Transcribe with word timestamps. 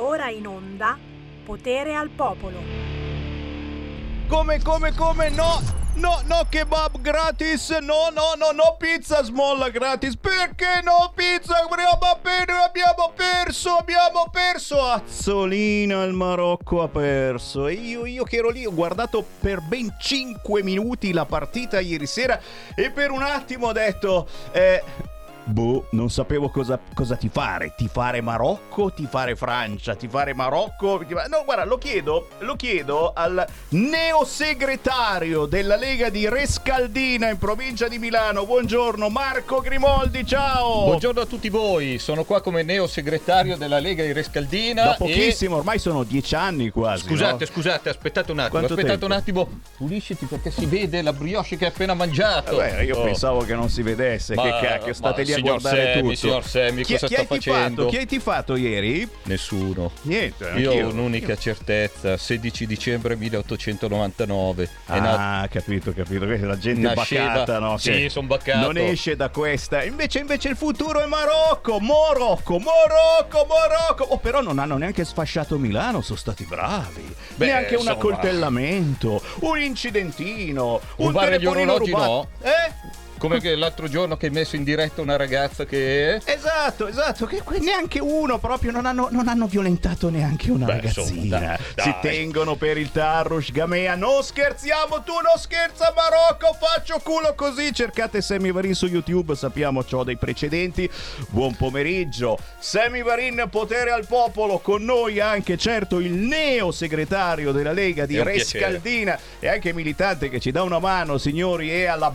Ora 0.00 0.30
in 0.30 0.46
onda 0.46 0.96
Potere 1.44 1.94
al 1.94 2.08
Popolo. 2.10 2.58
Come, 4.28 4.60
come, 4.62 4.92
come? 4.94 5.28
No! 5.30 5.60
No, 5.94 6.20
no 6.26 6.46
kebab 6.48 7.00
gratis! 7.00 7.70
No, 7.70 8.08
no, 8.12 8.34
no, 8.36 8.52
no 8.52 8.76
pizza 8.78 9.24
smolla 9.24 9.70
gratis! 9.70 10.16
Perché 10.16 10.82
no 10.84 11.12
pizza? 11.12 11.56
Abbiamo, 11.64 11.98
abbiamo 12.64 13.12
perso, 13.16 13.78
abbiamo 13.78 14.28
perso! 14.30 14.80
Azzolina, 14.80 16.04
il 16.04 16.12
Marocco 16.12 16.82
ha 16.82 16.88
perso! 16.88 17.66
E 17.66 17.72
io, 17.72 18.06
io 18.06 18.22
che 18.22 18.36
ero 18.36 18.50
lì, 18.50 18.64
ho 18.64 18.72
guardato 18.72 19.24
per 19.40 19.60
ben 19.62 19.96
5 19.98 20.62
minuti 20.62 21.12
la 21.12 21.24
partita 21.24 21.80
ieri 21.80 22.06
sera 22.06 22.40
e 22.76 22.92
per 22.92 23.10
un 23.10 23.22
attimo 23.22 23.66
ho 23.66 23.72
detto... 23.72 24.28
Eh, 24.52 25.16
Boh, 25.48 25.86
non 25.92 26.10
sapevo 26.10 26.50
cosa, 26.50 26.78
cosa 26.94 27.16
ti 27.16 27.30
fare. 27.30 27.72
Ti 27.74 27.88
fare 27.90 28.20
Marocco, 28.20 28.92
ti 28.92 29.06
fare 29.10 29.34
Francia, 29.34 29.94
ti 29.94 30.06
fare 30.06 30.34
Marocco. 30.34 31.02
No, 31.08 31.42
guarda, 31.44 31.64
lo 31.64 31.78
chiedo, 31.78 32.28
lo 32.40 32.54
chiedo 32.54 33.12
al 33.14 33.46
neosegretario 33.70 35.46
della 35.46 35.76
Lega 35.76 36.10
di 36.10 36.28
Rescaldina 36.28 37.30
in 37.30 37.38
provincia 37.38 37.88
di 37.88 37.98
Milano. 37.98 38.44
Buongiorno 38.44 39.08
Marco 39.08 39.60
Grimoldi, 39.60 40.26
ciao! 40.26 40.84
Buongiorno 40.84 41.22
a 41.22 41.26
tutti 41.26 41.48
voi, 41.48 41.98
sono 41.98 42.24
qua 42.24 42.42
come 42.42 42.62
neosegretario 42.62 43.56
della 43.56 43.78
Lega 43.78 44.04
di 44.04 44.12
Rescaldina. 44.12 44.84
Da 44.84 44.94
pochissimo, 44.98 45.56
e... 45.56 45.58
ormai 45.60 45.78
sono 45.78 46.04
dieci 46.04 46.34
anni 46.34 46.68
quasi. 46.68 47.06
Scusate, 47.06 47.44
no? 47.44 47.50
scusate, 47.50 47.88
aspettate 47.88 48.32
un 48.32 48.38
attimo, 48.40 48.58
Quanto 48.58 48.74
aspettate 48.74 48.98
tempo? 48.98 49.14
un 49.14 49.18
attimo. 49.18 49.60
Pulisciti 49.78 50.26
perché 50.26 50.50
si 50.50 50.66
vede 50.66 51.00
la 51.00 51.14
brioche 51.14 51.56
che 51.56 51.64
hai 51.64 51.70
appena 51.70 51.94
mangiato. 51.94 52.60
Eh 52.60 52.70
beh, 52.70 52.84
io 52.84 52.96
Oh. 52.98 53.04
pensavo 53.04 53.40
che 53.44 53.54
non 53.54 53.70
si 53.70 53.80
vedesse, 53.82 54.34
Ma- 54.34 54.42
che 54.42 54.50
cacchio, 54.60 54.92
state 54.92 55.22
lì 55.22 55.32
a 55.32 55.37
signor 55.38 55.60
guardare 55.60 55.92
Sammy, 55.94 56.02
tutto. 56.02 56.14
signor 56.16 56.44
Sammy, 56.44 56.82
chi, 56.84 56.92
cosa 56.92 57.06
chi 57.06 57.12
sta 57.14 57.20
hai 57.22 57.26
tifato? 57.28 57.58
facendo? 57.58 57.86
Chi 57.86 57.96
hai 57.96 58.06
tifato 58.06 58.56
ieri? 58.56 59.08
Nessuno. 59.24 59.90
Niente, 60.02 60.44
Io 60.56 60.70
anch'io. 60.70 60.86
ho 60.86 60.90
un'unica 60.90 61.36
certezza, 61.36 62.16
16 62.16 62.66
dicembre 62.66 63.16
1899. 63.16 64.68
È 64.86 64.98
nata- 64.98 65.16
Ah, 65.40 65.48
capito, 65.48 65.92
capito. 65.92 66.24
È 66.30 66.38
la 66.38 66.58
gente 66.58 66.80
Nasceva- 66.94 67.24
bacata, 67.32 67.58
no? 67.58 67.76
Sì, 67.78 67.90
Che 67.92 68.08
son 68.08 68.26
baccato. 68.26 68.66
Non 68.66 68.76
esce 68.78 69.16
da 69.16 69.28
questa. 69.30 69.82
Invece, 69.84 70.18
invece 70.20 70.48
il 70.48 70.56
futuro 70.56 71.00
è 71.02 71.06
Marocco, 71.06 71.78
Morocco, 71.80 72.58
Morocco, 72.58 73.46
Morocco. 73.48 74.04
Oh, 74.04 74.18
però 74.18 74.40
non 74.40 74.58
hanno 74.58 74.76
neanche 74.76 75.04
sfasciato 75.04 75.58
Milano, 75.58 76.00
sono 76.02 76.18
stati 76.18 76.44
bravi. 76.44 77.14
Beh, 77.36 77.46
neanche 77.46 77.76
un 77.76 77.88
accoltellamento, 77.88 79.22
un 79.40 79.58
incidentino, 79.60 80.80
un 80.96 81.12
gli 81.12 81.16
telefonino 81.18 81.78
rubato. 81.78 82.04
no? 82.04 82.28
Eh? 82.42 82.72
Come 83.18 83.40
che 83.40 83.56
l'altro 83.56 83.88
giorno 83.88 84.16
che 84.16 84.26
hai 84.26 84.32
messo 84.32 84.56
in 84.56 84.64
diretta 84.64 85.00
una 85.00 85.16
ragazza 85.16 85.64
che... 85.64 86.20
Esatto, 86.24 86.86
esatto, 86.86 87.26
che 87.26 87.42
que- 87.42 87.58
neanche 87.58 87.98
uno 88.00 88.38
proprio 88.38 88.70
non 88.70 88.86
hanno, 88.86 89.08
non 89.10 89.28
hanno 89.28 89.46
violentato 89.46 90.08
neanche 90.08 90.50
una 90.50 90.66
Beh, 90.66 90.72
ragazzina. 90.72 91.04
insomma, 91.04 91.38
dai, 91.38 91.56
si 91.76 91.90
dai. 91.90 91.98
tengono 92.00 92.54
per 92.54 92.78
il 92.78 92.90
Tarrush 92.90 93.50
Gamea. 93.50 93.94
Non 93.96 94.22
scherziamo, 94.22 95.02
tu 95.02 95.12
non 95.12 95.38
scherza 95.38 95.92
Marocco, 95.94 96.56
faccio 96.58 97.00
culo 97.02 97.34
così. 97.34 97.72
Cercate 97.72 98.20
Sammy 98.20 98.52
Varin 98.52 98.74
su 98.74 98.86
YouTube, 98.86 99.34
sappiamo 99.34 99.84
ho 99.88 100.04
dei 100.04 100.16
precedenti. 100.16 100.88
Buon 101.28 101.56
pomeriggio. 101.56 102.38
Sammy 102.58 103.02
Varin, 103.02 103.46
potere 103.50 103.90
al 103.90 104.06
popolo, 104.06 104.58
con 104.58 104.84
noi 104.84 105.20
anche 105.20 105.56
certo 105.56 105.98
il 105.98 106.12
neo 106.12 106.70
segretario 106.70 107.52
della 107.52 107.72
Lega 107.72 108.06
di 108.06 108.16
un 108.16 108.24
piacere. 108.24 108.66
Rescaldina 108.66 109.18
e 109.40 109.48
anche 109.48 109.72
militante 109.72 110.28
che 110.28 110.40
ci 110.40 110.50
dà 110.50 110.62
una 110.62 110.78
mano, 110.78 111.18
signori, 111.18 111.70
e 111.70 111.86
alla 111.86 112.10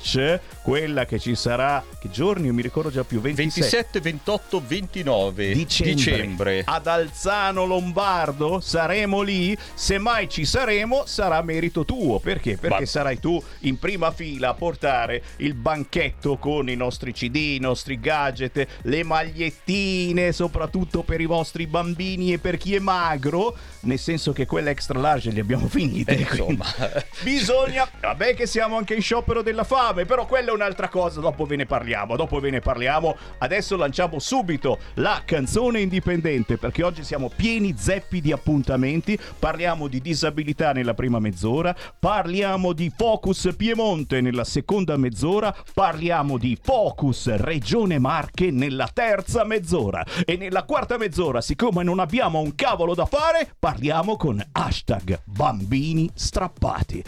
Bergenfrecce, 0.00 0.40
quella 0.62 1.04
che 1.06 1.18
ci 1.18 1.34
sarà, 1.34 1.82
che 1.98 2.10
giorni? 2.10 2.46
Non 2.46 2.56
mi 2.56 2.62
ricordo 2.62 2.90
già 2.90 3.04
più, 3.04 3.20
27. 3.20 3.60
27, 3.60 4.00
28, 4.00 4.62
29 4.66 5.52
Dicembre. 5.52 5.94
dicembre. 5.94 6.62
Ad 6.64 6.86
Alzano 6.86 7.64
Lombardo 7.64 8.60
saremo 8.60 9.22
lì. 9.22 9.56
Se 9.74 9.98
mai 9.98 10.28
ci 10.28 10.44
saremo, 10.44 11.04
sarà 11.06 11.40
merito 11.42 11.84
tuo. 11.84 12.18
Perché? 12.18 12.56
Perché 12.56 12.80
Ma- 12.80 12.86
sarai 12.86 13.18
tu 13.18 13.42
in 13.60 13.78
prima 13.78 14.10
fila 14.10 14.50
a 14.50 14.54
portare 14.54 15.22
il 15.38 15.54
banchetto 15.54 16.36
con 16.36 16.68
i 16.68 16.74
nostri 16.76 17.12
CD, 17.12 17.36
i 17.36 17.58
nostri 17.60 17.98
gadget, 17.98 18.66
le 18.82 19.02
magliettine, 19.04 20.32
soprattutto 20.32 21.02
per 21.02 21.20
i 21.20 21.26
vostri 21.26 21.66
bambini 21.66 22.32
e 22.32 22.38
per 22.38 22.56
chi 22.56 22.74
è 22.74 22.78
magro. 22.78 23.56
Nel 23.80 23.98
senso 23.98 24.32
che 24.32 24.46
quelle 24.46 24.70
extra 24.70 24.98
large 24.98 25.30
le 25.30 25.40
abbiamo 25.40 25.68
finite. 25.68 26.16
Eh, 26.16 26.20
insomma. 26.20 26.64
Bisogna. 27.22 27.88
Vabbè, 28.00 28.34
che 28.34 28.46
siamo 28.46 28.76
anche 28.76 28.94
in 28.94 29.00
sciopero 29.02 29.42
della 29.42 29.62
fame, 29.64 29.85
però 29.94 30.26
quella 30.26 30.50
è 30.50 30.54
un'altra 30.54 30.88
cosa. 30.88 31.20
Dopo 31.20 31.44
ve 31.44 31.56
ne 31.56 31.66
parliamo. 31.66 32.16
Dopo 32.16 32.40
ve 32.40 32.50
ne 32.50 32.60
parliamo. 32.60 33.16
Adesso 33.38 33.76
lanciamo 33.76 34.18
subito 34.18 34.78
la 34.94 35.22
canzone 35.24 35.80
indipendente, 35.80 36.56
perché 36.56 36.82
oggi 36.82 37.04
siamo 37.04 37.30
pieni 37.34 37.74
zeppi 37.76 38.20
di 38.20 38.32
appuntamenti. 38.32 39.18
Parliamo 39.38 39.88
di 39.88 40.00
disabilità 40.00 40.72
nella 40.72 40.94
prima 40.94 41.18
mezz'ora. 41.18 41.74
Parliamo 41.98 42.72
di 42.72 42.92
Focus 42.94 43.54
Piemonte 43.56 44.20
nella 44.20 44.44
seconda 44.44 44.96
mezz'ora. 44.96 45.54
Parliamo 45.72 46.38
di 46.38 46.58
Focus 46.60 47.34
Regione 47.36 47.98
Marche 47.98 48.50
nella 48.50 48.88
terza 48.92 49.44
mezz'ora. 49.44 50.04
E 50.24 50.36
nella 50.36 50.64
quarta 50.64 50.96
mezz'ora, 50.96 51.40
siccome 51.40 51.82
non 51.82 51.98
abbiamo 51.98 52.40
un 52.40 52.54
cavolo 52.54 52.94
da 52.94 53.06
fare, 53.06 53.54
parliamo 53.58 54.16
con 54.16 54.44
hashtag 54.52 55.20
bambini 55.24 56.10
strappati. 56.14 57.04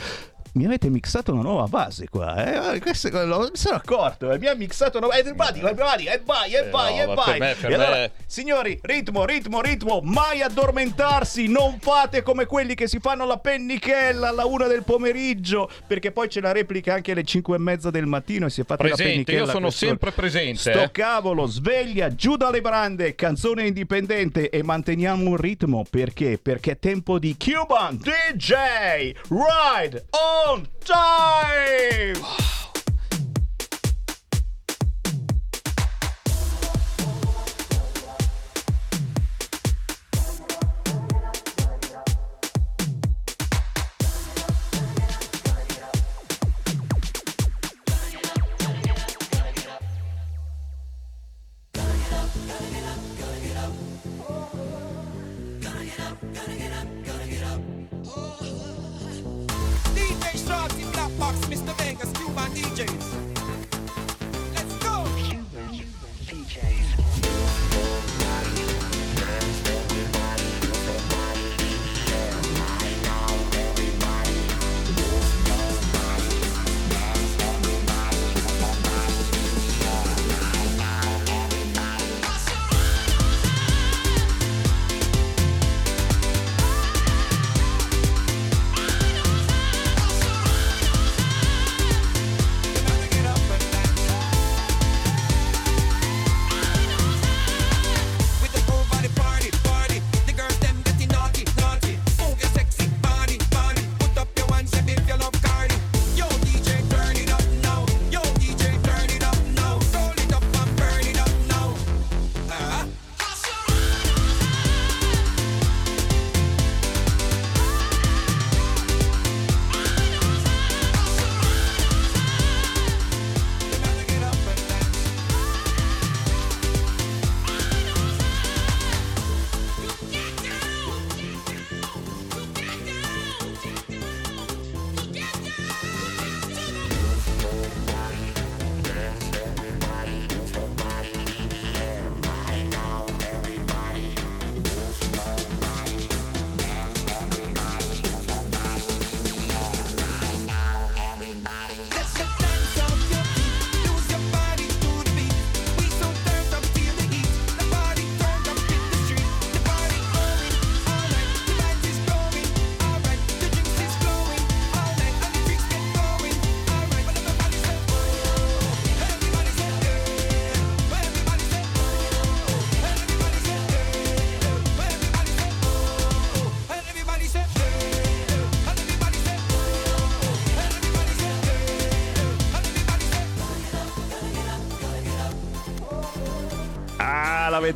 Mi 0.58 0.64
avete 0.64 0.88
mixato 0.91 1.32
una 1.32 1.42
nuova 1.42 1.66
base 1.69 2.08
qua, 2.08 2.72
eh? 2.74 2.80
Questo 2.80 3.10
lo, 3.24 3.42
mi 3.42 3.50
sono 3.52 3.76
accorto, 3.76 4.32
eh? 4.32 4.41
mi 4.41 4.48
ha 4.48 4.54
mixato 4.56 4.98
una 4.98 5.06
nuova... 5.06 5.20
Everybody, 5.20 5.60
e 6.08 6.20
vai, 6.24 6.52
e 6.52 6.56
Eh, 6.66 6.69
vai, 6.70 6.96
no, 6.96 7.12
e 7.12 7.14
vai. 7.14 7.38
me- 7.38 7.54
per 7.54 7.70
e 7.70 7.74
allora, 7.74 7.91
me- 7.91 8.10
signori, 8.26 8.76
ritmo, 8.82 9.24
ritmo, 9.24 9.60
ritmo, 9.60 10.00
mai 10.02 10.42
addormentarsi, 10.42 11.46
non 11.46 11.78
fate 11.78 12.22
come 12.22 12.46
quelli 12.46 12.74
che 12.74 12.88
si 12.88 12.98
fanno 12.98 13.24
la 13.24 13.38
pennichella 13.38 14.30
alla 14.30 14.46
una 14.46 14.66
del 14.66 14.82
pomeriggio, 14.82 15.70
perché 15.86 16.10
poi 16.10 16.26
c'è 16.26 16.41
la 16.41 16.50
replica 16.50 16.92
anche 16.94 17.12
alle 17.12 17.22
cinque 17.22 17.54
e 17.54 17.60
mezza 17.60 17.90
del 17.92 18.06
mattino 18.06 18.46
e 18.46 18.50
si 18.50 18.62
è 18.62 18.64
fatta 18.64 18.82
la 18.82 18.88
Presente, 18.88 19.12
pennichella. 19.12 19.38
io 19.38 19.46
sono 19.46 19.66
questo- 19.66 19.86
sempre 19.86 20.10
presente. 20.10 20.58
Sto 20.72 20.82
eh. 20.82 20.90
cavolo, 20.90 21.46
sveglia, 21.46 22.12
giù 22.16 22.36
dalle 22.36 22.60
brande, 22.60 23.14
canzone 23.14 23.64
indipendente 23.64 24.50
e 24.50 24.64
manteniamo 24.64 25.22
un 25.30 25.36
ritmo 25.36 25.84
perché? 25.88 26.36
Perché 26.42 26.72
è 26.72 26.78
tempo 26.80 27.20
di 27.20 27.36
Cuban 27.38 27.96
DJ 27.96 29.12
Ride 29.28 30.06
on 30.10 30.46
Time! 30.48 32.16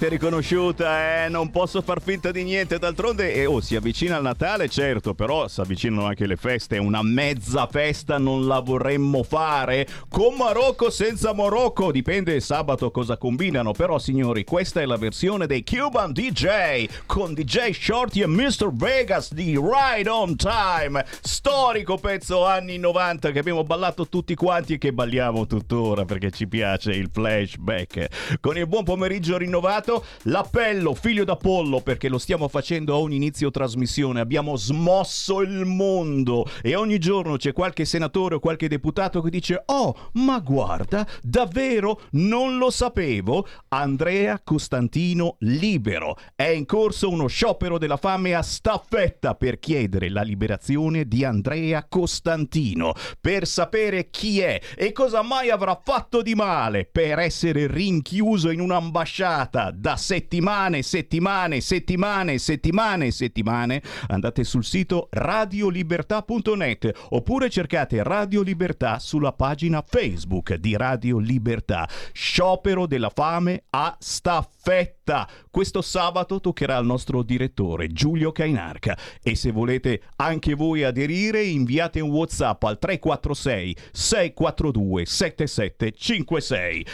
l'avete 0.03 0.09
riconosciuta, 0.09 1.25
eh? 1.25 1.29
Non 1.29 1.51
posso 1.51 1.81
far 1.81 2.01
finta 2.01 2.31
di 2.31 2.43
niente. 2.43 2.79
D'altronde, 2.79 3.35
eh, 3.35 3.47
oh, 3.47 3.61
si 3.61 3.77
avvicina 3.77 4.17
il 4.17 4.23
Natale, 4.23 4.69
certo, 4.69 5.15
però 5.15 5.47
si 5.49 5.61
avvicinano 5.61 6.07
anche 6.07 6.27
le 6.27 6.37
feste. 6.37 6.79
Una 6.79 7.03
mezza 7.03 7.67
festa 7.67 8.19
non 8.19 8.47
la 8.47 8.61
vorremmo 8.61 9.23
fare. 9.23 9.87
Con 10.13 10.35
Marocco, 10.35 10.91
senza 10.91 11.33
Morocco. 11.33 11.91
Dipende 11.91 12.39
sabato 12.41 12.91
cosa 12.91 13.17
combinano. 13.17 13.73
Però, 13.73 13.99
signori, 13.99 14.45
questa 14.45 14.83
è 14.83 14.85
la 14.85 14.99
versione 14.99 15.47
dei 15.47 15.65
Cuban 15.65 16.13
DJ 16.13 16.87
con 17.07 17.33
DJ 17.33 17.71
Shorty 17.71 18.21
e 18.21 18.27
Mr. 18.27 18.71
Vegas 18.75 19.33
di 19.33 19.59
Ride 19.59 20.11
on 20.11 20.37
Time. 20.37 21.03
Storico 21.23 21.97
pezzo 21.97 22.45
anni 22.45 22.77
90 22.77 23.31
che 23.31 23.39
abbiamo 23.39 23.65
ballato 23.65 24.07
tutti 24.07 24.35
quanti 24.35 24.75
e 24.75 24.79
che 24.79 24.93
balliamo 24.93 25.47
tuttora 25.47 26.05
perché 26.05 26.31
ci 26.31 26.47
piace 26.47 26.91
il 26.91 27.09
flashback. 27.11 28.37
Con 28.39 28.59
il 28.59 28.67
buon 28.67 28.85
pomeriggio 28.85 29.39
rinnovato, 29.39 30.05
l'appello 30.25 30.93
figlio 30.93 31.25
d'Apollo 31.25 31.81
perché 31.81 32.11
lo 32.11 32.19
stiamo 32.19 32.49
facendo 32.49 32.93
a 32.93 32.99
ogni 32.99 33.17
inizio 33.17 33.51
trasmissione. 33.51 34.21
Abbiamo 34.21 34.57
smosso 34.57 35.41
il 35.41 35.65
mondo 35.65 36.47
e 36.61 36.75
ogni 36.75 36.99
giorno 36.99 37.39
c'è 37.39 37.55
qualche 37.55 37.87
senatore 37.87 38.35
o 38.35 38.41
qualche 38.41 38.69
deputato 38.69 39.23
che 39.23 39.31
dice: 39.31 39.63
Oh, 39.65 40.01
ma 40.13 40.39
guarda, 40.41 41.07
davvero 41.23 42.03
non 42.13 42.59
lo 42.59 42.71
sapevo. 42.71 43.47
Andrea 43.69 44.41
Costantino 44.43 45.37
libero. 45.41 46.17
È 46.35 46.45
in 46.45 46.67
corso 46.67 47.09
uno 47.09 47.27
sciopero 47.27 47.79
della 47.79 47.97
fame 47.97 48.35
a 48.35 48.43
staffetta 48.43 49.35
per 49.35 49.59
chiedere 49.59 50.11
la 50.11 50.23
liberazione 50.23 51.07
di 51.07 51.25
Andrea 51.25 51.87
Costantino. 51.89 52.95
Per 53.21 53.47
sapere 53.47 54.11
chi 54.11 54.41
è 54.41 54.61
e 54.77 54.93
cosa 54.93 55.23
mai 55.23 55.51
avrà 55.51 55.81
fatto 55.83 56.23
di 56.23 56.35
male 56.35 56.85
per 56.85 57.19
essere 57.19 57.67
rinchiuso 57.67 58.51
in 58.51 58.61
un'ambasciata 58.61 59.71
da 59.71 59.97
settimane, 59.97 60.83
settimane, 60.83 61.61
settimane, 61.61 62.39
settimane, 62.39 63.11
settimane, 63.11 63.83
andate 64.09 64.45
sul 64.45 64.65
sito 64.65 65.09
radiolibertà.net 65.11 66.91
oppure 67.11 67.51
cercate 67.51 68.03
Radio 68.03 68.43
Libertà 68.43 68.99
sulla 68.99 69.33
pagina 69.33 69.83
Facebook 69.93 70.55
di 70.55 70.75
Radio 70.75 71.19
Libertà. 71.19 71.87
Sciopero 72.13 72.87
della 72.87 73.11
fame 73.11 73.65
a 73.69 73.95
staffetta. 73.99 75.29
Questo 75.51 75.83
sabato 75.83 76.41
toccherà 76.41 76.79
al 76.79 76.87
nostro 76.87 77.23
direttore 77.23 77.89
Giulio 77.89 78.33
Cainarca 78.33 78.97
e 79.23 79.35
se 79.35 79.53
volete 79.53 80.01
anche 80.17 80.55
voi 80.55 80.83
aderire 80.83 81.43
inviate 81.43 82.01
un 82.01 82.09
WhatsApp 82.09 82.63
al 82.63 82.79
346 82.79 83.77
642 83.93 85.05
7756. 85.05 86.87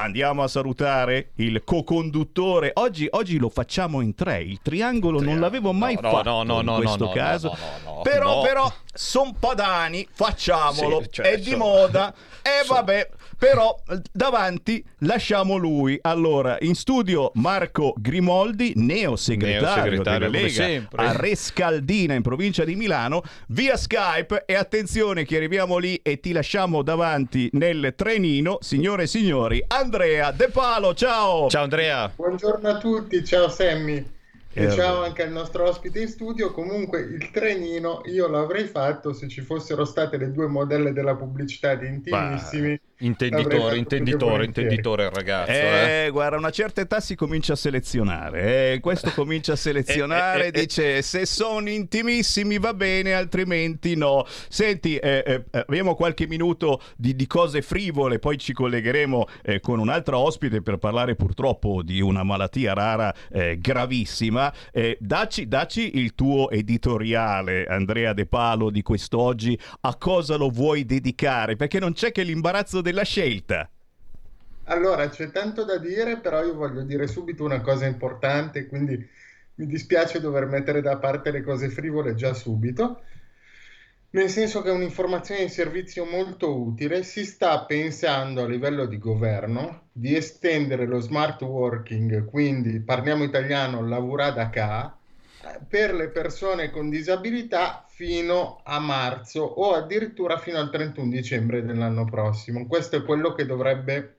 Andiamo 0.00 0.44
a 0.44 0.48
salutare 0.48 1.30
il 1.36 1.62
co-conduttore. 1.64 2.70
Oggi, 2.74 3.08
oggi 3.10 3.36
lo 3.36 3.48
facciamo 3.48 4.00
in 4.00 4.14
tre. 4.14 4.40
Il 4.42 4.60
triangolo 4.62 5.20
non 5.20 5.40
l'avevo 5.40 5.72
mai 5.72 5.98
No, 6.00 6.10
fatto 6.10 6.30
no, 6.30 6.42
no, 6.44 6.60
in 6.60 6.66
no, 6.66 6.76
questo 6.76 7.06
no, 7.06 7.10
caso. 7.10 7.48
no, 7.48 7.56
no, 7.84 7.94
no, 7.96 8.00
però, 8.02 8.34
no. 8.36 8.40
però, 8.42 8.72
son 8.94 9.34
padani, 9.36 10.06
facciamolo. 10.08 11.02
Sì, 11.02 11.08
cioè, 11.10 11.26
è 11.26 11.38
di 11.38 11.50
insomma. 11.50 11.64
moda. 11.64 12.14
E 12.48 12.64
vabbè, 12.66 13.10
però 13.38 13.80
davanti 14.12 14.84
lasciamo 15.00 15.56
lui. 15.56 15.96
Allora, 16.02 16.56
in 16.60 16.74
studio 16.74 17.30
Marco 17.34 17.94
Grimoldi, 17.96 18.72
neosegretario, 18.74 19.60
Neosegretario, 19.92 20.30
della 20.30 20.38
Lega 20.42 20.62
sempre. 20.64 21.06
a 21.06 21.12
Rescaldina 21.16 22.14
in 22.14 22.22
provincia 22.22 22.64
di 22.64 22.74
Milano, 22.74 23.22
via 23.48 23.76
Skype 23.76 24.42
e 24.44 24.54
attenzione 24.54 25.24
che 25.24 25.36
arriviamo 25.36 25.78
lì 25.78 25.96
e 26.02 26.18
ti 26.18 26.32
lasciamo 26.32 26.82
davanti 26.82 27.48
nel 27.52 27.94
trenino, 27.96 28.58
signore 28.60 29.04
e 29.04 29.06
signori, 29.06 29.62
Andrea 29.68 30.32
De 30.32 30.48
Palo, 30.48 30.94
ciao! 30.94 31.48
Ciao 31.48 31.62
Andrea. 31.62 32.10
Buongiorno 32.14 32.68
a 32.68 32.78
tutti, 32.78 33.24
ciao 33.24 33.48
Sammy. 33.48 34.16
E 34.52 34.64
Eh, 34.64 34.70
ciao 34.72 35.04
anche 35.04 35.22
al 35.22 35.30
nostro 35.30 35.68
ospite 35.68 36.00
in 36.00 36.08
studio. 36.08 36.50
Comunque 36.52 37.00
il 37.00 37.30
trenino 37.30 38.00
io 38.06 38.26
l'avrei 38.28 38.64
fatto 38.66 39.12
se 39.12 39.28
ci 39.28 39.40
fossero 39.42 39.84
state 39.84 40.16
le 40.16 40.32
due 40.32 40.48
modelle 40.48 40.92
della 40.92 41.14
pubblicità 41.14 41.74
di 41.76 41.86
Intimissimi. 41.86 42.60
L'avrei 42.70 42.80
Intenditore, 43.00 43.76
intenditore, 43.76 44.44
intenditore 44.44 45.04
il 45.04 45.10
ragazzo. 45.10 45.50
Eh. 45.52 46.06
Eh, 46.06 46.10
guarda, 46.10 46.34
a 46.36 46.38
una 46.38 46.50
certa 46.50 46.80
età 46.80 46.98
si 47.00 47.14
comincia 47.14 47.52
a 47.52 47.56
selezionare. 47.56 48.72
eh, 48.74 48.80
questo 48.80 49.12
comincia 49.12 49.52
a 49.52 49.56
selezionare, 49.56 50.44
Eh, 50.44 50.44
eh, 50.46 50.48
eh, 50.48 50.50
dice 50.62 51.02
se 51.02 51.24
sono 51.24 51.68
intimissimi 51.68 52.58
va 52.58 52.74
bene, 52.74 53.14
altrimenti 53.14 53.94
no. 53.94 54.24
Senti, 54.48 54.96
eh, 54.96 55.22
eh, 55.24 55.44
abbiamo 55.60 55.94
qualche 55.94 56.26
minuto 56.26 56.80
di, 56.96 57.14
di 57.14 57.26
cose 57.28 57.62
frivole, 57.62 58.18
poi 58.18 58.36
ci 58.36 58.52
collegheremo 58.52 59.26
eh, 59.42 59.60
con 59.60 59.78
un'altra 59.78 60.18
ospite 60.18 60.60
per 60.62 60.78
parlare 60.78 61.14
purtroppo 61.14 61.82
di 61.82 62.00
una 62.00 62.24
malattia 62.24 62.72
rara 62.72 63.14
eh, 63.30 63.58
gravissima. 63.60 64.52
Eh, 64.72 64.96
dacci, 65.00 65.46
dacci 65.46 65.98
il 65.98 66.14
tuo 66.16 66.50
editoriale, 66.50 67.64
Andrea 67.66 68.12
De 68.12 68.26
Palo, 68.26 68.70
di 68.70 68.82
quest'oggi. 68.82 69.56
A 69.82 69.94
cosa 69.96 70.34
lo 70.36 70.48
vuoi 70.48 70.84
dedicare? 70.84 71.54
Perché 71.54 71.78
non 71.78 71.92
c'è 71.92 72.10
che 72.10 72.24
l'imbarazzo 72.24 72.80
della 72.88 73.04
scelta. 73.04 73.68
Allora, 74.64 75.08
c'è 75.08 75.30
tanto 75.30 75.64
da 75.64 75.78
dire, 75.78 76.18
però 76.18 76.42
io 76.42 76.54
voglio 76.54 76.82
dire 76.82 77.06
subito 77.06 77.44
una 77.44 77.60
cosa 77.60 77.86
importante, 77.86 78.66
quindi 78.66 79.06
mi 79.54 79.66
dispiace 79.66 80.20
dover 80.20 80.46
mettere 80.46 80.80
da 80.80 80.96
parte 80.96 81.30
le 81.30 81.42
cose 81.42 81.68
frivole 81.68 82.14
già 82.14 82.32
subito. 82.32 83.02
Nel 84.10 84.30
senso 84.30 84.62
che 84.62 84.70
è 84.70 84.72
un'informazione 84.72 85.42
di 85.42 85.50
servizio 85.50 86.06
molto 86.06 86.54
utile, 86.58 87.02
si 87.02 87.26
sta 87.26 87.60
pensando 87.64 88.42
a 88.42 88.48
livello 88.48 88.86
di 88.86 88.98
governo 88.98 89.88
di 89.92 90.16
estendere 90.16 90.86
lo 90.86 91.00
smart 91.00 91.42
working, 91.42 92.24
quindi 92.24 92.80
parliamo 92.80 93.24
italiano, 93.24 93.86
lavorare 93.86 94.34
da 94.34 94.48
ca, 94.48 94.96
eh, 95.42 95.58
per 95.68 95.94
le 95.94 96.08
persone 96.08 96.70
con 96.70 96.88
disabilità 96.88 97.86
fino 97.98 98.60
a 98.62 98.78
marzo 98.78 99.42
o 99.42 99.74
addirittura 99.74 100.38
fino 100.38 100.58
al 100.58 100.70
31 100.70 101.10
dicembre 101.10 101.64
dell'anno 101.64 102.04
prossimo. 102.04 102.64
Questo 102.68 102.94
è 102.94 103.02
quello 103.02 103.32
che 103.32 103.44
dovrebbe, 103.44 104.18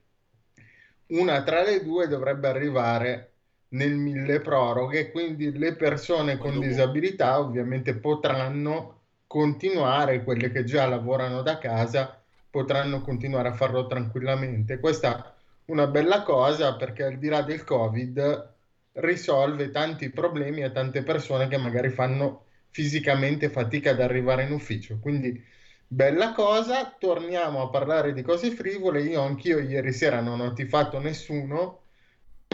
una 1.07 1.41
tra 1.43 1.63
le 1.63 1.81
due 1.81 2.09
dovrebbe 2.09 2.49
arrivare 2.49 3.31
nel 3.69 3.95
mille 3.95 4.41
proroghe, 4.41 5.11
quindi 5.11 5.57
le 5.57 5.75
persone 5.75 6.37
con 6.37 6.59
disabilità 6.59 7.39
ovviamente 7.39 7.95
potranno 7.95 8.99
continuare, 9.27 10.25
quelle 10.25 10.51
che 10.51 10.65
già 10.65 10.85
lavorano 10.85 11.41
da 11.41 11.57
casa 11.57 12.21
potranno 12.49 12.99
continuare 12.99 13.47
a 13.47 13.53
farlo 13.53 13.87
tranquillamente. 13.87 14.81
Questa 14.81 15.25
è 15.25 15.71
una 15.71 15.87
bella 15.87 16.23
cosa 16.23 16.75
perché 16.75 17.03
al 17.03 17.17
di 17.17 17.29
là 17.29 17.43
del 17.43 17.63
Covid 17.63 18.53
risolve 18.91 19.71
tanti 19.71 20.09
problemi 20.09 20.63
a 20.63 20.69
tante 20.69 21.01
persone 21.01 21.47
che 21.47 21.55
magari 21.55 21.91
fanno 21.91 22.43
fisicamente 22.71 23.49
fatica 23.49 23.91
ad 23.91 24.01
arrivare 24.01 24.43
in 24.43 24.51
ufficio. 24.51 24.99
Quindi 24.99 25.43
bella 25.87 26.33
cosa, 26.33 26.95
torniamo 26.97 27.61
a 27.61 27.69
parlare 27.69 28.13
di 28.13 28.21
cose 28.21 28.51
frivole. 28.51 29.01
Io 29.01 29.21
anch'io 29.21 29.59
ieri 29.59 29.91
sera 29.93 30.21
non 30.21 30.39
ho 30.39 30.53
tifato 30.53 30.99
nessuno. 30.99 31.83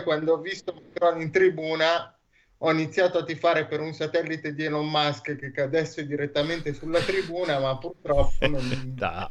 Quando 0.04 0.34
ho 0.34 0.38
visto 0.40 0.74
Macron 0.74 1.22
in 1.22 1.32
tribuna 1.32 2.16
ho 2.60 2.72
iniziato 2.72 3.18
a 3.18 3.24
tifare 3.24 3.66
per 3.66 3.82
un 3.82 3.94
satellite 3.94 4.54
di 4.54 4.64
Elon 4.64 4.90
Musk 4.90 5.36
che 5.36 5.52
cadesse 5.52 6.08
direttamente 6.08 6.74
sulla 6.74 7.00
tribuna, 7.00 7.60
ma 7.60 7.78
purtroppo 7.78 8.48
non... 8.48 8.62
Dai, 8.96 9.28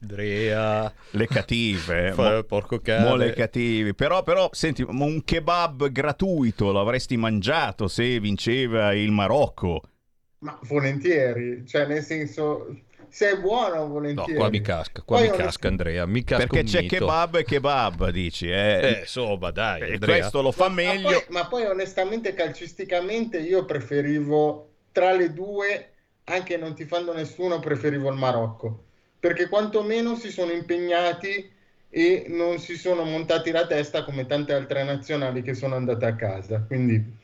Andrea. 0.00 0.92
Le 1.10 1.26
cattive, 1.26 2.12
Fa- 2.14 2.36
mo- 2.36 2.42
porco 2.44 2.78
cane. 2.78 3.08
mo 3.08 3.16
le 3.16 3.32
cattive. 3.32 3.94
Però, 3.94 4.22
però, 4.22 4.48
senti, 4.52 4.82
un 4.82 5.22
kebab 5.24 5.90
gratuito 5.90 6.70
lo 6.70 6.80
avresti 6.80 7.16
mangiato 7.16 7.88
se 7.88 8.20
vinceva 8.20 8.94
il 8.94 9.10
Marocco. 9.10 9.82
Ma 10.42 10.58
volentieri, 10.62 11.66
cioè 11.66 11.86
nel 11.86 12.02
senso, 12.02 12.84
se 13.08 13.30
è 13.32 13.38
buono 13.40 13.74
No, 13.76 13.88
volentieri. 13.88 14.34
qua 14.34 14.48
mi 14.48 14.60
casca, 14.62 15.02
qua 15.02 15.18
Poi 15.18 15.28
mi 15.28 15.30
casca 15.30 15.68
Andrea, 15.68 16.06
mi 16.06 16.24
casca 16.24 16.46
Perché 16.46 16.62
c'è 16.64 16.82
mito. 16.82 16.96
kebab 16.96 17.34
e 17.36 17.44
kebab, 17.44 18.08
dici. 18.10 18.48
Eh. 18.50 18.98
Eh, 18.98 19.00
insomma, 19.00 19.50
dai, 19.50 19.86
E 19.86 19.92
Andrea. 19.94 20.16
questo 20.20 20.40
lo 20.42 20.52
fa 20.52 20.68
Ma 20.68 20.74
meglio. 20.74 21.02
poi, 21.02 21.24
ma 21.28 21.46
poi 21.46 21.64
onestamente 21.66 22.32
calcisticamente 22.34 23.38
io 23.38 23.64
preferivo 23.66 24.68
tra 24.92 25.12
le 25.12 25.32
due, 25.32 25.90
anche 26.24 26.56
non 26.56 26.74
tifando 26.74 27.12
nessuno, 27.12 27.60
preferivo 27.60 28.08
il 28.10 28.16
Marocco, 28.16 28.84
perché 29.18 29.48
quantomeno 29.48 30.14
si 30.16 30.30
sono 30.30 30.52
impegnati 30.52 31.50
e 31.90 32.24
non 32.28 32.58
si 32.58 32.76
sono 32.76 33.04
montati 33.04 33.50
la 33.50 33.66
testa 33.66 34.04
come 34.04 34.26
tante 34.26 34.52
altre 34.54 34.84
nazionali 34.84 35.42
che 35.42 35.54
sono 35.54 35.74
andate 35.76 36.06
a 36.06 36.14
casa. 36.16 36.60
Quindi 36.66 37.18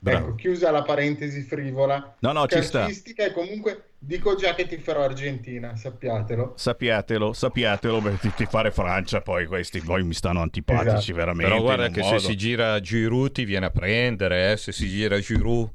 Bravo. 0.00 0.28
ecco, 0.28 0.34
chiusa 0.36 0.70
la 0.70 0.82
parentesi 0.82 1.42
frivola. 1.42 2.16
No, 2.20 2.32
no, 2.32 2.46
ci 2.46 2.62
sta. 2.62 2.80
calcistica 2.80 3.24
e 3.26 3.32
comunque 3.32 3.90
dico 3.98 4.34
già 4.34 4.54
che 4.54 4.66
tiferò 4.66 5.02
Argentina, 5.02 5.76
sappiatelo. 5.76 6.54
Sappiatelo, 6.56 7.32
sappiatelo, 7.34 8.00
per 8.00 8.18
ti, 8.18 8.32
ti 8.34 8.46
fare 8.46 8.70
Francia, 8.70 9.20
poi 9.20 9.46
questi 9.46 9.80
poi 9.80 10.02
mi 10.02 10.14
stanno 10.14 10.40
antipatici 10.40 10.94
Esatto. 10.94 11.14
veramente. 11.14 11.50
Però 11.50 11.62
guarda 11.62 11.88
che 11.88 12.00
modo. 12.00 12.18
se 12.18 12.26
si 12.28 12.36
gira 12.36 12.80
Giroud 12.80 13.32
ti 13.32 13.44
viene 13.44 13.66
a 13.66 13.70
prendere, 13.70 14.52
eh, 14.52 14.56
se 14.56 14.72
si 14.72 14.88
gira 14.88 15.18
Giroud. 15.20 15.70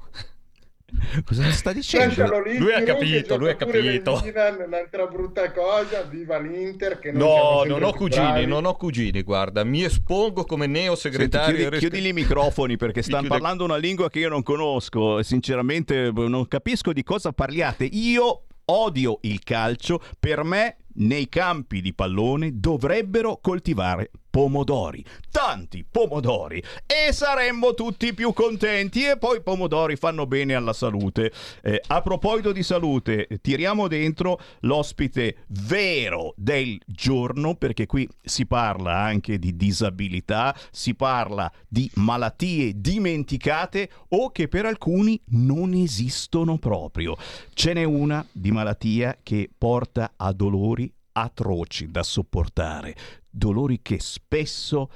Cosa 1.25 1.49
sta 1.51 1.73
dicendo? 1.73 2.39
Lì, 2.41 2.57
Lui 2.57 2.71
ha 2.71 2.83
capito, 2.83 3.37
lui 3.37 3.49
ha 3.49 3.55
capito. 3.55 4.21
Milan, 4.23 4.63
un'altra 4.67 5.07
brutta 5.07 5.51
cosa, 5.51 6.03
viva 6.03 6.37
l'Inter 6.39 6.99
che 6.99 7.11
No, 7.11 7.63
non 7.65 7.83
ho 7.83 7.91
cugini, 7.93 8.25
bravi. 8.25 8.45
non 8.45 8.65
ho 8.65 8.75
cugini, 8.75 9.21
guarda, 9.23 9.63
mi 9.63 9.83
espongo 9.83 10.43
come 10.43 10.67
neo 10.67 10.95
Senti, 10.95 11.17
segretario. 11.17 11.57
chiudi, 11.69 11.77
chiudi 11.79 12.07
i 12.07 12.13
microfoni 12.13 12.77
perché 12.77 13.01
stanno 13.01 13.21
chiude- 13.23 13.35
parlando 13.35 13.63
una 13.63 13.77
lingua 13.77 14.09
che 14.09 14.19
io 14.19 14.29
non 14.29 14.43
conosco 14.43 15.19
e 15.19 15.23
sinceramente 15.23 16.11
non 16.13 16.47
capisco 16.47 16.93
di 16.93 17.03
cosa 17.03 17.31
parliate. 17.33 17.85
Io 17.85 18.43
odio 18.65 19.17
il 19.23 19.41
calcio, 19.43 19.99
per 20.19 20.43
me 20.43 20.77
nei 20.95 21.29
campi 21.29 21.81
di 21.81 21.93
pallone 21.93 22.59
dovrebbero 22.59 23.39
coltivare 23.41 24.11
pomodori, 24.35 25.01
tanti 25.31 25.85
pomodori 25.89 26.61
e 26.85 27.13
saremmo 27.13 27.73
tutti 27.73 28.13
più 28.13 28.33
contenti 28.33 29.05
e 29.05 29.17
poi 29.17 29.37
i 29.37 29.41
pomodori 29.41 29.95
fanno 29.95 30.27
bene 30.27 30.55
alla 30.55 30.73
salute. 30.73 31.31
Eh, 31.63 31.81
a 31.87 32.01
proposito 32.01 32.51
di 32.51 32.61
salute, 32.61 33.29
tiriamo 33.41 33.87
dentro 33.87 34.37
l'ospite 34.61 35.45
vero 35.47 36.33
del 36.35 36.77
giorno 36.85 37.55
perché 37.55 37.85
qui 37.85 38.09
si 38.21 38.45
parla 38.45 38.97
anche 38.97 39.39
di 39.39 39.55
disabilità, 39.55 40.53
si 40.69 40.95
parla 40.95 41.49
di 41.65 41.89
malattie 41.93 42.73
dimenticate 42.75 43.89
o 44.09 44.31
che 44.31 44.49
per 44.49 44.65
alcuni 44.65 45.17
non 45.27 45.73
esistono 45.73 46.57
proprio. 46.57 47.15
Ce 47.53 47.71
n'è 47.71 47.85
una 47.85 48.27
di 48.33 48.51
malattia 48.51 49.17
che 49.23 49.49
porta 49.57 50.11
a 50.17 50.33
dolori 50.33 50.84
atroci 51.17 51.89
da 51.89 52.03
sopportare, 52.03 52.95
dolori 53.29 53.81
che 53.81 53.99
spesso 53.99 54.89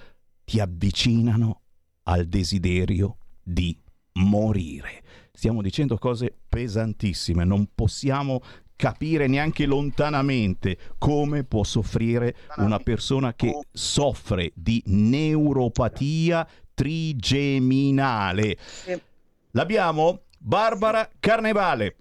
ti 0.44 0.60
avvicinano 0.60 1.62
al 2.04 2.26
desiderio 2.26 3.18
di 3.42 3.78
morire. 4.14 5.04
Stiamo 5.32 5.62
dicendo 5.62 5.98
cose 5.98 6.36
pesantissime, 6.50 7.46
non 7.46 7.70
possiamo 7.74 8.42
capire 8.76 9.28
neanche 9.28 9.66
lontanamente 9.66 10.78
come 10.98 11.44
può 11.44 11.64
soffrire 11.64 12.36
una 12.58 12.80
persona 12.80 13.34
che 13.34 13.60
soffre 13.72 14.52
di 14.56 14.82
neuropatia 14.88 16.48
trigeminale. 16.74 18.58
L'abbiamo? 19.52 20.24
Barbara 20.38 21.10
Carnevale. 21.20 21.98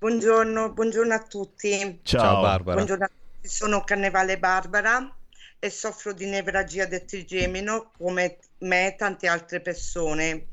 Buongiorno, 0.00 0.72
buongiorno 0.72 1.12
a 1.12 1.18
tutti. 1.18 2.00
Ciao, 2.04 2.20
Ciao 2.22 2.40
Barbara. 2.40 2.76
Buongiorno 2.76 3.04
a 3.04 3.08
tutti. 3.08 3.48
Sono 3.54 3.84
Carnevale 3.84 4.38
Barbara 4.38 5.14
e 5.58 5.68
soffro 5.68 6.14
di 6.14 6.24
nevralgia 6.24 6.86
del 6.86 7.04
trigemino 7.04 7.90
come 7.98 8.38
me 8.60 8.86
e 8.86 8.96
tante 8.96 9.28
altre 9.28 9.60
persone. 9.60 10.46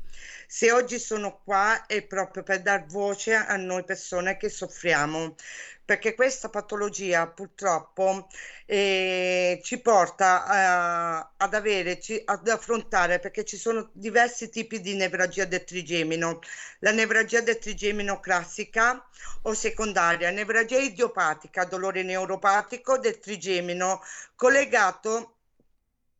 Se 0.50 0.72
oggi 0.72 0.98
sono 0.98 1.40
qua 1.44 1.84
è 1.86 2.02
proprio 2.06 2.42
per 2.42 2.62
dar 2.62 2.86
voce 2.86 3.34
a 3.34 3.56
noi 3.56 3.84
persone 3.84 4.36
che 4.38 4.48
soffriamo, 4.48 5.34
perché 5.84 6.14
questa 6.14 6.48
patologia 6.48 7.28
purtroppo 7.28 8.26
eh, 8.66 9.60
ci 9.62 9.80
porta 9.80 10.44
a- 10.46 11.32
ad 11.36 11.54
avere, 11.54 12.00
ci- 12.00 12.20
ad 12.24 12.48
affrontare, 12.48 13.18
perché 13.20 13.44
ci 13.44 13.56
sono 13.56 13.90
diversi 13.92 14.48
tipi 14.50 14.80
di 14.80 14.94
nevralgia 14.94 15.44
del 15.44 15.64
trigemino. 15.64 16.40
La 16.80 16.92
nevralgia 16.92 17.40
del 17.40 17.58
trigemino 17.58 18.18
classica 18.20 19.06
o 19.42 19.52
secondaria, 19.54 20.30
nevralgia 20.30 20.78
idiopatica, 20.78 21.64
dolore 21.64 22.02
neuropatico 22.02 22.98
del 22.98 23.18
trigemino 23.18 24.02
collegato 24.34 25.37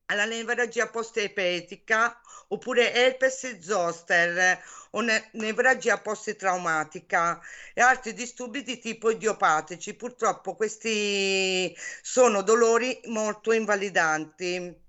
alla 0.09 0.25
nevralgia 0.27 0.88
post-epetica 0.88 2.21
oppure 2.49 2.93
herpes 2.93 3.59
zoster 3.61 4.59
o 4.93 5.00
ne- 5.00 5.29
nevralgia 5.33 5.99
post-traumatica 5.99 7.41
e 7.75 7.81
altri 7.81 8.12
disturbi 8.15 8.62
di 8.62 8.79
tipo 8.79 9.11
idiopatici. 9.11 9.95
Purtroppo 9.95 10.55
questi 10.55 11.75
sono 12.03 12.43
dolori 12.43 13.00
molto 13.07 13.53
invalidanti. 13.53 14.87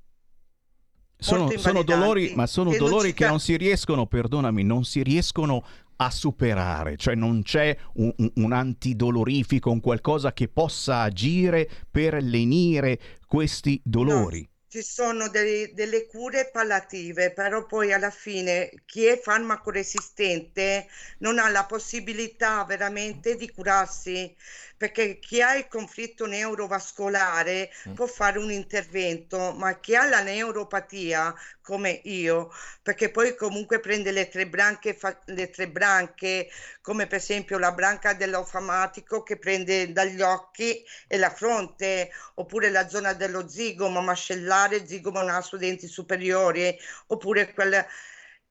Sono, 1.21 1.51
sono 1.57 1.83
dolori, 1.83 2.31
ma 2.33 2.47
sono 2.47 2.69
che 2.71 2.77
dolori 2.77 3.13
che 3.13 3.25
non 3.25 3.39
si 3.41 3.57
riescono, 3.57 4.05
perdonami, 4.07 4.63
non 4.63 4.85
si 4.85 5.03
riescono 5.03 5.65
a 5.97 6.09
superare, 6.11 6.95
cioè 6.95 7.13
non 7.13 7.41
c'è 7.43 7.77
un, 7.95 8.13
un- 8.15 8.31
un 8.35 8.51
antidolorifico, 8.53 9.69
un 9.69 9.81
qualcosa 9.81 10.31
che 10.31 10.47
possa 10.47 11.01
agire 11.01 11.69
per 11.91 12.23
lenire 12.23 12.97
questi 13.27 13.81
dolori. 13.83 14.47
Ci 14.69 14.81
sono 14.83 15.27
dei- 15.27 15.73
delle 15.73 16.05
cure 16.05 16.49
palliative, 16.49 17.33
però 17.33 17.65
poi 17.65 17.91
alla 17.91 18.09
fine 18.11 18.69
chi 18.85 19.05
è 19.05 19.19
farmaco 19.19 19.69
resistente 19.71 20.87
non 21.19 21.39
ha 21.39 21.49
la 21.49 21.65
possibilità 21.65 22.63
veramente 22.65 23.35
di 23.35 23.49
curarsi, 23.51 24.33
perché 24.79 25.19
chi 25.19 25.41
ha 25.41 25.55
il 25.55 25.67
conflitto 25.67 26.25
neurovascolare 26.25 27.69
può 27.93 28.07
fare 28.07 28.39
un 28.39 28.49
intervento, 28.51 29.53
ma 29.53 29.77
chi 29.79 29.95
ha 29.95 30.07
la 30.07 30.21
neuropatia, 30.21 31.35
come 31.61 31.99
io, 32.05 32.49
perché 32.81 33.11
poi 33.11 33.35
comunque 33.35 33.79
prende 33.81 34.11
le 34.11 34.29
tre 34.29 34.47
branche, 34.47 34.93
fa- 34.93 35.19
le 35.25 35.49
tre 35.49 35.69
branche, 35.69 36.49
come 36.81 37.07
per 37.07 37.17
esempio 37.19 37.57
la 37.57 37.73
branca 37.73 38.13
dell'ofamatico 38.13 39.21
che 39.23 39.37
prende 39.37 39.91
dagli 39.91 40.21
occhi 40.21 40.83
e 41.07 41.17
la 41.17 41.29
fronte, 41.29 42.09
oppure 42.35 42.69
la 42.69 42.87
zona 42.87 43.13
dello 43.13 43.47
zigomo 43.49 44.01
mascellare, 44.01 44.87
zigomo 44.87 45.21
naso, 45.23 45.57
denti 45.57 45.87
superiori, 45.87 46.75
oppure 47.07 47.53
quella... 47.53 47.85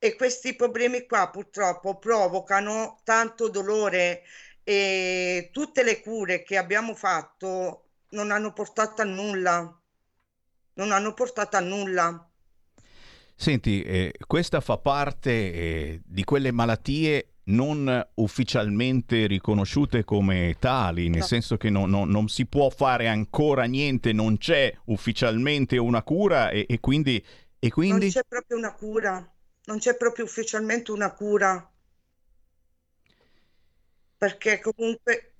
E 0.00 0.14
questi 0.14 0.54
problemi 0.54 1.06
qua 1.06 1.28
purtroppo 1.28 1.99
provocano 1.99 3.00
tanto 3.02 3.49
dolore 3.49 4.23
e 4.69 5.49
tutte 5.53 5.83
le 5.83 6.01
cure 6.03 6.43
che 6.43 6.57
abbiamo 6.59 6.95
fatto 6.95 7.85
non 8.11 8.31
hanno 8.31 8.53
portato 8.53 9.01
a 9.03 9.05
nulla, 9.07 9.81
non 10.75 10.93
hanno 10.93 11.15
portato 11.15 11.57
a 11.57 11.61
nulla. 11.61 12.31
Senti, 13.35 13.83
eh, 13.83 14.13
questa 14.27 14.61
fa 14.61 14.79
parte 14.79 15.31
eh, 15.31 16.01
di 16.05 16.25
quelle 16.25 16.51
malattie 16.51 17.35
non 17.45 18.07
ufficialmente 18.17 19.27
riconosciute 19.27 20.05
come 20.05 20.57
tali, 20.59 21.09
nel 21.09 21.21
No. 21.21 21.27
senso 21.27 21.57
che 21.57 21.71
non, 21.71 21.89
non- 21.89 22.09
non 22.11 22.29
si 22.29 22.47
può 22.47 22.69
fare 22.69 23.07
ancora 23.09 23.65
niente, 23.65 24.13
non 24.13 24.39
c'è 24.39 24.75
ufficialmente 24.87 25.77
una 25.79 26.03
cura 26.03 26.51
e, 26.51 26.67
e 26.69 26.81
quindi... 26.81 27.25
E 27.61 27.71
Non 27.71 27.73
quindi... 27.73 28.09
c'è 28.11 28.23
proprio 28.27 28.57
una 28.57 28.73
cura, 28.75 29.35
non 29.65 29.79
c'è 29.79 29.97
proprio 29.97 30.25
ufficialmente 30.25 30.93
una 30.93 31.13
cura, 31.13 31.69
perché 34.19 34.61
comunque, 34.61 35.35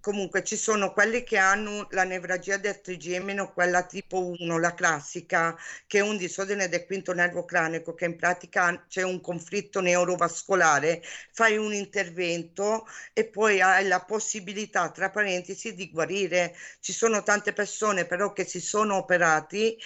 comunque 0.00 0.44
ci 0.44 0.56
sono 0.56 0.92
quelli 0.92 1.22
che 1.24 1.38
hanno 1.38 1.86
la 1.90 2.04
nevralgia 2.04 2.56
del 2.58 2.80
trigemino, 2.80 3.52
quella 3.52 3.86
tipo 3.86 4.26
1, 4.38 4.58
la 4.58 4.74
classica, 4.74 5.56
che 5.86 5.98
è 5.98 6.02
un 6.02 6.16
disordine 6.18 6.68
del 6.68 6.84
quinto 6.86 7.12
nervo 7.14 7.44
cranico, 7.44 7.94
che 7.94 8.04
in 8.06 8.16
pratica 8.16 8.84
c'è 8.86 9.02
un 9.02 9.20
conflitto 9.20 9.80
neurovascolare, 9.80 11.02
fai 11.32 11.56
un 11.56 11.72
intervento 11.72 12.86
e 13.14 13.26
poi 13.28 13.60
hai 13.62 13.86
la 13.86 14.04
possibilità, 14.04 14.90
tra 14.90 15.10
parentesi, 15.10 15.74
di 15.74 15.90
guarire. 15.90 16.54
Ci 16.80 16.92
sono 16.92 17.22
tante 17.22 17.52
persone 17.54 18.06
però 18.06 18.32
che 18.32 18.44
si 18.44 18.60
sono 18.60 18.96
operati 18.96 19.78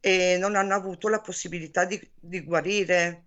e 0.00 0.36
non 0.38 0.54
hanno 0.56 0.74
avuto 0.74 1.08
la 1.08 1.20
possibilità 1.20 1.84
di, 1.84 2.00
di 2.14 2.40
guarire. 2.42 3.25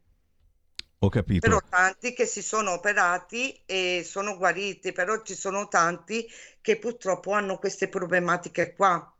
Ho 1.02 1.10
capito. 1.10 1.48
Però 1.48 1.62
tanti 1.70 2.14
che 2.14 2.26
si 2.26 2.42
sono 2.42 2.72
operati 2.72 3.58
e 3.66 4.04
sono 4.06 4.36
guariti, 4.38 4.92
però 4.92 5.22
ci 5.22 5.34
sono 5.34 5.70
tanti 5.70 6.28
che 6.62 6.78
purtroppo 6.78 7.32
hanno 7.32 7.58
queste 7.58 7.88
problematiche 7.88 8.74
qua. 8.74 9.14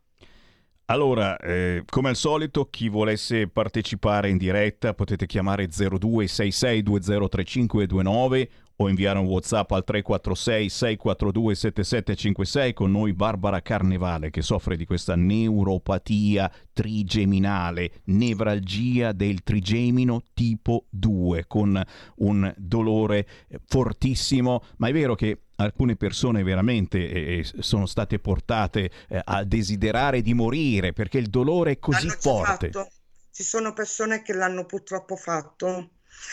Allora, 0.86 1.38
eh, 1.38 1.84
come 1.88 2.10
al 2.10 2.16
solito, 2.16 2.68
chi 2.68 2.88
volesse 2.88 3.48
partecipare 3.48 4.28
in 4.28 4.36
diretta 4.36 4.92
potete 4.92 5.24
chiamare 5.26 5.68
0266203529 5.68 8.48
o 8.82 8.88
inviare 8.88 9.18
un 9.18 9.26
WhatsApp 9.26 9.70
al 9.72 9.84
346 9.84 10.68
642 10.68 11.54
7756 11.54 12.72
con 12.72 12.90
noi 12.90 13.12
Barbara 13.12 13.60
Carnevale 13.60 14.30
che 14.30 14.40
soffre 14.40 14.76
di 14.76 14.86
questa 14.86 15.14
neuropatia 15.16 16.50
trigeminale, 16.72 18.00
nevralgia 18.04 19.12
del 19.12 19.42
trigemino 19.42 20.22
tipo 20.32 20.86
2 20.88 21.44
con 21.46 21.80
un 22.16 22.54
dolore 22.56 23.26
fortissimo, 23.66 24.62
ma 24.78 24.88
è 24.88 24.92
vero 24.92 25.14
che 25.14 25.42
alcune 25.56 25.96
persone 25.96 26.42
veramente 26.42 27.10
eh, 27.10 27.44
sono 27.58 27.84
state 27.84 28.18
portate 28.18 28.90
eh, 29.08 29.20
a 29.22 29.44
desiderare 29.44 30.22
di 30.22 30.32
morire 30.32 30.94
perché 30.94 31.18
il 31.18 31.28
dolore 31.28 31.72
è 31.72 31.78
così 31.78 32.06
L'hanno 32.06 32.18
forte. 32.18 32.70
fatto. 32.70 32.90
Ci 33.30 33.42
sono 33.42 33.74
persone 33.74 34.22
che 34.22 34.32
l'hanno 34.32 34.64
purtroppo 34.64 35.16
fatto. 35.16 35.90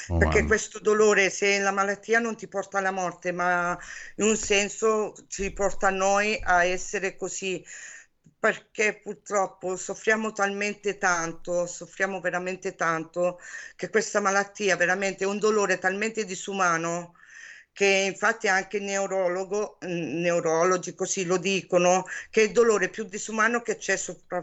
Oh, 0.10 0.18
Perché 0.18 0.46
questo 0.46 0.80
dolore, 0.80 1.30
se 1.30 1.60
la 1.60 1.72
malattia 1.72 2.20
non 2.20 2.36
ti 2.36 2.48
porta 2.48 2.78
alla 2.80 2.92
morte, 2.92 3.32
ma 3.32 3.78
in 4.18 4.26
un 4.26 4.36
senso 4.38 5.14
ci 5.28 5.52
porta 5.54 5.88
a 5.88 5.92
noi 5.92 6.40
a 6.44 6.64
essere 6.66 7.16
così 7.16 7.64
perché 8.40 9.00
purtroppo 9.02 9.76
soffriamo 9.76 10.32
talmente 10.32 10.98
tanto, 10.98 11.66
soffriamo 11.66 12.20
veramente 12.22 12.76
tanto 12.76 13.40
che 13.76 13.90
questa 13.90 14.20
malattia 14.20 14.76
veramente 14.76 15.24
è 15.24 15.28
un 15.28 15.40
dolore 15.40 15.80
talmente 15.80 16.24
disumano 16.26 17.14
che 17.72 17.86
infatti 17.86 18.48
anche 18.48 18.80
neurologo, 18.80 19.78
mm, 19.86 20.20
neurologi 20.22 20.96
così 20.96 21.26
lo 21.26 21.38
dicono, 21.38 22.06
che 22.30 22.42
è 22.42 22.46
il 22.46 22.52
dolore 22.52 22.90
più 22.90 23.04
disumano 23.06 23.62
che 23.62 23.78
c'è 23.78 23.96
sopra 23.98 24.42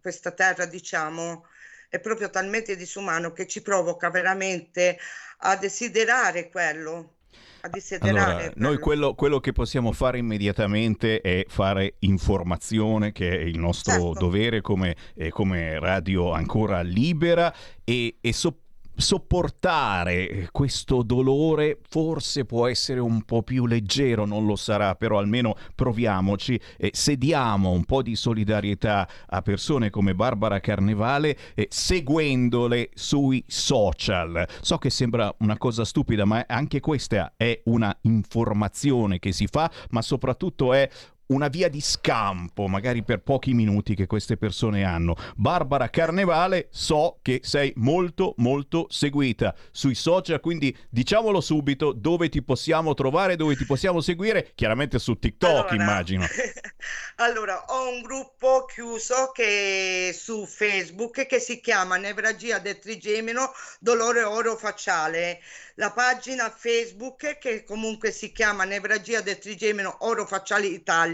questa 0.00 0.32
terra, 0.32 0.66
diciamo, 0.66 1.46
è 1.94 2.00
proprio 2.00 2.28
talmente 2.28 2.74
disumano 2.74 3.32
che 3.32 3.46
ci 3.46 3.62
provoca 3.62 4.10
veramente 4.10 4.98
a 5.38 5.54
desiderare 5.54 6.48
quello. 6.48 7.12
A 7.60 7.68
desiderare 7.68 8.30
allora, 8.32 8.52
noi 8.56 8.78
quello, 8.78 9.14
quello, 9.14 9.38
che 9.38 9.52
possiamo 9.52 9.92
fare 9.92 10.18
immediatamente 10.18 11.20
è 11.20 11.44
fare 11.46 11.94
informazione, 12.00 13.12
che 13.12 13.30
è 13.30 13.42
il 13.42 13.60
nostro 13.60 13.92
certo. 13.92 14.18
dovere 14.18 14.60
come, 14.60 14.96
eh, 15.14 15.30
come, 15.30 15.78
radio 15.78 16.32
ancora 16.32 16.80
libera 16.80 17.54
e, 17.84 18.16
e 18.20 18.32
soprattutto 18.32 18.62
sopportare 18.96 20.48
questo 20.52 21.02
dolore 21.02 21.80
forse 21.88 22.44
può 22.44 22.66
essere 22.66 23.00
un 23.00 23.22
po' 23.22 23.42
più 23.42 23.66
leggero, 23.66 24.24
non 24.24 24.46
lo 24.46 24.56
sarà, 24.56 24.94
però 24.94 25.18
almeno 25.18 25.56
proviamoci 25.74 26.60
e 26.76 26.90
se 26.92 27.16
diamo 27.16 27.70
un 27.70 27.84
po' 27.84 28.02
di 28.02 28.16
solidarietà 28.16 29.08
a 29.26 29.42
persone 29.42 29.90
come 29.90 30.14
Barbara 30.14 30.60
Carnevale 30.60 31.36
eh, 31.54 31.66
seguendole 31.70 32.90
sui 32.94 33.42
social. 33.46 34.46
So 34.60 34.78
che 34.78 34.90
sembra 34.90 35.34
una 35.38 35.58
cosa 35.58 35.84
stupida, 35.84 36.24
ma 36.24 36.44
anche 36.46 36.80
questa 36.80 37.34
è 37.36 37.60
una 37.64 37.96
informazione 38.02 39.18
che 39.18 39.32
si 39.32 39.46
fa, 39.46 39.70
ma 39.90 40.02
soprattutto 40.02 40.72
è 40.72 40.88
una 41.26 41.48
via 41.48 41.68
di 41.68 41.80
scampo, 41.80 42.66
magari 42.66 43.02
per 43.02 43.20
pochi 43.20 43.54
minuti 43.54 43.94
che 43.94 44.06
queste 44.06 44.36
persone 44.36 44.84
hanno. 44.84 45.16
Barbara 45.36 45.88
Carnevale, 45.88 46.68
so 46.70 47.18
che 47.22 47.40
sei 47.42 47.72
molto 47.76 48.34
molto 48.38 48.86
seguita 48.90 49.54
sui 49.70 49.94
social, 49.94 50.40
quindi 50.40 50.76
diciamolo 50.90 51.40
subito 51.40 51.92
dove 51.92 52.28
ti 52.28 52.42
possiamo 52.42 52.94
trovare, 52.94 53.36
dove 53.36 53.56
ti 53.56 53.64
possiamo 53.64 54.00
seguire, 54.00 54.52
chiaramente 54.54 54.98
su 54.98 55.18
TikTok 55.18 55.70
allora, 55.70 55.74
immagino. 55.74 56.26
allora, 57.16 57.64
ho 57.68 57.88
un 57.88 58.02
gruppo 58.02 58.66
chiuso 58.66 59.30
che 59.32 60.14
su 60.16 60.44
Facebook 60.46 61.26
che 61.26 61.38
si 61.38 61.60
chiama 61.60 61.96
Nevragia 61.96 62.58
del 62.58 62.78
Trigemino 62.78 63.52
Dolore 63.80 64.22
Oro 64.22 64.56
Facciale 64.56 65.40
la 65.76 65.90
pagina 65.90 66.50
Facebook 66.50 67.38
che 67.38 67.64
comunque 67.64 68.12
si 68.12 68.30
chiama 68.30 68.64
Nevragia 68.64 69.20
del 69.20 69.38
Trigemino 69.38 69.96
Oro 70.00 70.24
Facciali 70.24 70.72
Italia, 70.72 71.13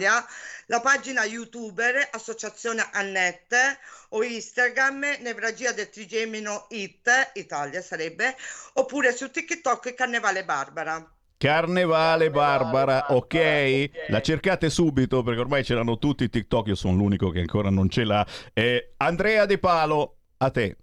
la 0.66 0.80
pagina 0.80 1.24
YouTuber 1.24 2.08
Associazione 2.12 2.88
Annette 2.92 3.78
o 4.10 4.22
Instagram 4.22 5.18
Nevragia 5.20 5.72
del 5.72 5.90
Trigemino 5.90 6.66
It 6.70 7.08
Italia 7.34 7.82
sarebbe, 7.82 8.36
oppure 8.74 9.12
su 9.12 9.30
TikTok 9.30 9.94
Carnevale 9.94 10.44
Barbara. 10.44 11.12
Carnevale 11.36 12.30
Barbara, 12.30 13.06
ok? 13.14 13.90
La 14.08 14.20
cercate 14.20 14.68
subito 14.68 15.22
perché 15.22 15.40
ormai 15.40 15.64
ce 15.64 15.74
l'hanno 15.74 15.96
tutti 15.96 16.28
TikTok, 16.28 16.66
io 16.66 16.74
sono 16.74 16.96
l'unico 16.96 17.30
che 17.30 17.40
ancora 17.40 17.70
non 17.70 17.88
ce 17.88 18.04
l'ha. 18.04 18.26
Eh, 18.52 18.92
Andrea 18.98 19.46
De 19.46 19.58
Palo, 19.58 20.16
a 20.36 20.50
te. 20.50 20.76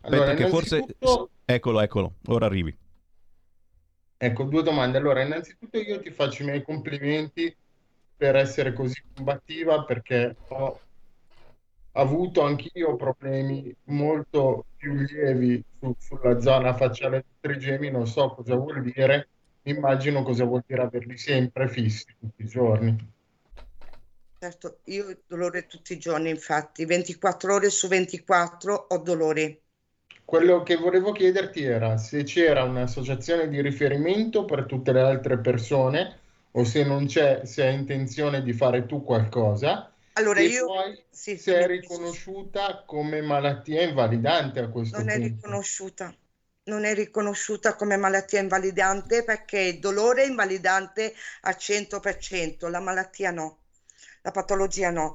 Aspetta, 0.00 0.22
allora, 0.22 0.34
che 0.34 0.48
forse. 0.48 0.84
Eccolo, 1.44 1.80
eccolo, 1.80 2.14
ora 2.26 2.46
arrivi. 2.46 2.76
Ecco, 4.18 4.44
due 4.44 4.62
domande. 4.62 4.98
Allora, 4.98 5.22
innanzitutto 5.22 5.78
io 5.78 6.00
ti 6.00 6.10
faccio 6.10 6.42
i 6.42 6.46
miei 6.46 6.62
complimenti 6.62 7.54
per 8.16 8.36
essere 8.36 8.72
così 8.72 9.02
combattiva 9.14 9.84
perché 9.84 10.36
ho 10.48 10.80
avuto 11.92 12.42
anch'io 12.42 12.96
problemi 12.96 13.74
molto 13.84 14.66
più 14.76 14.94
lievi 14.94 15.62
su, 15.78 15.94
sulla 15.98 16.40
zona 16.40 16.74
facciale 16.74 17.24
del 17.26 17.52
trigemi, 17.52 17.90
non 17.90 18.06
so 18.06 18.30
cosa 18.30 18.54
vuol 18.54 18.82
dire, 18.82 19.28
immagino 19.64 20.22
cosa 20.22 20.44
vuol 20.44 20.62
dire 20.66 20.82
averli 20.82 21.16
sempre 21.16 21.68
fissi 21.68 22.06
tutti 22.18 22.42
i 22.42 22.46
giorni. 22.46 23.14
Certo, 24.38 24.80
io 24.84 25.08
ho 25.08 25.16
dolore 25.26 25.66
tutti 25.66 25.94
i 25.94 25.98
giorni, 25.98 26.30
infatti, 26.30 26.84
24 26.84 27.54
ore 27.54 27.70
su 27.70 27.88
24 27.88 28.74
ho 28.74 28.98
dolore. 28.98 29.62
Quello 30.26 30.64
che 30.64 30.74
volevo 30.74 31.12
chiederti 31.12 31.62
era 31.62 31.98
se 31.98 32.24
c'era 32.24 32.64
un'associazione 32.64 33.48
di 33.48 33.62
riferimento 33.62 34.44
per 34.44 34.66
tutte 34.66 34.90
le 34.90 35.00
altre 35.00 35.38
persone 35.38 36.18
o 36.50 36.64
se 36.64 36.82
non 36.82 37.06
c'è, 37.06 37.42
se 37.44 37.62
hai 37.62 37.74
intenzione 37.74 38.42
di 38.42 38.52
fare 38.52 38.86
tu 38.86 39.04
qualcosa. 39.04 39.88
Allora 40.14 40.40
e 40.40 40.46
io 40.46 40.66
poi 40.66 41.00
sì, 41.08 41.36
se 41.36 41.60
è 41.60 41.66
riconosciuta 41.68 42.82
come 42.84 43.20
malattia 43.20 43.82
invalidante 43.82 44.58
a 44.58 44.68
questo 44.68 44.96
non 44.96 45.06
punto. 45.06 45.20
Non 45.20 45.28
è 45.28 45.32
riconosciuta. 45.32 46.14
Non 46.64 46.84
è 46.84 46.92
riconosciuta 46.92 47.76
come 47.76 47.96
malattia 47.96 48.40
invalidante 48.40 49.22
perché 49.22 49.60
il 49.60 49.78
dolore 49.78 50.24
è 50.24 50.26
invalidante 50.26 51.14
al 51.42 51.54
100%, 51.56 52.68
la 52.68 52.80
malattia 52.80 53.30
no, 53.30 53.58
la 54.22 54.32
patologia 54.32 54.90
no. 54.90 55.14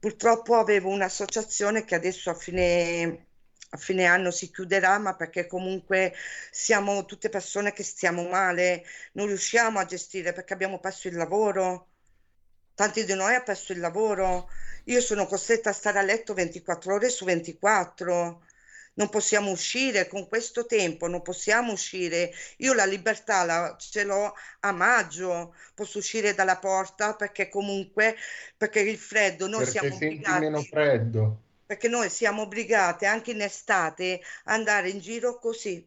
Purtroppo 0.00 0.56
avevo 0.56 0.88
un'associazione 0.88 1.84
che 1.84 1.94
adesso 1.94 2.30
a 2.30 2.34
fine 2.34 3.26
a 3.70 3.76
fine 3.76 4.06
anno 4.06 4.30
si 4.30 4.50
chiuderà, 4.50 4.98
ma 4.98 5.14
perché 5.14 5.46
comunque 5.46 6.14
siamo 6.50 7.04
tutte 7.04 7.28
persone 7.28 7.72
che 7.72 7.82
stiamo 7.82 8.26
male, 8.28 8.84
non 9.12 9.26
riusciamo 9.26 9.78
a 9.78 9.84
gestire 9.84 10.32
perché 10.32 10.54
abbiamo 10.54 10.78
perso 10.80 11.08
il 11.08 11.14
lavoro. 11.14 11.88
Tanti 12.74 13.04
di 13.04 13.14
noi 13.14 13.34
hanno 13.34 13.44
perso 13.44 13.72
il 13.72 13.80
lavoro. 13.80 14.48
Io 14.84 15.00
sono 15.00 15.26
costretta 15.26 15.70
a 15.70 15.74
stare 15.74 15.98
a 15.98 16.02
letto 16.02 16.32
24 16.32 16.94
ore 16.94 17.08
su 17.10 17.24
24. 17.24 18.42
Non 18.94 19.08
possiamo 19.10 19.50
uscire 19.50 20.08
con 20.08 20.26
questo 20.28 20.64
tempo, 20.66 21.06
non 21.06 21.22
possiamo 21.22 21.72
uscire. 21.72 22.32
Io 22.58 22.72
la 22.72 22.84
libertà 22.84 23.44
la, 23.44 23.76
ce 23.78 24.04
l'ho 24.04 24.32
a 24.60 24.72
maggio, 24.72 25.54
posso 25.74 25.98
uscire 25.98 26.34
dalla 26.34 26.56
porta 26.56 27.14
perché 27.14 27.48
comunque, 27.48 28.16
perché 28.56 28.80
il 28.80 28.98
freddo, 28.98 29.46
noi 29.46 29.64
perché 29.64 29.70
siamo 29.72 29.88
senti 29.90 30.04
obbligati. 30.06 30.40
meno 30.40 30.62
freddo 30.62 31.42
perché 31.68 31.86
noi 31.86 32.08
siamo 32.08 32.42
obbligate 32.42 33.04
anche 33.04 33.32
in 33.32 33.42
estate 33.42 34.22
a 34.44 34.54
andare 34.54 34.88
in 34.88 35.00
giro 35.00 35.38
così. 35.38 35.86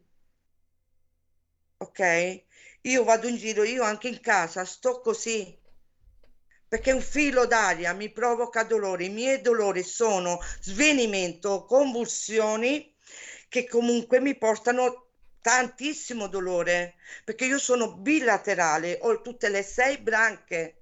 Ok? 1.77 2.43
Io 2.81 3.03
vado 3.03 3.27
in 3.27 3.35
giro, 3.35 3.63
io 3.63 3.81
anche 3.81 4.07
in 4.07 4.19
casa 4.21 4.63
sto 4.63 5.01
così. 5.01 5.57
Perché 6.67 6.91
un 6.91 7.01
filo 7.01 7.47
d'aria 7.47 7.93
mi 7.93 8.11
provoca 8.11 8.61
dolore. 8.61 9.05
I 9.05 9.09
miei 9.09 9.41
dolori 9.41 9.81
sono 9.81 10.37
svenimento, 10.59 11.65
convulsioni 11.65 12.93
che 13.49 13.67
comunque 13.67 14.19
mi 14.19 14.37
portano 14.37 15.07
tantissimo 15.41 16.27
dolore 16.27 16.93
perché 17.25 17.45
io 17.45 17.57
sono 17.57 17.95
bilaterale, 17.95 18.99
ho 19.01 19.19
tutte 19.21 19.49
le 19.49 19.63
sei 19.63 19.97
branche. 19.97 20.75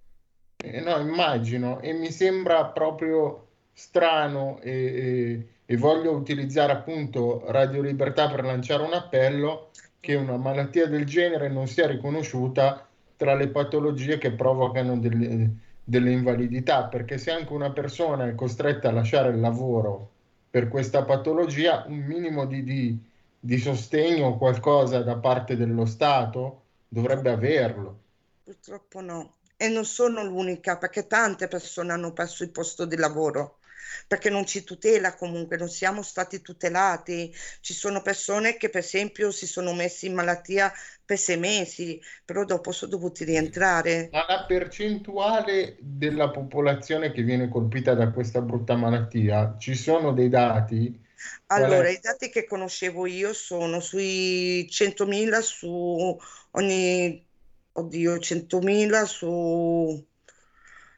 Eh 0.58 0.82
no, 0.82 1.00
immagino 1.00 1.80
e 1.80 1.94
mi 1.94 2.12
sembra 2.12 2.66
proprio 2.66 3.49
strano 3.80 4.60
e, 4.62 4.72
e, 4.72 5.48
e 5.66 5.78
voglio 5.78 6.12
utilizzare 6.12 6.74
appunto 6.74 7.44
Radio 7.48 7.82
Libertà 7.82 8.30
per 8.30 8.44
lanciare 8.44 8.84
un 8.84 8.92
appello 8.92 9.70
che 10.02 10.16
una 10.16 10.36
malattia 10.36 10.86
del 10.88 11.06
genere 11.06 11.48
non 11.48 11.66
sia 11.66 11.88
riconosciuta 11.88 12.86
tra 13.16 13.36
le 13.36 13.48
patologie 13.48 14.18
che 14.18 14.32
provocano 14.32 14.98
delle, 14.98 15.50
delle 15.82 16.12
invalidità, 16.12 16.86
perché 16.86 17.18
se 17.18 17.32
anche 17.32 17.54
una 17.54 17.72
persona 17.72 18.28
è 18.28 18.36
costretta 18.36 18.90
a 18.90 18.92
lasciare 18.92 19.30
il 19.30 19.40
lavoro 19.40 20.10
per 20.50 20.68
questa 20.68 21.04
patologia, 21.04 21.86
un 21.88 22.00
minimo 22.00 22.46
di, 22.46 22.64
di, 22.64 22.98
di 23.40 23.58
sostegno 23.58 24.28
o 24.28 24.38
qualcosa 24.38 25.04
da 25.04 25.16
parte 25.16 25.56
dello 25.56 25.86
Stato 25.86 26.64
dovrebbe 26.88 27.30
averlo. 27.30 28.00
Purtroppo 28.44 29.00
no, 29.00 29.36
e 29.56 29.70
non 29.70 29.86
sono 29.86 30.24
l'unica, 30.24 30.78
perché 30.78 31.08
tante 31.08 31.48
persone 31.48 31.94
hanno 31.94 32.12
perso 32.12 32.44
il 32.44 32.50
posto 32.50 32.86
di 32.86 32.96
lavoro 32.96 33.59
perché 34.08 34.30
non 34.30 34.46
ci 34.46 34.64
tutela 34.64 35.16
comunque, 35.16 35.58
non 35.58 35.70
siamo 35.70 36.02
stati 36.02 36.42
tutelati. 36.42 37.34
Ci 37.62 37.74
sono 37.74 38.02
persone 38.02 38.58
che 38.58 38.70
per 38.70 38.82
esempio 38.82 39.32
si 39.32 39.48
sono 39.48 39.74
messi 39.74 40.08
in 40.08 40.14
malattia 40.14 40.72
per 41.04 41.18
sei 41.18 41.38
mesi, 41.38 42.02
però 42.24 42.46
dopo 42.46 42.72
sono 42.72 42.92
dovuti 42.92 43.24
rientrare. 43.24 44.10
Ma 44.12 44.26
la 44.28 44.46
percentuale 44.46 45.78
della 45.80 46.30
popolazione 46.30 47.12
che 47.12 47.24
viene 47.24 47.50
colpita 47.50 47.94
da 47.94 48.12
questa 48.12 48.42
brutta 48.42 48.76
malattia, 48.76 49.56
ci 49.58 49.76
sono 49.76 50.14
dei 50.14 50.30
dati? 50.30 51.08
Allora, 51.48 51.90
i 51.90 52.00
dati 52.02 52.30
che 52.30 52.46
conoscevo 52.46 53.06
io 53.06 53.34
sono 53.34 53.80
sui 53.80 54.68
100.000 54.70 55.42
su 55.42 56.18
ogni, 56.52 57.26
oddio, 57.74 58.20
100.000 58.20 59.06
su 59.06 60.08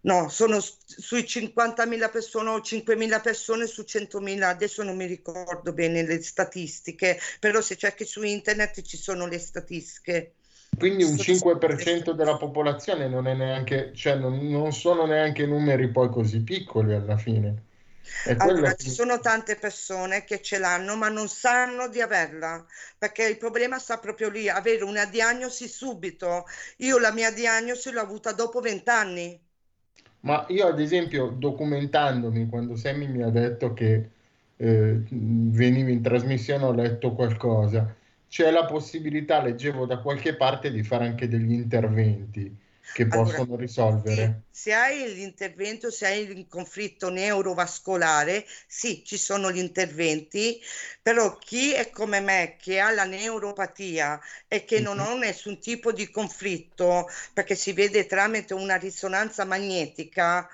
No, 0.03 0.29
sono 0.29 0.59
sui 0.59 1.27
50.000 1.27 2.09
persone 2.09 2.49
o 2.49 2.61
5.000 2.61 3.19
persone 3.21 3.67
su 3.67 3.83
100.000, 3.83 4.47
adesso 4.49 4.83
non 4.83 4.95
mi 4.95 5.05
ricordo 5.05 5.73
bene 5.73 6.03
le 6.03 6.21
statistiche, 6.23 7.19
però 7.39 7.61
se 7.61 7.77
cerchi 7.77 8.05
su 8.05 8.23
internet 8.23 8.81
ci 8.81 8.97
sono 8.97 9.27
le 9.27 9.37
statistiche. 9.39 10.35
Quindi 10.77 11.03
un 11.03 11.17
5% 11.17 12.13
della 12.13 12.35
popolazione 12.37 13.07
non 13.07 13.27
è 13.27 13.33
neanche, 13.35 13.93
cioè 13.93 14.15
non, 14.15 14.39
non 14.49 14.71
sono 14.73 15.05
neanche 15.05 15.45
numeri 15.45 15.89
poi 15.91 16.09
così 16.09 16.41
piccoli 16.43 16.93
alla 16.93 17.17
fine. 17.17 17.63
Allora, 18.37 18.73
che- 18.75 18.75
ci 18.75 18.89
sono 18.89 19.19
tante 19.21 19.55
persone 19.57 20.23
che 20.25 20.41
ce 20.41 20.57
l'hanno 20.57 20.95
ma 20.97 21.07
non 21.09 21.27
sanno 21.29 21.87
di 21.87 22.01
averla, 22.01 22.65
perché 22.97 23.23
il 23.25 23.37
problema 23.37 23.79
sta 23.79 23.99
proprio 23.99 24.29
lì, 24.29 24.49
avere 24.49 24.83
una 24.83 25.05
diagnosi 25.05 25.67
subito. 25.69 26.45
Io 26.77 26.97
la 26.99 27.11
mia 27.11 27.31
diagnosi 27.31 27.91
l'ho 27.91 28.01
avuta 28.01 28.31
dopo 28.33 28.59
vent'anni. 28.59 29.39
Ma 30.21 30.45
io 30.49 30.67
ad 30.67 30.79
esempio 30.79 31.29
documentandomi 31.29 32.47
quando 32.47 32.75
Sammy 32.75 33.07
mi 33.07 33.23
ha 33.23 33.29
detto 33.29 33.73
che 33.73 34.09
eh, 34.55 35.01
venivi 35.09 35.91
in 35.91 36.01
trasmissione 36.01 36.63
ho 36.65 36.71
letto 36.73 37.13
qualcosa, 37.13 37.95
c'è 38.27 38.51
la 38.51 38.65
possibilità, 38.65 39.41
leggevo 39.41 39.85
da 39.85 39.99
qualche 39.99 40.35
parte, 40.35 40.71
di 40.71 40.83
fare 40.83 41.05
anche 41.05 41.27
degli 41.27 41.51
interventi 41.51 42.55
che 42.91 43.09
Allora, 43.09 43.41
possono 43.41 43.55
risolvere. 43.57 44.03
Sì, 44.03 44.43
se 44.49 44.73
hai 44.73 45.13
l'intervento, 45.13 45.89
se 45.91 46.05
hai 46.07 46.21
il 46.29 46.47
conflitto 46.47 47.09
neurovascolare, 47.09 48.45
sì, 48.67 49.03
ci 49.05 49.17
sono 49.17 49.51
gli 49.51 49.57
interventi, 49.59 50.59
però 51.01 51.37
chi 51.37 51.73
è 51.73 51.89
come 51.89 52.19
me, 52.19 52.57
che 52.59 52.79
ha 52.79 52.91
la 52.91 53.05
neuropatia 53.05 54.19
e 54.47 54.65
che 54.65 54.79
non 54.81 54.99
Mhm. 54.99 55.05
ha 55.05 55.13
nessun 55.15 55.59
tipo 55.59 55.91
di 55.91 56.09
conflitto, 56.09 57.07
perché 57.33 57.55
si 57.55 57.73
vede 57.73 58.05
tramite 58.05 58.53
una 58.53 58.75
risonanza 58.75 59.45
magnetica, 59.45 60.47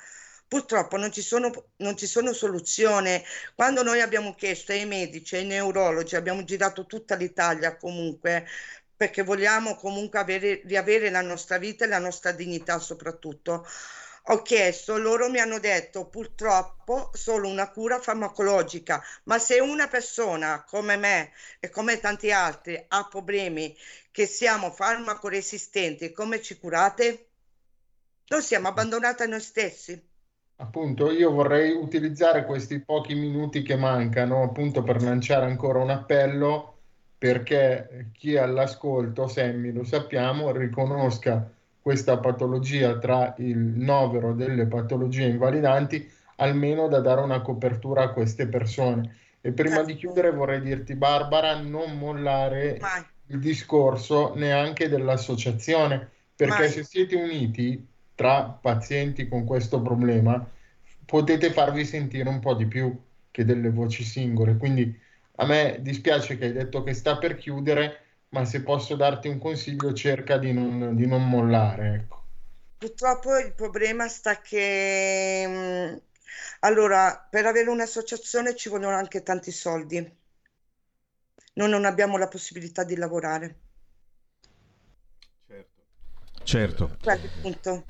purtroppo 0.47 0.97
non 0.97 1.11
ci 1.11 1.21
sono, 1.21 1.51
non 1.77 1.97
ci 1.97 2.07
sono 2.07 2.33
soluzioni. 2.33 3.21
Quando 3.55 3.83
noi 3.83 4.01
abbiamo 4.01 4.33
chiesto 4.35 4.71
ai 4.71 4.85
medici, 4.85 5.35
ai 5.35 5.45
neurologi, 5.45 6.15
abbiamo 6.15 6.43
girato 6.43 6.85
tutta 6.85 7.15
l'Italia 7.15 7.75
comunque, 7.77 8.45
perché 8.97 9.21
vogliamo 9.21 9.75
comunque 9.75 10.17
avere, 10.17 10.61
riavere 10.65 11.11
la 11.11 11.21
nostra 11.21 11.59
vita 11.59 11.85
e 11.85 11.87
la 11.87 11.99
nostra 11.99 12.31
dignità 12.31 12.79
soprattutto. 12.79 13.65
Ho 14.29 14.41
chiesto, 14.41 14.97
loro 14.97 15.29
mi 15.29 15.39
hanno 15.39 15.59
detto 15.59 16.07
purtroppo 16.07 17.11
solo 17.13 17.47
una 17.47 17.69
cura 17.69 17.99
farmacologica, 17.99 19.01
ma 19.25 19.37
se 19.37 19.59
una 19.59 19.87
persona 19.87 20.65
come 20.67 20.97
me 20.97 21.31
e 21.61 21.69
come 21.69 21.99
tanti 21.99 22.31
altri 22.31 22.83
ha 22.89 23.07
problemi 23.07 23.73
che 24.11 24.25
siamo 24.25 24.71
farmacoresistenti, 24.71 26.11
come 26.11 26.41
ci 26.41 26.57
curate? 26.57 27.27
Noi 28.27 28.41
siamo 28.41 28.67
abbandonati 28.67 29.23
a 29.23 29.27
noi 29.27 29.39
stessi. 29.39 30.05
Appunto, 30.57 31.11
io 31.11 31.31
vorrei 31.31 31.71
utilizzare 31.71 32.45
questi 32.45 32.83
pochi 32.83 33.13
minuti 33.13 33.61
che 33.61 33.77
mancano 33.77 34.43
appunto 34.43 34.81
per 34.83 35.01
lanciare 35.03 35.45
ancora 35.45 35.79
un 35.79 35.91
appello 35.91 36.76
perché 37.17 38.09
chi 38.11 38.35
è 38.35 38.39
all'ascolto, 38.39 39.27
Sammy, 39.27 39.71
lo 39.71 39.83
sappiamo, 39.83 40.51
riconosca 40.51 41.49
questa 41.81 42.17
patologia 42.17 42.97
tra 42.99 43.33
il 43.37 43.57
novero 43.57 44.33
delle 44.33 44.65
patologie 44.65 45.25
invalidanti, 45.25 46.07
almeno 46.35 46.87
da 46.87 46.99
dare 46.99 47.21
una 47.21 47.41
copertura 47.41 48.03
a 48.03 48.09
queste 48.09 48.47
persone. 48.47 49.15
E 49.41 49.51
prima 49.51 49.81
di 49.83 49.95
chiudere 49.95 50.31
vorrei 50.31 50.61
dirti, 50.61 50.95
Barbara, 50.95 51.59
non 51.59 51.97
mollare 51.97 52.77
Mai. 52.79 53.03
il 53.27 53.39
discorso 53.39 54.33
neanche 54.35 54.89
dell'associazione, 54.89 56.09
perché 56.35 56.59
Mai. 56.59 56.69
se 56.69 56.83
siete 56.83 57.15
uniti 57.15 57.87
tra 58.13 58.43
pazienti 58.43 59.27
con 59.27 59.45
questo 59.45 59.81
problema, 59.81 60.45
potete 61.05 61.51
farvi 61.51 61.85
sentire 61.85 62.27
un 62.27 62.39
po' 62.39 62.53
di 62.53 62.65
più 62.65 62.95
che 63.31 63.45
delle 63.45 63.69
voci 63.69 64.03
singole. 64.03 64.57
Quindi 64.57 65.05
a 65.39 65.45
me 65.45 65.77
dispiace 65.81 66.37
che 66.37 66.45
hai 66.45 66.53
detto 66.53 66.83
che 66.83 66.93
sta 66.93 67.17
per 67.17 67.35
chiudere, 67.37 68.05
ma 68.29 68.43
se 68.45 68.63
posso 68.63 68.95
darti 68.95 69.27
un 69.27 69.39
consiglio, 69.39 69.93
cerca 69.93 70.37
di 70.37 70.51
non, 70.51 70.95
di 70.95 71.05
non 71.05 71.27
mollare, 71.27 71.93
ecco. 71.93 72.23
Purtroppo 72.77 73.37
il 73.37 73.53
problema 73.53 74.07
sta 74.07 74.41
che, 74.41 75.47
mh, 75.47 76.01
allora, 76.61 77.27
per 77.29 77.45
avere 77.45 77.69
un'associazione 77.69 78.55
ci 78.55 78.69
vogliono 78.69 78.95
anche 78.95 79.23
tanti 79.23 79.51
soldi. 79.51 80.15
Noi 81.53 81.69
non 81.69 81.85
abbiamo 81.85 82.17
la 82.17 82.27
possibilità 82.27 82.83
di 82.83 82.95
lavorare. 82.95 83.55
Certo. 86.43 86.97
Il 87.03 87.29
punto. 87.41 87.85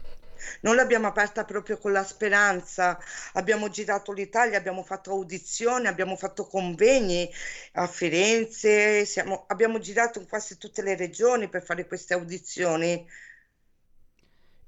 Noi 0.61 0.75
l'abbiamo 0.75 1.07
aperta 1.07 1.43
proprio 1.45 1.77
con 1.77 1.91
la 1.91 2.03
speranza. 2.03 2.97
Abbiamo 3.33 3.69
girato 3.69 4.11
l'Italia, 4.11 4.57
abbiamo 4.57 4.83
fatto 4.83 5.11
audizioni, 5.11 5.87
abbiamo 5.87 6.15
fatto 6.15 6.45
convegni 6.47 7.29
a 7.73 7.87
Firenze, 7.87 9.05
siamo- 9.05 9.45
abbiamo 9.47 9.79
girato 9.79 10.19
in 10.19 10.27
quasi 10.27 10.57
tutte 10.57 10.81
le 10.81 10.95
regioni 10.95 11.49
per 11.49 11.63
fare 11.63 11.85
queste 11.87 12.13
audizioni. 12.13 13.05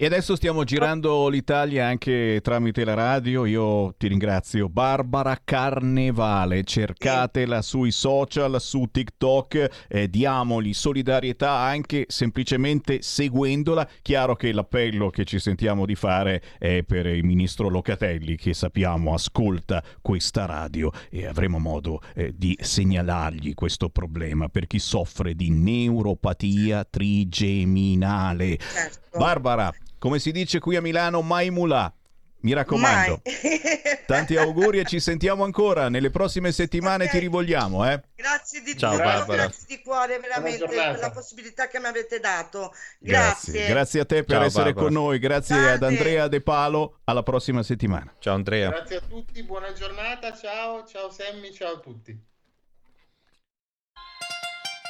E 0.01 0.05
adesso 0.05 0.37
stiamo 0.37 0.63
girando 0.63 1.27
l'Italia 1.27 1.85
anche 1.85 2.39
tramite 2.41 2.85
la 2.85 2.93
radio. 2.93 3.45
Io 3.45 3.93
ti 3.97 4.07
ringrazio. 4.07 4.69
Barbara 4.69 5.37
Carnevale, 5.43 6.63
cercatela 6.63 7.61
sui 7.61 7.91
social, 7.91 8.61
su 8.61 8.85
TikTok, 8.89 9.87
eh, 9.89 10.09
diamogli 10.09 10.73
solidarietà 10.73 11.51
anche 11.51 12.05
semplicemente 12.07 13.01
seguendola. 13.01 13.85
Chiaro 14.01 14.37
che 14.37 14.53
l'appello 14.53 15.09
che 15.09 15.25
ci 15.25 15.37
sentiamo 15.37 15.85
di 15.85 15.95
fare 15.95 16.41
è 16.57 16.81
per 16.83 17.05
il 17.05 17.25
ministro 17.25 17.67
Locatelli, 17.67 18.37
che 18.37 18.53
sappiamo 18.53 19.13
ascolta 19.13 19.83
questa 20.01 20.45
radio 20.45 20.91
e 21.09 21.25
avremo 21.25 21.59
modo 21.59 22.01
eh, 22.15 22.31
di 22.33 22.57
segnalargli 22.57 23.53
questo 23.53 23.89
problema 23.89 24.47
per 24.47 24.65
chi 24.65 24.79
soffre 24.79 25.35
di 25.35 25.49
neuropatia 25.49 26.85
trigeminale. 26.89 28.57
Certo. 28.57 29.17
Barbara, 29.17 29.73
come 29.99 30.17
si 30.19 30.31
dice 30.31 30.59
qui 30.59 30.75
a 30.75 30.81
Milano, 30.81 31.21
mai 31.21 31.49
mulà. 31.51 31.93
Mi 32.41 32.53
raccomando. 32.53 33.21
Tanti 34.07 34.37
auguri 34.37 34.79
e 34.79 34.85
ci 34.85 35.01
sentiamo 35.01 35.43
ancora. 35.43 35.89
Nelle 35.89 36.09
prossime 36.09 36.53
settimane 36.53 37.03
Ok. 37.03 37.09
ti 37.11 37.19
rivogliamo, 37.19 37.85
eh? 37.91 38.01
Grazie 38.15 38.61
di 38.61 38.77
Ciao, 38.77 38.91
cuore, 38.91 39.03
Barbara. 39.03 39.41
grazie 39.43 39.65
di 39.67 39.81
cuore 39.83 40.19
veramente 40.19 40.65
per 40.65 40.99
la 40.99 41.11
possibilità 41.11 41.67
che 41.67 41.79
mi 41.79 41.87
avete 41.87 42.19
dato. 42.21 42.71
Grazie. 42.97 43.67
Grazie 43.67 43.99
a 43.99 44.05
te 44.05 44.23
per 44.23 44.37
Ciao, 44.37 44.45
essere 44.45 44.63
Barbara. 44.71 44.85
con 44.85 44.93
noi. 44.93 45.19
Grazie 45.19 45.55
Salve. 45.55 45.71
ad 45.71 45.83
Andrea 45.83 46.27
De 46.29 46.39
Palo. 46.41 46.99
Alla 47.03 47.23
prossima 47.23 47.61
settimana. 47.61 48.15
Ciao 48.19 48.35
Andrea. 48.35 48.69
Grazie 48.69 48.95
a 48.95 49.01
tutti, 49.01 49.43
buona 49.43 49.73
giornata, 49.73 50.33
ciao, 50.33 50.85
ciao 50.85 51.11
Sammy, 51.11 51.51
ciao 51.51 51.73
a 51.73 51.79
tutti. 51.79 52.17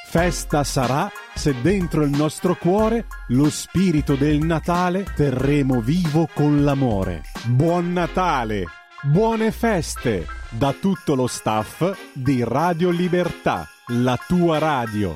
Festa 0.09 0.63
sarà 0.63 1.07
se 1.35 1.61
dentro 1.61 2.01
il 2.01 2.09
nostro 2.09 2.55
cuore 2.55 3.05
lo 3.27 3.47
spirito 3.51 4.15
del 4.15 4.39
Natale 4.39 5.05
terremo 5.15 5.81
vivo 5.81 6.27
con 6.33 6.63
l'amore. 6.63 7.21
Buon 7.45 7.93
Natale! 7.93 8.63
Buone 9.03 9.51
feste! 9.51 10.25
Da 10.49 10.73
tutto 10.73 11.13
lo 11.13 11.27
staff 11.27 11.95
di 12.11 12.43
Radio 12.43 12.89
Libertà, 12.89 13.67
la 13.89 14.17
tua 14.27 14.57
radio. 14.57 15.15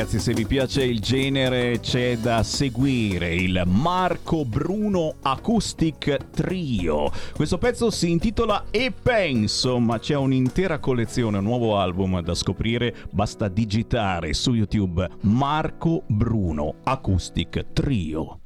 Ragazzi, 0.00 0.18
se 0.18 0.32
vi 0.32 0.46
piace 0.46 0.82
il 0.82 0.98
genere 0.98 1.78
c'è 1.80 2.16
da 2.16 2.42
seguire 2.42 3.34
il 3.34 3.62
Marco 3.66 4.46
Bruno 4.46 5.16
Acoustic 5.20 6.30
Trio. 6.30 7.10
Questo 7.34 7.58
pezzo 7.58 7.90
si 7.90 8.10
intitola 8.10 8.64
E 8.70 8.92
penso, 8.92 9.78
ma 9.78 9.98
c'è 9.98 10.16
un'intera 10.16 10.78
collezione, 10.78 11.36
un 11.36 11.44
nuovo 11.44 11.76
album 11.76 12.22
da 12.22 12.34
scoprire, 12.34 12.94
basta 13.10 13.48
digitare 13.48 14.32
su 14.32 14.54
YouTube 14.54 15.06
Marco 15.22 16.02
Bruno 16.06 16.76
Acoustic 16.84 17.72
Trio. 17.74 18.40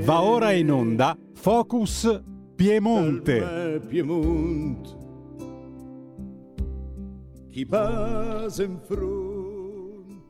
Va 0.00 0.22
ora 0.22 0.50
in 0.50 0.72
onda 0.72 1.16
Focus 1.32 2.22
Piemonte. 2.56 3.80
Piemonte. 3.86 5.03
Chi 7.54 7.64
passa 7.64 8.64
in 8.64 8.80
fronte. 8.80 9.43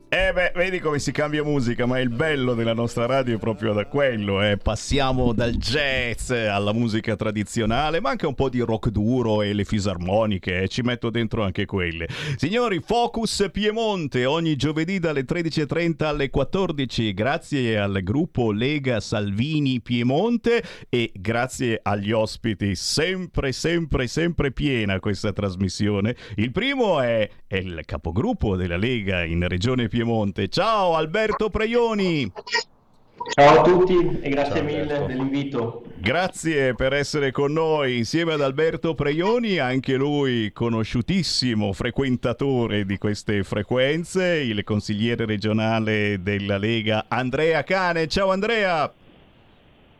Eh 0.07 0.31
beh, 0.31 0.51
vedi 0.53 0.79
come 0.79 0.99
si 0.99 1.11
cambia 1.11 1.43
musica, 1.43 1.87
ma 1.87 1.99
il 1.99 2.09
bello 2.09 2.53
della 2.53 2.75
nostra 2.75 3.07
radio 3.07 3.35
è 3.35 3.39
proprio 3.39 3.73
da 3.73 3.87
quello, 3.87 4.41
eh. 4.41 4.55
Passiamo 4.55 5.33
dal 5.33 5.55
jazz 5.55 6.29
alla 6.29 6.73
musica 6.73 7.15
tradizionale, 7.15 7.99
ma 7.99 8.11
anche 8.11 8.27
un 8.27 8.35
po' 8.35 8.49
di 8.49 8.59
rock 8.59 8.89
duro 8.89 9.41
e 9.41 9.53
le 9.53 9.65
fisarmoniche, 9.65 10.61
eh. 10.61 10.67
ci 10.67 10.83
metto 10.83 11.09
dentro 11.09 11.43
anche 11.43 11.65
quelle. 11.65 12.07
Signori, 12.35 12.81
Focus 12.85 13.49
Piemonte, 13.51 14.25
ogni 14.25 14.55
giovedì 14.55 14.99
dalle 14.99 15.25
13.30 15.25 16.03
alle 16.05 16.29
14, 16.29 17.13
grazie 17.13 17.79
al 17.79 17.99
gruppo 18.03 18.51
Lega 18.51 18.99
Salvini 18.99 19.81
Piemonte 19.81 20.63
e 20.87 21.11
grazie 21.15 21.79
agli 21.81 22.11
ospiti, 22.11 22.75
sempre, 22.75 23.51
sempre, 23.51 24.05
sempre 24.05 24.51
piena 24.51 24.99
questa 24.99 25.33
trasmissione. 25.33 26.15
Il 26.35 26.51
primo 26.51 27.01
è, 27.01 27.27
è 27.47 27.55
il 27.55 27.81
capogruppo 27.85 28.55
della 28.55 28.77
Lega 28.77 29.23
in 29.23 29.47
Regione 29.47 29.87
Piemonte. 29.87 29.94
Ciao 30.49 30.95
Alberto 30.95 31.49
Preioni. 31.49 32.31
Ciao 33.33 33.59
a 33.59 33.61
tutti 33.63 34.19
e 34.21 34.29
grazie 34.29 34.61
mille 34.61 35.05
dell'invito. 35.05 35.83
Grazie 35.97 36.75
per 36.75 36.93
essere 36.93 37.31
con 37.31 37.53
noi 37.53 37.97
insieme 37.97 38.33
ad 38.33 38.41
Alberto 38.41 38.93
Preioni, 38.93 39.57
anche 39.57 39.95
lui 39.95 40.51
conosciutissimo 40.53 41.73
frequentatore 41.73 42.85
di 42.85 42.97
queste 42.97 43.43
frequenze, 43.43 44.23
il 44.23 44.63
consigliere 44.63 45.25
regionale 45.25 46.19
della 46.21 46.57
Lega 46.57 47.05
Andrea 47.07 47.63
Cane. 47.63 48.07
Ciao 48.07 48.31
Andrea. 48.31 48.91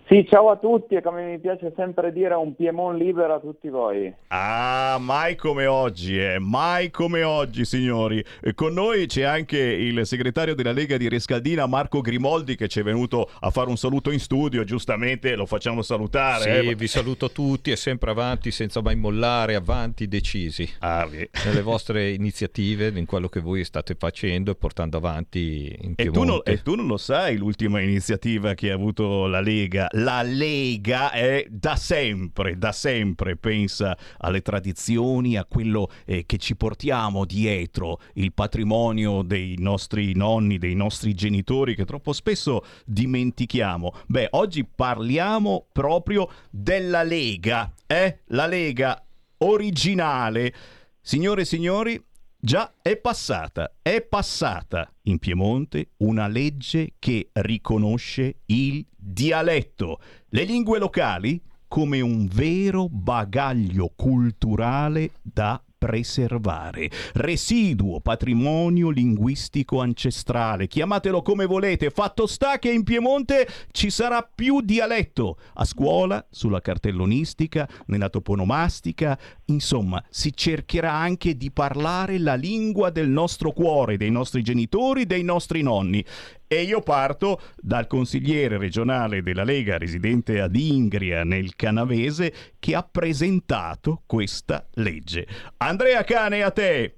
Sì, 0.07 0.23
ciao 0.29 0.51
a 0.51 0.57
tutti 0.57 0.93
e 0.93 1.01
come 1.01 1.25
mi 1.25 1.39
piace 1.39 1.73
sempre 1.75 2.13
dire 2.13 2.35
un 2.35 2.55
Piemon 2.55 2.95
libero 2.95 3.33
a 3.33 3.39
tutti 3.39 3.69
voi. 3.69 4.13
Ah, 4.27 4.97
mai 4.99 5.35
come 5.35 5.65
oggi, 5.65 6.19
eh, 6.19 6.37
mai 6.37 6.91
come 6.91 7.23
oggi 7.23 7.65
signori. 7.65 8.23
E 8.39 8.53
con 8.53 8.73
noi 8.73 9.07
c'è 9.07 9.23
anche 9.23 9.57
il 9.57 10.05
segretario 10.05 10.53
della 10.53 10.73
Lega 10.73 10.97
di 10.97 11.09
Rescaldina, 11.09 11.65
Marco 11.65 12.01
Grimoldi, 12.01 12.55
che 12.55 12.67
ci 12.67 12.81
è 12.81 12.83
venuto 12.83 13.27
a 13.39 13.49
fare 13.49 13.67
un 13.69 13.77
saluto 13.77 14.11
in 14.11 14.19
studio, 14.19 14.63
giustamente 14.63 15.35
lo 15.35 15.47
facciamo 15.47 15.81
salutare. 15.81 16.61
Sì, 16.61 16.67
eh. 16.67 16.75
vi 16.75 16.87
saluto 16.87 17.31
tutti 17.31 17.71
e 17.71 17.75
sempre 17.75 18.11
avanti 18.11 18.51
senza 18.51 18.83
mai 18.83 18.95
mollare, 18.95 19.55
avanti 19.55 20.07
decisi 20.07 20.69
ah, 20.81 21.09
nelle 21.45 21.61
vostre 21.63 22.11
iniziative, 22.11 22.91
in 22.95 23.07
quello 23.07 23.27
che 23.27 23.39
voi 23.39 23.63
state 23.63 23.95
facendo 23.97 24.51
e 24.51 24.55
portando 24.55 24.97
avanti 24.97 25.75
in 25.81 25.93
e 25.95 26.11
tu, 26.11 26.23
non, 26.25 26.41
e 26.43 26.61
tu 26.61 26.75
non 26.75 26.85
lo 26.85 26.97
sai 26.97 27.37
l'ultima 27.37 27.81
iniziativa 27.81 28.53
che 28.53 28.69
ha 28.69 28.75
avuto 28.75 29.25
la 29.25 29.41
Lega? 29.41 29.87
La 29.95 30.21
Lega 30.21 31.11
è 31.11 31.45
da 31.49 31.75
sempre, 31.75 32.57
da 32.57 32.71
sempre 32.71 33.35
pensa 33.35 33.97
alle 34.17 34.41
tradizioni, 34.41 35.37
a 35.37 35.45
quello 35.45 35.89
eh, 36.05 36.25
che 36.25 36.37
ci 36.37 36.55
portiamo 36.55 37.25
dietro, 37.25 37.99
il 38.13 38.33
patrimonio 38.33 39.21
dei 39.21 39.55
nostri 39.57 40.13
nonni, 40.15 40.57
dei 40.57 40.75
nostri 40.75 41.13
genitori 41.13 41.75
che 41.75 41.85
troppo 41.85 42.13
spesso 42.13 42.65
dimentichiamo. 42.85 43.93
Beh, 44.07 44.29
oggi 44.31 44.65
parliamo 44.65 45.67
proprio 45.71 46.29
della 46.49 47.03
Lega, 47.03 47.73
eh? 47.87 48.19
La 48.27 48.47
Lega 48.47 49.03
originale. 49.39 50.53
Signore 50.99 51.41
e 51.41 51.45
signori, 51.45 52.03
Già 52.45 52.75
è 52.79 52.95
passata, 52.97 53.77
è 53.81 54.03
passata. 54.03 54.87
In 55.05 55.17
Piemonte 55.17 55.93
una 55.97 56.27
legge 56.27 56.93
che 56.99 57.29
riconosce 57.33 58.41
il 58.45 58.85
dialetto, 58.95 59.99
le 60.29 60.43
lingue 60.43 60.77
locali 60.77 61.41
come 61.67 62.01
un 62.01 62.27
vero 62.27 62.87
bagaglio 62.87 63.91
culturale 63.95 65.13
da 65.23 65.59
preservare. 65.85 66.89
Residuo 67.13 67.99
patrimonio 67.99 68.89
linguistico 68.89 69.81
ancestrale, 69.81 70.65
chiamatelo 70.65 71.21
come 71.21 71.45
volete, 71.45 71.91
fatto 71.91 72.25
sta 72.25 72.57
che 72.57 72.71
in 72.71 72.83
Piemonte 72.83 73.47
ci 73.69 73.91
sarà 73.91 74.23
più 74.23 74.61
dialetto 74.61 75.37
a 75.53 75.63
scuola, 75.63 76.25
sulla 76.31 76.59
cartellonistica, 76.59 77.69
nella 77.85 78.09
toponomastica, 78.09 79.15
insomma, 79.45 80.03
si 80.09 80.35
cercherà 80.35 80.91
anche 80.91 81.37
di 81.37 81.51
parlare 81.51 82.17
la 82.17 82.33
lingua 82.33 82.89
del 82.89 83.07
nostro 83.07 83.51
cuore, 83.51 83.95
dei 83.95 84.09
nostri 84.09 84.41
genitori, 84.41 85.05
dei 85.05 85.23
nostri 85.23 85.61
nonni. 85.61 86.03
E 86.47 86.61
io 86.61 86.81
parto 86.81 87.39
dal 87.57 87.87
consigliere 87.87 88.57
regionale 88.57 89.23
della 89.23 89.43
Lega 89.43 89.77
residente 89.77 90.39
ad 90.41 90.55
Ingria 90.55 91.23
nel 91.23 91.55
Canavese 91.55 92.31
che 92.59 92.75
ha 92.75 92.87
presentato 92.89 94.03
questa 94.05 94.65
legge. 94.75 95.25
Andrea 95.57 96.03
Cane, 96.03 96.43
a 96.43 96.51
te! 96.51 96.95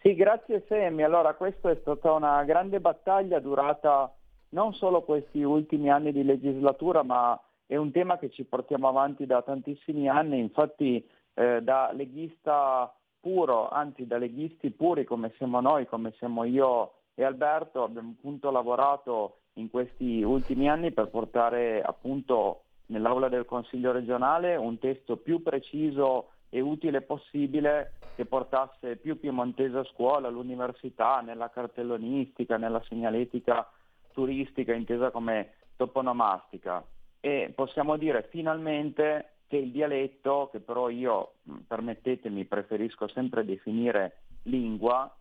Sì, 0.00 0.14
grazie 0.14 0.64
Semi. 0.68 1.02
Allora, 1.02 1.34
questa 1.34 1.70
è 1.70 1.78
stata 1.80 2.12
una 2.12 2.44
grande 2.44 2.78
battaglia 2.78 3.40
durata 3.40 4.14
non 4.50 4.72
solo 4.74 5.02
questi 5.02 5.42
ultimi 5.42 5.90
anni 5.90 6.12
di 6.12 6.22
legislatura, 6.22 7.02
ma 7.02 7.40
è 7.66 7.76
un 7.76 7.90
tema 7.90 8.18
che 8.18 8.30
ci 8.30 8.44
portiamo 8.44 8.86
avanti 8.88 9.26
da 9.26 9.42
tantissimi 9.42 10.08
anni. 10.08 10.38
Infatti, 10.38 11.04
eh, 11.34 11.60
da 11.62 11.90
leghista 11.92 12.94
puro, 13.18 13.68
anzi 13.68 14.06
da 14.06 14.18
leghisti 14.18 14.70
puri 14.70 15.04
come 15.04 15.32
siamo 15.36 15.60
noi, 15.60 15.86
come 15.86 16.12
siamo 16.18 16.44
io 16.44 16.92
e 17.14 17.24
Alberto 17.24 17.82
abbiamo 17.82 18.14
appunto 18.16 18.50
lavorato 18.50 19.38
in 19.54 19.70
questi 19.70 20.22
ultimi 20.22 20.68
anni 20.68 20.92
per 20.92 21.08
portare 21.08 21.80
appunto 21.82 22.62
nell'aula 22.86 23.28
del 23.28 23.44
Consiglio 23.44 23.92
regionale 23.92 24.56
un 24.56 24.78
testo 24.78 25.16
più 25.16 25.42
preciso 25.42 26.30
e 26.48 26.60
utile 26.60 27.02
possibile 27.02 27.94
che 28.14 28.26
portasse 28.26 28.96
più 28.96 29.18
piemontese 29.18 29.78
a 29.78 29.84
scuola, 29.84 30.28
all'università, 30.28 31.20
nella 31.20 31.50
cartellonistica, 31.50 32.56
nella 32.56 32.82
segnaletica 32.88 33.68
turistica 34.12 34.72
intesa 34.72 35.10
come 35.10 35.54
toponomastica. 35.76 36.84
E 37.20 37.52
possiamo 37.54 37.96
dire 37.96 38.28
finalmente 38.30 39.38
che 39.48 39.56
il 39.56 39.72
dialetto, 39.72 40.48
che 40.52 40.60
però 40.60 40.88
io, 40.88 41.34
permettetemi, 41.66 42.44
preferisco 42.44 43.08
sempre 43.08 43.44
definire 43.44 44.18
lingua, 44.44 45.12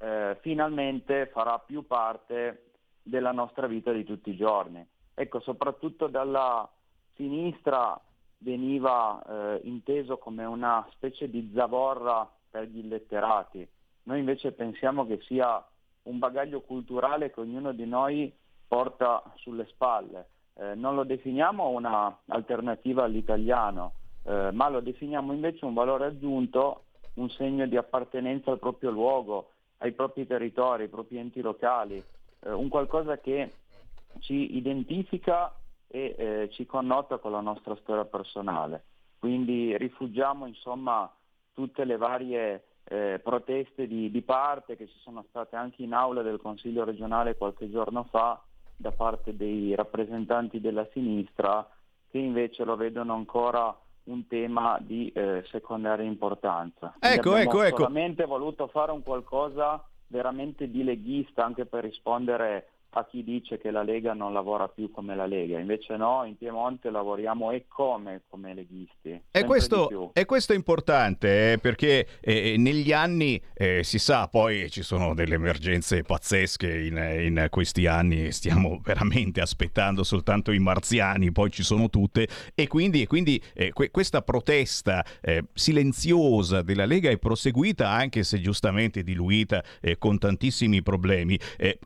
eh, 0.00 0.38
finalmente 0.40 1.26
farà 1.26 1.58
più 1.58 1.86
parte 1.86 2.70
della 3.02 3.32
nostra 3.32 3.66
vita 3.66 3.92
di 3.92 4.04
tutti 4.04 4.30
i 4.30 4.36
giorni. 4.36 4.84
Ecco, 5.14 5.40
soprattutto 5.40 6.06
dalla 6.06 6.68
sinistra 7.14 8.00
veniva 8.38 9.22
eh, 9.22 9.60
inteso 9.64 10.16
come 10.16 10.44
una 10.44 10.86
specie 10.92 11.28
di 11.28 11.50
zavorra 11.54 12.28
per 12.50 12.64
gli 12.64 12.78
illetterati. 12.78 13.66
Noi 14.04 14.18
invece 14.18 14.52
pensiamo 14.52 15.06
che 15.06 15.20
sia 15.22 15.62
un 16.04 16.18
bagaglio 16.18 16.62
culturale 16.62 17.30
che 17.30 17.40
ognuno 17.40 17.72
di 17.72 17.86
noi 17.86 18.32
porta 18.66 19.22
sulle 19.36 19.66
spalle. 19.66 20.28
Eh, 20.54 20.74
non 20.74 20.94
lo 20.94 21.04
definiamo 21.04 21.68
un'alternativa 21.68 23.04
all'italiano, 23.04 23.92
eh, 24.24 24.50
ma 24.52 24.68
lo 24.68 24.80
definiamo 24.80 25.32
invece 25.32 25.64
un 25.64 25.74
valore 25.74 26.06
aggiunto, 26.06 26.84
un 27.14 27.28
segno 27.30 27.66
di 27.66 27.76
appartenenza 27.76 28.50
al 28.50 28.58
proprio 28.58 28.90
luogo, 28.90 29.49
ai 29.82 29.92
propri 29.92 30.26
territori, 30.26 30.84
ai 30.84 30.88
propri 30.88 31.18
enti 31.18 31.40
locali, 31.40 32.02
eh, 32.40 32.50
un 32.50 32.68
qualcosa 32.68 33.18
che 33.18 33.52
ci 34.20 34.56
identifica 34.56 35.54
e 35.86 36.14
eh, 36.16 36.48
ci 36.52 36.66
connota 36.66 37.18
con 37.18 37.32
la 37.32 37.40
nostra 37.40 37.76
storia 37.76 38.04
personale. 38.04 38.84
Quindi 39.18 39.76
rifugiamo 39.76 40.46
insomma 40.46 41.10
tutte 41.52 41.84
le 41.84 41.96
varie 41.96 42.64
eh, 42.84 43.20
proteste 43.22 43.86
di, 43.86 44.10
di, 44.10 44.22
parte 44.22 44.76
che 44.76 44.86
ci 44.88 44.98
sono 45.00 45.24
state 45.28 45.56
anche 45.56 45.82
in 45.82 45.92
aula 45.92 46.22
del 46.22 46.40
Consiglio 46.40 46.84
regionale 46.84 47.36
qualche 47.36 47.70
giorno 47.70 48.04
fa 48.04 48.42
da 48.76 48.92
parte 48.92 49.36
dei 49.36 49.74
rappresentanti 49.74 50.60
della 50.60 50.88
sinistra 50.92 51.68
che 52.10 52.18
invece 52.18 52.64
lo 52.64 52.76
vedono 52.76 53.14
ancora 53.14 53.76
un 54.10 54.26
tema 54.26 54.78
di 54.80 55.10
eh, 55.14 55.42
secondaria 55.50 56.04
importanza. 56.04 56.94
Ecco, 56.98 57.36
ecco, 57.36 57.62
ecco. 57.62 57.76
solamente 57.76 58.24
voluto 58.24 58.66
fare 58.68 58.92
un 58.92 59.02
qualcosa 59.02 59.82
veramente 60.08 60.70
di 60.70 60.82
leghista 60.82 61.44
anche 61.44 61.66
per 61.66 61.84
rispondere 61.84 62.68
a 62.90 63.06
chi 63.06 63.22
dice 63.22 63.58
che 63.58 63.70
la 63.70 63.82
Lega 63.82 64.14
non 64.14 64.32
lavora 64.32 64.68
più 64.68 64.90
come 64.90 65.14
la 65.14 65.26
Lega, 65.26 65.58
invece 65.58 65.96
no, 65.96 66.24
in 66.24 66.36
Piemonte 66.36 66.90
lavoriamo 66.90 67.52
e 67.52 67.66
come 67.68 68.22
come 68.28 68.54
leghisti. 68.54 69.22
E 69.30 69.44
questo, 69.44 70.10
e 70.12 70.24
questo, 70.24 70.52
è 70.52 70.56
importante 70.56 71.52
eh, 71.52 71.58
perché 71.58 72.06
eh, 72.20 72.56
negli 72.58 72.92
anni 72.92 73.40
eh, 73.54 73.82
si 73.84 73.98
sa, 73.98 74.28
poi 74.28 74.70
ci 74.70 74.82
sono 74.82 75.14
delle 75.14 75.34
emergenze 75.34 76.02
pazzesche 76.02 76.80
in, 76.86 76.96
in 76.96 77.46
questi 77.50 77.86
anni, 77.86 78.32
stiamo 78.32 78.80
veramente 78.84 79.40
aspettando 79.40 80.02
soltanto 80.02 80.50
i 80.50 80.58
marziani, 80.58 81.30
poi 81.32 81.50
ci 81.50 81.62
sono 81.62 81.88
tutte 81.88 82.26
e 82.54 82.66
quindi, 82.66 83.06
quindi 83.06 83.40
eh, 83.54 83.72
que- 83.72 83.90
questa 83.90 84.22
protesta 84.22 85.04
eh, 85.20 85.44
silenziosa 85.52 86.62
della 86.62 86.86
Lega 86.86 87.10
è 87.10 87.18
proseguita 87.18 87.88
anche 87.88 88.22
se 88.24 88.40
giustamente 88.40 89.02
diluita 89.02 89.62
eh, 89.80 89.98
con 89.98 90.18
tantissimi 90.18 90.82
problemi. 90.82 91.38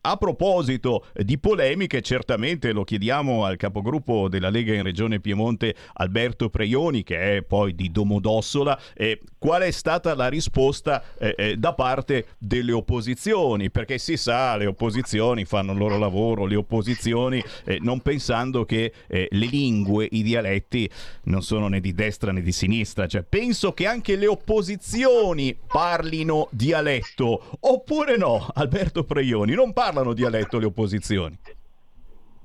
a 0.03 0.17
proposito 0.17 0.94
di 1.15 1.39
polemiche, 1.39 2.03
certamente 2.03 2.73
lo 2.73 2.85
chiediamo 2.85 3.45
al 3.45 3.57
capogruppo 3.57 4.29
della 4.29 4.51
Lega 4.51 4.75
in 4.75 4.83
Regione 4.83 5.21
Piemonte 5.21 5.75
Alberto 5.95 6.51
Preioni, 6.51 7.03
che 7.03 7.37
è 7.37 7.43
poi 7.43 7.75
di 7.75 7.91
Domodossola, 7.91 8.79
eh, 8.95 9.21
qual 9.39 9.63
è 9.63 9.71
stata 9.71 10.15
la 10.15 10.29
risposta 10.29 11.03
eh, 11.19 11.35
eh, 11.37 11.57
da 11.57 11.75
parte 11.75 12.27
delle 12.39 12.73
opposizioni? 12.73 13.71
Perché 13.71 13.99
si 13.99 14.17
sa, 14.17 14.57
le 14.57 14.67
opposizioni 14.67 15.45
fanno 15.45 15.73
il 15.73 15.79
loro 15.79 15.99
lavoro, 15.99 16.47
le 16.47 16.57
opposizioni 16.57 17.43
eh, 17.65 17.79
non 17.81 18.01
pensando 18.01 18.65
che 18.65 18.93
eh, 19.07 19.29
le 19.31 19.47
lingue, 19.47 20.09
i 20.11 20.23
dialetti 20.23 20.89
non 21.25 21.43
sono 21.43 21.69
né 21.69 21.81
di 21.81 21.93
destra 21.93 22.33
né 22.33 22.43
di 22.43 22.53
sinistra, 22.53 23.07
cioè 23.07 23.23
penso 23.23 23.73
che 23.73 23.87
anche 23.87 24.17
le 24.17 24.27
opposizioni 24.27 25.57
parlino 25.67 26.49
dialetto, 26.51 27.59
oppure 27.61 28.17
no, 28.17 28.47
Alberto 28.55 29.05
Preioni, 29.05 29.55
non 29.55 29.73
parlano 29.73 30.13
dialetto 30.13 30.59
le 30.59 30.67
opposizioni 30.67 30.84
opposizioni. 30.85 31.39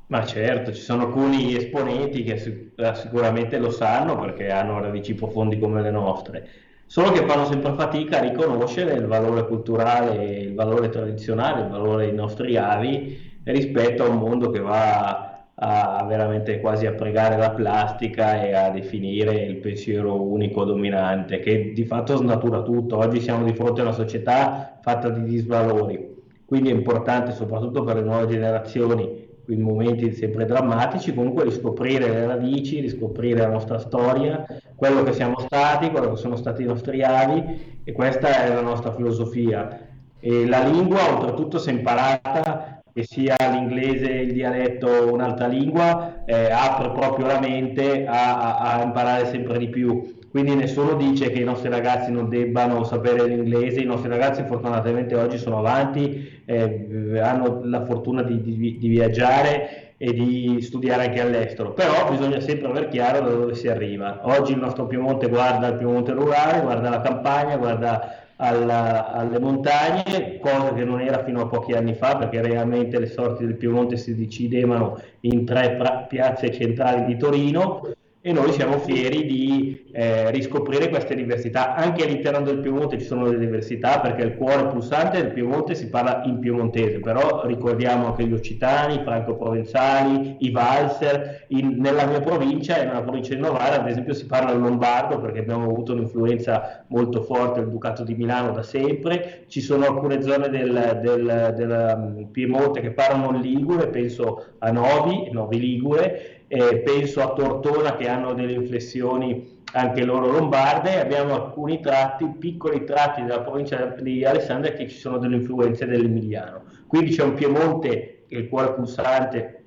Ma 0.08 0.26
certo, 0.26 0.74
ci 0.74 0.82
sono 0.82 1.06
alcuni 1.06 1.56
esponenti 1.56 2.24
che 2.24 2.72
eh, 2.76 2.96
sicuramente 2.96 3.60
lo 3.60 3.70
sanno 3.70 4.18
perché 4.18 4.50
hanno 4.50 4.82
radici 4.82 5.14
profondi 5.14 5.60
come 5.60 5.84
le 5.84 5.92
nostre, 5.92 6.48
solo 6.88 7.12
che 7.12 7.28
fanno 7.28 7.46
sempre 7.46 7.74
fatica 7.74 8.18
a 8.18 8.22
riconoscere 8.22 8.94
il 8.94 9.06
valore 9.06 9.46
culturale, 9.46 10.40
il 10.40 10.56
valore 10.56 10.90
tradizionale, 10.90 11.62
il 11.62 11.70
valore 11.70 12.08
dei 12.08 12.16
nostri 12.16 12.58
avi 12.58 13.38
rispetto 13.44 14.04
a 14.04 14.10
un 14.10 14.18
mondo 14.18 14.50
che 14.50 14.60
va 14.60 15.28
a 15.62 16.06
veramente 16.08 16.60
quasi 16.62 16.86
a 16.86 16.94
pregare 16.94 17.38
la 17.38 17.52
plastica 17.52 18.42
e 18.42 18.54
a 18.54 18.70
definire 18.70 19.36
il 19.44 19.58
pensiero 19.58 20.20
unico 20.22 20.64
dominante 20.64 21.40
che 21.40 21.74
di 21.74 21.86
fatto 21.86 22.16
snatura 22.16 22.64
tutto. 22.64 22.98
Oggi 22.98 23.20
siamo 23.20 23.44
di 23.44 23.54
fronte 23.54 23.82
a 23.82 23.84
una 23.84 23.94
società 23.94 24.80
fatta 24.82 25.10
di 25.10 25.24
disvalori 25.24 26.09
quindi 26.50 26.72
è 26.72 26.74
importante 26.74 27.32
soprattutto 27.32 27.84
per 27.84 27.98
le 27.98 28.02
nuove 28.02 28.26
generazioni 28.26 29.28
in 29.50 29.62
momenti 29.62 30.12
sempre 30.14 30.46
drammatici, 30.46 31.14
comunque 31.14 31.44
riscoprire 31.44 32.10
le 32.10 32.26
radici, 32.26 32.80
riscoprire 32.80 33.42
la 33.42 33.50
nostra 33.50 33.78
storia, 33.78 34.44
quello 34.76 35.04
che 35.04 35.14
siamo 35.14 35.38
stati, 35.38 35.92
quello 35.92 36.10
che 36.10 36.16
sono 36.16 36.36
stati 36.36 36.64
i 36.64 36.66
nostri 36.66 37.04
avi 37.04 37.82
e 37.84 37.92
questa 37.92 38.44
è 38.44 38.52
la 38.52 38.62
nostra 38.62 38.96
filosofia. 38.96 39.80
E 40.20 40.48
la 40.48 40.64
lingua, 40.64 41.14
oltretutto, 41.14 41.60
se 41.60 41.70
imparata, 41.70 42.82
che 42.92 43.04
sia 43.04 43.36
l'inglese, 43.52 44.10
il 44.10 44.34
dialetto 44.34 44.88
o 44.88 45.14
un'altra 45.14 45.46
lingua, 45.46 46.24
eh, 46.26 46.50
apre 46.50 46.90
proprio 46.90 47.28
la 47.28 47.40
mente 47.40 48.08
a, 48.08 48.58
a, 48.58 48.74
a 48.74 48.84
imparare 48.84 49.28
sempre 49.28 49.60
di 49.60 49.70
più 49.70 50.18
quindi 50.30 50.54
nessuno 50.54 50.94
dice 50.94 51.32
che 51.32 51.40
i 51.40 51.44
nostri 51.44 51.70
ragazzi 51.70 52.12
non 52.12 52.30
debbano 52.30 52.84
sapere 52.84 53.26
l'inglese, 53.28 53.82
i 53.82 53.86
nostri 53.86 54.10
ragazzi 54.10 54.44
fortunatamente 54.44 55.16
oggi 55.16 55.38
sono 55.38 55.58
avanti, 55.58 56.42
eh, 56.46 57.20
hanno 57.20 57.62
la 57.64 57.84
fortuna 57.86 58.22
di, 58.22 58.42
di, 58.42 58.78
di, 58.78 58.88
viaggiare 58.88 59.94
e 59.98 60.14
di 60.14 60.62
studiare 60.62 61.08
anche 61.08 61.22
all'estero, 61.22 61.74
però 61.74 62.10
bisogna 62.10 62.40
sempre 62.40 62.68
aver 62.70 62.88
chiaro 62.90 63.22
da 63.22 63.30
dove 63.30 63.56
si 63.56 63.68
arriva. 63.68 64.20
Oggi 64.24 64.52
il 64.52 64.60
nostro 64.60 64.86
Piemonte 64.86 65.30
guarda 65.30 65.68
il 65.68 65.78
Piemonte 65.78 66.12
rurale, 66.12 66.62
guarda 66.62 66.90
la 66.90 67.02
campagna, 67.02 67.58
guarda 67.58 68.28
alla, 68.36 69.12
alle 69.12 69.40
montagne, 69.40 70.38
cosa 70.40 70.74
che 70.74 70.84
non 70.84 71.02
era 71.02 71.24
fino 71.24 71.42
a 71.42 71.48
pochi 71.48 71.74
anni 71.74 71.96
fa, 71.96 72.18
perché 72.18 72.42
realmente 72.42 73.00
le 73.00 73.08
sorti 73.08 73.46
del 73.46 73.56
Piemonte 73.56 73.98
si 73.98 74.16
decidevano 74.16 75.00
in 75.22 75.44
tre 75.46 75.76
pra- 75.76 76.06
piazze 76.08 76.52
centrali 76.52 77.06
di 77.06 77.18
Torino 77.18 77.82
e 78.22 78.34
noi 78.34 78.52
siamo 78.52 78.80
fieri 78.80 79.26
di 79.26 79.88
eh, 79.94 80.30
riscoprire 80.32 80.90
queste 80.90 81.16
diversità. 81.16 81.74
Anche 81.76 82.04
all'interno 82.04 82.42
del 82.42 82.60
Piemonte 82.60 83.00
ci 83.00 83.06
sono 83.06 83.24
delle 83.24 83.40
diversità 83.40 84.02
perché 84.02 84.24
il 84.24 84.36
cuore 84.36 84.68
pulsante 84.68 85.22
del 85.22 85.32
Piemonte 85.32 85.74
si 85.74 85.88
parla 85.88 86.24
in 86.26 86.40
piemontese, 86.40 87.00
però 87.00 87.46
ricordiamo 87.46 88.08
anche 88.08 88.26
gli 88.26 88.34
occitani, 88.34 88.96
i 88.96 89.04
franco-provenzali, 89.04 90.36
i 90.40 90.52
valser. 90.52 91.46
In, 91.50 91.78
nella 91.80 92.06
mia 92.06 92.20
provincia, 92.20 92.84
nella 92.84 93.02
provincia 93.02 93.34
di 93.36 93.40
Novara, 93.40 93.82
ad 93.82 93.88
esempio, 93.88 94.14
si 94.14 94.26
parla 94.26 94.52
il 94.52 94.60
lombardo 94.60 95.22
perché 95.22 95.40
abbiamo 95.40 95.64
avuto 95.64 95.94
un'influenza 95.94 96.84
molto 96.88 97.22
forte 97.22 97.62
del 97.62 97.70
Ducato 97.70 98.04
di 98.04 98.16
Milano 98.16 98.52
da 98.52 98.64
sempre. 98.64 99.46
Ci 99.48 99.62
sono 99.62 99.86
alcune 99.86 100.22
zone 100.22 100.50
del, 100.50 101.00
del, 101.02 101.54
del 101.56 101.96
um, 101.96 102.28
Piemonte 102.32 102.82
che 102.82 102.92
parlano 102.92 103.38
il 103.38 103.40
ligure, 103.40 103.88
penso 103.88 104.46
a 104.58 104.72
Novi, 104.72 105.30
Novi 105.32 105.58
Ligure 105.58 106.39
eh, 106.50 106.80
penso 106.80 107.22
a 107.22 107.34
Tortona 107.34 107.96
che 107.96 108.10
hanno 108.10 108.34
delle 108.34 108.54
inflessioni 108.54 109.58
anche 109.74 110.04
loro 110.04 110.32
lombarde, 110.32 111.00
abbiamo 111.00 111.36
alcuni 111.36 111.80
tratti, 111.80 112.26
piccoli 112.26 112.84
tratti 112.86 113.22
della 113.22 113.42
provincia 113.42 113.96
di 114.00 114.26
Alessandria 114.26 114.74
che 114.74 114.90
ci 114.90 114.98
sono 114.98 115.20
delle 115.20 115.36
influenze 115.36 115.86
dell'Emiliano. 115.86 116.64
Quindi 116.88 117.12
c'è 117.12 117.24
un 117.24 117.36
Piemonte, 117.36 118.24
che 118.28 118.36
è 118.36 118.40
il 118.40 118.50
cuore 118.50 118.74
pulsante, 118.74 119.64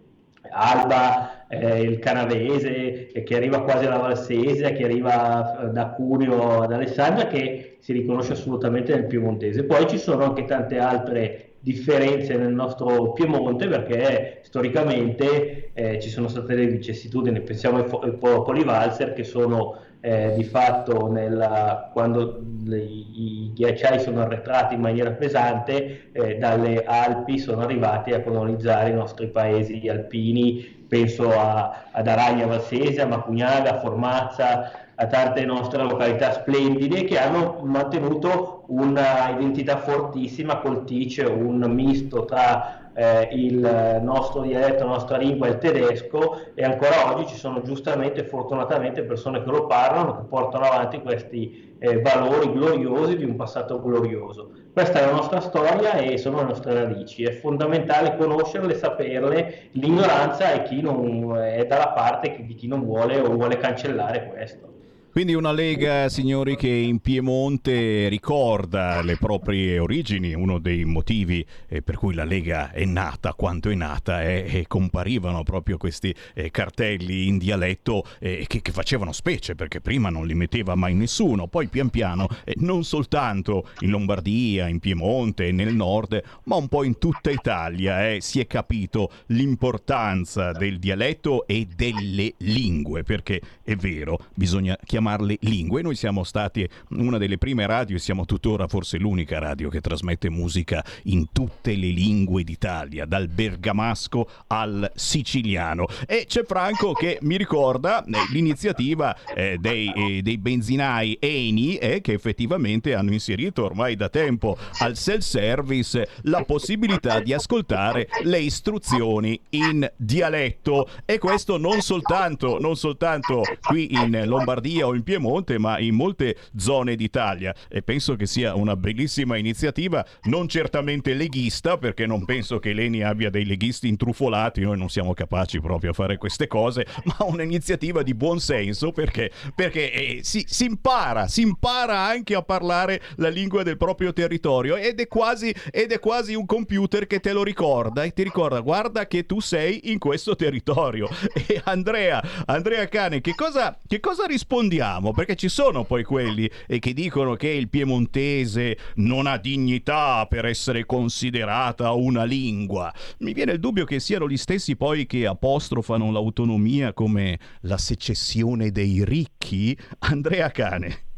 Alba, 0.50 1.46
eh, 1.46 1.82
il 1.82 2.00
Canavese, 2.00 3.12
eh, 3.12 3.22
che 3.22 3.36
arriva 3.36 3.62
quasi 3.62 3.86
alla 3.86 3.98
Valsese, 3.98 4.72
che 4.72 4.84
arriva 4.84 5.70
da 5.72 5.90
Cuneo 5.90 6.62
ad 6.62 6.72
Alessandria, 6.72 7.28
che 7.28 7.76
si 7.78 7.92
riconosce 7.92 8.32
assolutamente 8.32 8.92
nel 8.92 9.06
piemontese. 9.06 9.62
Poi 9.62 9.86
ci 9.86 9.98
sono 9.98 10.24
anche 10.24 10.44
tante 10.44 10.78
altre 10.78 11.51
differenze 11.62 12.36
nel 12.36 12.52
nostro 12.52 13.12
Piemonte 13.12 13.68
perché 13.68 14.40
storicamente 14.42 15.70
eh, 15.72 16.00
ci 16.00 16.10
sono 16.10 16.26
state 16.26 16.56
delle 16.56 16.66
vicissitudini, 16.66 17.40
pensiamo 17.40 17.78
ai, 17.78 17.88
ai 18.02 18.16
popoli 18.16 18.64
valzer 18.64 19.12
che 19.12 19.22
sono 19.22 19.78
eh, 20.00 20.34
di 20.36 20.42
fatto 20.42 21.06
nella, 21.06 21.90
quando 21.92 22.42
le, 22.64 22.78
i 22.78 23.52
ghiacciai 23.54 24.00
sono 24.00 24.22
arretrati 24.22 24.74
in 24.74 24.80
maniera 24.80 25.12
pesante 25.12 26.10
eh, 26.10 26.36
dalle 26.38 26.82
Alpi 26.82 27.38
sono 27.38 27.62
arrivati 27.62 28.12
a 28.12 28.20
colonizzare 28.20 28.90
i 28.90 28.94
nostri 28.94 29.28
paesi 29.28 29.88
alpini, 29.88 30.84
penso 30.88 31.30
a, 31.30 31.84
ad 31.92 32.08
Aragna 32.08 32.46
Valsese, 32.46 33.00
a 33.00 33.06
Macugnaga, 33.06 33.78
Formazza, 33.78 34.81
a 35.02 35.06
tante 35.08 35.44
nostre 35.44 35.82
località 35.82 36.32
splendide 36.32 37.02
che 37.02 37.18
hanno 37.18 37.58
mantenuto 37.64 38.62
un'identità 38.68 39.78
fortissima 39.78 40.58
col 40.58 40.84
TIC, 40.84 41.28
un 41.28 41.58
misto 41.68 42.24
tra 42.24 42.92
eh, 42.94 43.28
il 43.32 44.00
nostro 44.00 44.42
dialetto, 44.42 44.84
la 44.84 44.90
nostra 44.90 45.16
lingua 45.16 45.48
e 45.48 45.50
il 45.50 45.58
tedesco 45.58 46.38
e 46.54 46.62
ancora 46.62 47.12
oggi 47.12 47.26
ci 47.26 47.36
sono 47.36 47.62
giustamente 47.62 48.20
e 48.20 48.28
fortunatamente 48.28 49.02
persone 49.02 49.42
che 49.42 49.50
lo 49.50 49.66
parlano, 49.66 50.18
che 50.18 50.22
portano 50.28 50.66
avanti 50.66 51.00
questi 51.00 51.74
eh, 51.80 52.00
valori 52.00 52.52
gloriosi 52.52 53.16
di 53.16 53.24
un 53.24 53.34
passato 53.34 53.82
glorioso. 53.82 54.52
Questa 54.72 55.00
è 55.00 55.04
la 55.04 55.12
nostra 55.12 55.40
storia 55.40 55.94
e 55.94 56.16
sono 56.16 56.36
le 56.36 56.44
nostre 56.44 56.74
radici, 56.74 57.24
è 57.24 57.32
fondamentale 57.32 58.16
conoscerle, 58.16 58.74
saperle, 58.74 59.70
l'ignoranza 59.72 60.52
è 60.52 60.62
chi 60.62 60.80
non 60.80 61.36
è 61.36 61.66
dalla 61.66 61.88
parte 61.88 62.36
di 62.42 62.54
chi 62.54 62.68
non 62.68 62.84
vuole 62.84 63.18
o 63.18 63.30
vuole 63.30 63.56
cancellare 63.56 64.28
questo. 64.28 64.71
Quindi 65.12 65.34
una 65.34 65.52
Lega, 65.52 66.08
signori, 66.08 66.56
che 66.56 66.68
in 66.68 67.00
Piemonte 67.00 68.08
ricorda 68.08 69.02
le 69.02 69.18
proprie 69.18 69.78
origini, 69.78 70.32
uno 70.32 70.58
dei 70.58 70.86
motivi 70.86 71.44
eh, 71.68 71.82
per 71.82 71.96
cui 71.98 72.14
la 72.14 72.24
Lega 72.24 72.70
è 72.70 72.86
nata 72.86 73.34
quanto 73.34 73.68
è 73.68 73.74
nata 73.74 74.22
è 74.22 74.46
che 74.48 74.64
comparivano 74.66 75.42
proprio 75.42 75.76
questi 75.76 76.14
eh, 76.32 76.50
cartelli 76.50 77.26
in 77.26 77.36
dialetto 77.36 78.06
eh, 78.20 78.46
che, 78.48 78.62
che, 78.62 78.72
facevano 78.72 79.12
specie 79.12 79.54
perché 79.54 79.82
prima 79.82 80.08
non 80.08 80.26
li 80.26 80.32
metteva 80.32 80.74
mai 80.76 80.94
nessuno, 80.94 81.46
poi 81.46 81.68
pian 81.68 81.90
piano 81.90 82.26
non 82.60 82.82
soltanto 82.82 83.68
in 83.80 83.90
Lombardia, 83.90 84.66
in 84.66 84.78
Piemonte, 84.78 85.52
nel 85.52 85.74
nord, 85.74 86.22
ma 86.44 86.56
un 86.56 86.68
po' 86.68 86.84
in 86.84 86.96
tutta 86.96 87.30
Italia 87.30 88.08
eh, 88.08 88.22
si 88.22 88.40
è 88.40 88.46
capito 88.46 89.10
l'importanza 89.26 90.52
del 90.52 90.78
dialetto 90.78 91.46
e 91.46 91.68
delle 91.76 92.32
lingue, 92.38 93.02
perché 93.02 93.42
è 93.62 93.76
vero, 93.76 94.18
bisogna 94.32 94.74
chiamare 94.82 95.00
chiamarle 95.02 95.36
lingue. 95.40 95.82
Noi 95.82 95.96
siamo 95.96 96.22
stati 96.22 96.68
una 96.90 97.18
delle 97.18 97.36
prime 97.36 97.66
radio 97.66 97.96
e 97.96 97.98
siamo 97.98 98.24
tuttora 98.24 98.68
forse 98.68 98.98
l'unica 98.98 99.40
radio 99.40 99.68
che 99.68 99.80
trasmette 99.80 100.30
musica 100.30 100.84
in 101.04 101.26
tutte 101.32 101.74
le 101.74 101.88
lingue 101.88 102.44
d'Italia, 102.44 103.04
dal 103.04 103.26
bergamasco 103.26 104.28
al 104.46 104.90
siciliano. 104.94 105.86
E 106.06 106.26
c'è 106.28 106.44
Franco 106.44 106.92
che 106.92 107.18
mi 107.22 107.36
ricorda 107.36 108.04
eh, 108.04 108.10
l'iniziativa 108.30 109.16
eh, 109.34 109.56
dei, 109.58 109.92
eh, 109.92 110.22
dei, 110.22 110.38
benzinai 110.38 111.16
Eni 111.20 111.76
eh, 111.76 112.00
che 112.00 112.12
effettivamente 112.12 112.94
hanno 112.94 113.12
inserito 113.12 113.64
ormai 113.64 113.96
da 113.96 114.08
tempo 114.08 114.56
al 114.78 114.96
self-service 114.96 116.08
la 116.22 116.44
possibilità 116.44 117.20
di 117.20 117.32
ascoltare 117.32 118.08
le 118.22 118.38
istruzioni 118.38 119.38
in 119.50 119.90
dialetto 119.96 120.88
e 121.04 121.18
questo 121.18 121.56
non 121.56 121.80
soltanto, 121.80 122.58
non 122.60 122.76
soltanto 122.76 123.42
qui 123.60 123.92
in 123.92 124.22
Lombardia 124.26 124.86
o 124.86 124.91
in 124.94 125.02
Piemonte, 125.02 125.58
ma 125.58 125.78
in 125.78 125.94
molte 125.94 126.36
zone 126.56 126.96
d'Italia. 126.96 127.54
E 127.68 127.82
penso 127.82 128.16
che 128.16 128.26
sia 128.26 128.54
una 128.54 128.76
bellissima 128.76 129.36
iniziativa, 129.36 130.04
non 130.24 130.48
certamente 130.48 131.14
leghista, 131.14 131.78
perché 131.78 132.06
non 132.06 132.24
penso 132.24 132.58
che 132.58 132.72
Leni 132.72 133.02
abbia 133.02 133.30
dei 133.30 133.44
leghisti 133.44 133.88
intrufolati, 133.88 134.60
noi 134.62 134.78
non 134.78 134.88
siamo 134.88 135.14
capaci 135.14 135.60
proprio 135.60 135.90
a 135.90 135.94
fare 135.94 136.16
queste 136.16 136.46
cose, 136.46 136.86
ma 137.04 137.24
un'iniziativa 137.26 138.02
di 138.02 138.14
buon 138.14 138.40
senso 138.40 138.92
perché, 138.92 139.30
perché 139.54 139.92
eh, 139.92 140.20
si, 140.22 140.44
si, 140.46 140.64
impara, 140.64 141.28
si 141.28 141.42
impara 141.42 141.98
anche 141.98 142.34
a 142.34 142.42
parlare 142.42 143.00
la 143.16 143.28
lingua 143.28 143.62
del 143.62 143.76
proprio 143.76 144.12
territorio 144.12 144.76
ed 144.76 145.00
è, 145.00 145.08
quasi, 145.08 145.54
ed 145.70 145.92
è 145.92 145.98
quasi 145.98 146.34
un 146.34 146.46
computer 146.46 147.06
che 147.06 147.20
te 147.20 147.32
lo 147.32 147.42
ricorda 147.42 148.04
e 148.04 148.12
ti 148.12 148.22
ricorda 148.22 148.60
guarda 148.60 149.06
che 149.06 149.26
tu 149.26 149.40
sei 149.40 149.90
in 149.90 149.98
questo 149.98 150.36
territorio. 150.36 151.08
E 151.44 151.60
Andrea, 151.64 152.22
Andrea 152.46 152.86
Cane, 152.88 153.20
che 153.20 153.34
cosa, 153.34 153.76
che 153.86 153.98
cosa 154.00 154.26
rispondiamo? 154.26 154.81
Sappiamo, 154.82 155.12
perché 155.12 155.36
ci 155.36 155.48
sono 155.48 155.84
poi 155.84 156.02
quelli 156.02 156.50
eh, 156.66 156.80
che 156.80 156.92
dicono 156.92 157.34
che 157.34 157.48
il 157.48 157.68
piemontese 157.68 158.76
non 158.96 159.26
ha 159.26 159.38
dignità 159.38 160.26
per 160.28 160.44
essere 160.44 160.84
considerata 160.84 161.92
una 161.92 162.24
lingua. 162.24 162.92
Mi 163.18 163.32
viene 163.32 163.52
il 163.52 163.60
dubbio 163.60 163.84
che 163.84 164.00
siano 164.00 164.28
gli 164.28 164.36
stessi 164.36 164.76
poi 164.76 165.06
che 165.06 165.26
apostrofano 165.26 166.10
l'autonomia 166.10 166.92
come 166.92 167.38
la 167.62 167.78
secessione 167.78 168.70
dei 168.70 169.04
ricchi. 169.04 169.76
Andrea 170.00 170.50
Cane. 170.50 171.10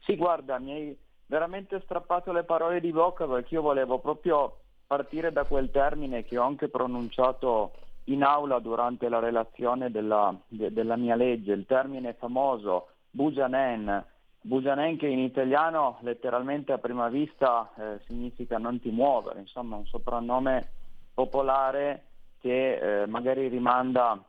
Sì, 0.00 0.16
guarda, 0.16 0.58
mi 0.58 0.72
hai 0.72 0.96
veramente 1.26 1.80
strappato 1.84 2.30
le 2.32 2.44
parole 2.44 2.80
di 2.80 2.92
bocca 2.92 3.26
perché 3.26 3.54
io 3.54 3.62
volevo 3.62 3.98
proprio 3.98 4.58
partire 4.86 5.32
da 5.32 5.44
quel 5.44 5.70
termine 5.70 6.24
che 6.24 6.36
ho 6.36 6.44
anche 6.44 6.68
pronunciato 6.68 7.72
in 8.04 8.22
aula 8.22 8.58
durante 8.58 9.08
la 9.08 9.18
relazione 9.18 9.90
della, 9.90 10.34
de, 10.48 10.72
della 10.72 10.96
mia 10.96 11.14
legge, 11.14 11.52
il 11.52 11.66
termine 11.66 12.14
famoso 12.14 12.88
Bujanen, 13.10 14.04
Bujanen 14.40 14.96
che 14.98 15.06
in 15.06 15.20
italiano 15.20 15.98
letteralmente 16.00 16.72
a 16.72 16.78
prima 16.78 17.08
vista 17.08 17.72
eh, 17.76 18.00
significa 18.06 18.58
non 18.58 18.80
ti 18.80 18.90
muovere, 18.90 19.40
insomma 19.40 19.76
un 19.76 19.86
soprannome 19.86 20.68
popolare 21.14 22.06
che 22.40 23.02
eh, 23.02 23.06
magari 23.06 23.48
rimanda 23.48 24.22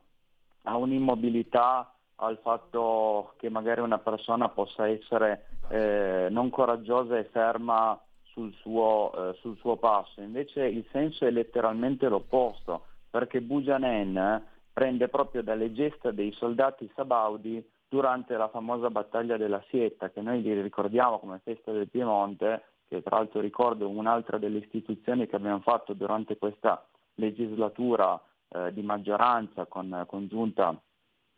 a 0.63 0.78
un'immobilità, 0.78 1.91
al 2.17 2.39
fatto 2.41 3.34
che 3.38 3.49
magari 3.49 3.82
una 3.82 3.97
persona 3.97 4.47
possa 4.47 4.88
essere 4.88 5.47
eh, 5.67 6.28
non 6.30 6.49
coraggiosa 6.49 7.17
e 7.17 7.26
ferma 7.26 7.99
sul 8.23 8.53
suo, 8.53 9.11
eh, 9.32 9.34
sul 9.39 9.57
suo 9.57 9.76
passo, 9.76 10.21
invece 10.21 10.65
il 10.65 10.86
senso 10.91 11.26
è 11.26 11.32
letteralmente 11.32 12.07
l'opposto 12.07 12.86
perché 13.16 13.39
Bujanen 13.39 14.43
prende 14.74 15.07
proprio 15.07 15.41
dalle 15.41 15.72
gesta 15.72 16.11
dei 16.11 16.34
soldati 16.34 16.91
sabaudi 16.95 17.66
durante 17.88 18.36
la 18.36 18.49
famosa 18.49 18.89
battaglia 18.89 19.38
della 19.38 19.63
Sietta, 19.70 20.09
che 20.09 20.20
noi 20.20 20.41
ricordiamo 20.61 21.20
come 21.20 21.39
festa 21.41 21.72
del 21.72 21.88
Piemonte, 21.88 22.63
che 22.89 23.01
tra 23.01 23.16
l'altro 23.16 23.39
ricordo 23.39 23.88
un'altra 23.88 24.38
delle 24.38 24.57
istituzioni 24.57 25.28
che 25.28 25.38
abbiamo 25.38 25.61
fatto 25.61 25.93
durante 25.93 26.38
questa 26.38 26.86
legislatura 27.13 28.22
eh, 28.49 28.74
di 28.74 28.82
maggioranza 28.82 29.66
con 29.66 30.03
congiunta 30.07 30.78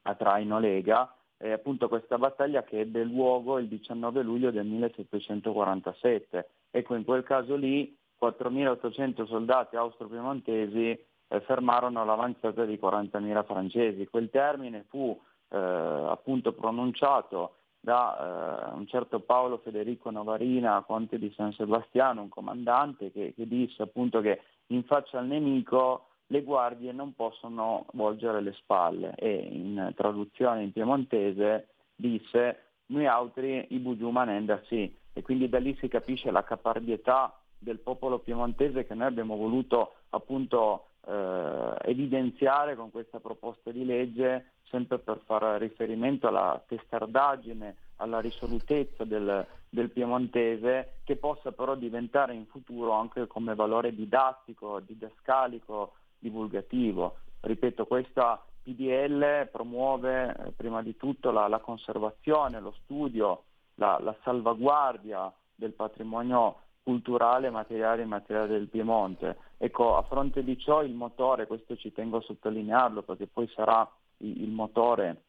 a 0.01 0.15
Traino 0.15 0.57
Lega, 0.57 1.15
è 1.37 1.51
appunto 1.51 1.87
questa 1.87 2.17
battaglia 2.17 2.63
che 2.63 2.79
ebbe 2.79 3.03
luogo 3.03 3.59
il 3.59 3.67
19 3.67 4.23
luglio 4.23 4.49
del 4.49 4.65
1747. 4.65 6.49
Ecco, 6.71 6.95
in 6.95 7.03
quel 7.05 7.21
caso 7.21 7.55
lì 7.55 7.95
4.800 8.19 9.27
soldati 9.27 9.75
austro-piemontesi 9.75 11.05
eh, 11.27 11.41
fermarono 11.41 12.05
l'avanzata 12.05 12.65
di 12.65 12.79
40.000 12.81 13.45
francesi. 13.45 14.07
Quel 14.07 14.29
termine 14.29 14.85
fu 14.89 15.19
eh, 15.49 15.57
appunto 15.57 16.53
pronunciato 16.53 17.55
da 17.79 18.71
eh, 18.71 18.75
un 18.75 18.87
certo 18.87 19.19
Paolo 19.19 19.59
Federico 19.59 20.09
Novarina, 20.09 20.83
conte 20.85 21.17
di 21.17 21.31
San 21.35 21.53
Sebastiano, 21.53 22.21
un 22.21 22.29
comandante 22.29 23.11
che, 23.11 23.33
che 23.35 23.47
disse 23.47 23.81
appunto 23.81 24.19
che 24.21 24.41
in 24.67 24.83
faccia 24.83 25.19
al 25.19 25.27
nemico 25.27 26.07
le 26.27 26.43
guardie 26.43 26.91
non 26.91 27.13
possono 27.13 27.85
volgere 27.93 28.41
le 28.41 28.53
spalle 28.53 29.13
e 29.15 29.33
in 29.33 29.93
traduzione 29.95 30.63
in 30.63 30.73
piemontese 30.73 31.69
disse 31.95 32.63
noi 32.87 33.05
altri 33.05 33.67
i 33.69 33.79
bugiu 33.79 34.09
manenda 34.09 34.61
sì 34.65 34.93
e 35.13 35.21
quindi 35.21 35.47
da 35.47 35.59
lì 35.59 35.75
si 35.79 35.87
capisce 35.87 36.31
la 36.31 36.43
caparbietà 36.43 37.39
del 37.57 37.79
popolo 37.79 38.19
piemontese 38.19 38.85
che 38.85 38.93
noi 38.93 39.07
abbiamo 39.07 39.35
voluto 39.35 39.93
appunto 40.09 40.86
eh, 41.07 41.75
evidenziare 41.83 42.75
con 42.75 42.91
questa 42.91 43.19
proposta 43.19 43.71
di 43.71 43.85
legge 43.85 44.51
sempre 44.69 44.99
per 44.99 45.21
fare 45.25 45.57
riferimento 45.57 46.27
alla 46.27 46.61
testardaggine, 46.67 47.75
alla 47.97 48.19
risolutezza 48.19 49.05
del, 49.05 49.45
del, 49.69 49.89
piemontese, 49.89 50.99
che 51.03 51.15
possa 51.15 51.51
però 51.51 51.75
diventare 51.75 52.33
in 52.33 52.45
futuro 52.45 52.91
anche 52.91 53.27
come 53.27 53.55
valore 53.55 53.95
didattico, 53.95 54.81
didascalico, 54.81 55.93
divulgativo. 56.19 57.17
Ripeto, 57.39 57.85
questa 57.85 58.43
PDL 58.63 59.47
promuove 59.49 60.35
eh, 60.35 60.51
prima 60.51 60.81
di 60.81 60.97
tutto 60.97 61.31
la, 61.31 61.47
la 61.47 61.59
conservazione, 61.59 62.59
lo 62.59 62.73
studio, 62.83 63.43
la, 63.75 63.97
la, 64.01 64.15
salvaguardia 64.23 65.31
del 65.55 65.71
patrimonio 65.71 66.63
culturale, 66.87 67.49
materiale 67.49 68.01
e 68.01 68.05
immateriale 68.05 68.47
del 68.47 68.69
Piemonte. 68.69 69.35
Ecco, 69.57 69.97
a 69.97 70.03
fronte 70.03 70.41
di 70.41 70.57
ciò 70.57 70.83
il 70.83 70.93
motore, 70.93 71.45
questo 71.45 71.75
ci 71.75 71.91
tengo 71.91 72.17
a 72.17 72.21
sottolinearlo 72.21 73.01
perché 73.01 73.27
poi 73.27 73.45
sarà 73.53 73.85
il, 74.19 74.47
motore 74.47 75.23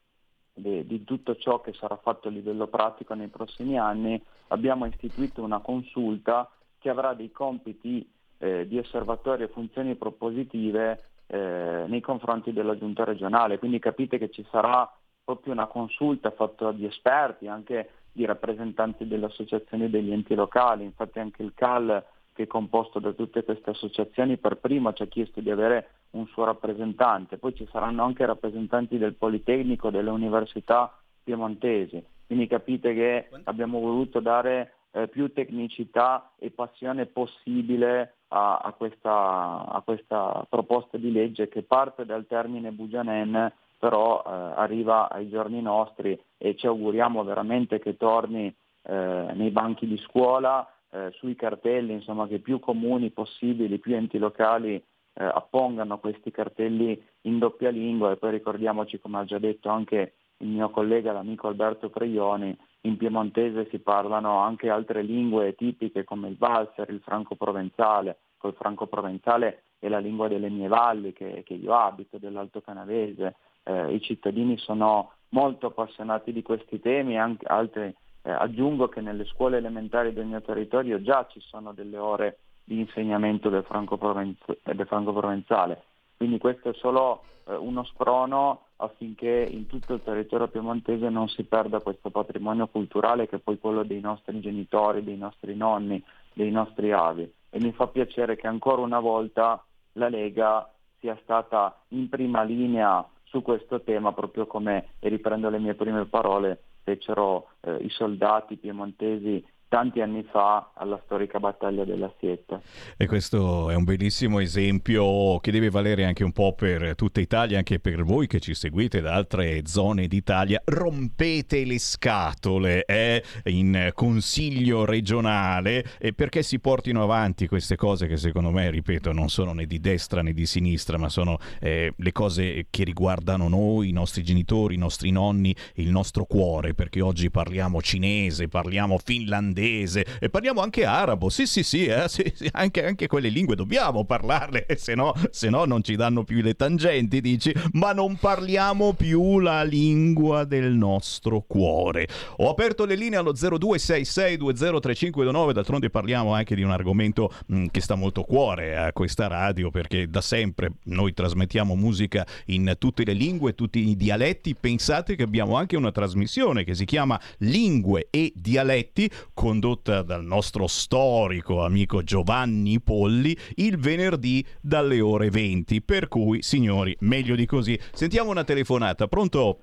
di 0.54 1.02
tutto 1.02 1.34
ciò 1.34 1.61
che 1.61 1.72
sarà 1.72 1.96
fatto 1.96 2.28
a 2.28 2.30
livello 2.30 2.68
pratico 2.68 3.14
nei 3.14 3.26
prossimi 3.26 3.76
anni, 3.76 4.22
abbiamo 4.48 4.86
istituito 4.86 5.42
una 5.42 5.59
consulta 5.59 6.48
che 6.78 6.90
avrà 6.90 7.12
dei 7.14 7.32
compiti 7.32 8.09
eh, 8.38 8.68
di 8.68 8.78
osservatorio 8.78 9.46
e 9.46 9.50
funzioni 9.50 9.96
propositive 9.96 11.06
eh, 11.26 11.86
nei 11.88 12.00
confronti 12.00 12.52
della 12.52 12.78
giunta 12.78 13.02
regionale. 13.02 13.59
Quindi 13.59 13.80
capite 13.80 14.16
che 14.16 14.30
ci 14.30 14.46
sarà 14.48 14.88
proprio 15.24 15.52
una 15.52 15.66
consulta 15.66 16.30
fatta 16.30 16.70
di 16.70 16.84
esperti, 16.84 17.48
anche 17.48 17.90
di 18.19 18.25
rappresentanti 18.25 19.07
delle 19.07 19.27
associazioni 19.27 19.89
degli 19.89 20.11
enti 20.11 20.35
locali. 20.35 20.83
Infatti 20.83 21.21
anche 21.21 21.45
il 21.45 21.53
CAL 21.55 22.05
che 22.33 22.43
è 22.43 22.47
composto 22.49 22.99
da 22.99 23.12
tutte 23.12 23.45
queste 23.45 23.71
associazioni 23.71 24.37
per 24.39 24.57
primo 24.57 24.93
ci 24.93 25.03
ha 25.03 25.07
chiesto 25.07 25.41
di 25.41 25.51
avere 25.51 25.91
un 26.11 26.27
suo 26.27 26.45
rappresentante, 26.45 27.39
poi 27.39 27.55
ci 27.55 27.66
saranno 27.71 28.03
anche 28.03 28.27
rappresentanti 28.27 28.99
del 28.99 29.14
Politecnico, 29.14 29.91
delle 29.91 30.11
università 30.11 30.93
piemontesi. 31.23 32.05
Quindi 32.27 32.49
capite 32.49 32.93
che 32.93 33.29
abbiamo 33.45 33.79
voluto 33.79 34.19
dare 34.19 34.73
eh, 34.91 35.07
più 35.07 35.33
tecnicità 35.33 36.33
e 36.39 36.51
passione 36.51 37.07
possibile 37.07 38.14
a, 38.29 38.59
a, 38.59 38.73
questa, 38.73 39.64
a, 39.69 39.81
questa, 39.85 40.45
proposta 40.49 40.97
di 40.97 41.12
legge 41.12 41.49
che 41.49 41.62
parte 41.62 42.05
dal 42.05 42.27
termine 42.27 42.73
Bugianen 42.73 43.53
però 43.79 44.22
eh, 44.24 44.31
arriva 44.31 45.09
ai 45.09 45.29
giorni 45.29 45.62
nostri 45.62 46.18
e 46.37 46.57
ci 46.57 46.66
auguriamo 46.66 47.22
veramente 47.24 47.79
che 47.79 47.97
torni 47.97 48.55
eh, 48.83 49.33
nei 49.35 49.51
banchi 49.51 49.87
di 49.87 49.97
scuola, 49.99 50.66
eh, 50.91 51.11
sui 51.12 51.35
cartelli, 51.35 51.93
insomma 51.93 52.26
che 52.26 52.39
più 52.39 52.59
comuni 52.59 53.11
possibili, 53.11 53.79
più 53.79 53.95
enti 53.95 54.18
locali 54.18 54.74
eh, 54.74 55.24
appongano 55.24 55.99
questi 55.99 56.31
cartelli 56.31 57.01
in 57.22 57.39
doppia 57.39 57.70
lingua 57.70 58.12
e 58.12 58.16
poi 58.16 58.31
ricordiamoci 58.33 58.99
come 58.99 59.18
ha 59.18 59.24
già 59.24 59.39
detto 59.39 59.68
anche 59.68 60.14
il 60.39 60.49
mio 60.49 60.70
collega, 60.70 61.12
l'amico 61.12 61.49
Alberto 61.49 61.91
Preioni, 61.91 62.57
in 62.83 62.97
piemontese 62.97 63.68
si 63.70 63.81
parlano 63.81 64.39
anche 64.39 64.70
altre 64.70 65.03
lingue 65.03 65.55
tipiche 65.55 66.05
come 66.05 66.29
il 66.29 66.37
valser, 66.37 66.89
il 66.91 67.01
franco-provenzale, 67.01 68.18
col 68.37 68.55
franco-provenzale 68.55 69.62
è 69.81 69.89
la 69.89 69.99
lingua 69.99 70.29
delle 70.29 70.49
mie 70.49 70.68
valli 70.68 71.12
che, 71.12 71.43
che 71.45 71.55
io 71.55 71.74
abito, 71.74 72.18
dell'Alto 72.18 72.61
Canavese. 72.61 73.37
Eh, 73.69 73.93
I 73.93 74.01
cittadini 74.01 74.57
sono 74.57 75.12
molto 75.31 75.66
appassionati 75.66 76.33
di 76.33 76.41
questi 76.41 76.81
temi, 76.81 77.19
anche 77.19 77.45
altri, 77.47 77.95
eh, 78.23 78.31
aggiungo 78.31 78.89
che 78.89 79.03
nelle 79.03 79.27
scuole 79.27 79.59
elementari 79.59 80.14
del 80.14 80.25
mio 80.25 80.41
territorio 80.41 81.03
già 81.03 81.27
ci 81.29 81.39
sono 81.41 81.75
delle 81.75 81.99
ore 81.99 82.39
di 82.64 82.81
insegnamento 82.81 83.51
del 83.51 83.64
franco-provenzale. 83.64 85.83
Quindi 86.16 86.39
questo 86.39 86.71
è 86.71 86.75
solo 86.75 87.25
eh, 87.45 87.55
uno 87.55 87.85
sprono 87.85 88.62
affinché 88.77 89.47
in 89.51 89.66
tutto 89.66 89.93
il 89.93 90.03
territorio 90.03 90.49
piemontese 90.49 91.11
non 91.11 91.29
si 91.29 91.45
perda 91.45 91.81
questo 91.81 92.09
patrimonio 92.09 92.69
culturale 92.69 93.29
che 93.29 93.37
è 93.37 93.41
poi 93.41 93.59
quello 93.59 93.83
dei 93.83 94.01
nostri 94.01 94.41
genitori, 94.41 95.05
dei 95.05 95.19
nostri 95.19 95.55
nonni, 95.55 96.03
dei 96.33 96.51
nostri 96.51 96.91
avi. 96.93 97.31
E 97.51 97.61
mi 97.61 97.73
fa 97.73 97.87
piacere 97.89 98.37
che 98.37 98.47
ancora 98.47 98.81
una 98.81 99.01
volta 99.01 99.62
la 99.93 100.09
Lega 100.09 100.73
sia 101.01 101.19
stata 101.23 101.83
in 101.89 102.09
prima 102.09 102.43
linea 102.43 103.07
su 103.31 103.43
questo 103.43 103.83
tema, 103.83 104.12
proprio 104.12 104.47
come, 104.47 104.95
e 104.99 105.09
riprendo 105.09 105.49
le 105.51 105.59
mie 105.59 105.74
prime 105.74 106.07
parole, 106.07 106.62
fecero 106.83 107.49
eh, 107.61 107.76
i 107.81 107.91
soldati 107.91 108.57
piemontesi 108.57 109.45
tanti 109.69 110.01
anni 110.01 110.25
fa 110.31 110.73
alla 110.75 111.01
storica 111.05 111.39
battaglia 111.39 111.85
della 111.85 112.12
Sietta. 112.19 112.61
E 112.97 113.07
questo 113.07 113.71
è 113.71 113.75
un 113.75 113.85
bellissimo 113.85 114.41
esempio 114.41 115.39
che 115.41 115.53
deve 115.53 115.69
valere 115.69 116.05
anche 116.05 116.25
un 116.25 116.33
po' 116.33 116.55
per 116.55 116.95
tutta 116.95 117.21
Italia, 117.21 117.59
anche 117.59 117.79
per 117.79 118.03
voi 118.03 118.27
che 118.27 118.41
ci 118.41 118.55
seguite 118.55 119.01
da 119.01 119.12
altre 119.12 119.62
zone 119.66 120.07
d'Italia. 120.07 120.61
Rompete 120.64 121.64
le 121.64 121.79
scatole 121.79 122.85
eh, 122.87 123.23
in 123.45 123.91
consiglio 123.95 124.87
regionale 124.87 125.85
eh, 125.99 126.14
perché 126.14 126.43
si 126.43 126.59
portino 126.59 127.03
avanti 127.03 127.47
queste 127.47 127.77
cose 127.77 128.07
che 128.07 128.16
secondo 128.16 128.51
me, 128.51 128.71
ripeto, 128.71 129.12
non 129.12 129.29
sono 129.29 129.53
né 129.53 129.66
di 129.66 129.81
destra 129.81 130.23
né 130.23 130.33
di 130.33 130.47
sinistra, 130.47 130.97
ma 130.97 131.11
sono 131.11 131.37
eh, 131.61 131.93
le 131.95 132.12
cose 132.12 132.66
che 132.71 132.85
riguardano 132.85 133.49
noi, 133.49 133.91
i 133.91 133.93
nostri 133.93 134.23
genitori, 134.23 134.75
i 134.75 134.79
nostri 134.79 135.11
nonni, 135.11 135.55
il 135.75 135.91
nostro 135.91 136.25
cuore, 136.25 136.73
perché 136.73 137.03
oggi 137.03 137.31
parliamo 137.31 137.83
cinese, 137.83 138.49
parliamo 138.49 138.97
finlandese, 138.99 139.57
olandese 139.59 140.06
e 140.20 140.30
parliamo 140.30 140.61
anche 140.61 140.84
arabo. 140.84 141.28
Sì, 141.28 141.44
sì, 141.46 141.64
sì, 141.64 141.86
eh? 141.86 142.09
sì, 142.09 142.32
sì 142.34 142.48
anche, 142.52 142.84
anche, 142.84 143.06
quelle 143.06 143.28
lingue 143.28 143.54
dobbiamo 143.56 144.04
parlarle, 144.04 144.66
se 144.78 144.94
no, 144.94 145.12
se 145.30 145.48
no 145.50 145.64
non 145.64 145.82
ci 145.82 145.96
danno 145.96 146.22
più 146.24 146.40
le 146.40 146.54
tangenti, 146.54 147.20
dici, 147.20 147.52
ma 147.72 147.92
non 147.92 148.16
parliamo 148.16 148.94
più 148.94 149.40
la 149.40 149.64
lingua 149.64 150.44
del 150.44 150.72
nostro 150.72 151.42
cuore. 151.46 152.06
Ho 152.36 152.48
aperto 152.50 152.84
le 152.84 152.94
linee 152.94 153.18
allo 153.18 153.32
0266203529, 153.32 155.52
d'altronde 155.52 155.90
parliamo 155.90 156.34
anche 156.34 156.54
di 156.54 156.62
un 156.62 156.70
argomento 156.70 157.32
mh, 157.46 157.59
mm, 157.59 157.66
che 157.70 157.80
sta 157.80 157.96
molto 157.96 158.20
a 158.20 158.24
cuore 158.24 158.76
a 158.76 158.92
questa 158.92 159.26
radio 159.26 159.70
perché 159.70 160.09
da 160.09 160.20
sempre 160.20 160.74
noi 160.84 161.12
trasmettiamo 161.12 161.74
musica 161.74 162.24
in 162.46 162.74
tutte 162.78 163.04
le 163.04 163.12
lingue, 163.12 163.54
tutti 163.54 163.88
i 163.88 163.96
dialetti. 163.96 164.54
Pensate 164.54 165.16
che 165.16 165.22
abbiamo 165.22 165.56
anche 165.56 165.76
una 165.76 165.90
trasmissione 165.90 166.64
che 166.64 166.74
si 166.74 166.84
chiama 166.84 167.18
Lingue 167.38 168.09
e 168.11 168.32
Dialetti 168.34 169.11
con 169.34 169.47
condotta 169.49 170.03
dal 170.03 170.22
nostro 170.24 170.66
storico 170.66 171.64
amico 171.64 172.03
Giovanni 172.03 172.82
Polli 172.82 173.34
il 173.55 173.78
venerdì 173.78 174.44
dalle 174.61 175.01
ore 175.01 175.30
20. 175.30 175.80
Per 175.80 176.09
cui, 176.09 176.42
signori, 176.42 176.94
meglio 177.01 177.34
di 177.34 177.46
così. 177.46 177.78
Sentiamo 177.92 178.30
una 178.30 178.44
telefonata. 178.44 179.07
Pronto? 179.07 179.61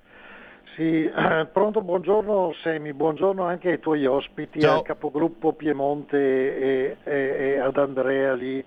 Sì, 0.76 1.04
eh, 1.04 1.46
pronto, 1.54 1.82
buongiorno 1.82 2.56
Semi, 2.64 2.94
buongiorno 2.94 3.44
anche 3.44 3.74
ai 3.74 3.80
tuoi 3.80 4.08
ospiti, 4.08 4.60
Ciao. 4.60 4.80
al 4.80 4.82
capogruppo 4.82 5.54
Piemonte 5.54 6.18
e, 6.18 6.98
e, 7.04 7.14
e 7.14 7.60
ad 7.60 7.78
Andrea 7.78 8.34
lì 8.34 8.66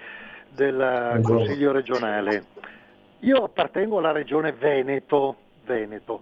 del 0.54 1.20
Consiglio 1.24 1.72
regionale. 1.72 2.44
Io 3.22 3.42
appartengo 3.42 3.98
alla 3.98 4.12
regione 4.12 4.52
Veneto, 4.52 5.34
Veneto 5.66 6.20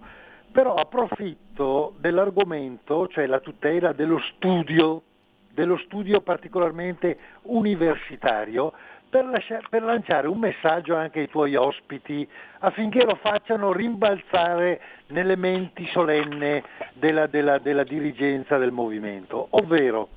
però 0.57 0.73
approfitto 0.73 1.93
dell'argomento, 1.99 3.07
cioè 3.09 3.27
la 3.27 3.39
tutela 3.39 3.91
dello 3.91 4.17
studio, 4.21 5.03
dello 5.51 5.77
studio 5.77 6.21
particolarmente 6.21 7.15
universitario, 7.43 8.73
per, 9.07 9.25
lascia- 9.25 9.61
per 9.69 9.83
lanciare 9.83 10.27
un 10.27 10.39
messaggio 10.39 10.95
anche 10.95 11.19
ai 11.19 11.29
tuoi 11.29 11.55
ospiti 11.55 12.27
affinché 12.61 13.05
lo 13.05 13.13
facciano 13.21 13.71
rimbalzare 13.71 14.81
nelle 15.09 15.35
menti 15.35 15.85
solenne 15.89 16.63
della, 16.93 17.27
della, 17.27 17.59
della 17.59 17.83
dirigenza 17.83 18.57
del 18.57 18.71
movimento, 18.71 19.49
ovvero 19.51 20.09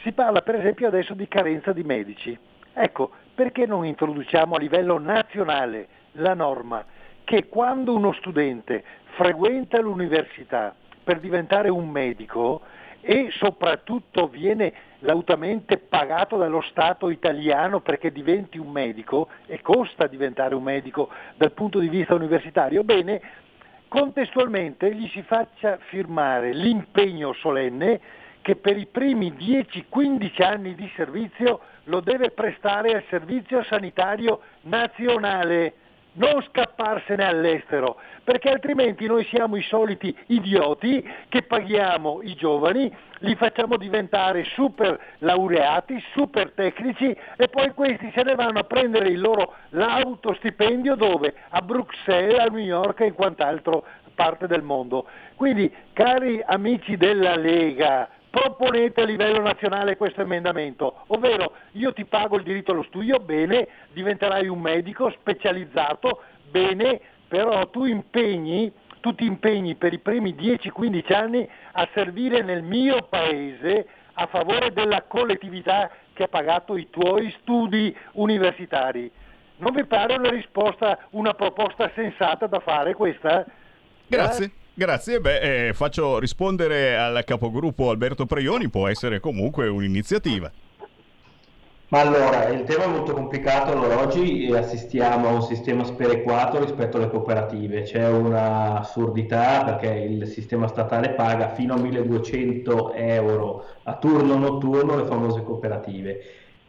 si 0.00 0.12
parla 0.12 0.40
per 0.40 0.54
esempio 0.54 0.86
adesso 0.86 1.12
di 1.12 1.28
carenza 1.28 1.74
di 1.74 1.82
medici. 1.82 2.38
Ecco, 2.72 3.10
perché 3.34 3.66
non 3.66 3.84
introduciamo 3.84 4.54
a 4.54 4.58
livello 4.58 4.98
nazionale 4.98 5.88
la 6.12 6.32
norma 6.32 6.86
che 7.28 7.46
quando 7.46 7.94
uno 7.94 8.14
studente 8.14 8.82
frequenta 9.18 9.80
l'università 9.80 10.72
per 11.02 11.18
diventare 11.18 11.68
un 11.70 11.88
medico 11.88 12.60
e 13.00 13.30
soprattutto 13.32 14.28
viene 14.28 14.72
lautamente 15.00 15.76
pagato 15.78 16.36
dallo 16.36 16.60
Stato 16.60 17.10
italiano 17.10 17.80
perché 17.80 18.12
diventi 18.12 18.58
un 18.58 18.70
medico 18.70 19.28
e 19.46 19.60
costa 19.60 20.06
diventare 20.06 20.54
un 20.54 20.62
medico 20.62 21.08
dal 21.34 21.50
punto 21.50 21.80
di 21.80 21.88
vista 21.88 22.14
universitario, 22.14 22.84
bene, 22.84 23.20
contestualmente 23.88 24.94
gli 24.94 25.08
si 25.08 25.22
faccia 25.22 25.78
firmare 25.88 26.52
l'impegno 26.52 27.32
solenne 27.32 28.00
che 28.40 28.54
per 28.54 28.76
i 28.76 28.86
primi 28.86 29.32
10-15 29.32 30.44
anni 30.44 30.76
di 30.76 30.88
servizio 30.94 31.60
lo 31.84 31.98
deve 31.98 32.30
prestare 32.30 32.94
al 32.94 33.04
servizio 33.08 33.64
sanitario 33.64 34.42
nazionale 34.62 35.74
non 36.18 36.42
scapparsene 36.42 37.24
all'estero, 37.24 37.96
perché 38.22 38.50
altrimenti 38.50 39.06
noi 39.06 39.24
siamo 39.24 39.56
i 39.56 39.62
soliti 39.62 40.16
idioti 40.26 41.06
che 41.28 41.42
paghiamo 41.42 42.20
i 42.22 42.34
giovani, 42.34 42.94
li 43.20 43.34
facciamo 43.34 43.76
diventare 43.76 44.44
super 44.44 44.98
laureati, 45.18 46.02
super 46.12 46.52
tecnici 46.52 47.16
e 47.36 47.48
poi 47.48 47.72
questi 47.72 48.10
se 48.14 48.22
ne 48.22 48.34
vanno 48.34 48.60
a 48.60 48.64
prendere 48.64 49.08
il 49.08 49.20
loro 49.20 49.54
lauto 49.70 50.34
stipendio 50.34 50.94
dove? 50.94 51.34
A 51.50 51.60
Bruxelles, 51.60 52.38
a 52.38 52.46
New 52.46 52.58
York 52.58 53.00
e 53.00 53.06
in 53.06 53.14
quant'altro 53.14 53.84
parte 54.14 54.48
del 54.48 54.62
mondo. 54.62 55.06
Quindi, 55.36 55.72
cari 55.92 56.42
amici 56.44 56.96
della 56.96 57.36
Lega, 57.36 58.08
proponete 58.30 59.02
a 59.02 59.04
livello 59.04 59.40
nazionale 59.40 59.96
questo 59.96 60.20
emendamento, 60.20 61.04
ovvero 61.08 61.54
io 61.72 61.92
ti 61.92 62.04
pago 62.04 62.36
il 62.36 62.42
diritto 62.42 62.72
allo 62.72 62.82
studio, 62.84 63.18
bene, 63.18 63.68
diventerai 63.92 64.48
un 64.48 64.60
medico 64.60 65.10
specializzato, 65.10 66.22
bene, 66.50 67.00
però 67.26 67.68
tu 67.68 67.84
impegni, 67.84 68.72
tu 69.00 69.14
ti 69.14 69.24
impegni 69.24 69.74
per 69.76 69.92
i 69.92 69.98
primi 69.98 70.34
10-15 70.34 71.14
anni 71.14 71.48
a 71.72 71.88
servire 71.94 72.42
nel 72.42 72.62
mio 72.62 73.02
paese 73.08 73.86
a 74.14 74.26
favore 74.26 74.72
della 74.72 75.02
collettività 75.02 75.90
che 76.12 76.24
ha 76.24 76.28
pagato 76.28 76.76
i 76.76 76.90
tuoi 76.90 77.34
studi 77.40 77.96
universitari. 78.12 79.10
Non 79.58 79.72
vi 79.72 79.84
pare 79.84 80.16
una 80.16 80.30
risposta, 80.30 80.98
una 81.10 81.34
proposta 81.34 81.90
sensata 81.94 82.46
da 82.46 82.60
fare 82.60 82.94
questa? 82.94 83.44
Grazie. 84.06 84.46
Eh? 84.46 84.57
Grazie, 84.78 85.20
beh, 85.20 85.66
eh, 85.68 85.74
faccio 85.74 86.20
rispondere 86.20 86.96
al 86.96 87.24
capogruppo 87.24 87.90
Alberto 87.90 88.26
Preioni, 88.26 88.68
può 88.68 88.86
essere 88.86 89.18
comunque 89.18 89.66
un'iniziativa. 89.66 90.48
Ma 91.88 91.98
allora, 91.98 92.46
il 92.46 92.62
tema 92.62 92.84
è 92.84 92.86
molto 92.86 93.12
complicato, 93.12 93.72
allora 93.72 93.98
oggi 93.98 94.48
assistiamo 94.54 95.26
a 95.26 95.32
un 95.32 95.42
sistema 95.42 95.82
sperequato 95.82 96.60
rispetto 96.60 96.96
alle 96.96 97.10
cooperative, 97.10 97.82
c'è 97.82 98.06
un'assurdità 98.08 99.64
perché 99.64 99.88
il 99.88 100.28
sistema 100.28 100.68
statale 100.68 101.10
paga 101.10 101.48
fino 101.54 101.74
a 101.74 101.78
1200 101.78 102.92
euro 102.92 103.64
a 103.82 103.96
turno 103.96 104.36
notturno 104.36 104.94
le 104.94 105.06
famose 105.06 105.42
cooperative. 105.42 106.20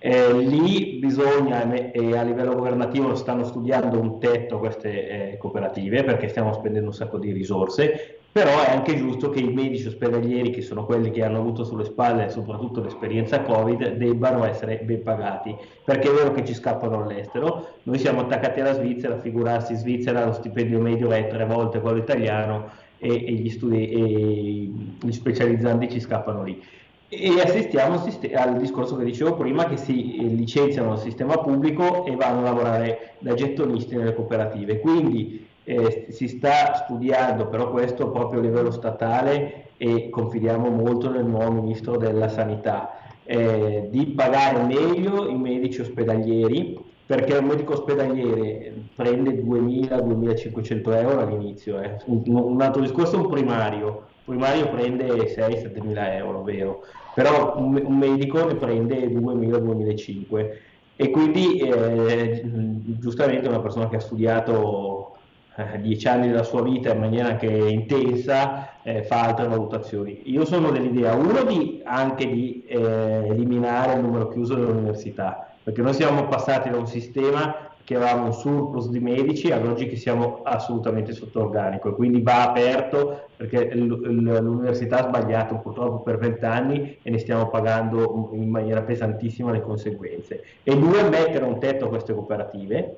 Eh, 0.01 0.33
lì 0.33 0.97
bisogna, 0.97 1.69
e 1.73 2.17
a 2.17 2.21
livello 2.23 2.55
governativo 2.55 3.15
stanno 3.15 3.43
studiando 3.43 3.99
un 3.99 4.17
tetto 4.17 4.57
queste 4.57 5.31
eh, 5.33 5.37
cooperative 5.37 6.05
perché 6.05 6.29
stiamo 6.29 6.53
spendendo 6.53 6.87
un 6.87 6.93
sacco 6.93 7.17
di 7.17 7.33
risorse, 7.33 8.19
però 8.31 8.63
è 8.63 8.71
anche 8.71 8.95
giusto 8.95 9.29
che 9.29 9.41
i 9.41 9.51
medici 9.51 9.87
ospedalieri, 9.87 10.51
che 10.51 10.61
sono 10.61 10.85
quelli 10.85 11.11
che 11.11 11.21
hanno 11.25 11.39
avuto 11.39 11.65
sulle 11.65 11.83
spalle 11.83 12.29
soprattutto 12.29 12.79
l'esperienza 12.81 13.41
Covid, 13.41 13.95
debbano 13.95 14.45
essere 14.45 14.79
ben 14.83 15.03
pagati, 15.03 15.53
perché 15.83 16.09
è 16.09 16.13
vero 16.13 16.31
che 16.31 16.45
ci 16.45 16.53
scappano 16.53 17.03
all'estero, 17.03 17.67
noi 17.83 17.99
siamo 17.99 18.21
attaccati 18.21 18.61
alla 18.61 18.75
Svizzera, 18.75 19.19
figurarsi 19.19 19.73
in 19.73 19.79
Svizzera 19.79 20.23
lo 20.23 20.31
stipendio 20.31 20.79
medio 20.79 21.11
è 21.11 21.27
tre 21.27 21.45
volte 21.45 21.81
quello 21.81 21.97
italiano 21.97 22.69
e, 22.99 23.09
e, 23.09 23.31
gli, 23.33 23.49
studi- 23.49 23.89
e 23.89 24.71
gli 25.01 25.11
specializzanti 25.11 25.89
ci 25.89 25.99
scappano 25.99 26.43
lì 26.43 26.61
e 27.11 27.41
assistiamo 27.41 27.99
al 28.35 28.57
discorso 28.57 28.95
che 28.95 29.03
dicevo 29.03 29.33
prima 29.33 29.65
che 29.65 29.77
si 29.77 30.17
eh, 30.17 30.23
licenziano 30.25 30.93
il 30.93 30.99
sistema 30.99 31.39
pubblico 31.39 32.05
e 32.05 32.15
vanno 32.15 32.41
a 32.41 32.43
lavorare 32.43 33.15
da 33.17 33.33
gettonisti 33.33 33.95
nelle 33.95 34.13
cooperative 34.13 34.79
quindi 34.79 35.47
eh, 35.63 36.05
si 36.09 36.27
sta 36.27 36.75
studiando 36.75 37.47
però 37.47 37.71
questo 37.71 38.11
proprio 38.11 38.39
a 38.39 38.43
livello 38.43 38.69
statale 38.69 39.71
e 39.77 40.09
confidiamo 40.09 40.69
molto 40.69 41.09
nel 41.09 41.25
nuovo 41.25 41.51
ministro 41.51 41.97
della 41.97 42.29
sanità 42.29 42.99
eh, 43.23 43.87
di 43.89 44.05
pagare 44.07 44.61
meglio 44.61 45.27
i 45.27 45.35
medici 45.35 45.81
ospedalieri 45.81 46.77
perché 47.07 47.37
un 47.37 47.45
medico 47.45 47.73
ospedaliere 47.73 48.71
prende 48.95 49.31
2.000-2.500 49.43 50.95
euro 50.95 51.21
all'inizio 51.21 51.79
eh. 51.81 51.97
un, 52.05 52.21
un 52.27 52.61
altro 52.61 52.83
discorso 52.83 53.15
è 53.15 53.19
un 53.19 53.29
primario 53.29 54.08
primario 54.29 54.69
prende 54.69 55.07
6-7 55.07 55.81
mila 55.83 56.15
euro, 56.15 56.43
vero? 56.43 56.83
Però 57.15 57.57
un, 57.57 57.81
un 57.83 57.97
medico 57.97 58.45
ne 58.45 58.55
prende 58.55 59.07
2.000-2.500 59.07 60.49
e 60.95 61.09
quindi 61.09 61.59
eh, 61.59 62.41
giustamente 62.99 63.47
una 63.47 63.61
persona 63.61 63.89
che 63.89 63.95
ha 63.95 64.01
studiato 64.01 65.15
eh, 65.55 65.79
10 65.79 66.07
anni 66.07 66.27
della 66.27 66.43
sua 66.43 66.61
vita 66.61 66.93
in 66.93 66.99
maniera 66.99 67.29
anche 67.29 67.47
intensa 67.47 68.81
eh, 68.83 69.03
fa 69.03 69.23
altre 69.23 69.47
valutazioni. 69.47 70.21
Io 70.25 70.45
sono 70.45 70.71
dell'idea, 70.71 71.15
uno, 71.15 71.43
di, 71.43 71.81
anche 71.85 72.29
di 72.29 72.63
eh, 72.67 72.77
eliminare 73.29 73.93
il 73.93 74.01
numero 74.01 74.27
chiuso 74.27 74.55
delle 74.55 74.71
università, 74.71 75.53
perché 75.63 75.81
noi 75.81 75.93
siamo 75.93 76.27
passati 76.27 76.69
da 76.69 76.77
un 76.77 76.87
sistema 76.87 77.68
che 77.89 77.95
avevamo 77.95 78.25
un 78.25 78.33
surplus 78.33 78.87
di 78.89 78.99
medici 78.99 79.51
ad 79.51 79.65
oggi 79.65 79.87
che 79.87 79.95
siamo 79.95 80.41
assolutamente 80.43 81.11
sotto 81.11 81.41
organico 81.41 81.89
e 81.89 81.93
quindi 81.95 82.21
va 82.21 82.47
aperto 82.47 83.29
perché 83.35 83.73
l'università 83.73 84.99
ha 84.99 85.07
sbagliato 85.07 85.55
purtroppo 85.57 86.03
per 86.03 86.19
vent'anni 86.19 86.99
e 87.01 87.09
ne 87.09 87.17
stiamo 87.17 87.49
pagando 87.49 88.29
in 88.33 88.47
maniera 88.47 88.83
pesantissima 88.83 89.49
le 89.49 89.61
conseguenze. 89.61 90.43
E 90.61 90.77
due, 90.77 91.01
mettere 91.09 91.45
un 91.45 91.57
tetto 91.59 91.85
a 91.85 91.89
queste 91.89 92.13
cooperative 92.13 92.97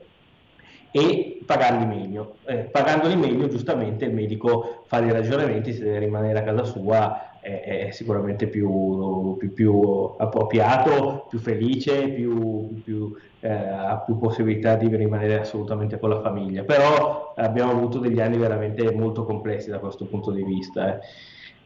e 0.91 1.39
pagarli 1.45 1.85
meglio. 1.85 2.35
Eh, 2.43 2.57
pagandoli 2.57 3.15
meglio, 3.15 3.47
giustamente 3.47 4.03
il 4.03 4.13
medico 4.13 4.83
fa 4.87 4.99
dei 4.99 5.13
ragionamenti 5.13 5.71
se 5.71 5.85
deve 5.85 5.99
rimanere 5.99 6.39
a 6.39 6.43
casa 6.43 6.65
sua 6.65 7.30
è, 7.41 7.89
sicuramente 7.91 8.47
più, 8.47 9.35
più, 9.37 9.51
più, 9.53 10.13
appropriato, 10.17 11.25
più 11.27 11.39
felice, 11.39 12.09
più, 12.09 12.81
più 12.83 13.13
eh, 13.39 13.51
ha 13.51 13.97
più 14.05 14.17
possibilità 14.17 14.75
di 14.75 14.95
rimanere 14.95 15.39
assolutamente 15.39 15.99
con 15.99 16.09
la 16.09 16.21
famiglia. 16.21 16.63
Però 16.63 17.33
abbiamo 17.35 17.71
avuto 17.71 17.97
degli 17.97 18.21
anni 18.21 18.37
veramente 18.37 18.93
molto 18.93 19.25
complessi 19.25 19.69
da 19.69 19.79
questo 19.79 20.05
punto 20.05 20.31
di 20.31 20.43
vista. 20.43 20.95
Eh. 20.95 20.99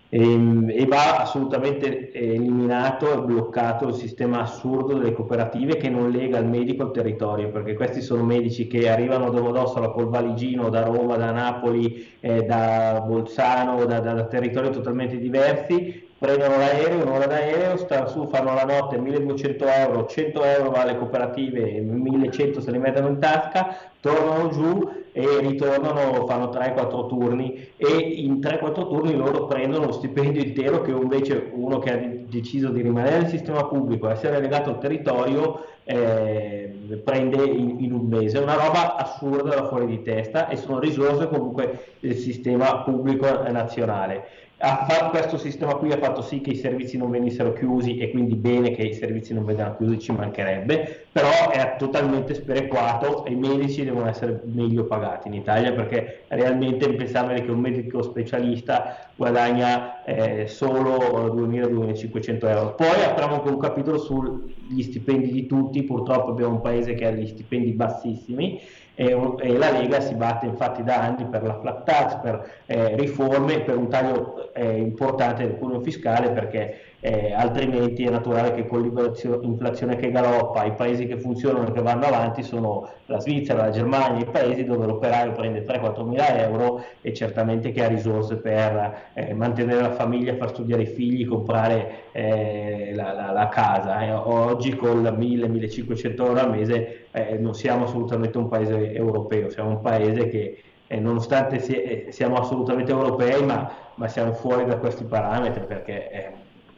E, 0.09 0.21
ehm, 0.21 0.69
e, 0.69 0.85
va 0.85 1.17
assolutamente 1.17 2.11
eliminato 2.11 3.11
e 3.11 3.21
bloccato 3.21 3.87
il 3.87 3.95
sistema 3.95 4.41
assurdo 4.41 4.93
delle 4.93 5.13
cooperative 5.13 5.77
che 5.77 5.89
non 5.89 6.11
lega 6.11 6.37
il 6.37 6.45
medico 6.45 6.83
al 6.83 6.91
territorio, 6.91 7.49
perché 7.49 7.73
questi 7.73 8.01
sono 8.01 8.23
medici 8.23 8.67
che 8.67 8.89
arrivano 8.89 9.29
da 9.29 9.39
Domodossola 9.39 9.89
col 9.89 10.09
valigino 10.09 10.69
da 10.69 10.83
Roma, 10.83 11.17
da 11.17 11.31
Napoli, 11.31 12.07
eh, 12.19 12.43
da 12.43 13.03
Bolzano, 13.05 13.85
da, 13.85 13.99
da, 13.99 14.25
territori 14.25 14.69
totalmente 14.69 15.17
diversi, 15.17 16.07
prendono 16.17 16.57
l'aereo, 16.57 17.03
un'ora 17.03 17.25
d'aereo, 17.25 17.77
stanno 17.77 18.07
su, 18.07 18.27
fanno 18.27 18.53
la 18.53 18.63
notte 18.63 18.97
1200 18.97 19.65
euro, 19.65 20.05
100 20.05 20.43
euro 20.43 20.71
alle 20.73 20.97
cooperative, 20.97 21.79
1100 21.81 22.61
se 22.61 22.71
li 22.71 22.77
mettono 22.77 23.09
in 23.09 23.19
tasca, 23.19 23.75
tornano 23.99 24.49
giù 24.49 25.03
e 25.17 25.39
ritornano, 25.39 26.25
fanno 26.27 26.49
3-4 26.49 27.07
turni 27.07 27.69
e 27.77 27.87
in 27.87 28.39
3-4 28.39 28.73
turni 28.73 29.15
loro 29.15 29.45
prendono 29.45 29.85
lo 29.85 29.91
stipendio 29.93 30.43
intero 30.43 30.81
che 30.81 30.91
invece 30.91 31.51
uno 31.53 31.79
che 31.79 31.91
ha 31.93 31.97
deciso 32.27 32.67
di 32.67 32.81
rimanere 32.81 33.19
nel 33.19 33.29
sistema 33.29 33.65
pubblico, 33.65 34.09
essere 34.09 34.41
legato 34.41 34.71
al 34.71 34.79
territorio, 34.79 35.67
eh, 35.85 36.99
prende 37.01 37.45
in, 37.45 37.77
in, 37.79 37.93
un 37.93 38.07
mese. 38.07 38.39
È 38.39 38.41
una 38.41 38.55
roba 38.55 38.97
assurda 38.97 39.55
da 39.55 39.67
fuori 39.69 39.85
di 39.85 40.01
testa 40.01 40.49
e 40.49 40.57
sono 40.57 40.79
risorse 40.79 41.29
comunque 41.29 41.93
del 42.01 42.15
sistema 42.15 42.83
pubblico 42.83 43.25
nazionale 43.49 44.44
a 44.67 45.09
questo 45.11 45.37
sistema 45.37 45.75
qui 45.75 45.91
ha 45.91 45.97
fatto 45.97 46.23
sì 46.23 46.41
che 46.41 46.49
i 46.51 46.55
servizi 46.55 46.97
non 46.97 47.11
venissero 47.11 47.53
chiusi 47.53 47.97
e 47.97 48.09
quindi 48.09 48.33
bene 48.33 48.71
che 48.71 48.81
i 48.81 48.93
servizi 48.95 49.31
non 49.31 49.45
vengano 49.45 49.75
chiusi, 49.75 49.99
ci 49.99 50.11
mancherebbe, 50.11 51.07
però 51.11 51.51
è 51.51 51.75
totalmente 51.77 52.33
sperequato 52.33 53.25
e 53.25 53.33
i 53.33 53.35
medici 53.35 53.83
devono 53.83 54.07
essere 54.07 54.41
meglio 54.45 54.85
pagati 54.85 55.27
in 55.27 55.35
Italia 55.35 55.71
perché 55.71 56.25
realmente 56.29 56.85
è 56.85 56.89
impensabile 56.89 57.43
che 57.43 57.51
un 57.51 57.59
medico 57.59 58.01
specialista 58.01 59.11
guadagna 59.15 60.03
eh, 60.03 60.47
solo 60.47 60.97
2.000-2.500 61.35 62.49
euro. 62.49 62.73
Poi 62.73 63.03
apriamo 63.07 63.35
anche 63.35 63.49
un 63.49 63.59
capitolo 63.59 63.99
sugli 63.99 64.81
stipendi 64.81 65.31
di 65.31 65.45
tutti, 65.45 65.83
purtroppo 65.83 66.31
abbiamo 66.31 66.53
un 66.53 66.61
paese 66.61 66.95
che 66.95 67.05
ha 67.05 67.11
gli 67.11 67.27
stipendi 67.27 67.71
bassissimi 67.73 68.59
e, 68.95 69.35
e, 69.39 69.57
la 69.57 69.71
Lega 69.71 69.99
si 69.99 70.15
batte 70.15 70.45
infatti 70.45 70.83
da 70.83 71.01
anni 71.01 71.25
per 71.25 71.43
la 71.43 71.59
flat 71.59 71.83
tax, 71.83 72.19
per 72.21 72.49
eh, 72.65 72.95
riforme, 72.95 73.61
per 73.61 73.77
un 73.77 73.89
taglio 73.89 74.53
eh, 74.53 74.77
importante 74.77 75.45
del 75.45 75.57
cuneo 75.57 75.81
fiscale 75.81 76.31
perché 76.31 76.94
eh, 77.05 77.33
altrimenti 77.33 78.03
è 78.03 78.09
naturale 78.09 78.55
che 78.55 78.65
con 78.65 78.81
l'inflazione 78.81 79.95
che 79.95 80.09
galoppa 80.09 80.63
i 80.63 80.73
paesi 80.73 81.05
che 81.05 81.19
funzionano 81.19 81.67
e 81.67 81.71
che 81.71 81.81
vanno 81.83 82.05
avanti 82.05 82.41
sono 82.41 82.89
la 83.05 83.19
Svizzera, 83.19 83.65
la 83.65 83.69
Germania, 83.69 84.25
i 84.25 84.31
paesi 84.31 84.63
dove 84.63 84.87
l'operaio 84.87 85.33
prende 85.33 85.63
3-4 85.63 86.03
mila 86.03 86.35
euro 86.39 86.83
e 87.01 87.13
certamente 87.13 87.71
che 87.71 87.83
ha 87.83 87.87
risorse 87.87 88.37
per 88.37 89.11
eh, 89.13 89.35
mantenere 89.35 89.81
la 89.81 89.91
famiglia, 89.91 90.35
far 90.35 90.49
studiare 90.49 90.81
i 90.81 90.87
figli, 90.87 91.27
comprare 91.27 92.05
eh, 92.11 92.91
la, 92.95 93.13
la, 93.13 93.31
la, 93.31 93.49
casa. 93.49 94.01
Eh, 94.01 94.11
oggi 94.11 94.75
con 94.75 95.03
1000-1500 95.03 96.25
euro 96.25 96.39
al 96.39 96.49
mese 96.49 97.05
eh, 97.11 97.37
non 97.37 97.53
siamo 97.53 97.83
assolutamente 97.83 98.39
un 98.39 98.47
paese 98.47 98.91
europeo, 98.93 99.51
siamo 99.51 99.69
un 99.69 99.81
paese 99.81 100.27
che 100.27 100.63
eh, 100.87 100.99
nonostante 100.99 101.59
si, 101.59 102.07
siamo 102.09 102.37
assolutamente 102.37 102.91
europei 102.91 103.43
ma, 103.45 103.71
ma, 103.93 104.07
siamo 104.07 104.33
fuori 104.33 104.65
da 104.65 104.77
questi 104.77 105.03
parametri 105.03 105.65
perché 105.65 106.09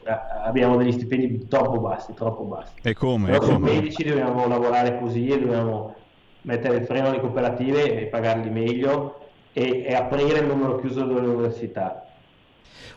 abbiamo 0.08 0.78
degli 0.78 0.92
stipendi 0.92 1.48
troppo 1.48 1.80
bassi, 1.80 2.14
troppo 2.14 2.44
bassi. 2.44 2.74
E 2.82 2.94
come? 2.94 3.32
Però 3.32 3.46
come? 3.46 3.72
medici 3.72 4.04
dobbiamo 4.04 4.48
lavorare 4.48 5.00
così 5.00 5.28
e 5.28 5.40
dobbiamo 5.40 5.96
mettere 6.44 6.78
il 6.78 6.86
freno 6.86 7.08
alle 7.08 7.20
cooperative 7.20 8.02
e 8.02 8.06
pagarli 8.06 8.50
meglio 8.50 9.20
e, 9.54 9.84
e 9.86 9.94
aprire 9.94 10.40
il 10.40 10.46
numero 10.48 10.80
chiuso 10.80 11.04
delle 11.04 11.28
università. 11.28 12.04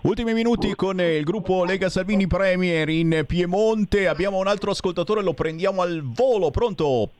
Ultimi 0.02 0.32
minuti 0.32 0.74
con 0.74 0.98
il 0.98 1.24
gruppo 1.24 1.64
Lega 1.64 1.90
Salvini 1.90 2.26
Premier 2.26 2.88
in 2.88 3.24
Piemonte. 3.26 4.08
Abbiamo 4.08 4.38
un 4.38 4.46
altro 4.46 4.70
ascoltatore, 4.70 5.22
lo 5.22 5.34
prendiamo 5.34 5.82
al 5.82 6.02
volo. 6.02 6.50
Pronto? 6.50 7.10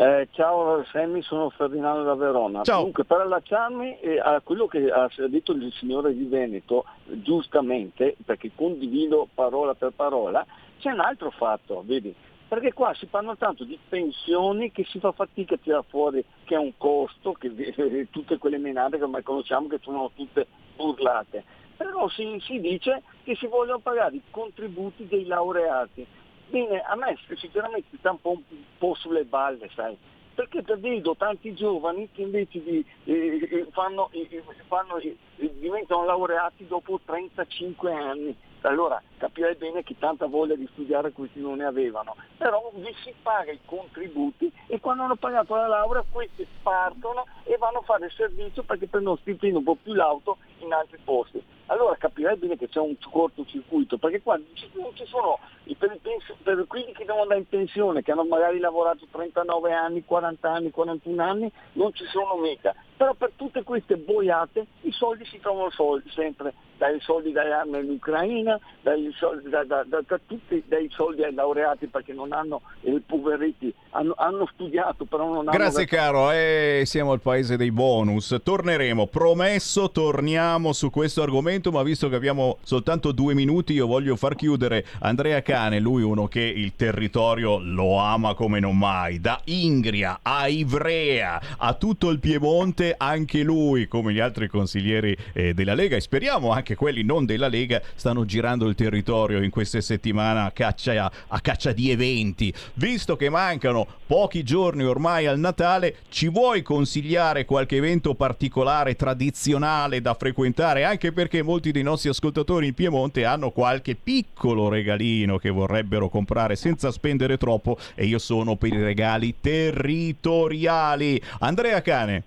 Eh, 0.00 0.28
ciao 0.30 0.84
Sammy, 0.92 1.22
sono 1.22 1.50
Ferdinando 1.50 2.04
da 2.04 2.14
Verona. 2.14 2.62
Ciao. 2.62 2.76
Comunque 2.76 3.02
per 3.02 3.22
allacciarmi 3.22 3.98
eh, 3.98 4.20
a 4.20 4.40
quello 4.44 4.68
che 4.68 4.88
ha 4.88 5.10
detto 5.26 5.50
il 5.50 5.72
signore 5.72 6.14
di 6.14 6.22
Veneto, 6.22 6.84
giustamente, 7.04 8.14
perché 8.24 8.52
condivido 8.54 9.26
parola 9.34 9.74
per 9.74 9.90
parola, 9.96 10.46
c'è 10.78 10.92
un 10.92 11.00
altro 11.00 11.32
fatto, 11.32 11.82
vedi, 11.84 12.14
perché 12.46 12.72
qua 12.72 12.94
si 12.94 13.06
parla 13.06 13.34
tanto 13.34 13.64
di 13.64 13.76
pensioni 13.88 14.70
che 14.70 14.84
si 14.84 15.00
fa 15.00 15.10
fatica 15.10 15.56
a 15.56 15.58
tirare 15.60 15.84
fuori, 15.88 16.24
che 16.44 16.54
è 16.54 16.58
un 16.58 16.74
costo, 16.76 17.32
che 17.32 17.50
eh, 17.56 18.06
tutte 18.12 18.38
quelle 18.38 18.58
menate 18.58 18.98
che 18.98 19.02
ormai 19.02 19.24
conosciamo 19.24 19.66
che 19.66 19.80
sono 19.82 20.12
tutte 20.14 20.46
burlate. 20.76 21.42
Però 21.76 22.08
si, 22.08 22.40
si 22.46 22.60
dice 22.60 23.02
che 23.24 23.34
si 23.34 23.48
vogliono 23.48 23.80
pagare 23.80 24.14
i 24.14 24.22
contributi 24.30 25.08
dei 25.08 25.26
laureati 25.26 26.06
Bene, 26.50 26.80
a 26.80 26.96
me 26.96 27.14
sinceramente 27.36 27.96
sta 27.98 28.10
un 28.10 28.20
po', 28.22 28.30
un 28.30 28.62
po' 28.78 28.94
sulle 28.94 29.24
balle, 29.24 29.68
sai, 29.74 29.94
perché 30.34 30.62
vedo 30.78 31.14
tanti 31.14 31.52
giovani 31.52 32.08
che 32.10 32.22
invece 32.22 32.62
di, 32.62 32.82
eh, 33.04 33.48
eh 33.50 33.66
fanno, 33.70 34.08
eh, 34.12 34.42
fanno, 34.66 34.96
eh, 34.96 35.14
diventano 35.36 36.06
laureati 36.06 36.66
dopo 36.66 37.00
35 37.04 37.92
anni. 37.92 38.34
Allora 38.62 39.00
capirei 39.18 39.56
bene 39.56 39.82
che 39.82 39.96
tanta 39.98 40.26
voglia 40.26 40.56
di 40.56 40.66
studiare 40.72 41.12
questi 41.12 41.38
non 41.38 41.58
ne 41.58 41.64
avevano, 41.64 42.16
però 42.38 42.70
vi 42.74 42.92
si 43.04 43.12
paga 43.22 43.52
i 43.52 43.60
contributi 43.64 44.50
e 44.68 44.80
quando 44.80 45.02
hanno 45.02 45.16
pagato 45.16 45.54
la 45.54 45.68
laurea 45.68 46.02
questi 46.10 46.46
partono 46.62 47.26
e 47.44 47.56
vanno 47.58 47.78
a 47.78 47.82
fare 47.82 48.06
il 48.06 48.12
servizio 48.12 48.62
perché 48.62 48.86
prendono 48.88 49.16
stipendio 49.16 49.58
un 49.58 49.64
po' 49.64 49.76
più 49.80 49.92
lauto 49.92 50.38
in 50.60 50.72
altri 50.72 50.98
posti 51.04 51.42
allora 51.68 51.96
capirei 51.96 52.36
bene 52.36 52.56
che 52.56 52.68
c'è 52.68 52.80
un 52.80 52.96
cortocircuito, 52.98 53.98
perché 53.98 54.20
qua 54.22 54.36
non 54.36 54.94
ci 54.94 55.06
sono 55.06 55.38
per, 55.76 55.98
per 56.42 56.64
quelli 56.66 56.92
che 56.92 57.04
devono 57.04 57.22
andare 57.22 57.40
in 57.40 57.48
pensione, 57.48 58.02
che 58.02 58.12
hanno 58.12 58.24
magari 58.24 58.58
lavorato 58.58 59.06
39 59.10 59.72
anni, 59.72 60.04
40 60.04 60.50
anni, 60.50 60.70
41 60.70 61.22
anni, 61.22 61.50
non 61.74 61.92
ci 61.94 62.04
sono 62.06 62.36
mica. 62.36 62.74
Però 62.96 63.14
per 63.14 63.32
tutte 63.36 63.62
queste 63.62 63.96
boiate 63.96 64.66
i 64.82 64.92
soldi 64.92 65.24
si 65.26 65.38
trovano 65.38 65.70
soldi, 65.70 66.10
sempre 66.10 66.52
dai 66.78 66.98
soldi 67.00 67.32
dalle 67.32 67.52
armi 67.52 67.78
in 67.78 67.90
Ucraina, 67.90 68.58
dai 68.80 69.12
soldi, 69.16 69.48
da, 69.50 69.64
da, 69.64 69.84
da, 69.84 70.00
da, 70.06 70.20
tutti 70.24 70.62
dai 70.66 70.88
soldi 70.90 71.24
ai 71.24 71.34
laureati 71.34 71.86
perché 71.88 72.12
non 72.12 72.32
hanno, 72.32 72.62
i 72.82 73.00
poveriti 73.04 73.72
hanno, 73.90 74.14
hanno, 74.16 74.48
studiato 74.52 75.04
però 75.04 75.26
non 75.26 75.48
hanno... 75.48 75.50
Grazie 75.50 75.86
caro, 75.86 76.30
eh, 76.30 76.82
siamo 76.86 77.12
al 77.12 77.20
paese 77.20 77.56
dei 77.56 77.72
bonus, 77.72 78.36
torneremo, 78.42 79.06
promesso 79.06 79.90
torniamo 79.90 80.72
su 80.72 80.90
questo 80.90 81.22
argomento 81.22 81.57
ma 81.66 81.82
visto 81.82 82.08
che 82.08 82.14
abbiamo 82.14 82.58
soltanto 82.62 83.12
due 83.12 83.34
minuti 83.34 83.72
io 83.72 83.86
voglio 83.86 84.16
far 84.16 84.36
chiudere 84.36 84.84
Andrea 85.00 85.42
Cane, 85.42 85.80
lui 85.80 86.02
uno 86.02 86.28
che 86.28 86.40
il 86.40 86.74
territorio 86.76 87.58
lo 87.58 87.98
ama 87.98 88.34
come 88.34 88.60
non 88.60 88.78
mai, 88.78 89.20
da 89.20 89.40
Ingria 89.44 90.20
a 90.22 90.46
Ivrea 90.46 91.40
a 91.58 91.74
tutto 91.74 92.10
il 92.10 92.20
Piemonte 92.20 92.94
anche 92.96 93.42
lui, 93.42 93.88
come 93.88 94.12
gli 94.12 94.20
altri 94.20 94.48
consiglieri 94.48 95.16
eh, 95.32 95.54
della 95.54 95.74
Lega, 95.74 95.96
e 95.96 96.00
speriamo 96.00 96.50
anche 96.52 96.74
quelli 96.74 97.02
non 97.02 97.26
della 97.26 97.48
Lega, 97.48 97.82
stanno 97.94 98.24
girando 98.24 98.66
il 98.68 98.74
territorio 98.74 99.42
in 99.42 99.50
queste 99.50 99.80
settimane 99.80 100.40
a 100.40 100.50
caccia, 100.52 101.10
a 101.26 101.40
caccia 101.40 101.72
di 101.72 101.90
eventi. 101.90 102.52
Visto 102.74 103.16
che 103.16 103.28
mancano 103.28 103.86
pochi 104.06 104.42
giorni 104.42 104.84
ormai 104.84 105.26
al 105.26 105.38
Natale, 105.38 105.96
ci 106.08 106.28
vuoi 106.28 106.62
consigliare 106.62 107.44
qualche 107.44 107.76
evento 107.76 108.14
particolare, 108.14 108.96
tradizionale 108.96 110.00
da 110.00 110.14
frequentare? 110.14 110.84
Anche 110.84 111.12
perché 111.12 111.42
molti 111.48 111.72
dei 111.72 111.82
nostri 111.82 112.10
ascoltatori 112.10 112.66
in 112.66 112.74
Piemonte 112.74 113.24
hanno 113.24 113.48
qualche 113.52 113.96
piccolo 113.96 114.68
regalino 114.68 115.38
che 115.38 115.48
vorrebbero 115.48 116.10
comprare 116.10 116.56
senza 116.56 116.90
spendere 116.90 117.38
troppo 117.38 117.78
e 117.94 118.04
io 118.04 118.18
sono 118.18 118.56
per 118.56 118.74
i 118.74 118.82
regali 118.82 119.36
territoriali. 119.40 121.18
Andrea 121.40 121.80
Cane. 121.80 122.24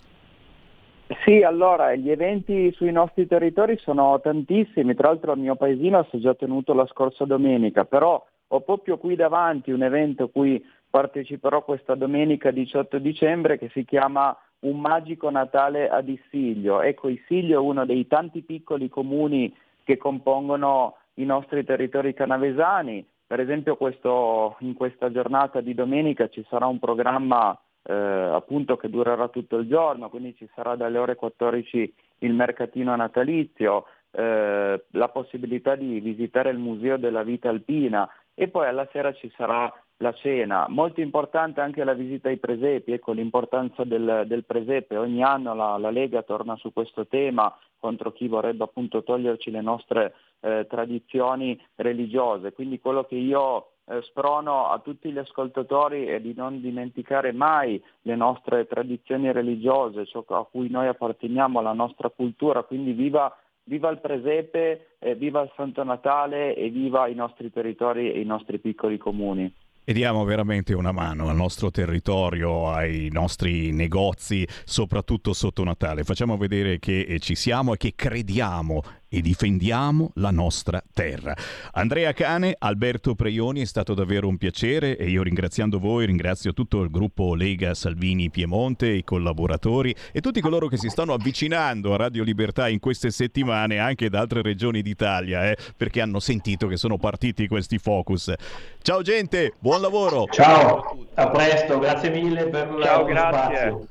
Sì, 1.24 1.44
allora, 1.44 1.94
gli 1.94 2.10
eventi 2.10 2.72
sui 2.72 2.92
nostri 2.92 3.28
territori 3.28 3.78
sono 3.78 4.20
tantissimi, 4.20 4.96
tra 4.96 5.10
l'altro 5.10 5.34
al 5.34 5.38
mio 5.38 5.56
paesino 5.56 6.08
si 6.10 6.18
è 6.18 6.20
già 6.20 6.34
tenuto 6.34 6.74
la 6.74 6.88
scorsa 6.88 7.24
domenica, 7.26 7.86
però 7.86 8.26
ho 8.48 8.62
proprio 8.62 8.98
qui 8.98 9.16
davanti 9.16 9.72
un 9.72 9.84
evento 9.84 10.30
cui 10.30 10.66
parteciperò 10.90 11.64
questa 11.64 11.94
domenica 11.94 12.50
18 12.50 12.98
dicembre 12.98 13.60
che 13.60 13.70
si 13.72 13.86
chiama 13.86 14.36
Un 14.62 14.80
magico 14.80 15.30
Natale 15.30 15.90
a 15.90 16.04
Issiglio. 16.06 16.82
Ecco, 16.82 17.10
Issiglio 17.10 17.56
è 17.56 17.64
uno 17.64 17.86
dei 17.86 18.08
tanti 18.08 18.42
piccoli 18.42 18.90
comuni 18.90 19.56
che 19.84 19.98
compongono 19.98 20.98
i 21.16 21.26
nostri 21.26 21.64
territori 21.64 22.14
canavesani. 22.14 23.06
Per 23.26 23.40
esempio 23.40 23.76
questo, 23.76 24.58
in 24.60 24.74
questa 24.74 25.12
giornata 25.12 25.62
di 25.62 25.74
domenica 25.74 26.28
ci 26.28 26.46
sarà 26.50 26.68
un 26.68 26.80
programma 26.80 27.58
eh, 27.84 27.94
appunto 27.94 28.78
che 28.78 28.90
durerà 28.90 29.28
tutto 29.30 29.58
il 29.58 29.68
giorno, 29.68 30.10
quindi 30.10 30.36
ci 30.36 30.48
sarà 30.54 30.76
dalle 30.76 30.98
ore 30.98 31.16
14 31.16 31.94
il 32.20 32.34
mercatino 32.34 32.96
natalizio, 32.96 33.86
eh, 34.12 34.84
la 34.90 35.10
possibilità 35.10 35.76
di 35.76 36.00
visitare 36.00 36.52
il 36.52 36.60
Museo 36.60 36.98
della 36.98 37.24
Vita 37.24 37.50
Alpina 37.50 38.08
e 38.34 38.48
poi 38.48 38.68
alla 38.68 38.88
sera 38.92 39.14
ci 39.14 39.32
sarà 39.36 39.72
la 40.02 40.14
cena. 40.14 40.66
Molto 40.68 41.00
importante 41.00 41.62
anche 41.62 41.84
la 41.84 41.94
visita 41.94 42.28
ai 42.28 42.38
presepi, 42.38 42.92
ecco 42.92 43.14
l'importanza 43.14 43.84
del, 43.84 44.24
del 44.28 44.44
presepe. 44.44 44.98
Ogni 44.98 45.24
anno 45.24 45.54
la, 45.54 45.78
la, 45.78 45.92
Lega 45.92 46.24
torna 46.24 46.56
su 46.58 46.74
questo 46.74 47.08
tema 47.08 47.56
contro 47.80 48.12
chi 48.12 48.28
vorrebbe 48.28 48.64
appunto 48.64 49.04
toglierci 49.04 49.50
le 49.50 49.62
nostre 49.62 50.14
eh, 50.42 50.66
tradizioni 50.68 51.60
religiose. 51.76 52.52
Quindi 52.52 52.80
quello 52.80 53.06
che 53.06 53.16
io 53.16 53.72
eh, 53.86 54.02
sprono 54.04 54.68
a 54.70 54.80
tutti 54.80 55.12
gli 55.12 55.18
ascoltatori 55.18 56.06
è 56.06 56.20
di 56.20 56.34
non 56.36 56.62
dimenticare 56.62 57.32
mai 57.32 57.82
le 58.02 58.16
nostre 58.16 58.66
tradizioni 58.66 59.32
religiose, 59.32 60.06
ciò 60.06 60.24
a 60.28 60.46
cui 60.46 60.70
noi 60.70 60.88
apparteniamo, 60.88 61.62
la 61.62 61.74
nostra 61.74 62.10
cultura, 62.10 62.64
quindi 62.64 62.94
viva, 62.94 63.36
viva 63.64 63.90
il 63.90 64.00
presepe, 64.00 64.96
eh, 64.98 65.14
viva 65.16 65.42
il 65.42 65.52
Santo 65.56 65.84
Natale 65.84 66.56
e 66.56 66.70
viva 66.70 67.08
i 67.08 67.14
nostri 67.14 67.52
territori 67.52 68.12
e 68.12 68.20
i 68.20 68.26
nostri 68.26 68.60
piccoli 68.60 68.98
comuni. 68.98 69.61
E 69.84 69.94
diamo 69.94 70.24
veramente 70.24 70.76
una 70.76 70.92
mano 70.92 71.28
al 71.30 71.36
nostro 71.36 71.72
territorio, 71.72 72.70
ai 72.70 73.10
nostri 73.12 73.72
negozi, 73.72 74.48
soprattutto 74.64 75.34
sotto 75.34 75.64
Natale. 75.64 76.04
Facciamo 76.04 76.38
vedere 76.38 76.78
che 76.78 77.18
ci 77.20 77.34
siamo 77.34 77.74
e 77.74 77.78
che 77.78 77.94
crediamo 77.96 78.84
e 79.14 79.20
difendiamo 79.20 80.12
la 80.16 80.32
nostra 80.32 80.82
terra. 80.94 81.36
Andrea 81.74 82.14
Cane, 82.14 82.56
Alberto 82.58 83.14
Preioni, 83.14 83.60
è 83.60 83.66
stato 83.66 83.94
davvero 83.94 84.30
un 84.30 84.38
piacere 84.38 84.96
e 84.96 85.10
io 85.10 85.22
ringraziando 85.22 85.80
voi 85.80 86.06
ringrazio 86.06 86.54
tutto 86.54 86.82
il 86.82 86.90
gruppo 86.90 87.36
Lega 87.36 87.74
Salvini 87.74 88.30
Piemonte, 88.30 88.88
i 88.88 89.04
collaboratori 89.04 89.94
e 90.14 90.22
tutti 90.22 90.40
coloro 90.40 90.70
che 90.70 90.78
si 90.78 90.88
stanno 90.88 91.12
avvicinando 91.14 91.94
a 91.94 91.98
Radio 91.98 92.24
Libertà 92.24 92.70
in 92.70 92.80
queste 92.80 93.12
settimane 93.12 93.80
anche 93.80 94.10
da 94.10 94.22
altre 94.22 94.42
regioni 94.42 94.82
d'Italia, 94.82 95.50
eh, 95.50 95.58
perché 95.76 96.00
hanno 96.00 96.22
sentito 96.22 96.68
che 96.68 96.78
sono 96.78 96.98
partiti 96.98 97.50
questi 97.50 97.80
focus. 97.80 98.34
Ciao 98.82 99.02
gente, 99.02 99.54
buon 99.60 99.82
lavoro. 99.82 100.26
Ciao, 100.32 101.06
a 101.16 101.30
presto, 101.30 101.80
grazie 101.80 102.10
mille 102.12 102.48
per 102.48 102.78
Ciao, 102.82 103.00
lo 103.00 103.06
grazie. 103.06 103.58
spazio. 103.58 103.88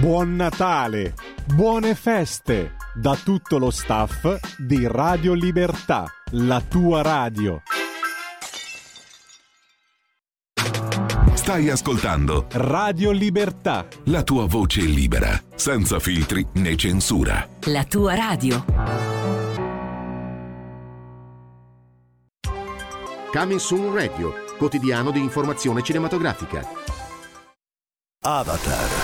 Buon 0.00 0.36
Natale, 0.36 1.14
buone 1.54 1.94
feste 1.94 2.76
da 2.94 3.16
tutto 3.16 3.58
lo 3.58 3.70
staff 3.70 4.56
di 4.58 4.86
Radio 4.86 5.32
Libertà, 5.32 6.04
la 6.32 6.60
tua 6.60 7.02
radio. 7.02 7.62
Stai 11.34 11.68
ascoltando 11.68 12.46
Radio 12.52 13.10
Libertà. 13.10 13.86
la 14.04 14.22
tua 14.22 14.46
voce 14.46 14.80
libera, 14.80 15.38
senza 15.54 15.98
filtri 15.98 16.46
né 16.54 16.76
censura. 16.76 17.46
La 17.64 17.84
tua 17.84 18.14
radio. 18.14 18.64
Coming 23.30 23.58
Soon 23.58 23.92
Radio, 23.94 24.32
quotidiano 24.56 25.10
di 25.10 25.18
informazione 25.18 25.82
cinematografica. 25.82 26.64
Avatar, 28.26 29.03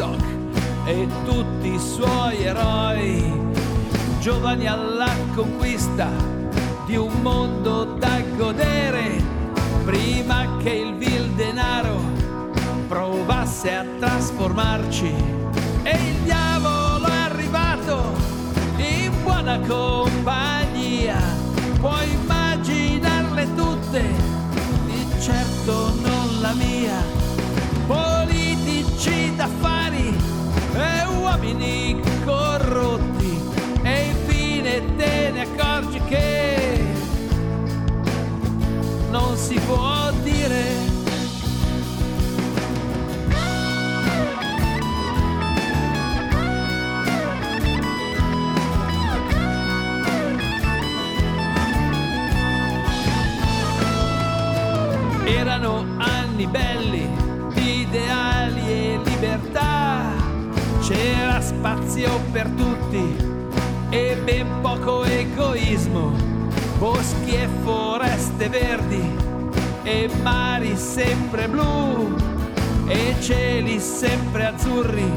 Woodstock 0.00 0.24
e 0.86 1.06
tutti 1.26 1.74
i 1.74 1.78
suoi 1.78 2.42
eroi, 2.42 3.32
giovani 4.20 4.66
alla 4.66 5.10
conquista 5.34 6.08
di 6.86 6.96
un 6.96 7.12
mondo 7.20 7.84
da 7.98 8.20
godere, 8.36 9.22
prima 9.84 10.56
che 10.62 10.70
il 10.70 10.94
vil 10.94 11.30
denaro 11.32 12.00
provasse 12.88 13.74
a 13.74 13.84
trasformarci. 13.98 15.12
E 15.82 15.90
il 15.90 16.16
diavolo 16.24 17.06
è 17.06 17.16
arrivato 17.16 18.02
in 18.78 19.12
buona 19.22 19.60
compagnia, 19.60 21.18
puoi 21.78 22.10
immaginarle 22.12 23.54
tutte, 23.54 24.02
di 24.86 25.06
certo 25.20 25.92
non 26.00 26.40
la 26.40 26.52
mia, 26.54 27.19
uomini 31.30 32.00
corrotti 32.24 33.40
e 33.82 34.04
infine 34.08 34.96
te 34.96 35.30
ne 35.30 35.42
accorgi 35.42 36.00
che 36.08 36.84
non 39.10 39.36
si 39.36 39.54
può 39.60 39.99
spazio 62.00 62.20
per 62.32 62.48
tutti 62.56 63.16
e 63.90 64.16
ben 64.24 64.46
poco 64.62 65.04
egoismo, 65.04 66.12
boschi 66.78 67.34
e 67.34 67.48
foreste 67.62 68.48
verdi 68.48 69.16
e 69.82 70.08
mari 70.22 70.76
sempre 70.76 71.48
blu 71.48 72.16
e 72.86 73.14
cieli 73.20 73.78
sempre 73.78 74.46
azzurri, 74.46 75.12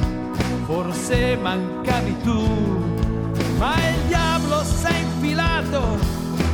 forse 0.66 1.38
mancavi 1.42 2.18
tu, 2.24 2.42
ma 3.58 3.76
il 3.90 4.08
diavolo 4.08 4.64
s'è 4.64 4.98
infilato. 4.98 5.82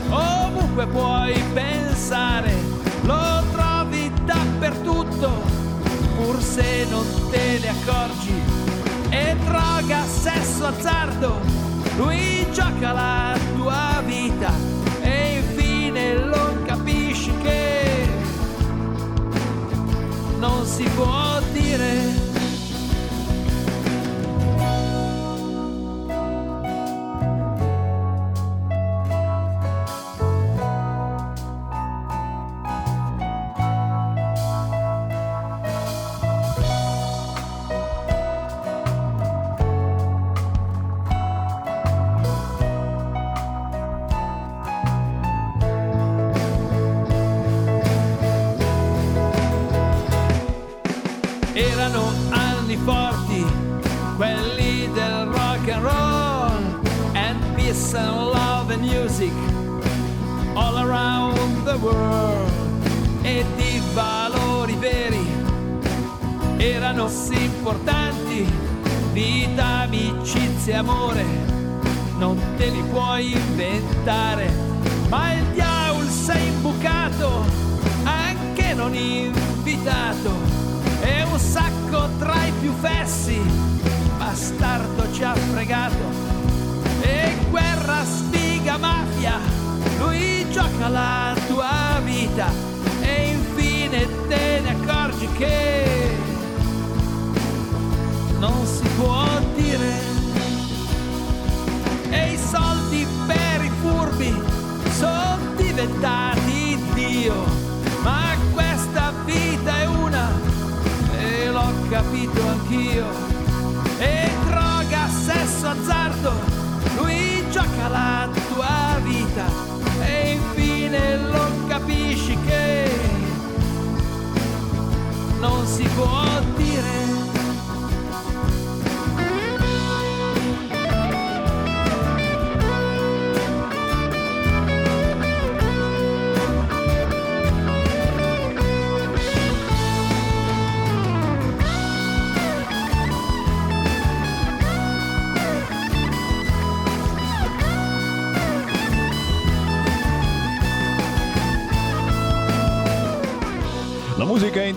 Ovunque 0.09 0.87
puoi 0.87 1.41
pensare, 1.53 2.53
lo 3.01 3.43
trovi 3.51 4.11
dappertutto, 4.25 5.29
pur 6.17 6.41
se 6.41 6.85
non 6.89 7.05
te 7.31 7.59
ne 7.61 7.69
accorgi. 7.69 8.38
E 9.09 9.35
droga, 9.45 10.03
sesso, 10.05 10.65
azzardo, 10.67 11.39
lui 11.97 12.45
gioca 12.51 12.91
la 12.91 13.37
tua 13.55 14.01
vita 14.05 14.51
e 15.01 15.37
infine 15.37 16.15
lo 16.15 16.61
capisci 16.65 17.31
che 17.41 18.07
non 20.39 20.65
si 20.65 20.83
può 20.95 21.39
dire. 21.51 22.28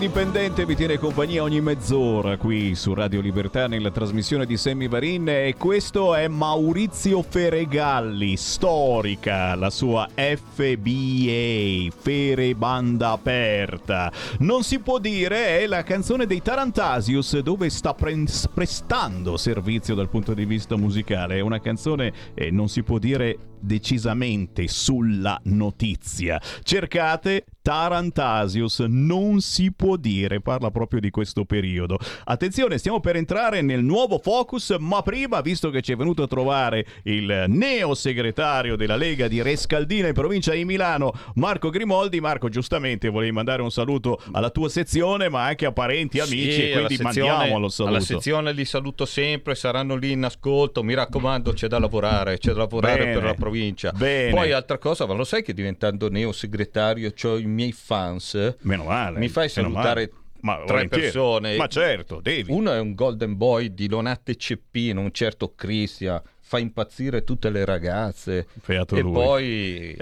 Indipendente 0.03 0.65
vi 0.65 0.75
tiene 0.75 0.97
compagnia 0.97 1.43
ogni 1.43 1.61
mezz'ora 1.61 2.35
qui 2.35 2.75
su 2.75 2.93
Radio 2.93 3.21
Libertà 3.21 3.67
nella 3.67 3.89
trasmissione 3.89 4.45
di 4.45 4.57
Sammy 4.57 4.89
Varin 4.89 5.29
e 5.29 5.55
questo 5.57 6.13
è 6.13 6.27
Maurizio 6.27 7.21
Feregalli, 7.21 8.35
storica, 8.35 9.55
la 9.55 9.69
sua 9.69 10.09
FBA, 10.13 11.95
Fere 11.97 12.53
Banda 12.53 13.11
Aperta. 13.11 14.11
Non 14.39 14.63
si 14.63 14.79
può 14.79 14.99
dire 14.99 15.59
è 15.59 15.67
la 15.67 15.83
canzone 15.83 16.25
dei 16.25 16.41
Tarantasius 16.41 17.39
dove 17.39 17.69
sta 17.69 17.93
pre- 17.93 18.25
prestando 18.53 19.37
servizio 19.37 19.95
dal 19.95 20.09
punto 20.09 20.33
di 20.33 20.43
vista 20.43 20.75
musicale. 20.75 21.37
È 21.37 21.41
una 21.41 21.61
canzone, 21.61 22.11
eh, 22.33 22.51
non 22.51 22.67
si 22.67 22.83
può 22.83 22.97
dire 22.97 23.37
decisamente 23.63 24.67
sulla 24.67 25.39
notizia. 25.45 26.41
Cercate 26.63 27.45
Tarantasius, 27.61 28.79
non 28.89 29.39
si 29.39 29.71
può 29.71 29.95
dire, 29.95 30.41
parla 30.41 30.69
proprio 30.69 30.99
di 30.99 31.09
questo 31.09 31.45
periodo. 31.45 31.97
Attenzione, 32.25 32.77
stiamo 32.77 32.99
per 32.99 33.15
entrare 33.15 33.61
nel 33.61 33.83
nuovo 33.83 34.19
focus, 34.19 34.75
ma 34.79 35.01
prima, 35.01 35.39
visto 35.41 35.69
che 35.69 35.81
ci 35.81 35.93
è 35.93 35.95
venuto 35.95 36.23
a 36.23 36.27
trovare 36.27 36.85
il 37.03 37.45
neo 37.47 37.93
segretario 37.93 38.75
della 38.75 38.97
Lega 38.97 39.29
di 39.29 39.41
Rescaldina 39.41 40.07
in 40.07 40.13
provincia 40.13 40.53
di 40.53 40.65
Milano, 40.65 41.13
Marco 41.35 41.69
Grimoldi, 41.69 42.19
Marco 42.19 42.49
giustamente 42.49 43.07
volevi 43.07 43.31
mandare 43.31 43.61
un 43.61 43.71
saluto 43.71 44.21
alla 44.33 44.49
tua 44.49 44.67
sezione, 44.67 45.29
ma 45.29 45.45
anche 45.45 45.65
a 45.65 45.71
parenti, 45.71 46.19
amici, 46.19 46.51
Sì, 46.51 46.61
e 46.69 46.71
quindi 46.73 46.95
sezione- 46.97 47.29
mandiamolo 47.29 47.69
saluto. 47.69 47.95
Alla 47.95 48.03
sezione 48.03 48.51
li 48.51 48.65
saluto 48.65 49.05
sempre, 49.05 49.55
saranno 49.55 49.95
lì 49.95 50.11
in 50.11 50.23
ascolto. 50.23 50.83
Mi 50.83 50.93
raccomando, 50.95 51.53
c'è 51.53 51.67
da 51.67 51.79
lavorare, 51.79 52.37
c'è 52.39 52.51
da 52.51 52.59
lavorare 52.59 52.97
Bene. 52.99 53.13
per 53.13 53.23
la 53.23 53.33
provincia. 53.33 53.51
Bene. 53.95 54.31
Poi 54.31 54.51
altra 54.51 54.77
cosa, 54.77 55.05
ma 55.05 55.13
lo 55.13 55.23
sai 55.23 55.43
che 55.43 55.53
diventando 55.53 56.09
neo 56.09 56.31
segretario 56.31 57.11
ho 57.23 57.37
i 57.37 57.45
miei 57.45 57.71
fans? 57.71 58.55
Meno 58.61 58.85
male. 58.85 59.19
Mi 59.19 59.29
fai 59.29 59.49
salutare. 59.49 60.11
Ma 60.41 60.55
tre 60.65 60.65
volentieri. 60.65 61.03
persone. 61.03 61.55
Ma 61.55 61.67
certo, 61.67 62.19
devi. 62.19 62.51
Uno 62.51 62.73
è 62.73 62.79
un 62.79 62.93
golden 62.95 63.37
boy 63.37 63.73
di 63.73 63.87
Lonate 63.87 64.35
Ceppino, 64.35 64.99
un 64.99 65.13
certo 65.13 65.53
Cristian, 65.55 66.21
fa 66.41 66.59
impazzire 66.59 67.23
tutte 67.23 67.49
le 67.49 67.63
ragazze. 67.63 68.47
Beato 68.65 68.97
e 68.97 69.01
lui. 69.01 69.13
poi 69.13 69.95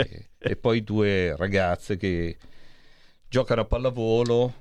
e 0.44 0.56
poi 0.56 0.84
due 0.84 1.36
ragazze 1.36 1.96
che 1.98 2.38
giocano 3.30 3.62
a 3.62 3.66
pallavolo. 3.66 4.54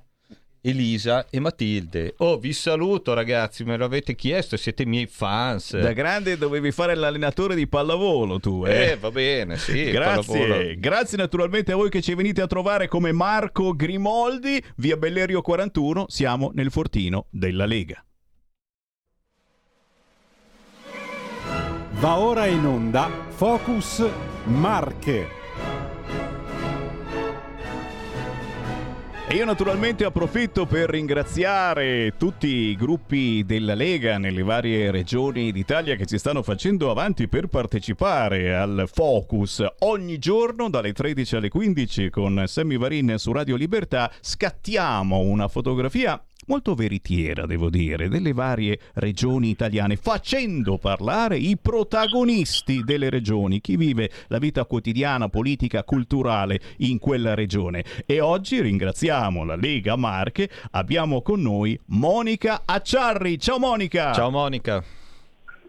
Elisa 0.63 1.27
e 1.31 1.41
Matilde. 1.41 2.15
Oh, 2.19 2.39
vi 2.39 2.53
saluto 2.53 3.15
ragazzi, 3.15 3.65
me 3.65 3.77
lo 3.77 3.85
avete 3.85 4.15
chiesto, 4.15 4.57
siete 4.57 4.85
miei 4.85 5.07
fans. 5.07 5.79
Da 5.79 5.93
grande 5.93 6.37
dovevi 6.37 6.71
fare 6.73 6.95
l'allenatore 6.95 7.55
di 7.55 7.67
pallavolo 7.67 8.39
tu, 8.39 8.65
eh? 8.67 8.91
Eh, 8.91 8.97
va 8.97 9.11
bene, 9.11 9.57
sì. 9.57 9.91
Grazie, 9.91 10.39
pallavolo. 10.39 10.73
grazie 10.77 11.17
naturalmente 11.17 11.73
a 11.73 11.77
voi 11.77 11.91
che 11.91 12.03
ci 12.03 12.15
venite 12.15 12.43
a 12.43 12.47
trovare 12.47 12.89
come 12.89 13.13
Marco 13.13 13.75
Grimoldi, 13.75 14.63
via 14.77 14.97
Bellerio 14.97 15.41
41, 15.41 16.07
siamo 16.09 16.51
nel 16.55 16.71
fortino 16.71 17.27
della 17.31 17.67
Lega. 17.67 18.05
Va 22.01 22.19
ora 22.19 22.47
in 22.47 22.65
onda 22.65 23.11
Focus 23.29 24.09
Marche. 24.45 25.40
E 29.31 29.37
io 29.37 29.45
naturalmente 29.45 30.05
approfitto 30.05 30.67
per 30.67 30.91
ringraziare 30.91 32.15
tutti 32.17 32.49
i 32.49 32.75
gruppi 32.75 33.45
della 33.47 33.75
Lega 33.75 34.19
nelle 34.19 34.43
varie 34.43 34.91
regioni 34.91 35.53
d'Italia 35.53 35.95
che 35.95 36.05
si 36.05 36.19
stanno 36.19 36.43
facendo 36.43 36.91
avanti 36.91 37.29
per 37.29 37.47
partecipare 37.47 38.57
al 38.57 38.91
Focus. 38.93 39.65
Ogni 39.79 40.19
giorno 40.19 40.69
dalle 40.69 40.93
13 40.93 41.37
alle 41.37 41.49
15 41.49 42.11
con 42.11 42.43
Sammy 42.49 42.77
Varin 42.77 43.15
su 43.19 43.31
Radio 43.31 43.55
Libertà 43.55 44.11
scattiamo 44.21 45.21
una 45.21 45.47
fotografia 45.47 46.21
molto 46.51 46.75
veritiera, 46.75 47.47
devo 47.47 47.71
dire, 47.71 48.09
delle 48.09 48.33
varie 48.33 48.81
regioni 48.95 49.51
italiane, 49.51 49.95
facendo 49.95 50.79
parlare 50.79 51.37
i 51.37 51.57
protagonisti 51.57 52.83
delle 52.83 53.09
regioni, 53.09 53.61
chi 53.61 53.77
vive 53.77 54.11
la 54.27 54.39
vita 54.39 54.65
quotidiana, 54.65 55.29
politica, 55.29 55.85
culturale 55.85 56.61
in 56.79 56.99
quella 56.99 57.35
regione. 57.35 57.85
E 58.05 58.19
oggi 58.19 58.61
ringraziamo 58.61 59.45
la 59.45 59.55
Lega 59.55 59.95
Marche, 59.95 60.51
abbiamo 60.73 61.23
con 61.23 61.41
noi 61.41 61.79
Monica 61.87 62.63
Acciarri. 62.65 63.39
Ciao 63.39 63.61
Monica! 63.61 64.13
Ciao 64.13 64.31
Monica! 64.31 65.00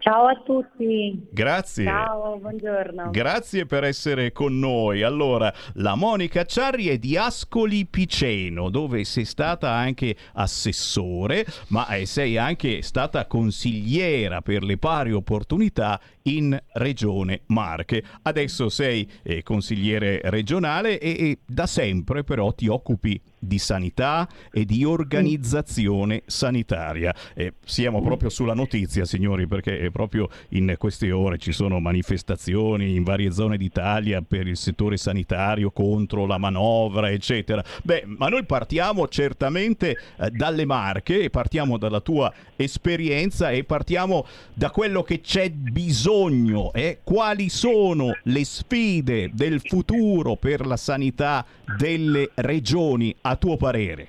Ciao 0.02 0.26
a 0.26 0.34
tutti. 0.44 1.28
Grazie. 1.30 1.84
Ciao, 1.84 2.36
buongiorno. 2.36 3.10
Grazie 3.12 3.66
per 3.66 3.84
essere 3.84 4.32
con 4.32 4.58
noi. 4.58 5.04
Allora, 5.04 5.52
la 5.74 5.94
Monica 5.94 6.40
Acciarri 6.40 6.88
è 6.88 6.98
di 6.98 7.16
Ascoli 7.16 7.86
Piceno, 7.86 8.68
dove 8.68 9.04
sei 9.04 9.24
stata 9.24 9.70
anche 9.70 10.16
assessore, 10.32 11.46
ma 11.68 11.86
eh, 11.86 12.04
sei 12.06 12.36
anche 12.36 12.82
stata 12.82 13.26
consigliera 13.26 14.40
per 14.42 14.64
le 14.64 14.76
pari 14.76 15.12
opportunità 15.12 16.00
in 16.24 16.60
Regione 16.74 17.42
Marche. 17.46 18.02
Adesso 18.22 18.68
sei 18.68 19.08
eh, 19.22 19.42
consigliere 19.42 20.20
regionale 20.24 20.98
e, 20.98 21.10
e 21.10 21.38
da 21.46 21.66
sempre 21.66 22.24
però 22.24 22.52
ti 22.52 22.68
occupi 22.68 23.20
di 23.38 23.58
sanità 23.58 24.28
e 24.52 24.64
di 24.64 24.84
organizzazione 24.84 26.22
sanitaria. 26.26 27.14
Eh, 27.34 27.54
siamo 27.64 28.00
proprio 28.00 28.28
sulla 28.28 28.54
notizia, 28.54 29.04
signori, 29.04 29.46
perché 29.46 29.80
eh, 29.80 29.90
proprio 29.90 30.28
in 30.50 30.74
queste 30.78 31.10
ore 31.10 31.38
ci 31.38 31.52
sono 31.52 31.80
manifestazioni 31.80 32.94
in 32.94 33.02
varie 33.02 33.32
zone 33.32 33.56
d'Italia 33.56 34.22
per 34.22 34.46
il 34.46 34.56
settore 34.56 34.96
sanitario 34.96 35.70
contro 35.72 36.26
la 36.26 36.38
manovra, 36.38 37.10
eccetera. 37.10 37.64
Beh, 37.82 38.04
ma 38.06 38.28
noi 38.28 38.44
partiamo 38.44 39.08
certamente 39.08 39.98
eh, 40.16 40.30
dalle 40.30 40.64
Marche 40.64 41.30
partiamo 41.30 41.78
dalla 41.78 42.00
tua 42.00 42.32
esperienza 42.56 43.50
e 43.50 43.64
partiamo 43.64 44.26
da 44.54 44.70
quello 44.70 45.02
che 45.02 45.20
c'è 45.20 45.50
bisogno 45.50 46.11
e 46.74 46.98
quali 47.02 47.48
sono 47.48 48.10
le 48.24 48.44
sfide 48.44 49.30
del 49.32 49.60
futuro 49.62 50.36
per 50.36 50.66
la 50.66 50.76
sanità 50.76 51.42
delle 51.78 52.28
regioni 52.34 53.16
a 53.22 53.36
tuo 53.36 53.56
parere. 53.56 54.08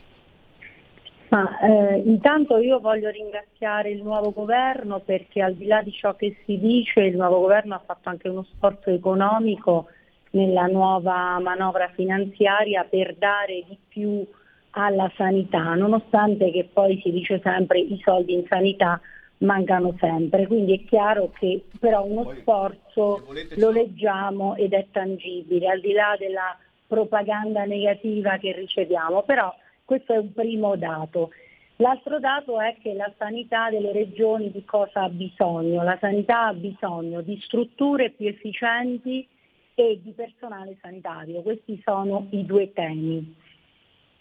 Ma, 1.30 1.48
eh, 1.62 2.04
intanto 2.06 2.58
io 2.58 2.82
voglio 2.82 3.10
ringraziare 3.10 3.90
il 3.92 4.04
nuovo 4.04 4.34
governo 4.34 5.00
perché 5.00 5.42
al 5.42 5.54
di 5.54 5.66
là 5.66 5.82
di 5.82 5.94
ciò 5.94 6.14
che 6.18 6.36
si 6.46 6.60
dice 6.60 7.00
il 7.00 7.16
nuovo 7.16 7.40
governo 7.40 7.76
ha 7.76 7.82
fatto 7.86 8.10
anche 8.10 8.28
uno 8.28 8.46
sforzo 8.54 8.90
economico 8.90 9.88
nella 10.32 10.66
nuova 10.66 11.40
manovra 11.40 11.90
finanziaria 11.96 12.84
per 12.84 13.16
dare 13.16 13.64
di 13.66 13.78
più 13.88 14.28
alla 14.72 15.10
sanità, 15.16 15.74
nonostante 15.74 16.52
che 16.52 16.70
poi 16.72 17.00
si 17.02 17.12
dice 17.12 17.40
sempre 17.42 17.80
i 17.80 17.98
soldi 18.04 18.34
in 18.34 18.44
sanità 18.50 19.00
mancano 19.44 19.96
sempre, 20.00 20.48
quindi 20.48 20.74
è 20.74 20.84
chiaro 20.86 21.32
che 21.38 21.66
però 21.80 22.04
uno 22.04 22.34
sforzo 22.40 23.26
lo 23.56 23.72
leggiamo 23.72 24.56
ed 24.56 24.74
è 24.74 24.88
tangibile, 24.92 25.70
al 25.70 25.80
di 25.80 25.92
là 25.92 26.16
della 26.18 26.58
propaganda 26.88 27.64
negativa 27.66 28.38
che 28.38 28.54
riceviamo, 28.54 29.24
però 29.24 29.54
questo 29.86 30.14
è 30.14 30.18
un 30.18 30.34
primo 30.34 30.76
dato. 30.76 31.32
L'altro 31.78 32.20
dato 32.20 32.60
è 32.62 32.76
che 32.82 32.94
la 32.94 33.12
sanità 33.18 33.70
delle 33.70 33.92
regioni 33.92 34.52
di 34.52 34.64
cosa 34.64 35.02
ha 35.04 35.10
bisogno? 35.10 35.84
La 35.84 35.98
sanità 36.00 36.46
ha 36.46 36.54
bisogno 36.54 37.22
di 37.22 37.40
strutture 37.42 38.12
più 38.12 38.28
efficienti 38.28 39.28
e 39.76 40.00
di 40.02 40.12
personale 40.12 40.78
sanitario. 40.82 41.42
Questi 41.42 41.82
sono 41.84 42.28
i 42.30 42.46
due 42.46 42.72
temi 42.74 43.36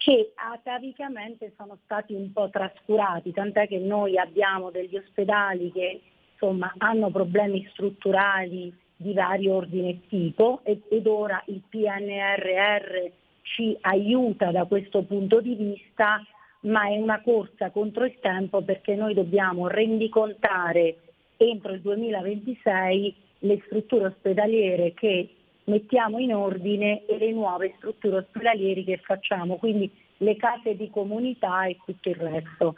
che 0.02 0.32
atavicamente 0.34 1.52
sono 1.56 1.78
stati 1.84 2.12
un 2.12 2.32
po' 2.32 2.50
trascurati, 2.50 3.30
tant'è 3.32 3.68
che 3.68 3.78
noi 3.78 4.18
abbiamo 4.18 4.70
degli 4.72 4.96
ospedali 4.96 5.70
che 5.70 6.00
insomma, 6.32 6.74
hanno 6.78 7.10
problemi 7.10 7.64
strutturali 7.70 8.76
di 8.96 9.12
vario 9.12 9.54
ordine 9.54 9.90
e 9.90 10.00
tipo 10.08 10.60
ed, 10.64 10.82
ed 10.88 11.06
ora 11.06 11.40
il 11.46 11.62
PNRR 11.68 13.10
ci 13.42 13.76
aiuta 13.82 14.50
da 14.50 14.64
questo 14.64 15.02
punto 15.02 15.40
di 15.40 15.54
vista, 15.54 16.20
ma 16.62 16.88
è 16.88 16.96
una 16.96 17.20
corsa 17.20 17.70
contro 17.70 18.04
il 18.04 18.18
tempo 18.20 18.62
perché 18.62 18.96
noi 18.96 19.14
dobbiamo 19.14 19.68
rendicontare 19.68 20.96
entro 21.36 21.72
il 21.72 21.80
2026 21.80 23.16
le 23.38 23.62
strutture 23.66 24.06
ospedaliere 24.06 24.94
che 24.94 25.28
mettiamo 25.64 26.18
in 26.18 26.34
ordine 26.34 27.04
e 27.06 27.18
le 27.18 27.32
nuove 27.32 27.74
strutture 27.76 28.18
ospedaliere 28.18 28.84
che 28.84 28.98
facciamo, 28.98 29.56
quindi 29.56 29.90
le 30.18 30.36
case 30.36 30.76
di 30.76 30.90
comunità 30.90 31.64
e 31.66 31.78
tutto 31.84 32.08
il 32.08 32.16
resto. 32.16 32.76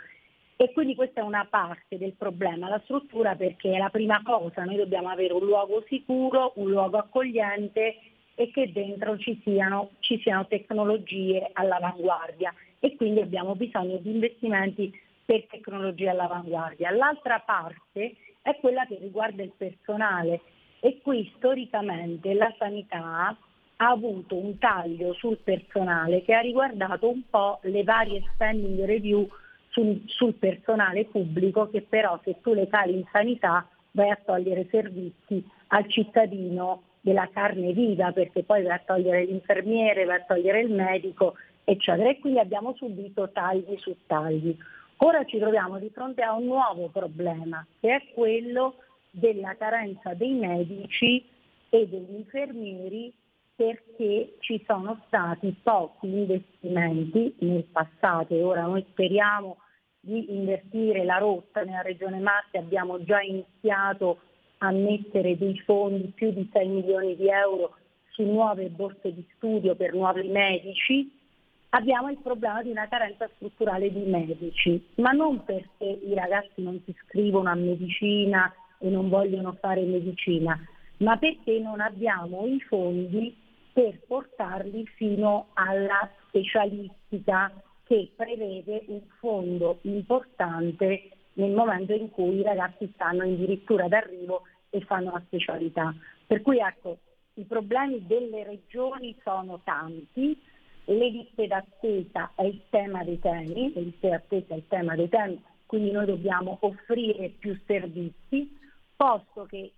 E 0.56 0.72
quindi 0.72 0.94
questa 0.94 1.20
è 1.20 1.24
una 1.24 1.46
parte 1.50 1.98
del 1.98 2.12
problema, 2.12 2.68
la 2.68 2.80
struttura 2.84 3.34
perché 3.34 3.72
è 3.72 3.78
la 3.78 3.90
prima 3.90 4.22
cosa, 4.22 4.64
noi 4.64 4.76
dobbiamo 4.76 5.08
avere 5.08 5.32
un 5.32 5.44
luogo 5.44 5.82
sicuro, 5.88 6.52
un 6.56 6.70
luogo 6.70 6.96
accogliente 6.96 7.96
e 8.36 8.50
che 8.50 8.70
dentro 8.72 9.18
ci 9.18 9.40
siano, 9.42 9.90
ci 9.98 10.18
siano 10.20 10.46
tecnologie 10.46 11.50
all'avanguardia 11.52 12.54
e 12.78 12.94
quindi 12.96 13.20
abbiamo 13.20 13.56
bisogno 13.56 13.96
di 13.96 14.10
investimenti 14.10 14.96
per 15.24 15.44
tecnologie 15.46 16.10
all'avanguardia. 16.10 16.90
L'altra 16.90 17.40
parte 17.40 18.14
è 18.42 18.56
quella 18.60 18.86
che 18.86 18.98
riguarda 19.00 19.42
il 19.42 19.52
personale 19.56 20.40
e 20.84 21.00
qui 21.00 21.32
storicamente 21.36 22.34
la 22.34 22.54
sanità 22.58 23.34
ha 23.76 23.88
avuto 23.88 24.36
un 24.36 24.58
taglio 24.58 25.14
sul 25.14 25.38
personale 25.38 26.20
che 26.22 26.34
ha 26.34 26.40
riguardato 26.40 27.08
un 27.08 27.22
po' 27.30 27.58
le 27.62 27.82
varie 27.84 28.22
spending 28.34 28.84
review 28.84 29.26
sul, 29.70 30.02
sul 30.04 30.34
personale 30.34 31.06
pubblico 31.06 31.70
che 31.70 31.80
però 31.80 32.20
se 32.22 32.36
tu 32.42 32.52
le 32.52 32.68
cali 32.68 32.96
in 32.96 33.04
sanità 33.10 33.66
vai 33.92 34.10
a 34.10 34.20
togliere 34.22 34.68
servizi 34.70 35.42
al 35.68 35.88
cittadino 35.88 36.82
della 37.00 37.30
carne 37.32 37.72
viva 37.72 38.12
perché 38.12 38.42
poi 38.42 38.62
vai 38.62 38.76
a 38.76 38.82
togliere 38.84 39.24
l'infermiere, 39.24 40.04
vai 40.04 40.16
a 40.16 40.24
togliere 40.26 40.60
il 40.60 40.70
medico, 40.70 41.32
eccetera. 41.64 42.10
E 42.10 42.18
quindi 42.18 42.40
abbiamo 42.40 42.74
subito 42.74 43.30
tagli 43.30 43.74
su 43.78 43.96
tagli. 44.06 44.54
Ora 44.98 45.24
ci 45.24 45.38
troviamo 45.38 45.78
di 45.78 45.88
fronte 45.88 46.20
a 46.20 46.34
un 46.34 46.44
nuovo 46.44 46.88
problema, 46.88 47.64
che 47.80 47.94
è 47.94 48.02
quello 48.12 48.74
della 49.14 49.54
carenza 49.56 50.12
dei 50.14 50.32
medici 50.32 51.24
e 51.70 51.88
degli 51.88 52.14
infermieri 52.14 53.12
perché 53.56 54.34
ci 54.40 54.62
sono 54.66 55.00
stati 55.06 55.54
pochi 55.62 56.06
investimenti 56.06 57.34
nel 57.38 57.64
passato 57.64 58.34
e 58.34 58.42
ora 58.42 58.62
noi 58.62 58.84
speriamo 58.90 59.58
di 60.00 60.34
invertire 60.34 61.04
la 61.04 61.18
rotta. 61.18 61.62
Nella 61.62 61.82
Regione 61.82 62.18
Marche 62.18 62.58
abbiamo 62.58 63.02
già 63.04 63.20
iniziato 63.20 64.18
a 64.58 64.72
mettere 64.72 65.38
dei 65.38 65.56
fondi, 65.60 66.12
più 66.14 66.32
di 66.32 66.48
6 66.52 66.68
milioni 66.68 67.16
di 67.16 67.28
euro, 67.28 67.76
su 68.10 68.22
nuove 68.24 68.68
borse 68.70 69.14
di 69.14 69.24
studio 69.36 69.76
per 69.76 69.94
nuovi 69.94 70.26
medici. 70.28 71.22
Abbiamo 71.70 72.10
il 72.10 72.18
problema 72.18 72.62
di 72.62 72.70
una 72.70 72.88
carenza 72.88 73.28
strutturale 73.34 73.92
di 73.92 74.02
medici, 74.02 74.84
ma 74.96 75.10
non 75.10 75.44
perché 75.44 75.84
i 75.84 76.14
ragazzi 76.14 76.62
non 76.62 76.80
si 76.84 76.90
iscrivono 76.90 77.50
a 77.50 77.54
medicina 77.54 78.52
e 78.78 78.88
non 78.88 79.08
vogliono 79.08 79.56
fare 79.60 79.82
medicina, 79.82 80.58
ma 80.98 81.16
perché 81.16 81.58
non 81.58 81.80
abbiamo 81.80 82.46
i 82.46 82.60
fondi 82.60 83.34
per 83.72 83.98
portarli 84.06 84.86
fino 84.94 85.48
alla 85.54 86.08
specialistica 86.28 87.52
che 87.84 88.10
prevede 88.14 88.84
un 88.86 89.02
fondo 89.18 89.78
importante 89.82 91.10
nel 91.34 91.50
momento 91.50 91.92
in 91.92 92.10
cui 92.10 92.36
i 92.36 92.42
ragazzi 92.42 92.90
stanno 92.94 93.22
addirittura 93.22 93.88
d'arrivo 93.88 94.42
e 94.70 94.80
fanno 94.80 95.12
la 95.12 95.22
specialità. 95.26 95.94
Per 96.26 96.40
cui 96.42 96.58
ecco, 96.58 96.98
i 97.34 97.44
problemi 97.44 98.04
delle 98.06 98.44
regioni 98.44 99.16
sono 99.22 99.60
tanti, 99.64 100.40
le 100.86 101.08
liste 101.08 101.46
d'attesa 101.46 102.32
è 102.34 102.44
il 102.44 102.60
tema 102.70 103.02
dei 103.02 103.18
temi, 103.18 103.72
le 103.74 103.80
liste 103.80 104.08
d'attesa 104.08 104.54
è 104.54 104.58
il 104.58 104.68
tema 104.68 104.94
dei 104.94 105.08
temi, 105.08 105.42
quindi 105.66 105.90
noi 105.90 106.06
dobbiamo 106.06 106.58
offrire 106.60 107.30
più 107.38 107.58
servizi, 107.66 108.56
posto 109.04 109.44
che 109.44 109.70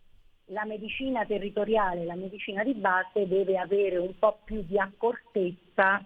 la 0.51 0.65
medicina 0.65 1.25
territoriale, 1.25 2.05
la 2.05 2.15
medicina 2.15 2.63
di 2.63 2.75
base 2.75 3.27
deve 3.27 3.59
avere 3.59 3.97
un 3.97 4.17
po' 4.17 4.39
più 4.45 4.63
di 4.65 4.79
accortezza 4.79 6.01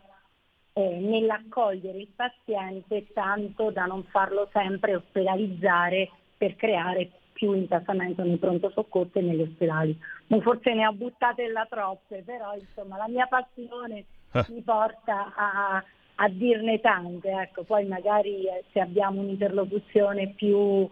eh, 0.73 0.99
nell'accogliere 0.99 1.99
il 1.99 2.09
paziente 2.17 3.13
tanto 3.13 3.71
da 3.71 3.85
non 3.85 4.05
farlo 4.05 4.49
sempre 4.53 4.95
ospedalizzare 4.95 6.11
per 6.39 6.57
creare 6.57 7.11
più 7.35 7.53
intassamento 7.53 8.23
nei 8.23 8.39
pronto 8.39 8.71
soccorso 8.71 9.19
e 9.19 9.23
negli 9.23 9.43
ospedali. 9.43 9.99
Forse 10.41 10.73
ne 10.73 10.87
ho 10.87 10.93
buttate 10.93 11.47
là 11.49 11.67
troppe, 11.69 12.23
però 12.25 12.55
insomma 12.55 12.97
la 12.97 13.09
mia 13.09 13.27
passione 13.27 14.05
ah. 14.31 14.47
mi 14.49 14.63
porta 14.63 15.35
a, 15.35 15.85
a 16.15 16.29
dirne 16.31 16.81
tante, 16.81 17.29
ecco. 17.29 17.65
poi 17.65 17.85
magari 17.85 18.47
eh, 18.47 18.65
se 18.73 18.81
abbiamo 18.81 19.21
un'interlocuzione 19.21 20.29
più 20.29 20.89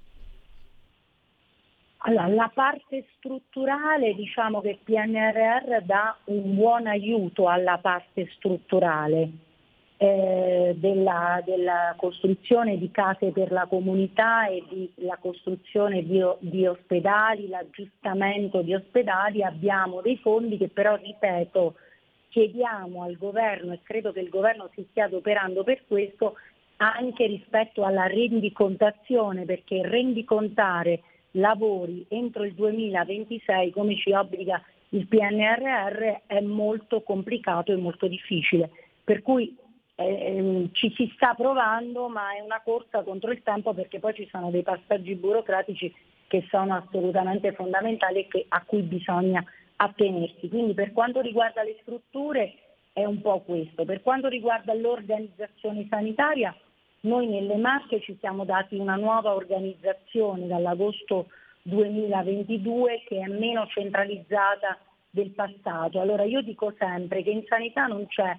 Allora, 1.99 2.29
la 2.29 2.51
parte 2.55 3.07
strutturale, 3.17 4.15
diciamo 4.15 4.61
che 4.61 4.71
il 4.71 4.79
PNRR 4.83 5.83
dà 5.83 6.17
un 6.27 6.55
buon 6.55 6.87
aiuto 6.87 7.49
alla 7.49 7.79
parte 7.79 8.31
strutturale 8.37 9.46
eh, 9.99 10.75
della, 10.77 11.43
della, 11.45 11.95
costruzione 11.97 12.79
di 12.79 12.91
case 12.91 13.31
per 13.31 13.51
la 13.51 13.67
comunità 13.67 14.47
e 14.47 14.63
di, 14.69 14.91
la 14.97 15.17
costruzione 15.19 16.05
di, 16.05 16.23
di, 16.41 16.67
ospedali, 16.67 17.49
l'aggiustamento 17.49 18.63
di 18.63 18.75
ospedali, 18.75 19.43
abbiamo 19.43 20.03
dei 20.03 20.19
fondi 20.19 20.59
che 20.59 20.69
però, 20.69 20.97
ripeto, 20.97 21.75
chiediamo 22.29 23.03
al 23.03 23.17
governo 23.17 23.73
e 23.73 23.81
credo 23.83 24.13
che 24.13 24.21
il 24.21 24.29
governo 24.29 24.69
si 24.75 24.87
stia 24.91 25.05
adoperando 25.05 25.65
per 25.65 25.83
questo 25.87 26.35
anche 26.77 27.27
rispetto 27.27 27.85
alla 27.85 28.07
rendicontazione, 28.07 29.47
perché 29.47 29.81
rendicontare 29.83 31.01
lavori 31.33 32.05
entro 32.09 32.45
il 32.45 32.53
2026 32.53 33.71
come 33.71 33.97
ci 33.97 34.13
obbliga 34.13 34.63
il 34.91 35.07
PNRR 35.07 36.23
è 36.27 36.41
molto 36.41 37.01
complicato 37.01 37.73
e 37.73 37.77
molto 37.77 38.07
difficile. 38.07 38.71
Per 39.03 39.23
cui 39.23 39.57
eh, 39.97 40.69
ci 40.73 40.93
si 40.95 41.11
sta 41.15 41.35
provando, 41.35 42.09
ma 42.09 42.35
è 42.35 42.41
una 42.41 42.61
corsa 42.63 43.03
contro 43.03 43.33
il 43.33 43.43
tempo 43.43 43.73
perché 43.73 43.99
poi 43.99 44.15
ci 44.15 44.29
sono 44.31 44.51
dei 44.51 44.63
passaggi 44.63 45.15
burocratici 45.15 45.93
che 46.29 46.47
sono 46.51 46.75
assolutamente 46.75 47.53
fondamentali 47.53 48.21
e 48.21 48.29
che, 48.29 48.45
a 48.49 48.63
cui 48.65 48.83
bisogna 48.83 49.45
attenersi. 49.77 50.49
Quindi 50.49 50.75
per 50.75 50.93
quanto 50.93 51.21
riguarda 51.21 51.63
le 51.63 51.77
strutture 51.81 52.55
è 52.93 53.05
un 53.05 53.21
po' 53.21 53.41
questo. 53.41 53.85
Per 53.85 54.03
quanto 54.03 54.29
riguarda 54.29 54.75
l'organizzazione 54.75 55.87
sanitaria, 55.89 56.55
noi 57.01 57.27
nelle 57.27 57.57
Marche 57.57 58.01
ci 58.01 58.17
siamo 58.21 58.45
dati 58.45 58.77
una 58.77 58.97
nuova 58.97 59.35
organizzazione 59.35 60.47
dall'agosto 60.47 61.29
2022 61.63 63.03
che 63.07 63.21
è 63.21 63.27
meno 63.29 63.67
centralizzata 63.67 64.79
del 65.09 65.31
passato. 65.31 66.01
Allora 66.01 66.25
io 66.25 66.43
dico 66.43 66.75
sempre 66.79 67.23
che 67.23 67.31
in 67.31 67.45
sanità 67.47 67.87
non 67.87 68.07
c'è 68.07 68.37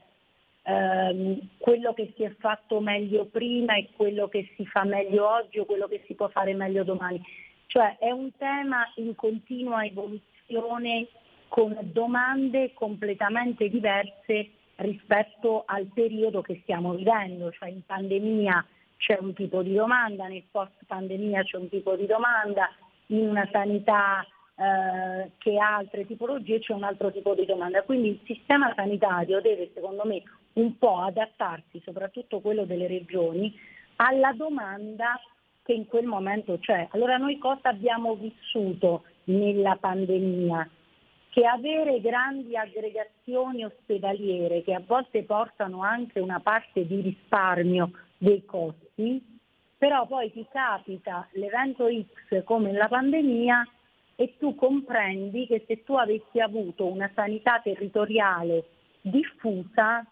ehm, 0.68 1.39
quello 1.57 1.94
che 1.94 2.14
si 2.15 2.23
è 2.23 2.35
fatto 2.38 2.81
meglio 2.81 3.26
prima 3.26 3.76
e 3.76 3.89
quello 3.95 4.27
che 4.27 4.52
si 4.56 4.65
fa 4.65 4.84
meglio 4.84 5.27
oggi 5.27 5.60
o 5.60 5.65
quello 5.65 5.88
che 5.88 6.03
si 6.06 6.14
può 6.14 6.27
fare 6.27 6.53
meglio 6.53 6.84
domani. 6.84 7.22
Cioè 7.68 7.98
è 7.98 8.11
un 8.11 8.30
tema 8.38 8.91
in 8.95 9.15
continua 9.15 9.84
evoluzione 9.85 11.07
con 11.48 11.77
domande 11.94 12.73
completamente 12.73 13.69
diverse 13.69 14.52
rispetto 14.76 15.64
al 15.65 15.85
periodo 15.94 16.41
che 16.41 16.60
stiamo 16.64 16.94
vivendo, 16.94 17.52
cioè 17.52 17.69
in 17.69 17.81
pandemia 17.85 18.65
c'è 18.98 19.18
un 19.19 19.34
tipo 19.34 19.61
di 19.61 19.73
domanda, 19.73 20.27
nel 20.27 20.44
post 20.52 20.73
pandemia 20.85 21.44
c'è 21.44 21.57
un 21.57 21.69
tipo 21.69 21.95
di 21.95 22.06
domanda, 22.06 22.69
in 23.07 23.30
una 23.30 23.48
sanità 23.52 24.26
eh, 24.56 25.31
che 25.38 25.57
ha 25.57 25.76
altre 25.76 26.06
tipologie 26.06 26.60
c'è 26.60 26.73
un 26.73 26.84
altro 26.84 27.11
tipo 27.11 27.34
di 27.34 27.45
domanda. 27.45 27.84
Quindi 27.84 28.10
il 28.10 28.19
sistema 28.26 28.73
sanitario 28.76 29.39
deve 29.39 29.72
secondo 29.73 30.03
me 30.06 30.22
un 30.57 30.77
po' 30.77 30.99
adattarsi, 30.99 31.81
soprattutto 31.84 32.39
quello 32.39 32.65
delle 32.65 32.88
regioni, 32.88 33.53
alla 33.97 34.34
domanda 34.34 35.19
che 35.63 35.73
in 35.73 35.88
quel 35.88 36.05
momento 36.05 36.57
c'è. 36.59 36.88
Allora 36.91 37.17
noi 37.17 37.38
cosa 37.38 37.69
abbiamo 37.69 38.15
vissuto 38.15 39.03
nella 39.25 39.75
pandemia? 39.79 40.69
Che 41.29 41.45
avere 41.45 42.01
grandi 42.01 42.55
aggregazioni 42.55 43.63
ospedaliere 43.63 44.63
che 44.63 44.73
a 44.73 44.81
volte 44.85 45.23
portano 45.23 45.84
anche 45.84 46.19
una 46.19 46.39
parte 46.39 46.88
di 46.88 47.01
risparmio 47.01 47.91
dei 48.17 48.43
costi, 48.45 49.23
però 49.77 50.07
poi 50.07 50.31
ti 50.31 50.45
capita 50.51 51.27
l'evento 51.34 51.88
X 51.88 52.43
come 52.43 52.71
la 52.71 52.88
pandemia 52.88 53.67
e 54.15 54.35
tu 54.39 54.55
comprendi 54.55 55.45
che 55.45 55.63
se 55.67 55.84
tu 55.84 55.93
avessi 55.93 56.39
avuto 56.39 56.88
una 56.88 57.11
sanità 57.13 57.59
territoriale 57.59 58.63
diffusa 59.01 60.03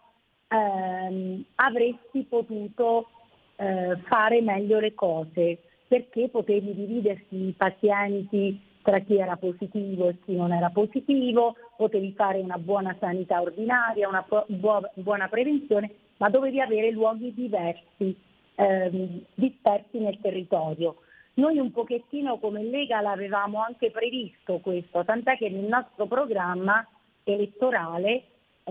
ehm, 0.48 1.44
avresti 1.56 2.24
potuto 2.28 3.08
eh, 3.56 3.96
fare 4.04 4.40
meglio 4.42 4.80
le 4.80 4.94
cose 4.94 5.58
perché 5.88 6.28
potevi 6.28 6.74
dividersi 6.74 7.48
i 7.48 7.54
pazienti 7.56 8.60
tra 8.82 9.00
chi 9.00 9.18
era 9.18 9.36
positivo 9.36 10.08
e 10.08 10.16
chi 10.24 10.36
non 10.36 10.52
era 10.52 10.70
positivo, 10.70 11.56
potevi 11.76 12.12
fare 12.12 12.38
una 12.38 12.56
buona 12.56 12.96
sanità 13.00 13.40
ordinaria, 13.40 14.08
una 14.08 14.24
bu- 14.46 14.88
buona 14.94 15.26
prevenzione, 15.28 15.90
ma 16.18 16.28
dovevi 16.28 16.60
avere 16.60 16.92
luoghi 16.92 17.34
diversi, 17.34 18.16
ehm, 18.54 19.24
dispersi 19.34 19.98
nel 19.98 20.20
territorio. 20.20 20.98
Noi 21.34 21.58
un 21.58 21.72
pochettino 21.72 22.38
come 22.38 22.62
Lega 22.62 23.00
l'avevamo 23.00 23.60
anche 23.60 23.90
previsto 23.90 24.60
questo, 24.60 25.04
tant'è 25.04 25.36
che 25.36 25.50
nel 25.50 25.64
nostro 25.64 26.06
programma 26.06 26.86
elettorale, 27.24 28.22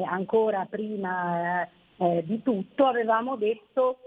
ancora 0.04 0.66
prima 0.70 1.64
eh, 1.64 1.70
eh, 1.98 2.24
di 2.26 2.42
tutto, 2.42 2.86
avevamo 2.86 3.36
detto 3.36 3.98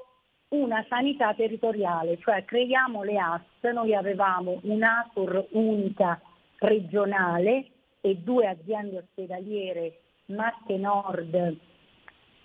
una 0.49 0.85
sanità 0.89 1.35
territoriale, 1.35 2.19
cioè 2.19 2.45
creiamo 2.45 3.03
le 3.03 3.19
AS, 3.19 3.73
noi 3.73 3.95
avevamo 3.95 4.61
un'ASUR 4.63 5.49
unica 5.51 6.21
regionale 6.59 7.67
e 8.01 8.17
due 8.17 8.47
aziende 8.47 8.99
ospedaliere, 8.99 10.01
Marche 10.27 10.77
Nord 10.77 11.35
e, 11.35 11.57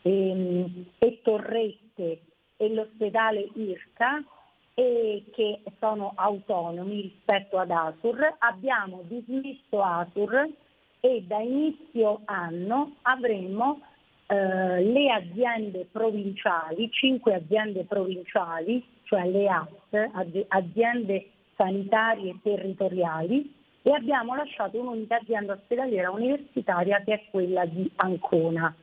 ehm, 0.01 0.85
e 0.97 1.21
Torrette 1.21 2.21
e 2.57 2.73
l'ospedale 2.73 3.49
IRCA 3.55 4.23
e 4.73 5.23
che 5.33 5.61
sono 5.79 6.13
autonomi 6.15 7.01
rispetto 7.01 7.57
ad 7.57 7.71
Asur, 7.71 8.35
abbiamo 8.39 9.01
dismesso 9.03 9.81
Asur 9.81 10.49
e 11.05 11.21
da 11.27 11.39
inizio 11.39 12.21
anno 12.23 12.95
avremo 13.01 13.81
eh, 14.27 14.81
le 14.81 15.11
aziende 15.11 15.85
provinciali, 15.91 16.89
cinque 16.91 17.33
aziende 17.33 17.83
provinciali, 17.83 18.81
cioè 19.03 19.29
le 19.29 19.49
AS, 19.49 19.67
aziende 20.47 21.27
sanitarie 21.57 22.39
territoriali, 22.41 23.53
e 23.81 23.91
abbiamo 23.91 24.33
lasciato 24.33 24.79
un'unica 24.79 25.17
azienda 25.17 25.53
ospedaliera 25.53 26.09
universitaria 26.09 27.01
che 27.03 27.13
è 27.15 27.23
quella 27.29 27.65
di 27.65 27.91
Ancona, 27.97 28.73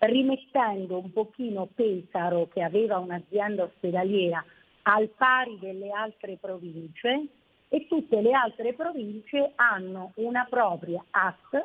rimettendo 0.00 0.98
un 0.98 1.12
pochino 1.12 1.68
Pesaro, 1.72 2.48
che 2.52 2.64
aveva 2.64 2.98
un'azienda 2.98 3.62
ospedaliera 3.62 4.44
al 4.82 5.08
pari 5.16 5.58
delle 5.60 5.90
altre 5.90 6.38
province 6.40 7.28
e 7.74 7.86
tutte 7.86 8.20
le 8.20 8.32
altre 8.32 8.74
province 8.74 9.52
hanno 9.54 10.12
una 10.16 10.46
propria 10.50 11.02
AS, 11.08 11.62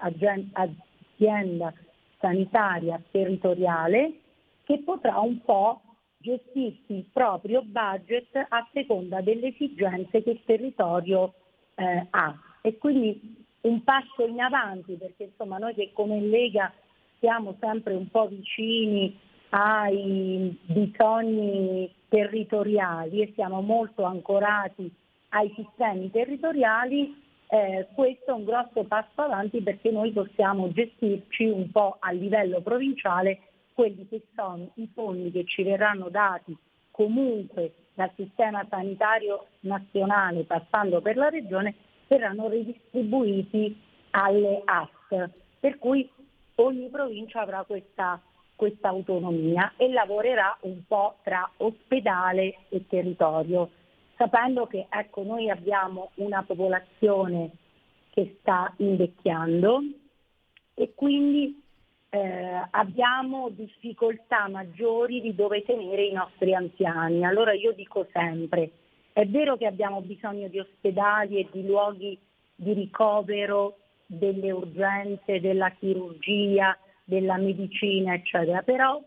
azienda 0.53 1.73
sanitaria 2.17 3.01
territoriale, 3.11 4.13
che 4.63 4.83
potrà 4.85 5.19
un 5.19 5.41
po' 5.43 5.81
gestirsi 6.17 6.93
il 6.93 7.09
proprio 7.11 7.61
budget 7.61 8.33
a 8.35 8.65
seconda 8.71 9.19
delle 9.19 9.47
esigenze 9.47 10.23
che 10.23 10.29
il 10.29 10.41
territorio 10.45 11.33
eh, 11.75 12.07
ha. 12.09 12.33
E 12.61 12.77
quindi 12.77 13.45
un 13.61 13.83
passo 13.83 14.25
in 14.25 14.39
avanti, 14.39 14.93
perché 14.93 15.23
insomma 15.23 15.57
noi 15.57 15.73
che 15.73 15.91
come 15.91 16.21
Lega 16.21 16.71
siamo 17.19 17.57
sempre 17.59 17.95
un 17.95 18.07
po' 18.09 18.29
vicini 18.29 19.19
ai 19.49 20.57
bisogni 20.67 21.93
territoriali 22.07 23.23
e 23.23 23.33
siamo 23.35 23.59
molto 23.59 24.03
ancorati 24.03 24.89
ai 25.29 25.51
sistemi 25.55 26.09
territoriali, 26.11 27.23
eh, 27.49 27.87
questo 27.93 28.31
è 28.31 28.33
un 28.33 28.43
grosso 28.43 28.83
passo 28.83 29.21
avanti 29.21 29.61
perché 29.61 29.91
noi 29.91 30.11
possiamo 30.11 30.71
gestirci 30.71 31.45
un 31.45 31.71
po' 31.71 31.97
a 31.99 32.11
livello 32.11 32.61
provinciale 32.61 33.39
quelli 33.73 34.07
che 34.07 34.23
sono 34.35 34.69
i 34.75 34.89
fondi 34.93 35.31
che 35.31 35.45
ci 35.45 35.63
verranno 35.63 36.09
dati 36.09 36.57
comunque 36.91 37.73
dal 37.93 38.11
sistema 38.15 38.65
sanitario 38.69 39.47
nazionale 39.61 40.43
passando 40.43 40.99
per 41.01 41.15
la 41.15 41.29
regione 41.29 41.75
verranno 42.07 42.49
ridistribuiti 42.49 43.79
alle 44.11 44.61
AS, 44.65 45.29
per 45.59 45.77
cui 45.77 46.09
ogni 46.55 46.89
provincia 46.89 47.41
avrà 47.41 47.63
questa 47.63 48.19
questa 48.57 48.89
autonomia 48.89 49.73
e 49.77 49.87
lavorerà 49.89 50.57
un 50.61 50.81
po' 50.87 51.17
tra 51.21 51.49
ospedale 51.57 52.65
e 52.69 52.87
territorio, 52.87 53.69
sapendo 54.17 54.65
che 54.65 54.87
ecco, 54.89 55.23
noi 55.23 55.49
abbiamo 55.49 56.11
una 56.15 56.43
popolazione 56.43 57.51
che 58.09 58.37
sta 58.39 58.73
invecchiando 58.77 59.81
e 60.73 60.93
quindi 60.95 61.63
eh, 62.09 62.67
abbiamo 62.71 63.49
difficoltà 63.49 64.47
maggiori 64.47 65.21
di 65.21 65.35
dove 65.35 65.63
tenere 65.63 66.05
i 66.05 66.13
nostri 66.13 66.53
anziani. 66.53 67.23
Allora 67.23 67.53
io 67.53 67.73
dico 67.73 68.07
sempre, 68.11 68.71
è 69.13 69.25
vero 69.25 69.55
che 69.55 69.67
abbiamo 69.67 70.01
bisogno 70.01 70.47
di 70.47 70.59
ospedali 70.59 71.39
e 71.39 71.47
di 71.51 71.65
luoghi 71.65 72.17
di 72.55 72.73
ricovero 72.73 73.77
delle 74.05 74.51
urgenze, 74.51 75.39
della 75.39 75.69
chirurgia, 75.71 76.77
della 77.03 77.37
medicina, 77.37 78.13
eccetera, 78.13 78.61
però 78.63 79.01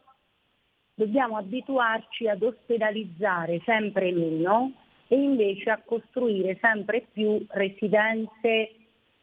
dobbiamo 0.94 1.36
abituarci 1.36 2.28
ad 2.28 2.42
ospedalizzare 2.42 3.60
sempre 3.64 4.12
meno 4.12 4.72
e 5.12 5.16
invece 5.16 5.70
a 5.70 5.82
costruire 5.84 6.56
sempre 6.60 7.04
più 7.12 7.44
residenze 7.48 8.70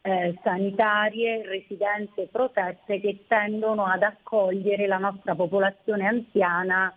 eh, 0.01 0.37
sanitarie, 0.43 1.45
residenze 1.45 2.27
protette 2.29 2.99
che 2.99 3.23
tendono 3.25 3.85
ad 3.85 4.03
accogliere 4.03 4.85
la 4.85 4.97
nostra 4.97 5.33
popolazione 5.33 6.05
anziana 6.05 6.93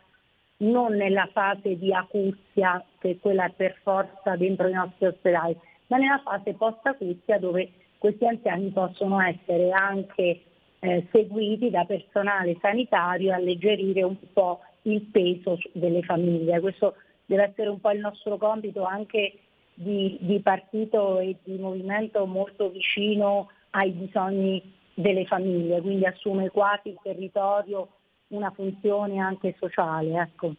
non 0.57 0.97
nella 0.97 1.29
fase 1.33 1.79
di 1.79 1.95
acuzia, 1.95 2.85
che 2.99 3.19
quella 3.21 3.45
è 3.45 3.53
per 3.53 3.79
forza 3.81 4.35
dentro 4.35 4.67
i 4.67 4.73
nostri 4.73 5.07
ospedali, 5.07 5.57
ma 5.87 5.97
nella 5.97 6.21
fase 6.25 6.55
post-acuzia 6.55 7.39
dove 7.39 7.71
questi 7.97 8.27
anziani 8.27 8.71
possono 8.71 9.21
essere 9.21 9.71
anche 9.71 10.43
eh, 10.81 11.07
seguiti 11.13 11.71
da 11.71 11.85
personale 11.85 12.57
sanitario 12.61 13.31
e 13.31 13.35
alleggerire 13.35 14.03
un 14.03 14.17
po' 14.33 14.63
il 14.83 15.01
peso 15.03 15.59
delle 15.75 16.03
famiglie. 16.03 16.59
Questo 16.59 16.97
deve 17.31 17.45
essere 17.45 17.69
un 17.69 17.79
po' 17.79 17.93
il 17.93 18.01
nostro 18.01 18.37
compito 18.39 18.83
anche 18.83 19.39
di, 19.73 20.19
di 20.21 20.41
partito 20.41 21.21
e 21.21 21.37
di 21.45 21.59
movimento 21.59 22.27
molto 22.27 22.71
vicino 22.71 23.51
ai 23.71 23.93
bisogni 23.93 24.61
delle 24.95 25.25
famiglie, 25.27 25.81
quindi 25.81 26.05
assume 26.05 26.51
quasi 26.51 26.89
il 26.89 26.99
territorio 27.01 27.89
una 28.29 28.51
funzione 28.51 29.21
anche 29.21 29.55
sociale. 29.61 30.21
Ecco. 30.21 30.55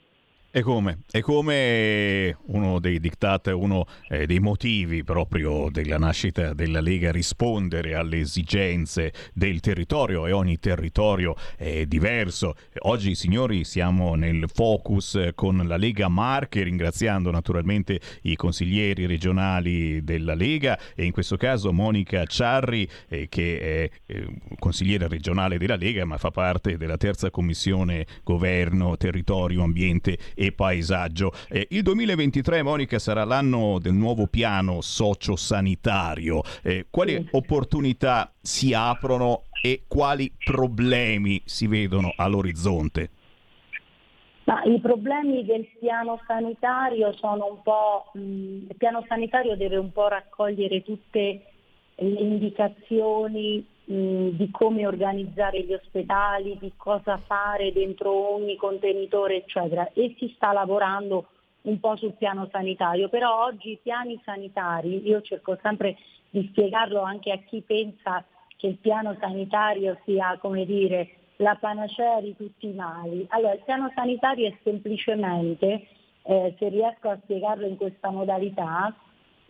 E 0.53 0.63
come? 0.63 1.03
E 1.09 1.21
come 1.21 2.35
uno 2.47 2.79
dei 2.81 2.99
diktat, 2.99 3.47
uno 3.55 3.85
eh, 4.09 4.25
dei 4.25 4.41
motivi 4.41 5.01
proprio 5.01 5.69
della 5.71 5.97
nascita 5.97 6.53
della 6.53 6.81
Lega 6.81 7.09
rispondere 7.09 7.95
alle 7.95 8.19
esigenze 8.19 9.13
del 9.33 9.61
territorio 9.61 10.27
e 10.27 10.33
ogni 10.33 10.59
territorio 10.59 11.37
è 11.55 11.85
diverso. 11.85 12.55
Oggi 12.79 13.15
signori 13.15 13.63
siamo 13.63 14.15
nel 14.15 14.49
focus 14.53 15.29
con 15.35 15.55
la 15.65 15.77
Lega 15.77 16.09
Marche 16.09 16.63
ringraziando 16.63 17.31
naturalmente 17.31 18.01
i 18.23 18.35
consiglieri 18.35 19.05
regionali 19.05 20.03
della 20.03 20.33
Lega 20.33 20.77
e 20.93 21.05
in 21.05 21.13
questo 21.13 21.37
caso 21.37 21.71
Monica 21.71 22.25
Ciarri 22.25 22.85
eh, 23.07 23.29
che 23.29 23.57
è 23.57 23.89
eh, 24.05 24.27
consigliere 24.59 25.07
regionale 25.07 25.57
della 25.57 25.77
Lega 25.77 26.03
ma 26.03 26.17
fa 26.17 26.29
parte 26.29 26.75
della 26.75 26.97
terza 26.97 27.29
commissione 27.29 28.05
governo, 28.21 28.97
territorio, 28.97 29.63
ambiente 29.63 30.17
e 30.41 30.51
paesaggio. 30.53 31.31
Eh, 31.49 31.67
il 31.69 31.83
2023, 31.83 32.63
Monica, 32.63 32.97
sarà 32.97 33.23
l'anno 33.25 33.77
del 33.79 33.93
nuovo 33.93 34.25
piano 34.25 34.81
sociosanitario. 34.81 36.41
Eh, 36.63 36.87
quali 36.89 37.27
opportunità 37.31 38.33
si 38.41 38.73
aprono 38.73 39.43
e 39.61 39.83
quali 39.87 40.33
problemi 40.43 41.39
si 41.45 41.67
vedono 41.67 42.11
all'orizzonte? 42.15 43.09
Ma 44.45 44.63
I 44.63 44.79
problemi 44.79 45.45
del 45.45 45.67
piano 45.79 46.19
sanitario 46.25 47.13
sono 47.13 47.45
un 47.45 47.61
po', 47.61 48.09
mh, 48.13 48.19
il 48.69 48.75
piano 48.75 49.05
sanitario 49.07 49.55
deve 49.55 49.77
un 49.77 49.91
po' 49.91 50.07
raccogliere 50.07 50.81
tutte 50.81 51.43
le 51.95 52.19
indicazioni 52.19 53.63
di 53.91 54.49
come 54.51 54.87
organizzare 54.87 55.63
gli 55.63 55.73
ospedali, 55.73 56.57
di 56.57 56.71
cosa 56.77 57.17
fare 57.25 57.73
dentro 57.73 58.33
ogni 58.35 58.55
contenitore, 58.55 59.37
eccetera. 59.37 59.89
E 59.93 60.15
si 60.17 60.31
sta 60.35 60.53
lavorando 60.53 61.27
un 61.63 61.79
po' 61.79 61.97
sul 61.97 62.13
piano 62.13 62.47
sanitario, 62.51 63.09
però 63.09 63.43
oggi 63.45 63.71
i 63.71 63.79
piani 63.81 64.19
sanitari, 64.23 65.05
io 65.05 65.21
cerco 65.21 65.57
sempre 65.61 65.97
di 66.29 66.47
spiegarlo 66.51 67.01
anche 67.01 67.31
a 67.31 67.37
chi 67.37 67.61
pensa 67.61 68.23
che 68.55 68.67
il 68.67 68.77
piano 68.77 69.17
sanitario 69.19 69.97
sia, 70.05 70.37
come 70.39 70.65
dire, 70.65 71.09
la 71.37 71.57
panacea 71.59 72.21
di 72.21 72.35
tutti 72.35 72.67
i 72.67 72.73
mali. 72.73 73.25
Allora, 73.29 73.53
il 73.53 73.63
piano 73.65 73.91
sanitario 73.93 74.47
è 74.47 74.57
semplicemente, 74.63 75.87
eh, 76.23 76.55
se 76.57 76.69
riesco 76.69 77.09
a 77.09 77.19
spiegarlo 77.21 77.65
in 77.65 77.75
questa 77.75 78.09
modalità, 78.09 78.95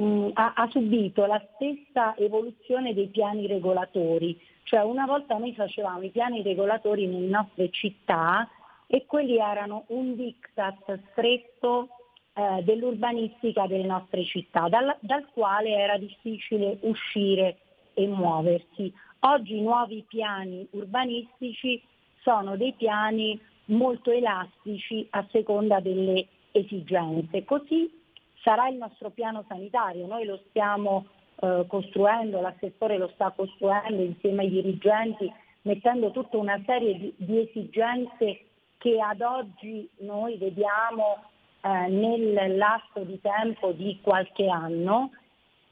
mh, 0.01 0.31
ha, 0.33 0.53
ha 0.55 0.67
subito 0.69 1.25
la 1.25 1.41
stessa 1.53 2.15
evoluzione 2.17 2.93
dei 2.93 3.07
piani 3.07 3.45
regolatori, 3.47 4.39
cioè 4.63 4.81
una 4.81 5.05
volta 5.05 5.37
noi 5.37 5.53
facevamo 5.53 6.01
i 6.01 6.09
piani 6.09 6.41
regolatori 6.41 7.05
nelle 7.05 7.27
nostre 7.27 7.69
città 7.69 8.49
e 8.87 9.05
quelli 9.05 9.37
erano 9.37 9.85
un 9.87 10.15
diktat 10.15 10.99
stretto 11.11 11.89
eh, 12.33 12.63
dell'urbanistica 12.63 13.67
delle 13.67 13.85
nostre 13.85 14.23
città, 14.25 14.67
dal, 14.67 14.95
dal, 15.01 15.27
quale 15.33 15.69
era 15.69 15.97
difficile 15.97 16.77
uscire 16.81 17.57
e 17.93 18.07
muoversi. 18.07 18.91
Oggi 19.19 19.57
i 19.57 19.61
nuovi 19.61 20.03
piani 20.07 20.67
urbanistici 20.71 21.81
sono 22.21 22.57
dei 22.57 22.73
piani 22.73 23.39
molto 23.65 24.11
elastici 24.11 25.05
a 25.11 25.25
seconda 25.31 25.79
delle 25.79 26.27
esigenze, 26.51 27.45
così 27.45 28.00
sarà 28.43 28.67
il 28.67 28.77
nostro 28.77 29.09
piano 29.09 29.43
sanitario, 29.47 30.07
noi 30.07 30.25
lo 30.25 30.39
stiamo 30.49 31.05
eh, 31.35 31.65
costruendo, 31.67 32.41
l'assessore 32.41 32.97
lo 32.97 33.09
sta 33.13 33.31
costruendo 33.31 34.01
insieme 34.01 34.43
ai 34.43 34.49
dirigenti, 34.49 35.31
mettendo 35.63 36.11
tutta 36.11 36.37
una 36.37 36.61
serie 36.65 36.97
di, 36.97 37.13
di 37.17 37.39
esigenze 37.39 38.45
che 38.77 38.99
ad 38.99 39.21
oggi 39.21 39.87
noi 39.99 40.37
vediamo 40.37 41.23
eh, 41.61 41.87
nel 41.87 42.57
lasso 42.57 43.03
di 43.03 43.19
tempo 43.21 43.71
di 43.71 43.99
qualche 44.01 44.47
anno. 44.47 45.11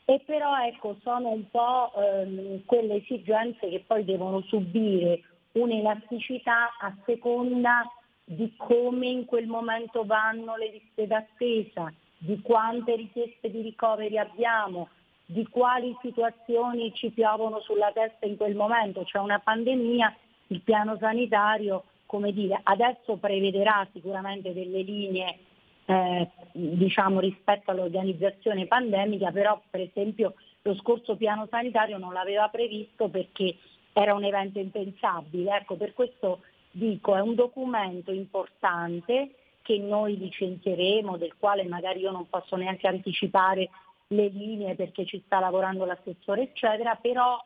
E 0.05 0.21
però 0.25 0.57
ecco, 0.63 0.97
sono 1.03 1.29
un 1.29 1.49
po' 1.51 1.91
ehm, 1.95 2.65
quelle 2.65 2.95
esigenze 2.95 3.69
che 3.69 3.83
poi 3.85 4.03
devono 4.03 4.41
subire 4.41 5.21
un'elasticità 5.51 6.77
a 6.79 6.95
seconda 7.05 7.83
di 8.23 8.53
come 8.57 9.07
in 9.07 9.25
quel 9.25 9.47
momento 9.47 10.05
vanno 10.05 10.55
le 10.55 10.71
liste 10.71 11.07
d'attesa, 11.07 11.91
di 12.19 12.41
quante 12.41 12.95
richieste 12.95 13.49
di 13.49 13.61
ricoveri 13.61 14.17
abbiamo, 14.17 14.89
di 15.25 15.47
quali 15.47 15.95
situazioni 16.01 16.93
ci 16.93 17.09
piovono 17.09 17.61
sulla 17.61 17.91
testa 17.93 18.25
in 18.25 18.35
quel 18.35 18.55
momento. 18.55 19.03
C'è 19.03 19.19
una 19.19 19.39
pandemia, 19.39 20.15
il 20.47 20.61
piano 20.61 20.97
sanitario, 20.99 21.85
come 22.05 22.33
dire, 22.33 22.59
adesso 22.63 23.15
prevederà 23.17 23.87
sicuramente 23.93 24.53
delle 24.53 24.81
linee 24.81 25.37
eh, 25.85 26.29
diciamo 26.51 27.19
rispetto 27.19 27.71
all'organizzazione 27.71 28.67
pandemica, 28.67 29.31
però 29.31 29.59
per 29.69 29.81
esempio 29.81 30.35
lo 30.63 30.75
scorso 30.75 31.15
piano 31.15 31.47
sanitario 31.49 31.97
non 31.97 32.13
l'aveva 32.13 32.47
previsto 32.49 33.07
perché 33.07 33.55
era 33.93 34.13
un 34.13 34.23
evento 34.23 34.59
impensabile. 34.59 35.55
Ecco, 35.55 35.75
per 35.75 35.93
questo 35.93 36.41
dico, 36.71 37.15
è 37.15 37.21
un 37.21 37.35
documento 37.35 38.11
importante 38.11 39.35
che 39.69 39.77
noi 39.77 40.17
licenzieremo, 40.17 41.17
del 41.17 41.35
quale 41.37 41.63
magari 41.65 41.99
io 41.99 42.09
non 42.09 42.27
posso 42.27 42.55
neanche 42.55 42.87
anticipare 42.87 43.69
le 44.07 44.27
linee 44.29 44.73
perché 44.73 45.05
ci 45.05 45.21
sta 45.23 45.39
lavorando 45.39 45.85
l'assessore, 45.85 46.41
eccetera, 46.41 46.95
però 46.95 47.37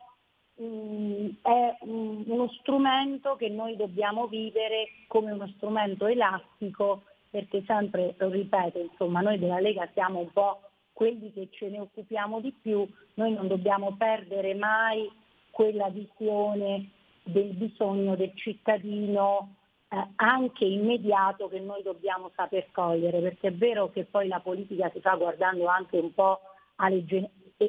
mh, 0.56 0.64
mm, 0.64 1.30
è 1.42 1.78
mh, 1.84 2.24
uno 2.28 2.48
strumento 2.60 3.36
che 3.36 3.50
noi 3.50 3.76
dobbiamo 3.76 4.28
vivere 4.28 4.88
come 5.08 5.34
uno 5.34 5.52
strumento 5.58 6.08
elastico, 6.08 7.04
perché 7.30 7.62
sempre, 7.68 8.16
lo 8.18 8.30
ripeto, 8.30 8.80
insomma, 8.80 9.20
noi 9.20 9.38
della 9.38 9.60
Lega 9.60 9.90
siamo 9.92 10.20
un 10.20 10.32
po' 10.32 10.62
quelli 10.94 11.34
che 11.34 11.50
ce 11.52 11.68
ne 11.68 11.82
occupiamo 11.82 12.40
di 12.40 12.54
più, 12.54 12.88
noi 13.16 13.34
non 13.34 13.50
dobbiamo 13.50 13.98
perdere 13.98 14.56
mai 14.56 15.12
quella 15.52 15.90
visione 15.90 16.90
del 17.24 17.54
bisogno 17.54 18.16
del 18.16 18.32
cittadino 18.34 19.56
eh, 19.94 20.08
anche 20.16 20.66
immediato 20.66 21.48
che 21.48 21.60
noi 21.60 21.84
dobbiamo 21.84 22.32
saper 22.36 22.72
cogliere, 22.72 23.20
perché 23.20 23.50
è 23.50 23.54
vero 23.54 23.92
che 23.92 24.06
poi 24.06 24.28
la 24.28 24.40
politica 24.40 24.90
si 24.92 25.00
fa 25.00 25.14
guardando 25.14 25.68
anche 25.68 26.00
un 26.00 26.12
po' 26.16 26.40
alle, 26.78 27.06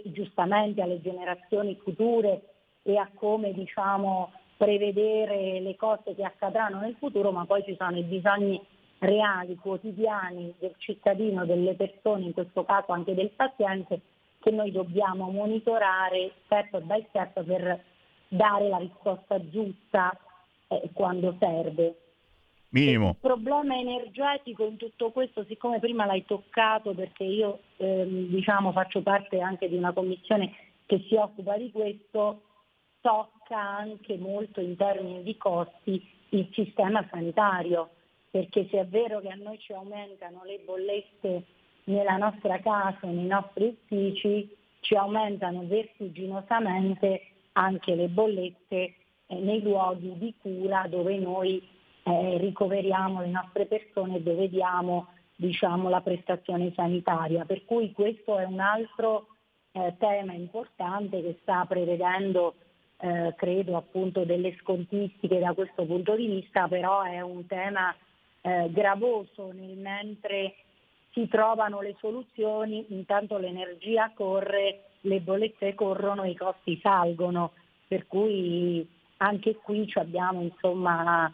giustamente 0.05 0.81
alle 0.81 1.03
generazioni 1.03 1.79
future 1.83 2.41
e 2.83 2.97
a 2.97 3.11
come 3.15 3.53
diciamo, 3.53 4.33
prevedere 4.57 5.61
le 5.61 5.77
cose 5.77 6.15
che 6.15 6.25
accadranno 6.25 6.81
nel 6.81 6.97
futuro, 6.99 7.31
ma 7.31 7.45
poi 7.45 7.63
ci 7.63 7.77
sono 7.79 7.99
i 7.99 8.05
bisogni 8.05 8.59
reali, 9.01 9.57
quotidiani 9.57 10.55
del 10.59 10.75
cittadino, 10.79 11.45
delle 11.45 11.75
persone, 11.75 12.25
in 12.25 12.33
questo 12.33 12.65
caso 12.65 12.93
anche 12.93 13.15
del 13.15 13.33
paziente, 13.37 14.01
che 14.41 14.51
noi 14.51 14.71
dobbiamo 14.73 15.31
monitorare 15.31 16.33
step 16.47 16.81
by 16.81 17.05
step 17.11 17.43
per 17.43 17.85
dare 18.29 18.69
la 18.69 18.79
risposta 18.79 19.39
giusta 19.51 20.19
eh, 20.69 20.89
quando 20.95 21.37
serve. 21.39 21.99
Minimo. 22.75 23.11
Il 23.11 23.17
problema 23.21 23.77
energetico 23.79 24.67
in 24.67 24.77
tutto 24.77 25.13
questo, 25.13 25.45
siccome 25.45 25.79
prima 25.79 26.07
l'hai 26.07 26.25
toccato 26.25 26.93
perché 26.93 27.23
io 27.23 27.61
ehm, 27.77 28.27
diciamo, 28.27 28.73
faccio 28.73 29.01
parte 29.01 29.39
anche 29.39 29.69
di 29.69 29.77
una 29.77 29.93
commissione 29.93 30.53
che 30.85 31.05
si 31.07 31.15
occupa 31.15 31.57
di 31.57 31.71
questo, 31.71 32.43
tocca 33.01 33.61
anche 33.61 34.19
molto 34.19 34.61
in 34.61 34.75
termini 34.75 35.23
di 35.23 35.37
costi 35.37 36.05
il 36.31 36.49
sistema 36.53 37.07
sanitario, 37.13 37.91
perché 38.29 38.67
se 38.69 38.81
è 38.81 38.87
vero 38.87 39.21
che 39.21 39.29
a 39.29 39.37
noi 39.37 39.57
ci 39.61 39.73
aumentano 39.73 40.43
le 40.45 40.61
bollette 40.65 41.45
nella 41.85 42.17
nostra 42.17 42.59
casa, 42.59 43.07
nei 43.07 43.27
nostri 43.27 43.67
uffici, 43.67 44.53
ci 44.81 44.97
aumentano 44.97 45.65
vertiginosamente 45.65 47.23
anche 47.53 47.95
le 47.95 48.09
bollette 48.09 48.95
eh, 49.27 49.39
nei 49.39 49.63
luoghi 49.63 50.19
di 50.19 50.35
cura 50.41 50.89
dove 50.89 51.17
noi 51.19 51.63
eh, 52.05 52.39
ricoveriamo 52.39 53.21
le 53.21 53.29
nostre 53.29 53.67
persone 53.67 54.23
dove 54.23 54.49
diamo 54.49 55.09
diciamo, 55.37 55.89
la 55.89 56.01
prestazione 56.01 56.73
sanitaria. 56.75 57.45
Per 57.45 57.65
cui 57.65 57.93
questo 57.93 58.39
è 58.39 58.45
un 58.45 58.61
altro 58.61 59.29
eh, 59.73 59.95
tema 59.99 60.33
importante 60.33 61.21
che 61.21 61.39
sta 61.43 61.65
prevedendo 61.67 62.55
eh, 62.99 63.35
credo 63.37 63.77
appunto 63.77 64.25
delle 64.25 64.57
scontistiche 64.61 65.39
da 65.39 65.53
questo 65.53 65.85
punto 65.85 66.15
di 66.15 66.27
vista, 66.27 66.69
però 66.69 67.03
è 67.03 67.21
un 67.21 67.47
tema 67.47 67.95
eh, 68.41 68.71
gravoso 68.71 69.51
nel 69.53 69.77
mentre 69.77 70.55
si 71.13 71.29
trovano 71.29 71.81
le 71.81 71.97
soluzioni, 71.99 72.87
intanto 72.89 73.39
l'energia 73.39 74.11
corre, 74.15 74.91
le 75.01 75.21
bollette 75.21 75.75
corrono 75.75 76.25
i 76.25 76.35
costi 76.35 76.79
salgono, 76.83 77.53
per 77.87 78.07
cui 78.07 78.87
anche 79.19 79.57
qui 79.57 79.91
abbiamo 79.95 80.41
insomma 80.41 81.33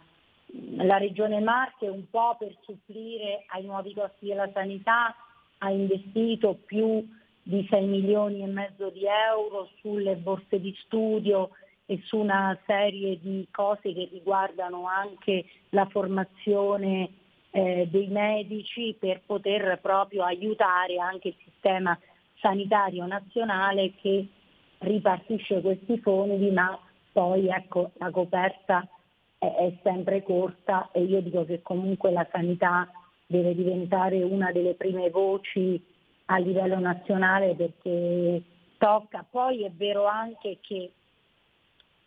la 0.76 0.96
Regione 0.96 1.40
Marche 1.40 1.86
un 1.88 2.08
po' 2.10 2.36
per 2.38 2.54
supplire 2.62 3.44
ai 3.48 3.64
nuovi 3.64 3.94
costi 3.94 4.26
della 4.26 4.50
sanità 4.52 5.14
ha 5.58 5.70
investito 5.70 6.58
più 6.64 7.06
di 7.42 7.66
6 7.68 7.86
milioni 7.86 8.42
e 8.42 8.46
mezzo 8.46 8.90
di 8.90 9.04
euro 9.04 9.68
sulle 9.80 10.16
borse 10.16 10.60
di 10.60 10.74
studio 10.84 11.50
e 11.86 12.00
su 12.04 12.18
una 12.18 12.56
serie 12.66 13.18
di 13.20 13.46
cose 13.50 13.92
che 13.92 14.08
riguardano 14.12 14.86
anche 14.86 15.44
la 15.70 15.86
formazione 15.86 17.10
eh, 17.50 17.88
dei 17.90 18.06
medici 18.06 18.94
per 18.98 19.22
poter 19.26 19.78
proprio 19.80 20.22
aiutare 20.22 20.98
anche 20.98 21.28
il 21.28 21.36
sistema 21.44 21.98
sanitario 22.40 23.04
nazionale 23.06 23.92
che 24.00 24.26
ripartisce 24.78 25.60
questi 25.60 25.98
fondi, 25.98 26.50
ma 26.50 26.78
poi 27.12 27.48
ecco, 27.48 27.90
la 27.98 28.10
coperta 28.10 28.86
è, 29.40 29.46
è 29.46 29.72
sempre 29.82 30.22
corta 30.22 30.90
e 30.92 31.02
io 31.02 31.22
dico 31.22 31.44
che 31.46 31.62
comunque 31.62 32.12
la 32.12 32.26
sanità 32.30 32.88
deve 33.26 33.54
diventare 33.54 34.22
una 34.22 34.52
delle 34.52 34.74
prime 34.74 35.08
voci 35.08 35.82
a 36.26 36.36
livello 36.36 36.78
nazionale 36.78 37.54
perché 37.54 38.42
tocca. 38.76 39.24
Poi 39.28 39.64
è 39.64 39.70
vero 39.70 40.04
anche 40.04 40.58
che 40.60 40.92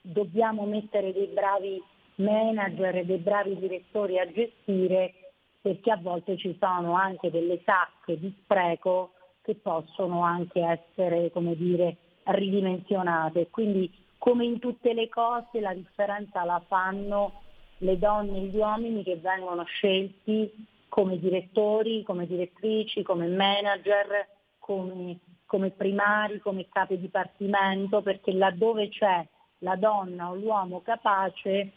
dobbiamo 0.02 0.66
mettere 0.66 1.12
dei 1.12 1.28
bravi 1.28 1.82
manager 2.16 2.98
e 2.98 3.06
dei 3.06 3.18
bravi 3.18 3.58
direttori 3.58 4.20
a 4.20 4.32
gestire 4.32 5.14
perché 5.62 5.92
a 5.92 5.98
volte 5.98 6.38
ci 6.38 6.56
sono 6.60 6.94
anche 6.94 7.32
delle 7.32 7.62
sacche 7.66 8.20
di 8.20 8.34
spreco 8.44 9.14
che 9.42 9.56
possono 9.56 10.24
anche 10.24 10.60
essere, 10.62 11.32
come 11.32 11.56
dire, 11.56 11.96
ridimensionate. 12.24 13.48
Quindi 13.50 13.90
come 14.24 14.46
in 14.46 14.60
tutte 14.60 14.94
le 14.94 15.10
cose 15.10 15.60
la 15.60 15.74
differenza 15.74 16.46
la 16.46 16.64
fanno 16.66 17.42
le 17.80 18.00
donne 18.00 18.38
e 18.38 18.42
gli 18.44 18.56
uomini 18.56 19.04
che 19.04 19.18
vengono 19.18 19.66
scelti 19.66 20.66
come 20.88 21.20
direttori, 21.20 22.04
come 22.04 22.26
direttrici, 22.26 23.04
come 23.04 23.28
manager, 23.28 24.26
come, 24.60 25.20
come 25.46 25.72
primari, 25.72 26.40
come 26.40 26.70
capi 26.72 26.98
dipartimento, 26.98 28.02
perché 28.02 28.32
laddove 28.32 28.88
c'è 28.88 29.28
la 29.58 29.76
donna 29.76 30.30
o 30.30 30.36
l'uomo 30.36 30.80
capace, 30.80 31.72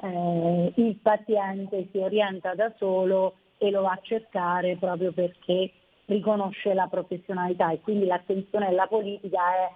eh, 0.00 0.72
il 0.76 0.96
paziente 1.02 1.88
si 1.92 1.98
orienta 1.98 2.54
da 2.54 2.72
solo 2.78 3.34
e 3.58 3.70
lo 3.70 3.82
va 3.82 3.90
a 3.90 4.00
cercare 4.00 4.76
proprio 4.76 5.12
perché 5.12 5.70
riconosce 6.06 6.72
la 6.72 6.86
professionalità 6.86 7.70
e 7.72 7.80
quindi 7.82 8.06
l'attenzione 8.06 8.70
della 8.70 8.86
politica 8.86 9.54
è 9.54 9.70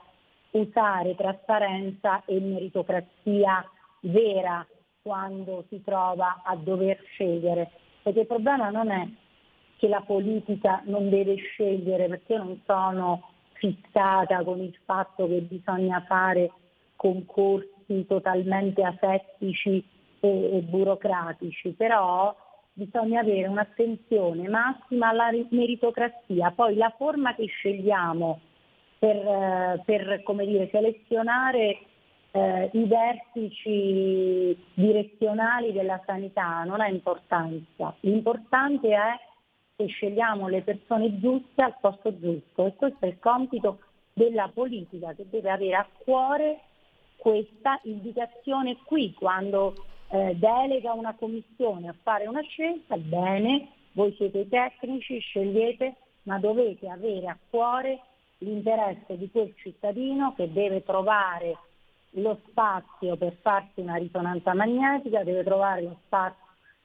usare 0.54 1.14
trasparenza 1.14 2.22
e 2.26 2.38
meritocrazia 2.40 3.64
vera 4.00 4.66
quando 5.02 5.64
si 5.68 5.82
trova 5.82 6.42
a 6.44 6.56
dover 6.56 6.98
scegliere, 7.12 7.70
perché 8.02 8.20
il 8.20 8.26
problema 8.26 8.70
non 8.70 8.90
è 8.90 9.06
che 9.76 9.88
la 9.88 10.00
politica 10.00 10.80
non 10.84 11.10
deve 11.10 11.36
scegliere, 11.36 12.08
perché 12.08 12.34
io 12.34 12.44
non 12.44 12.60
sono 12.64 13.28
fissata 13.54 14.42
con 14.44 14.60
il 14.60 14.76
fatto 14.84 15.26
che 15.26 15.40
bisogna 15.40 16.02
fare 16.06 16.50
concorsi 16.96 18.06
totalmente 18.06 18.82
asettici 18.82 19.84
e, 20.20 20.56
e 20.56 20.60
burocratici, 20.62 21.70
però 21.70 22.34
bisogna 22.72 23.20
avere 23.20 23.46
un'attenzione 23.48 24.48
massima 24.48 25.08
alla 25.08 25.30
meritocrazia, 25.50 26.50
poi 26.52 26.76
la 26.76 26.92
forma 26.96 27.34
che 27.34 27.46
scegliamo 27.46 28.40
per, 29.04 29.16
eh, 29.16 29.82
per 29.84 30.22
dire, 30.46 30.68
selezionare 30.70 31.78
eh, 32.30 32.70
i 32.72 32.84
vertici 32.84 34.56
direzionali 34.72 35.72
della 35.72 36.00
sanità 36.06 36.64
non 36.64 36.80
ha 36.80 36.88
importanza, 36.88 37.94
l'importante 38.00 38.88
è 38.88 39.20
che 39.76 39.86
scegliamo 39.86 40.48
le 40.48 40.62
persone 40.62 41.18
giuste 41.18 41.60
al 41.60 41.76
posto 41.80 42.18
giusto 42.18 42.64
e 42.64 42.74
questo 42.76 43.04
è 43.04 43.08
il 43.08 43.18
compito 43.18 43.80
della 44.14 44.50
politica 44.52 45.12
che 45.12 45.26
deve 45.28 45.50
avere 45.50 45.74
a 45.74 45.88
cuore 45.98 46.60
questa 47.16 47.78
indicazione 47.82 48.78
qui. 48.84 49.12
Quando 49.12 49.74
eh, 50.08 50.34
delega 50.36 50.92
una 50.92 51.14
commissione 51.14 51.88
a 51.88 51.94
fare 52.02 52.26
una 52.26 52.42
scelta, 52.42 52.96
bene, 52.96 53.68
voi 53.92 54.14
siete 54.16 54.48
tecnici, 54.48 55.18
scegliete, 55.18 55.94
ma 56.22 56.38
dovete 56.38 56.88
avere 56.88 57.26
a 57.26 57.38
cuore 57.50 58.00
l'interesse 58.44 59.16
di 59.16 59.30
quel 59.30 59.54
cittadino 59.56 60.34
che 60.34 60.52
deve 60.52 60.84
trovare 60.84 61.56
lo 62.16 62.38
spazio 62.46 63.16
per 63.16 63.36
farsi 63.40 63.80
una 63.80 63.96
risonanza 63.96 64.54
magnetica, 64.54 65.24
deve 65.24 65.42
trovare 65.42 65.82
lo 65.82 65.98
spazio 66.04 66.42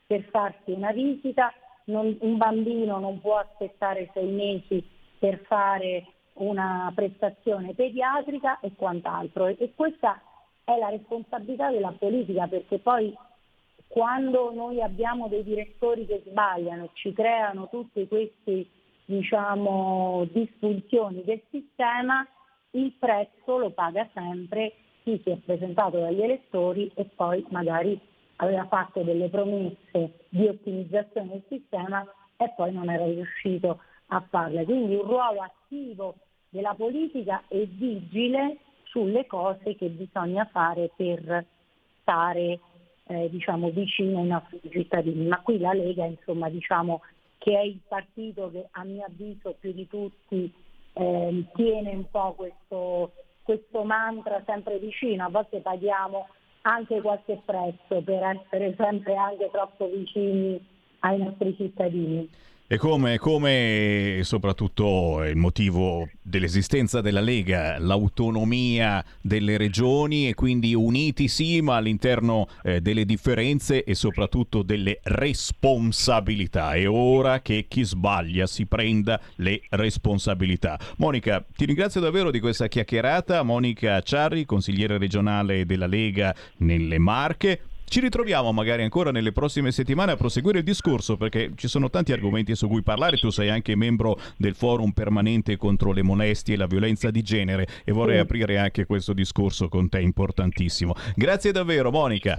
per 0.07 0.23
farsi 0.31 0.71
una 0.71 0.91
visita, 0.91 1.53
non, 1.85 2.17
un 2.21 2.37
bambino 2.37 2.97
non 2.97 3.21
può 3.21 3.37
aspettare 3.37 4.09
sei 4.13 4.27
mesi 4.27 4.83
per 5.19 5.39
fare 5.45 6.05
una 6.33 6.91
prestazione 6.95 7.73
pediatrica 7.73 8.59
e 8.59 8.71
quant'altro. 8.75 9.47
E 9.47 9.73
questa 9.75 10.19
è 10.63 10.77
la 10.77 10.89
responsabilità 10.89 11.69
della 11.69 11.93
politica 11.97 12.47
perché 12.47 12.79
poi 12.79 13.15
quando 13.87 14.51
noi 14.53 14.81
abbiamo 14.81 15.27
dei 15.27 15.43
direttori 15.43 16.05
che 16.05 16.23
sbagliano 16.25 16.85
e 16.85 16.89
ci 16.93 17.11
creano 17.13 17.69
tutte 17.69 18.07
queste 18.07 18.67
diciamo, 19.09 20.27
disfunzioni 20.31 21.23
del 21.23 21.41
sistema, 21.49 22.25
il 22.71 22.93
prezzo 22.99 23.57
lo 23.57 23.71
paga 23.71 24.07
sempre 24.13 24.73
chi 25.01 25.19
si 25.23 25.31
è 25.31 25.37
presentato 25.37 25.99
dagli 25.99 26.21
elettori 26.21 26.91
e 26.93 27.05
poi 27.15 27.43
magari 27.49 27.99
aveva 28.35 28.67
fatto 28.67 29.01
delle 29.01 29.29
promesse 29.29 30.25
di 30.29 30.45
ottimizzazione 30.45 31.29
del 31.29 31.43
sistema 31.49 32.05
e 32.37 32.53
poi 32.55 32.71
non 32.71 32.87
era 32.87 33.05
riuscito 33.05 33.79
a 34.09 34.23
farle. 34.29 34.63
Quindi 34.63 34.93
un 34.93 35.07
ruolo 35.07 35.41
attivo 35.41 36.15
della 36.49 36.75
politica 36.75 37.41
e 37.47 37.65
vigile 37.65 38.57
sulle 38.83 39.25
cose 39.25 39.75
che 39.75 39.87
bisogna 39.87 40.47
fare 40.51 40.91
per 40.95 41.45
stare 42.01 42.59
eh, 43.07 43.27
diciamo, 43.31 43.71
vicino 43.71 44.19
ai 44.19 44.27
nostri 44.27 44.61
cittadini. 44.69 45.25
Ma 45.25 45.41
qui 45.41 45.57
la 45.57 45.73
Lega 45.73 46.05
insomma, 46.05 46.47
diciamo, 46.47 47.01
che 47.39 47.57
è 47.57 47.61
il 47.61 47.79
partito 47.87 48.51
che 48.51 48.67
a 48.71 48.83
mio 48.83 49.05
avviso 49.05 49.55
più 49.59 49.73
di 49.73 49.87
tutti 49.87 50.53
eh, 50.93 51.45
tiene 51.55 51.89
un 51.91 52.09
po' 52.11 52.33
questo, 52.33 53.13
questo 53.41 53.83
mantra 53.83 54.43
sempre 54.45 54.77
vicino, 54.77 55.25
a 55.25 55.29
volte 55.29 55.61
paghiamo 55.61 56.27
anche 56.61 57.01
qualche 57.01 57.41
prezzo 57.43 58.01
per 58.01 58.21
essere 58.21 58.75
sempre 58.77 59.15
anche 59.15 59.49
troppo 59.51 59.87
vicini 59.87 60.63
ai 60.99 61.17
nostri 61.17 61.55
cittadini. 61.55 62.29
E 62.71 62.77
come, 62.77 63.17
come 63.17 64.19
soprattutto 64.21 65.23
il 65.23 65.35
motivo 65.35 66.07
dell'esistenza 66.21 67.01
della 67.01 67.19
Lega, 67.19 67.79
l'autonomia 67.79 69.03
delle 69.23 69.57
regioni 69.57 70.27
e 70.27 70.35
quindi 70.35 70.75
uniti 70.75 71.27
sì, 71.29 71.61
ma 71.61 71.77
all'interno 71.77 72.47
eh, 72.61 72.79
delle 72.79 73.05
differenze 73.05 73.83
e 73.83 73.95
soprattutto 73.95 74.61
delle 74.61 74.99
responsabilità. 75.01 76.73
È 76.73 76.87
ora 76.87 77.41
che 77.41 77.65
chi 77.67 77.83
sbaglia 77.83 78.45
si 78.45 78.67
prenda 78.67 79.19
le 79.37 79.61
responsabilità. 79.69 80.79
Monica, 80.97 81.43
ti 81.51 81.65
ringrazio 81.65 82.01
davvero 82.01 82.29
di 82.29 82.39
questa 82.39 82.67
chiacchierata. 82.67 83.41
Monica 83.41 83.99
Ciarri, 84.01 84.45
consigliere 84.45 84.99
regionale 84.99 85.65
della 85.65 85.87
Lega 85.87 86.35
nelle 86.57 86.99
Marche. 86.99 87.61
Ci 87.89 88.01
ritroviamo 88.01 88.51
magari 88.51 88.83
ancora 88.83 89.09
nelle 89.09 89.31
prossime 89.31 89.71
settimane 89.71 90.11
a 90.11 90.15
proseguire 90.15 90.59
il 90.59 90.63
discorso 90.63 91.17
perché 91.17 91.53
ci 91.55 91.67
sono 91.67 91.89
tanti 91.89 92.11
argomenti 92.11 92.53
su 92.53 92.67
cui 92.67 92.83
parlare. 92.83 93.17
Tu 93.17 93.31
sei 93.31 93.49
anche 93.49 93.75
membro 93.75 94.19
del 94.37 94.53
forum 94.53 94.91
permanente 94.91 95.57
contro 95.57 95.91
le 95.91 96.03
molestie 96.03 96.53
e 96.53 96.57
la 96.57 96.67
violenza 96.67 97.09
di 97.09 97.23
genere 97.23 97.67
e 97.83 97.91
vorrei 97.91 98.17
sì. 98.17 98.21
aprire 98.21 98.59
anche 98.59 98.85
questo 98.85 99.13
discorso 99.13 99.69
con 99.69 99.89
te 99.89 100.01
importantissimo. 100.01 100.93
Grazie 101.15 101.51
davvero 101.51 101.89
Monica. 101.89 102.37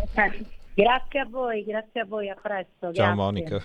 Grazie 0.72 1.18
a 1.18 1.26
voi, 1.28 1.64
grazie 1.64 2.02
a 2.02 2.04
voi, 2.04 2.28
a 2.28 2.36
presto. 2.40 2.92
Ciao 2.92 2.92
grazie. 2.92 3.14
Monica. 3.14 3.64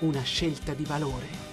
una 0.00 0.22
scelta 0.22 0.74
di 0.74 0.84
valore. 0.84 1.48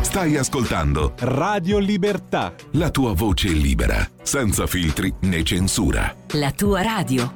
Stai 0.00 0.36
ascoltando 0.36 1.14
Radio 1.18 1.78
Libertà. 1.78 2.54
La 2.72 2.90
tua 2.90 3.12
voce 3.12 3.48
libera, 3.48 4.08
senza 4.22 4.66
filtri 4.66 5.14
né 5.20 5.42
censura. 5.44 6.14
La 6.32 6.50
tua 6.50 6.82
radio. 6.82 7.30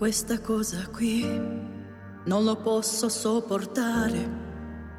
Questa 0.00 0.40
cosa 0.40 0.88
qui 0.88 1.69
non 2.24 2.44
lo 2.44 2.56
posso 2.56 3.08
sopportare. 3.08 4.48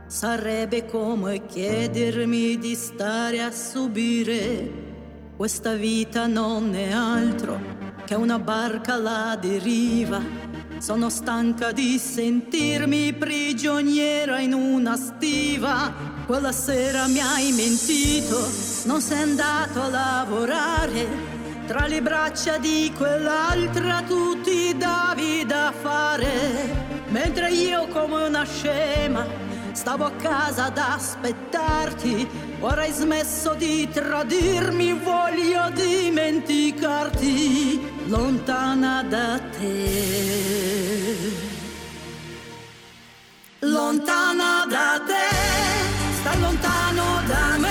Sarebbe 0.07 0.85
come 0.85 1.45
chiedermi 1.45 2.57
di 2.57 2.76
stare 2.76 3.41
a 3.41 3.52
subire. 3.52 4.89
Questa 5.38 5.73
vita 5.73 6.27
non 6.27 6.76
è 6.76 6.91
altro 6.91 7.60
che 8.06 8.15
una 8.15 8.39
barca 8.39 8.95
alla 8.95 9.38
deriva. 9.39 10.22
Sono 10.80 11.10
stanca 11.10 11.72
di 11.72 11.98
sentirmi 11.98 13.14
prigioniera 13.14 14.39
in 14.39 14.53
una 14.53 14.98
stiva. 14.98 15.93
Quella 16.26 16.52
sera 16.52 17.07
mi 17.07 17.19
hai 17.19 17.52
mentito, 17.52 18.49
non 18.85 18.99
sei 18.99 19.22
andato 19.22 19.81
a 19.81 19.89
lavorare. 19.89 21.40
Tra 21.72 21.88
le 21.88 22.02
braccia 22.02 22.57
di 22.57 22.91
quell'altra 22.98 24.03
tu 24.06 24.41
ti 24.41 24.76
davi 24.76 25.45
da 25.45 25.72
fare, 25.72 26.27
mentre 27.07 27.49
io 27.49 27.88
come 27.88 28.26
una 28.26 28.43
scema 28.43 29.26
stavo 29.72 30.03
a 30.03 30.11
casa 30.11 30.65
ad 30.65 30.77
aspettarti. 30.77 32.27
Ora 32.60 32.81
hai 32.81 32.91
smesso 32.91 33.53
di 33.53 33.88
tradirmi, 33.89 34.99
voglio 34.99 35.69
dimenticarti, 35.69 37.80
lontana 38.07 39.02
da 39.03 39.39
te. 39.39 41.31
Lontana 43.60 44.65
da 44.68 45.02
te, 45.07 45.30
stai 46.19 46.38
lontano 46.38 47.22
da 47.27 47.57
me, 47.60 47.70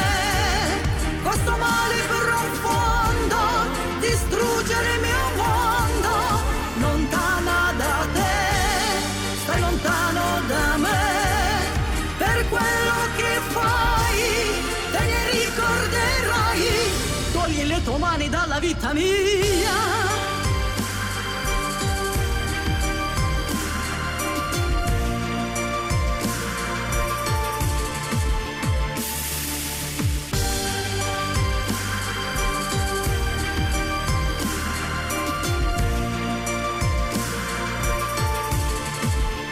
mia. 18.95 19.79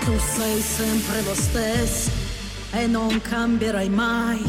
Tu 0.05 0.19
sei 0.19 0.60
sempre 0.60 1.23
lo 1.23 1.35
stesso 1.35 2.10
e 2.73 2.86
non 2.86 3.20
cambierai 3.20 3.89
mai. 3.89 4.43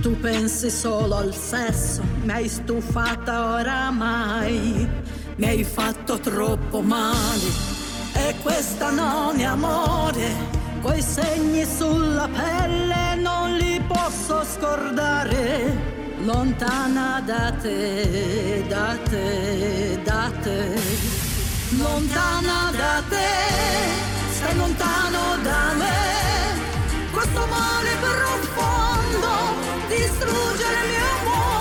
Tu 0.00 0.16
pensi 0.20 0.70
solo 0.70 1.16
al 1.16 1.34
sesso, 1.34 2.02
mi 2.22 2.32
hai 2.32 2.48
stufata 2.48 3.54
oramai. 3.54 4.88
Mi 5.36 5.46
hai 5.46 5.64
fatto 5.64 6.18
troppo 6.18 6.80
male 6.80 7.48
e 8.14 8.34
questa 8.42 8.90
non 8.90 9.38
è 9.38 9.44
amore. 9.44 10.56
Quei 10.82 11.02
segni 11.02 11.64
sulla 11.64 12.28
pelle 12.28 13.14
non 13.16 13.56
li 13.56 13.80
posso 13.86 14.44
scordare. 14.44 15.96
Lontana 16.24 17.22
da 17.24 17.52
te, 17.60 18.64
da 18.68 18.98
te, 19.08 20.00
da 20.02 20.30
te. 20.42 20.80
Lontana 21.76 22.70
da 22.72 23.02
te 23.08 24.08
stai 24.38 24.56
lontano 24.56 25.36
da 25.42 25.74
me. 25.74 25.96
Questo 27.12 27.46
male 27.46 27.90
profondo 28.00 29.32
distruggere 29.88 30.84
il 30.84 30.90
mio 30.90 31.30
mondo. 31.30 31.57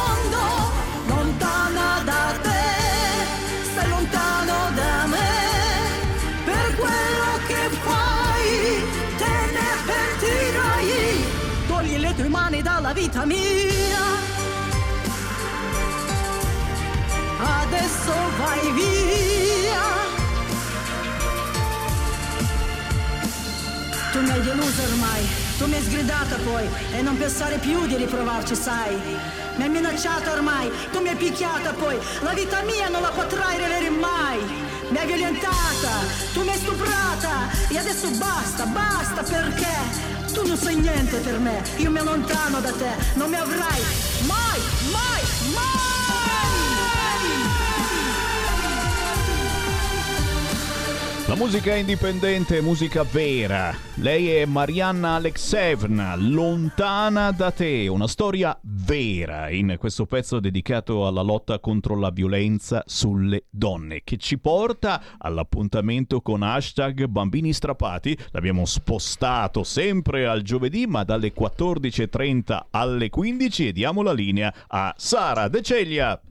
Vita 13.07 13.25
mia. 13.25 14.05
Adesso 17.39 18.13
vai 18.37 18.71
via. 18.73 19.85
Tu 24.11 24.19
mi 24.21 24.29
hai 24.29 24.41
deluso 24.41 24.81
ormai, 24.81 25.27
tu 25.57 25.67
mi 25.67 25.75
hai 25.75 25.83
sgridata 25.83 26.35
poi 26.43 26.67
e 26.91 27.01
non 27.01 27.17
pensare 27.17 27.57
più 27.59 27.85
di 27.85 27.95
riprovarci, 27.95 28.55
sai. 28.55 28.95
Mi 29.55 29.63
hai 29.63 29.69
minacciata 29.69 30.33
ormai, 30.33 30.69
tu 30.91 30.99
mi 30.99 31.09
hai 31.09 31.15
picchiata 31.15 31.71
poi, 31.73 31.97
la 32.21 32.33
vita 32.33 32.61
mia 32.63 32.89
non 32.89 33.01
la 33.01 33.09
potrai 33.09 33.57
riavere 33.57 33.89
mai. 33.89 34.39
Mi 34.89 34.97
hai 34.97 35.05
violentata, 35.05 35.93
tu 36.33 36.41
mi 36.41 36.49
hai 36.49 36.57
stuprata 36.57 37.49
e 37.69 37.77
adesso 37.77 38.09
basta, 38.09 38.65
basta 38.65 39.23
perché 39.23 40.16
tu 40.37 40.47
non 40.47 40.57
sei 40.57 40.75
niente 40.75 41.17
per 41.17 41.39
me, 41.39 41.63
io 41.77 41.89
mi 41.89 41.97
allontano 41.97 42.59
da 42.59 42.71
te, 42.71 42.91
non 43.15 43.29
mi 43.29 43.37
avrai 43.37 43.81
mai, 44.27 44.59
mai, 44.91 45.21
mai! 45.53 45.86
La 51.27 51.35
musica 51.35 51.75
indipendente, 51.75 52.61
musica 52.61 53.03
vera. 53.03 53.75
Lei 53.95 54.29
è 54.29 54.45
Marianna 54.45 55.15
Alexevna, 55.15 56.15
lontana 56.15 57.31
da 57.31 57.51
te, 57.51 57.89
una 57.89 58.07
storia 58.07 58.57
vera 58.61 59.49
in 59.49 59.75
questo 59.77 60.05
pezzo 60.05 60.39
dedicato 60.39 61.05
alla 61.05 61.21
lotta 61.21 61.59
contro 61.59 61.97
la 61.97 62.11
violenza 62.11 62.81
sulle 62.85 63.43
donne, 63.49 64.03
che 64.05 64.15
ci 64.15 64.39
porta 64.39 65.03
all'appuntamento 65.17 66.21
con 66.21 66.43
hashtag 66.43 67.07
bambini 67.07 67.51
strappati. 67.51 68.17
L'abbiamo 68.31 68.63
spostato 68.63 69.65
sempre 69.65 70.27
al 70.27 70.43
giovedì, 70.43 70.87
ma 70.87 71.03
dalle 71.03 71.33
14.30 71.33 72.67
alle 72.69 73.09
15 73.09 73.67
e 73.67 73.71
diamo 73.73 74.01
la 74.01 74.13
linea 74.13 74.53
a 74.65 74.93
Sara 74.95 75.49
De 75.49 75.61
Ceglia. 75.61 76.21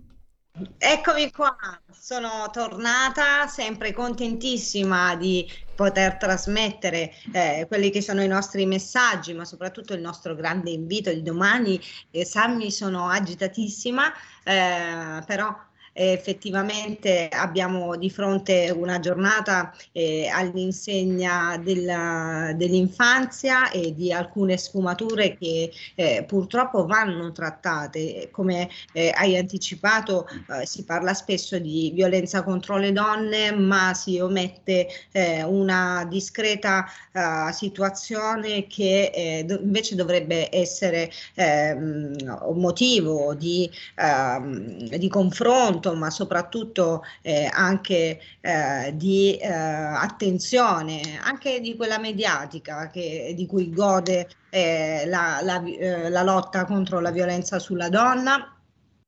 Eccomi 0.79 1.31
qua, 1.33 1.55
sono 1.91 2.49
tornata 2.51 3.47
sempre 3.47 3.93
contentissima 3.93 5.15
di 5.15 5.47
poter 5.75 6.17
trasmettere 6.17 7.13
eh, 7.33 7.67
quelli 7.69 7.91
che 7.91 8.01
sono 8.01 8.23
i 8.23 8.27
nostri 8.27 8.65
messaggi, 8.65 9.35
ma 9.35 9.45
soprattutto 9.45 9.93
il 9.93 10.01
nostro 10.01 10.35
grande 10.35 10.71
invito 10.71 11.13
di 11.13 11.21
domani. 11.21 11.79
Eh, 12.11 12.25
Sammy, 12.25 12.71
sono 12.71 13.07
agitatissima, 13.09 14.11
eh, 14.45 15.23
però 15.27 15.55
eh, 15.97 16.13
effettivamente 16.13 17.29
abbiamo 17.29 17.97
di 17.97 18.11
fronte 18.11 18.71
una 18.71 19.01
giornata 19.01 19.75
eh, 19.93 20.29
all'insegna 20.29 21.59
della, 21.63 22.53
dell'infanzia 22.55 23.71
e 23.71 23.95
di 23.95 24.13
alcune 24.13 24.59
sfumature 24.59 25.37
che 25.39 25.73
eh, 25.95 26.25
purtroppo 26.27 26.85
vanno 26.85 27.33
trattate. 27.33 28.29
Come 28.31 28.69
eh, 28.93 29.13
hai 29.15 29.37
anticipato, 29.39 30.29
eh, 30.29 30.67
si 30.67 30.85
parla 30.85 31.15
spesso 31.15 31.59
di 31.59 31.91
violenza 31.95 32.43
contro 32.43 32.77
le 32.77 32.93
donne, 32.93 33.53
ma 33.53 33.95
si 33.95 34.19
omette 34.19 34.89
eh, 35.13 35.43
una 35.43 36.07
discreta 36.09 36.85
situazione 37.51 38.67
che 38.67 39.43
do- 39.47 39.59
invece 39.63 39.95
dovrebbe 39.95 40.55
essere 40.55 41.11
ehm, 41.35 42.15
un 42.43 42.59
motivo 42.59 43.35
di, 43.35 43.71
ehm, 43.95 44.97
di 44.97 45.09
confronto 45.09 45.86
ma 45.95 46.11
soprattutto 46.11 47.03
eh, 47.23 47.49
anche 47.53 48.21
eh, 48.41 48.93
di 48.95 49.37
eh, 49.37 49.49
attenzione, 49.49 51.19
anche 51.23 51.61
di 51.61 51.77
quella 51.77 51.99
mediatica 51.99 52.89
che, 52.91 53.33
di 53.37 53.47
cui 53.47 53.71
gode 53.71 54.29
eh, 54.51 55.05
la, 55.07 55.41
la, 55.43 55.63
eh, 55.65 56.09
la 56.09 56.23
lotta 56.23 56.65
contro 56.65 57.01
la 57.01 57.11
violenza 57.11 57.59
sulla 57.59 57.89
donna 57.89 58.51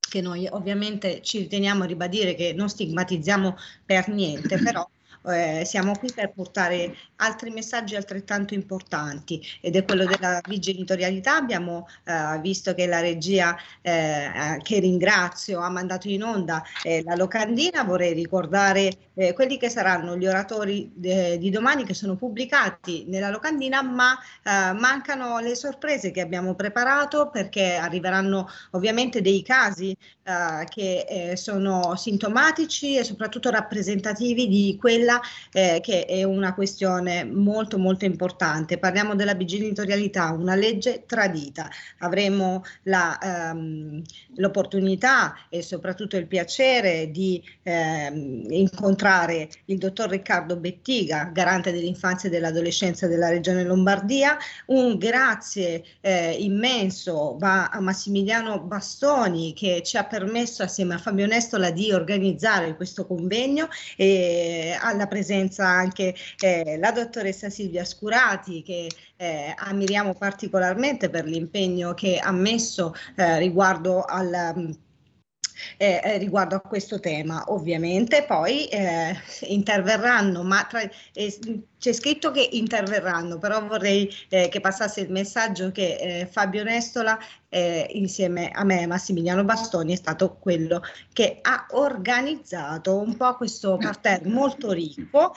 che 0.09 0.21
noi 0.21 0.47
ovviamente 0.51 1.21
ci 1.21 1.37
riteniamo 1.39 1.83
a 1.83 1.85
ribadire 1.85 2.33
che 2.33 2.51
non 2.53 2.67
stigmatizziamo 2.67 3.55
per 3.85 4.09
niente, 4.09 4.57
però 4.57 4.87
eh, 5.27 5.63
siamo 5.65 5.93
qui 5.97 6.11
per 6.13 6.31
portare 6.31 6.95
altri 7.17 7.49
messaggi 7.49 7.95
altrettanto 7.95 8.53
importanti 8.53 9.41
ed 9.61 9.75
è 9.75 9.83
quello 9.83 10.05
della 10.05 10.41
bigenitorialità. 10.47 11.35
Abbiamo 11.35 11.87
eh, 12.05 12.39
visto 12.41 12.73
che 12.73 12.87
la 12.87 12.99
regia, 12.99 13.57
eh, 13.81 14.59
che 14.61 14.79
ringrazio, 14.79 15.59
ha 15.59 15.69
mandato 15.69 16.07
in 16.07 16.23
onda 16.23 16.63
eh, 16.83 17.03
la 17.03 17.15
locandina. 17.15 17.83
Vorrei 17.83 18.13
ricordare 18.13 18.91
eh, 19.15 19.33
quelli 19.33 19.57
che 19.57 19.69
saranno 19.69 20.15
gli 20.15 20.27
oratori 20.27 20.91
eh, 21.01 21.37
di 21.37 21.49
domani 21.49 21.83
che 21.83 21.93
sono 21.93 22.15
pubblicati 22.15 23.05
nella 23.07 23.29
locandina, 23.29 23.81
ma 23.81 24.17
mancano 24.43 25.39
le 25.39 25.55
sorprese 25.55 26.11
che 26.11 26.21
abbiamo 26.21 26.55
preparato 26.55 27.29
perché 27.29 27.75
arriveranno 27.75 28.47
ovviamente 28.71 29.21
dei 29.21 29.41
casi 29.43 29.95
che 30.69 31.33
sono 31.35 31.95
sintomatici 31.95 32.97
e 32.97 33.03
soprattutto 33.03 33.49
rappresentativi 33.49 34.47
di 34.47 34.77
quella 34.79 35.08
quella 35.09 35.21
eh, 35.51 35.79
che 35.81 36.05
è 36.05 36.23
una 36.23 36.53
questione 36.53 37.23
molto 37.23 37.79
molto 37.79 38.05
importante. 38.05 38.77
Parliamo 38.77 39.15
della 39.15 39.33
bigenitorialità, 39.33 40.31
una 40.31 40.55
legge 40.55 41.05
tradita. 41.07 41.69
Avremo 41.99 42.63
la, 42.83 43.17
ehm, 43.17 44.01
l'opportunità 44.35 45.35
e 45.49 45.63
soprattutto 45.63 46.17
il 46.17 46.27
piacere 46.27 47.09
di 47.09 47.41
ehm, 47.63 48.45
incontrare 48.49 49.49
il 49.65 49.77
dottor 49.77 50.09
Riccardo 50.09 50.57
Bettiga, 50.57 51.29
garante 51.33 51.71
dell'infanzia 51.71 52.29
e 52.29 52.31
dell'adolescenza 52.31 53.07
della 53.07 53.29
Regione 53.29 53.63
Lombardia. 53.63 54.37
Un 54.67 54.97
grazie 54.97 55.83
eh, 56.01 56.35
immenso 56.39 57.37
va 57.39 57.67
a 57.69 57.79
Massimiliano 57.79 58.59
Bastoni 58.61 59.53
che 59.53 59.81
ci 59.83 59.97
ha 59.97 60.03
permesso 60.03 60.63
assieme 60.63 60.95
a 60.95 60.97
Fabio 60.97 61.25
Nestola 61.25 61.71
di 61.71 61.91
organizzare 61.91 62.75
questo 62.75 63.05
convegno 63.05 63.67
e 63.95 64.77
alla 64.99 65.07
presenza 65.07 65.65
anche 65.65 66.13
eh, 66.39 66.77
la 66.77 66.91
dottoressa 66.91 67.49
Silvia 67.49 67.85
Scurati 67.85 68.61
che 68.61 68.87
eh, 69.15 69.53
ammiriamo 69.55 70.13
particolarmente 70.13 71.09
per 71.09 71.25
l'impegno 71.25 71.93
che 71.93 72.17
ha 72.17 72.31
messo 72.31 72.93
eh, 73.15 73.39
riguardo 73.39 74.03
al 74.03 74.77
eh, 75.77 75.99
eh, 76.03 76.17
riguardo 76.17 76.55
a 76.55 76.61
questo 76.61 76.99
tema 76.99 77.43
ovviamente. 77.47 78.23
Poi 78.25 78.67
eh, 78.67 79.15
interverranno 79.41 80.43
ma 80.43 80.65
tra, 80.69 80.81
eh, 80.81 81.39
c'è 81.79 81.93
scritto 81.93 82.31
che 82.31 82.47
interverranno 82.51 83.37
però 83.37 83.65
vorrei 83.65 84.13
eh, 84.29 84.49
che 84.49 84.59
passasse 84.59 85.01
il 85.01 85.11
messaggio 85.11 85.71
che 85.71 85.95
eh, 85.95 86.27
Fabio 86.29 86.63
Nestola 86.63 87.17
insieme 87.51 88.51
a 88.51 88.63
me 88.63 88.85
Massimiliano 88.85 89.43
Bastoni 89.43 89.93
è 89.93 89.95
stato 89.95 90.37
quello 90.39 90.83
che 91.11 91.39
ha 91.41 91.65
organizzato 91.71 92.95
un 92.99 93.17
po' 93.17 93.37
questo 93.37 93.75
parterre 93.81 94.29
molto 94.29 94.71
ricco 94.71 95.33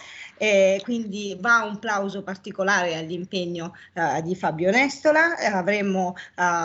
quindi 0.82 1.34
va 1.40 1.62
un 1.62 1.78
plauso 1.78 2.22
particolare 2.22 2.96
all'impegno 2.96 3.72
di 4.22 4.34
Fabio 4.34 4.70
Nestola. 4.70 5.36
Avremo 5.38 6.14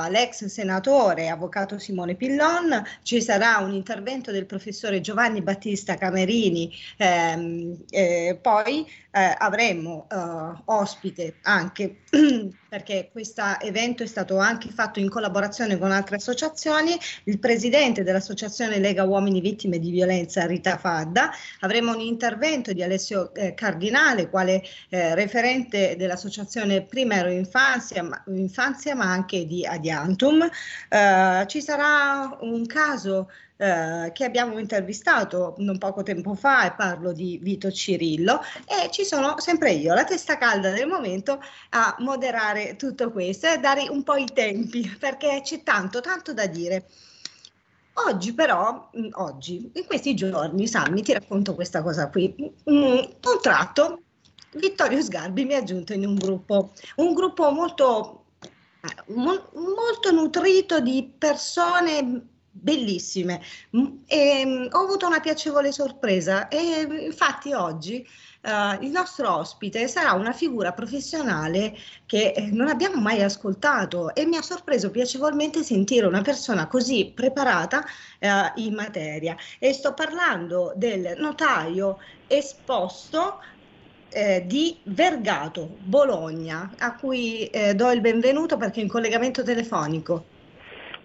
l'ex 0.09 0.45
senatore 0.45 1.29
avvocato 1.29 1.77
Simone 1.79 2.15
Pillon. 2.15 2.83
Ci 3.03 3.21
sarà 3.21 3.57
un 3.57 3.73
intervento 3.73 4.31
del 4.31 4.45
professore 4.45 5.01
Giovanni 5.01 5.41
Battista 5.41 5.95
Camerini, 5.95 6.73
ehm, 6.97 7.77
eh, 7.89 8.37
poi 8.41 8.85
eh, 9.11 9.35
avremo 9.68 10.07
eh, 10.10 10.61
ospite 10.65 11.35
anche 11.44 11.98
perché 12.69 13.10
questo 13.11 13.44
evento 13.61 14.03
è 14.03 14.06
stato 14.06 14.38
anche 14.38 14.69
fatto 14.69 14.99
in 14.99 15.10
collaborazione 15.10 15.77
con 15.77 15.91
altre 15.91 16.18
associazioni, 16.18 16.98
il 17.26 17.39
presidente 17.39 18.03
dell'associazione 18.03 18.80
Lega 18.80 19.03
Uomini 19.03 19.41
Vittime 19.41 19.80
di 19.80 19.91
Violenza 19.91 20.45
Rita 20.45 20.77
Fadda, 20.77 21.31
avremo 21.61 21.94
un 21.94 22.02
intervento 22.02 22.73
di 22.73 22.84
Alessio 22.84 23.34
eh, 23.34 23.53
Cardinale, 23.53 24.30
quale 24.30 24.64
eh, 24.89 25.15
referente 25.15 25.95
dell'associazione 25.95 26.84
Primero 26.84 27.30
Infanzia 27.30 28.03
ma, 28.03 28.22
Infanzia, 28.27 28.95
ma 28.95 29.06
anche 29.06 29.45
di 29.45 29.65
Adiantum. 29.65 30.49
Eh, 30.89 31.45
ci 31.48 31.61
sarà 31.61 32.38
un 32.41 32.65
caso 32.65 33.30
eh, 33.57 34.11
che 34.14 34.23
abbiamo 34.23 34.60
intervistato 34.60 35.56
non 35.57 35.80
poco 35.80 36.03
tempo 36.03 36.35
fa 36.35 36.68
e 36.68 36.76
parlo 36.76 37.11
di 37.11 37.39
Vito 37.41 37.72
Cirillo 37.72 38.39
e 38.65 38.91
ci 38.91 39.03
sono 39.03 39.39
sempre 39.39 39.72
io, 39.72 39.95
la 39.95 40.03
testa 40.03 40.38
calda 40.38 40.69
del 40.69 40.85
momento 40.85 41.41
a 41.69 41.95
moderare 41.99 42.56
tutto 42.77 43.11
questo 43.11 43.47
e 43.47 43.57
dare 43.57 43.88
un 43.89 44.03
po' 44.03 44.15
i 44.15 44.27
tempi 44.34 44.88
perché 44.99 45.41
c'è 45.43 45.63
tanto, 45.63 46.01
tanto 46.01 46.34
da 46.34 46.47
dire. 46.47 46.85
Oggi 48.05 48.34
però, 48.34 48.89
mm, 48.95 49.09
oggi, 49.13 49.71
in 49.73 49.85
questi 49.85 50.15
giorni, 50.15 50.67
Sammy, 50.67 51.01
ti 51.01 51.13
racconto 51.13 51.55
questa 51.55 51.81
cosa 51.81 52.09
qui. 52.09 52.35
Un 52.65 53.09
tratto, 53.41 54.01
Vittorio 54.51 55.01
Sgarbi 55.01 55.45
mi 55.45 55.55
ha 55.55 55.57
aggiunto 55.57 55.93
in 55.93 56.05
un 56.05 56.15
gruppo, 56.15 56.73
un 56.97 57.13
gruppo 57.13 57.49
molto, 57.51 58.25
eh, 58.41 59.13
molto 59.13 60.11
nutrito 60.11 60.79
di 60.79 61.11
persone 61.17 62.21
bellissime. 62.59 63.41
E, 64.05 64.43
um, 64.45 64.67
ho 64.71 64.84
avuto 64.84 65.07
una 65.07 65.19
piacevole 65.19 65.71
sorpresa 65.71 66.47
e 66.47 66.88
infatti 67.05 67.53
oggi 67.53 68.07
uh, 68.41 68.84
il 68.84 68.91
nostro 68.91 69.38
ospite 69.38 69.88
sarà 69.88 70.14
una 70.14 70.31
figura 70.31 70.72
professionale 70.72 71.76
che 72.05 72.31
eh, 72.31 72.49
non 72.51 72.68
abbiamo 72.68 72.99
mai 73.01 73.23
ascoltato 73.23 74.14
e 74.15 74.26
mi 74.26 74.38
ha 74.38 74.41
sorpreso 74.41 74.91
piacevolmente 74.91 75.64
sentire 75.64 76.05
una 76.05 76.22
persona 76.22 76.68
così 76.68 77.11
preparata 77.14 77.80
uh, 77.80 78.59
in 78.61 78.73
materia. 78.73 79.35
E 79.59 79.73
sto 79.73 79.93
parlando 79.93 80.73
del 80.76 81.15
notaio 81.18 81.99
esposto 82.27 83.39
eh, 84.11 84.43
di 84.45 84.77
Vergato, 84.84 85.68
Bologna, 85.84 86.72
a 86.80 86.95
cui 86.95 87.45
eh, 87.47 87.73
do 87.73 87.91
il 87.91 88.01
benvenuto 88.01 88.57
perché 88.57 88.80
è 88.80 88.84
in 88.84 88.89
collegamento 88.89 89.43
telefonico. 89.43 90.35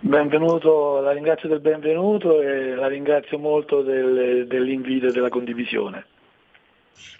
Benvenuto, 0.00 1.00
la 1.00 1.12
ringrazio 1.12 1.48
del 1.48 1.60
benvenuto 1.60 2.40
e 2.40 2.74
la 2.74 2.88
ringrazio 2.88 3.38
molto 3.38 3.82
del, 3.82 4.46
dell'invito 4.48 5.06
e 5.06 5.12
della 5.12 5.28
condivisione. 5.28 6.06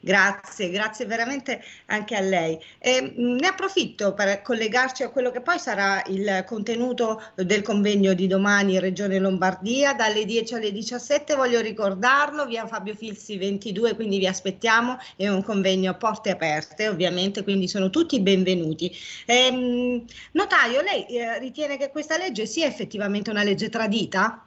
Grazie, 0.01 0.70
grazie 0.70 1.07
veramente 1.07 1.62
anche 1.86 2.16
a 2.16 2.20
lei. 2.20 2.59
E, 2.78 3.15
mm, 3.16 3.36
ne 3.36 3.47
approfitto 3.47 4.15
per 4.15 4.43
collegarci 4.43 5.03
a 5.03 5.11
quello 5.11 5.31
che 5.31 5.40
poi 5.40 5.59
sarà 5.59 6.03
il 6.07 6.44
contenuto 6.47 7.23
del 7.36 7.62
convegno 7.62 8.12
di 8.12 8.27
domani 8.27 8.74
in 8.74 8.81
Regione 8.81 9.19
Lombardia 9.19 9.94
dalle 9.94 10.24
10 10.24 10.55
alle 10.55 10.73
17. 10.73 11.35
Voglio 11.35 11.61
ricordarlo, 11.61 12.47
via 12.47 12.66
Fabio 12.66 12.94
Filsi 12.94 13.36
22, 13.36 13.94
quindi 13.94 14.19
vi 14.19 14.27
aspettiamo. 14.27 14.99
È 15.16 15.28
un 15.28 15.43
convegno 15.43 15.90
a 15.90 15.94
porte 15.94 16.31
aperte, 16.31 16.89
ovviamente, 16.89 17.43
quindi 17.43 17.69
sono 17.69 17.90
tutti 17.90 18.20
benvenuti. 18.20 18.90
E, 19.27 20.05
notaio, 20.32 20.81
lei 20.82 21.07
eh, 21.07 21.39
ritiene 21.39 21.77
che 21.77 21.90
questa 21.90 22.16
legge 22.16 22.47
sia 22.47 22.66
effettivamente 22.66 23.31
una 23.31 23.43
legge 23.43 23.69
tradita? 23.69 24.47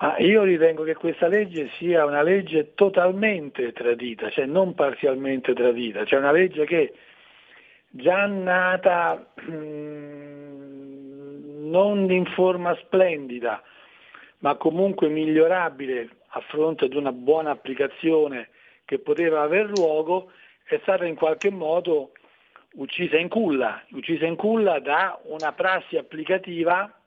Ma 0.00 0.16
io 0.18 0.44
ritengo 0.44 0.84
che 0.84 0.94
questa 0.94 1.26
legge 1.26 1.70
sia 1.76 2.04
una 2.04 2.22
legge 2.22 2.74
totalmente 2.74 3.72
tradita, 3.72 4.30
cioè 4.30 4.46
non 4.46 4.74
parzialmente 4.74 5.54
tradita, 5.54 6.04
cioè 6.04 6.20
una 6.20 6.30
legge 6.30 6.64
che 6.66 6.94
già 7.90 8.26
nata 8.26 9.32
mm, 9.50 11.68
non 11.68 12.08
in 12.12 12.26
forma 12.26 12.76
splendida, 12.76 13.60
ma 14.38 14.54
comunque 14.54 15.08
migliorabile 15.08 16.08
a 16.28 16.40
fronte 16.42 16.88
di 16.88 16.96
una 16.96 17.12
buona 17.12 17.50
applicazione 17.50 18.50
che 18.84 19.00
poteva 19.00 19.42
aver 19.42 19.66
luogo, 19.66 20.30
è 20.64 20.78
stata 20.82 21.06
in 21.06 21.16
qualche 21.16 21.50
modo 21.50 22.12
uccisa 22.74 23.16
in 23.16 23.28
culla, 23.28 23.82
uccisa 23.90 24.26
in 24.26 24.36
culla 24.36 24.78
da 24.78 25.18
una 25.24 25.52
prassi 25.52 25.96
applicativa 25.96 26.97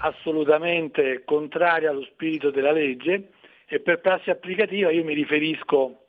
assolutamente 0.00 1.22
contraria 1.24 1.90
allo 1.90 2.04
spirito 2.04 2.50
della 2.50 2.72
legge 2.72 3.32
e 3.66 3.80
per 3.80 4.00
prassi 4.00 4.30
applicativa 4.30 4.90
io 4.90 5.04
mi 5.04 5.14
riferisco 5.14 6.06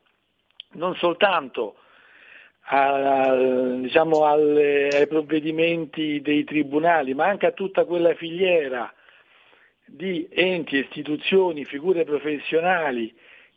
non 0.73 0.95
soltanto 0.95 1.75
a, 2.73 3.35
diciamo, 3.79 4.25
alle, 4.25 4.87
ai 4.87 5.07
provvedimenti 5.07 6.21
dei 6.21 6.43
tribunali, 6.43 7.13
ma 7.13 7.25
anche 7.25 7.47
a 7.47 7.51
tutta 7.51 7.85
quella 7.85 8.13
filiera 8.15 8.93
di 9.85 10.27
enti, 10.31 10.77
istituzioni, 10.77 11.65
figure 11.65 12.05
professionali 12.05 13.13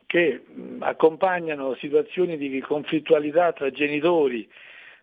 che 0.07 0.45
accompagnano 0.81 1.75
situazioni 1.77 2.37
di 2.37 2.61
conflittualità 2.61 3.53
tra 3.53 3.71
genitori 3.71 4.49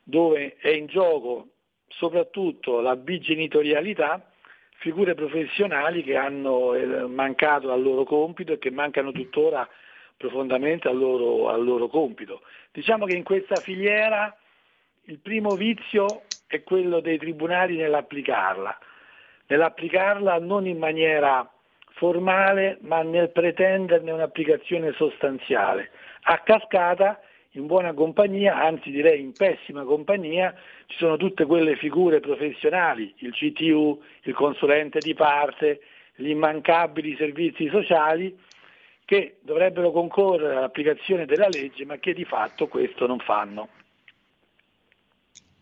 dove 0.03 0.57
è 0.57 0.69
in 0.69 0.87
gioco 0.87 1.47
soprattutto 1.87 2.81
la 2.81 2.95
bigenitorialità 2.95 4.30
figure 4.81 5.13
professionali 5.13 6.03
che 6.03 6.17
hanno 6.17 6.73
eh, 6.73 7.05
mancato 7.05 7.71
al 7.71 7.83
loro 7.83 8.03
compito 8.03 8.53
e 8.53 8.57
che 8.57 8.71
mancano 8.71 9.11
tuttora 9.11 9.67
profondamente 10.17 10.87
al 10.87 10.97
loro, 10.97 11.49
al 11.49 11.63
loro 11.63 11.87
compito. 11.87 12.41
Diciamo 12.71 13.05
che 13.05 13.15
in 13.15 13.23
questa 13.23 13.57
filiera 13.57 14.35
il 15.03 15.19
primo 15.19 15.51
vizio 15.51 16.23
è 16.47 16.63
quello 16.63 16.99
dei 16.99 17.19
tribunali 17.19 17.77
nell'applicarla, 17.77 18.77
nell'applicarla 19.47 20.39
non 20.39 20.65
in 20.65 20.79
maniera 20.79 21.47
formale 21.93 22.79
ma 22.81 23.03
nel 23.03 23.29
pretenderne 23.29 24.11
un'applicazione 24.11 24.93
sostanziale. 24.93 25.91
A 26.23 26.39
cascata 26.39 27.21
in 27.51 27.65
buona 27.65 27.93
compagnia, 27.93 28.55
anzi 28.55 28.91
direi 28.91 29.19
in 29.19 29.33
pessima 29.33 29.83
compagnia, 29.83 30.53
ci 30.85 30.97
sono 30.97 31.17
tutte 31.17 31.45
quelle 31.45 31.75
figure 31.75 32.19
professionali, 32.19 33.13
il 33.17 33.33
CTU, 33.33 34.01
il 34.23 34.33
consulente 34.33 34.99
di 34.99 35.13
parte, 35.13 35.81
gli 36.15 36.29
immancabili 36.29 37.15
servizi 37.17 37.67
sociali, 37.69 38.37
che 39.03 39.39
dovrebbero 39.41 39.91
concorrere 39.91 40.55
all'applicazione 40.55 41.25
della 41.25 41.49
legge, 41.49 41.83
ma 41.83 41.97
che 41.97 42.13
di 42.13 42.23
fatto 42.23 42.67
questo 42.67 43.05
non 43.05 43.19
fanno. 43.19 43.67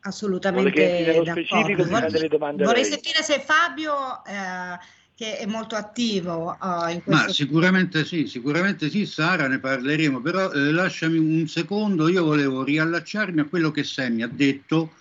Assolutamente. 0.02 1.02
Nello 1.06 1.26
specifico 1.26 1.84
vorrei, 1.84 2.56
vorrei 2.56 2.86
sentire 2.86 3.22
se 3.24 3.40
Fabio 3.40 4.24
eh, 4.26 4.78
che 5.20 5.38
è 5.38 5.46
molto 5.46 5.76
attivo 5.76 6.58
uh, 6.62 6.90
in 6.90 7.04
questo 7.04 7.26
Ma 7.26 7.28
sicuramente 7.28 8.06
sì, 8.06 8.26
sicuramente 8.26 8.90
sì, 8.90 9.06
Sara, 9.06 9.50
ne 9.50 9.60
parleremo, 9.60 10.22
però 10.22 10.50
eh, 10.50 10.72
lasciami 10.72 11.18
un 11.18 11.46
secondo, 11.46 12.08
io 12.08 12.24
volevo 12.24 12.64
riallacciarmi 12.64 13.42
a 13.42 13.44
quello 13.44 13.70
che 13.70 13.84
Sammy 13.84 14.22
ha 14.22 14.30
detto 14.32 14.94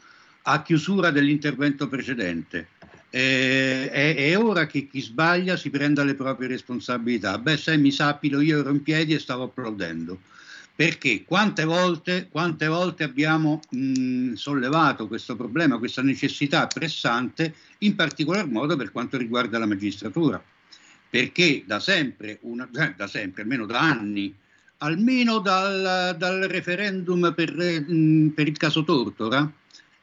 a 0.42 0.60
chiusura 0.62 1.12
dell'intervento 1.12 1.86
precedente. 1.86 2.66
Eh, 3.10 3.88
è, 3.92 4.16
è, 4.16 4.36
ora 4.36 4.66
che 4.66 4.88
chi 4.88 5.00
sbaglia 5.00 5.56
si 5.56 5.70
prenda 5.70 6.02
le 6.02 6.16
proprie 6.16 6.48
responsabilità. 6.48 7.38
Beh, 7.38 7.56
Sammy, 7.56 7.92
sappilo, 7.92 8.40
io 8.40 8.58
ero 8.58 8.70
in 8.70 8.82
piedi 8.82 9.14
e 9.14 9.20
stavo 9.20 9.44
applaudendo 9.44 10.18
perché? 10.78 11.24
Quante 11.24 11.64
volte, 11.64 12.28
quante 12.30 12.68
volte 12.68 13.02
abbiamo 13.02 13.60
mh, 13.68 14.34
sollevato 14.34 15.08
questo 15.08 15.34
problema, 15.34 15.76
questa 15.76 16.02
necessità 16.02 16.68
pressante, 16.68 17.52
in 17.78 17.96
particolar 17.96 18.46
modo 18.46 18.76
per 18.76 18.92
quanto 18.92 19.16
riguarda 19.16 19.58
la 19.58 19.66
magistratura, 19.66 20.40
perché 21.10 21.64
da 21.66 21.80
sempre, 21.80 22.38
una, 22.42 22.68
eh, 22.72 22.94
da 22.96 23.08
sempre 23.08 23.42
almeno 23.42 23.66
da 23.66 23.80
anni, 23.80 24.32
almeno 24.76 25.40
dal, 25.40 26.14
dal 26.16 26.42
referendum 26.42 27.34
per, 27.34 27.56
mh, 27.56 28.28
per, 28.36 28.46
il 28.46 28.56
caso 28.56 28.84
Tortora, 28.84 29.52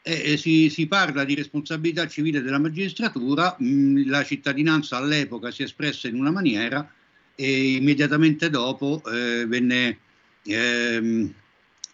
eh, 0.01 0.35
si, 0.35 0.69
si, 0.69 0.87
parla 0.87 1.23
di 1.23 1.35
responsabilità 1.35 2.05
civile 2.09 2.41
della 2.41 2.59
magistratura, 2.59 3.55
mh, 3.57 4.09
la 4.09 4.25
cittadinanza 4.25 4.97
all'epoca 4.97 5.51
si 5.51 5.61
è 5.61 5.65
espressa 5.67 6.09
in 6.09 6.15
una 6.15 6.31
maniera 6.31 6.85
e 7.33 7.75
immediatamente 7.75 8.49
dopo 8.49 9.01
eh, 9.05 9.45
venne 9.45 9.99
ehm, 10.45 11.33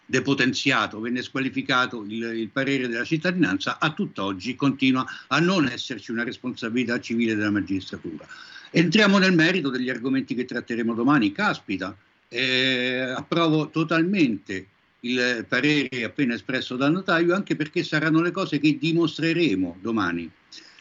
depotenziato, 0.04 1.00
venne 1.00 1.22
squalificato 1.22 2.04
il, 2.06 2.22
il, 2.22 2.48
parere 2.48 2.88
della 2.88 3.04
cittadinanza, 3.04 3.78
a 3.78 3.92
tutt'oggi 3.92 4.54
continua 4.54 5.06
a 5.28 5.38
non 5.40 5.68
esserci 5.68 6.10
una 6.10 6.24
responsabilità 6.24 7.00
civile 7.00 7.34
della 7.34 7.50
magistratura. 7.50 8.26
Entriamo 8.70 9.18
nel 9.18 9.34
merito 9.34 9.70
degli 9.70 9.90
argomenti 9.90 10.34
che 10.34 10.44
tratteremo 10.44 10.94
domani. 10.94 11.32
Caspita, 11.32 11.96
eh, 12.28 13.00
approvo 13.00 13.68
totalmente 13.68 14.66
il 15.00 15.44
parere 15.48 16.04
appena 16.04 16.34
espresso 16.34 16.76
dal 16.76 16.92
notaio, 16.92 17.34
anche 17.34 17.56
perché 17.56 17.82
saranno 17.82 18.22
le 18.22 18.30
cose 18.30 18.58
che 18.58 18.78
dimostreremo 18.78 19.78
domani. 19.80 20.30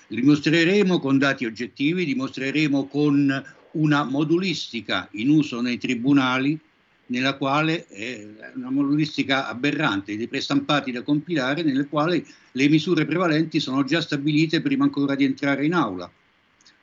Dimostreremo 0.07 0.99
con 0.99 1.17
dati 1.17 1.45
oggettivi, 1.45 2.05
dimostreremo 2.05 2.87
con 2.87 3.43
una 3.71 4.03
modulistica 4.03 5.07
in 5.13 5.29
uso 5.29 5.61
nei 5.61 5.77
tribunali, 5.77 6.59
nella 7.11 7.35
quale 7.35 7.87
è 7.87 8.25
una 8.55 8.71
modulistica 8.71 9.47
aberrante 9.47 10.15
dei 10.15 10.27
prestampati 10.27 10.91
da 10.91 11.03
compilare, 11.03 11.61
nelle 11.61 11.87
quali 11.87 12.25
le 12.53 12.69
misure 12.69 13.05
prevalenti 13.05 13.59
sono 13.59 13.83
già 13.83 14.01
stabilite 14.01 14.61
prima 14.61 14.85
ancora 14.85 15.13
di 15.13 15.25
entrare 15.25 15.65
in 15.65 15.73
aula. 15.73 16.09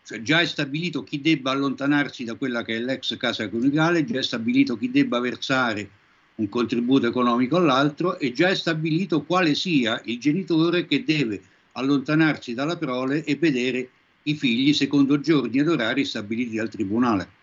Cioè 0.05 0.20
già 0.20 0.40
è 0.40 0.46
stabilito 0.46 1.02
chi 1.02 1.20
debba 1.20 1.50
allontanarsi 1.50 2.24
da 2.24 2.34
quella 2.34 2.62
che 2.62 2.76
è 2.76 2.80
l'ex 2.80 3.16
casa 3.16 3.48
coniugale, 3.48 4.05
già 4.05 4.18
è 4.18 4.22
stabilito 4.22 4.76
chi 4.76 4.90
debba 4.90 5.18
versare 5.18 5.88
un 6.36 6.48
contributo 6.48 7.06
economico 7.06 7.56
all'altro 7.56 8.18
e 8.18 8.32
già 8.32 8.48
è 8.48 8.55
stabilito 8.55 9.22
quale 9.22 9.55
sia 9.55 10.00
il 10.05 10.18
genitore 10.18 10.86
che 10.86 11.05
deve 11.05 11.40
allontanarsi 11.72 12.55
dalla 12.55 12.76
prole 12.76 13.24
e 13.24 13.36
vedere 13.36 13.88
i 14.24 14.34
figli 14.34 14.74
secondo 14.74 15.20
giorni 15.20 15.59
ed 15.59 15.68
orari 15.68 16.05
stabiliti 16.05 16.56
dal 16.56 16.68
tribunale. 16.68 17.36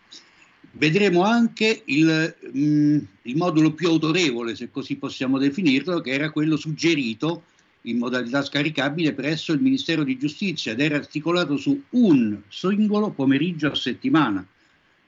Vedremo 0.78 1.24
anche 1.24 1.84
il, 1.86 2.36
mh, 2.52 2.60
mm, 2.60 2.98
il, 3.22 3.38
modulo 3.38 3.72
più 3.72 3.88
autorevole, 3.88 4.56
se 4.56 4.70
così 4.70 4.98
possiamo 4.98 5.38
definirlo, 5.38 6.02
che 6.02 6.12
era 6.12 6.32
quello 6.32 6.58
suggerito 6.58 7.44
in 7.84 7.98
modalità 7.98 8.42
scaricabile 8.42 9.14
presso 9.14 9.54
il 9.54 9.62
Ministero 9.62 10.04
di 10.04 10.18
Giustizia 10.18 10.74
ed 10.74 10.82
era 10.82 10.98
articolato 10.98 11.56
su 11.56 11.82
un 11.92 12.42
singolo 12.50 13.12
pomeriggio 13.12 13.68
a 13.68 13.76
settimana. 13.76 14.46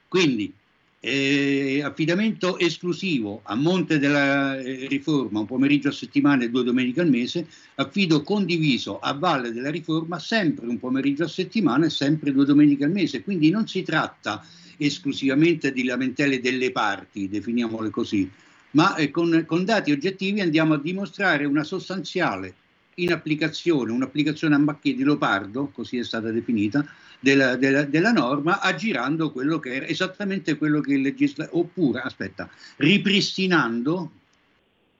Quindi 0.08 0.54
eh, 1.02 1.82
affidamento 1.84 2.58
esclusivo 2.60 3.42
a 3.44 3.56
monte 3.56 4.00
della 4.00 4.58
eh, 4.58 4.88
riforma, 4.88 5.40
un 5.40 5.48
pomeriggio 5.48 5.90
a 5.90 5.92
settimana 5.92 6.46
e 6.46 6.50
due 6.50 6.64
domeniche 6.64 7.02
al 7.02 7.10
mese, 7.10 7.46
affido 7.76 8.24
condiviso 8.24 9.00
a 9.00 9.14
valle 9.14 9.52
della 9.52 9.70
riforma 9.70 10.18
sempre 10.18 10.66
un 10.66 10.80
pomeriggio 10.80 11.26
a 11.26 11.28
settimana 11.28 11.88
e 11.88 11.90
sempre 11.90 12.32
due 12.32 12.46
domeniche 12.46 12.86
al 12.86 12.92
mese. 12.92 13.22
Quindi 13.22 13.50
non 13.50 13.68
si 13.68 13.84
tratta 13.84 14.42
esclusivamente 14.78 15.72
di 15.72 15.84
lamentele 15.84 16.40
delle 16.40 16.72
parti, 16.72 17.30
definiamole 17.30 17.90
così, 17.90 18.30
ma 18.72 18.96
eh, 18.96 19.10
con, 19.12 19.44
con 19.46 19.66
dati 19.66 19.92
oggettivi 19.92 20.42
andiamo 20.42 20.76
a 20.76 20.80
dimostrare 20.80 21.46
una 21.46 21.64
sostanziale 21.64 22.54
inapplicazione, 22.96 23.92
un'applicazione 23.92 24.56
a 24.56 24.60
macchie 24.60 24.96
di 24.96 25.04
leopardo, 25.04 25.70
così 25.74 25.98
è 25.98 26.04
stata 26.04 26.32
definita, 26.32 26.86
della, 27.20 27.56
della, 27.56 27.84
della, 27.84 28.12
norma, 28.12 28.60
aggirando 28.60 29.32
quello 29.32 29.60
che 29.60 29.76
era 29.76 29.86
esattamente 29.86 30.58
quello 30.58 30.82
che 30.82 30.94
il 30.94 31.02
legislatore, 31.02 31.60
oppure, 31.60 32.02
aspetta, 32.02 32.50
ripristinando 32.78 34.12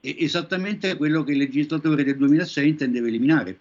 esattamente 0.00 0.96
quello 0.96 1.24
che 1.24 1.32
il 1.32 1.38
legislatore 1.38 2.04
del 2.04 2.16
2006 2.16 2.68
intendeva 2.68 3.08
eliminare 3.08 3.58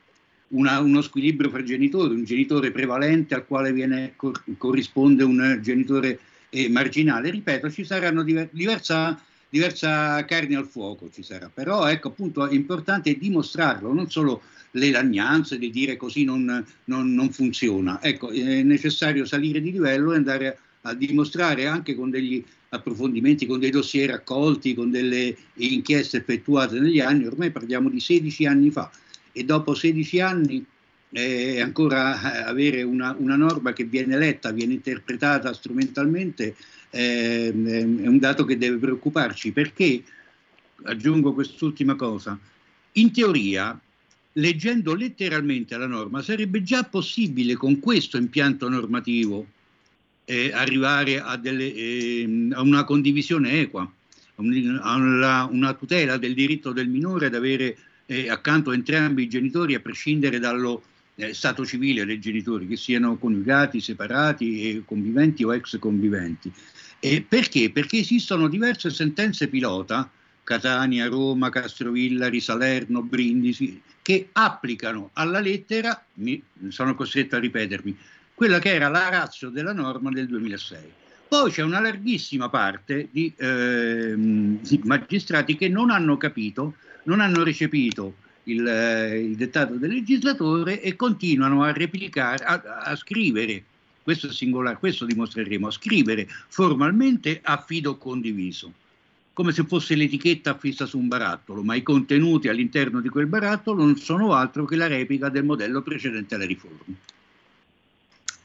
una, 0.49 0.79
uno 0.79 1.01
squilibrio 1.01 1.49
fra 1.49 1.63
genitori, 1.63 2.13
un 2.13 2.23
genitore 2.23 2.71
prevalente 2.71 3.35
al 3.35 3.45
quale 3.45 3.71
viene, 3.73 4.13
cor- 4.15 4.41
corrisponde 4.57 5.23
un 5.23 5.59
genitore 5.61 6.19
eh, 6.49 6.69
marginale. 6.69 7.29
Ripeto, 7.29 7.69
ci 7.71 7.83
saranno 7.83 8.23
diver- 8.23 8.49
diversa, 8.51 9.19
diversa 9.49 10.23
carne 10.25 10.55
al 10.55 10.67
fuoco, 10.67 11.09
ci 11.11 11.23
sarà. 11.23 11.49
però 11.53 11.87
ecco 11.87 12.09
appunto 12.09 12.47
è 12.47 12.53
importante 12.53 13.17
dimostrarlo, 13.17 13.93
non 13.93 14.09
solo 14.09 14.41
le 14.71 14.91
lagnanze 14.91 15.57
di 15.57 15.69
dire 15.69 15.97
così 15.97 16.23
non, 16.23 16.65
non, 16.85 17.13
non 17.13 17.31
funziona. 17.31 18.01
Ecco, 18.01 18.29
è 18.29 18.61
necessario 18.63 19.25
salire 19.25 19.61
di 19.61 19.71
livello 19.71 20.13
e 20.13 20.17
andare 20.17 20.47
a, 20.81 20.89
a 20.89 20.93
dimostrare 20.93 21.65
anche 21.67 21.95
con 21.95 22.09
degli 22.09 22.43
approfondimenti, 22.69 23.45
con 23.45 23.59
dei 23.59 23.69
dossier 23.69 24.09
raccolti, 24.09 24.73
con 24.73 24.91
delle 24.91 25.35
inchieste 25.55 26.17
effettuate 26.17 26.79
negli 26.79 26.99
anni, 26.99 27.25
ormai 27.25 27.51
parliamo 27.51 27.89
di 27.89 27.99
16 27.99 28.45
anni 28.45 28.71
fa, 28.71 28.91
e 29.37 29.43
dopo 29.45 29.73
16 29.75 30.19
anni 30.19 30.65
eh, 31.11 31.61
ancora 31.61 32.45
avere 32.45 32.81
una, 32.81 33.15
una, 33.17 33.35
norma 33.35 33.71
che 33.71 33.85
viene 33.85 34.17
letta, 34.17 34.51
viene 34.51 34.73
interpretata 34.73 35.53
strumentalmente 35.53 36.55
eh, 36.89 37.47
è 37.47 38.07
un 38.07 38.17
dato 38.19 38.45
che 38.45 38.57
deve 38.57 38.77
preoccuparci. 38.77 39.51
Perché, 39.51 40.03
aggiungo 40.83 41.33
quest'ultima 41.33 41.95
cosa, 41.95 42.37
in 42.93 43.11
teoria 43.11 43.79
leggendo 44.33 44.93
letteralmente 44.93 45.77
la 45.77 45.87
norma 45.87 46.21
sarebbe 46.21 46.61
già 46.61 46.83
possibile 46.83 47.55
con 47.55 47.79
questo 47.79 48.17
impianto 48.17 48.69
normativo 48.69 49.47
eh, 50.25 50.51
arrivare 50.53 51.19
a, 51.19 51.37
delle, 51.37 51.73
eh, 51.73 52.49
a, 52.51 52.61
una 52.61 52.83
condivisione 52.83 53.61
equa, 53.61 53.89
a 54.35 55.45
una 55.49 55.73
tutela 55.73 56.17
del 56.17 56.35
diritto 56.35 56.71
del 56.71 56.89
minore 56.89 57.27
ad 57.27 57.35
avere 57.35 57.77
eh, 58.07 58.29
accanto 58.29 58.71
a 58.71 58.73
entrambi 58.73 59.23
i 59.23 59.29
genitori, 59.29 59.75
a 59.75 59.79
prescindere 59.79 60.39
dallo 60.39 60.83
eh, 61.15 61.33
stato 61.33 61.65
civile 61.65 62.05
dei 62.05 62.19
genitori, 62.19 62.67
che 62.67 62.77
siano 62.77 63.17
coniugati, 63.17 63.79
separati, 63.79 64.69
eh, 64.69 64.83
conviventi 64.85 65.43
o 65.43 65.53
ex 65.53 65.77
conviventi. 65.77 66.51
perché? 67.27 67.69
Perché 67.69 67.99
esistono 67.99 68.47
diverse 68.47 68.89
sentenze 68.89 69.47
pilota, 69.47 70.09
Catania, 70.43 71.07
Roma, 71.07 71.49
Castrovillari, 71.49 72.39
Salerno, 72.39 73.01
Brindisi, 73.03 73.81
che 74.01 74.29
applicano 74.31 75.09
alla 75.13 75.41
lettera, 75.41 76.01
mi, 76.15 76.41
sono 76.69 76.95
costretto 76.95 77.35
a 77.35 77.39
ripetermi, 77.39 77.97
quella 78.33 78.57
che 78.59 78.73
era 78.73 78.87
la 78.87 79.09
razza 79.09 79.49
della 79.49 79.73
norma 79.73 80.09
del 80.09 80.27
2006. 80.27 80.77
Poi 81.27 81.51
c'è 81.51 81.61
una 81.61 81.81
larghissima 81.81 82.47
parte 82.47 83.09
di, 83.11 83.33
eh, 83.35 84.13
di 84.15 84.81
magistrati 84.85 85.57
che 85.57 85.67
non 85.67 85.89
hanno 85.89 86.15
capito 86.15 86.75
non 87.07 87.19
hanno 87.19 87.43
recepito 87.43 88.15
il, 88.43 88.65
eh, 88.65 89.19
il 89.19 89.35
dettato 89.35 89.75
del 89.75 89.91
legislatore 89.91 90.81
e 90.81 90.95
continuano 90.95 91.63
a 91.63 91.71
replicare, 91.71 92.43
a, 92.43 92.61
a 92.83 92.95
scrivere, 92.95 93.63
questo 94.03 94.27
è 94.27 94.31
singolare, 94.31 94.77
questo 94.77 95.05
dimostreremo, 95.05 95.67
a 95.67 95.71
scrivere 95.71 96.27
formalmente 96.47 97.39
affido 97.43 97.97
condiviso, 97.97 98.71
come 99.33 99.51
se 99.51 99.63
fosse 99.63 99.95
l'etichetta 99.95 100.51
affissa 100.51 100.85
su 100.85 100.97
un 100.97 101.07
barattolo, 101.07 101.63
ma 101.63 101.75
i 101.75 101.83
contenuti 101.83 102.47
all'interno 102.47 103.01
di 103.01 103.09
quel 103.09 103.27
barattolo 103.27 103.83
non 103.83 103.97
sono 103.97 104.33
altro 104.33 104.65
che 104.65 104.75
la 104.75 104.87
replica 104.87 105.29
del 105.29 105.43
modello 105.43 105.81
precedente 105.81 106.35
alle 106.35 106.45
riforme. 106.45 106.95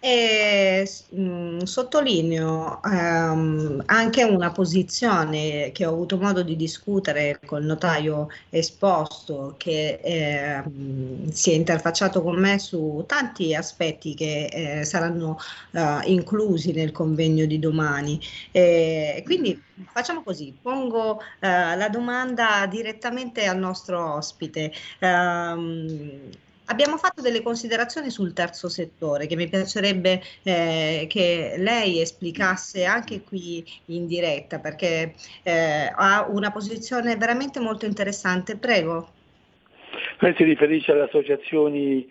E 0.05 0.85
mh, 1.11 1.21
mm, 1.21 1.59
sottolineo 1.61 2.83
ehm, 2.83 3.85
anche 3.87 4.25
una 4.25 4.51
posizione 4.51 5.71
che 5.73 5.87
ho 5.87 5.93
avuto 5.93 6.19
modo 6.19 6.43
di 6.43 6.57
discutere 6.57 7.39
col 7.47 7.63
notaio 7.63 8.27
esposto 8.51 9.55
che 9.57 10.01
eh, 10.03 10.63
si 11.31 11.53
è 11.53 11.55
interfacciato 11.55 12.21
con 12.21 12.37
me 12.37 12.59
su 12.59 13.05
tanti 13.07 13.55
aspetti 13.55 14.15
che 14.15 14.81
eh, 14.81 14.85
saranno 14.85 15.39
eh, 15.71 16.01
inclusi 16.07 16.73
nel 16.73 16.91
convegno 16.91 17.47
di 17.47 17.61
domani. 17.61 18.21
E 18.51 19.23
quindi 19.25 19.63
facciamo 19.93 20.25
così, 20.25 20.53
pongo 20.61 21.21
eh, 21.39 21.77
la 21.77 21.89
domanda 21.89 22.67
direttamente 22.67 23.45
al 23.45 23.59
nostro 23.59 24.15
ospite. 24.17 24.73
Um, 25.01 26.31
abbiamo 26.73 26.97
fatto 26.97 27.21
delle 27.21 27.43
considerazioni 27.43 28.11
sul 28.11 28.33
terzo 28.33 28.69
settore 28.69 29.27
che 29.27 29.37
mi 29.37 29.49
piacerebbe 29.49 30.21
eh, 30.43 31.07
che 31.09 31.55
lei 31.59 32.01
esplicasse 32.01 32.85
anche 32.85 33.23
qui 33.23 33.65
in 33.87 34.07
diretta 34.07 34.59
perché 34.59 35.15
eh, 35.43 35.93
ha 35.95 36.27
una 36.29 36.51
posizione 36.51 37.17
veramente 37.17 37.61
molto 37.61 37.85
interessante. 37.85 38.57
Prego. 38.57 39.21
Lei 40.19 40.35
si 40.37 40.45
riferisce 40.45 40.93
alle 40.93 41.03
associazioni 41.03 42.09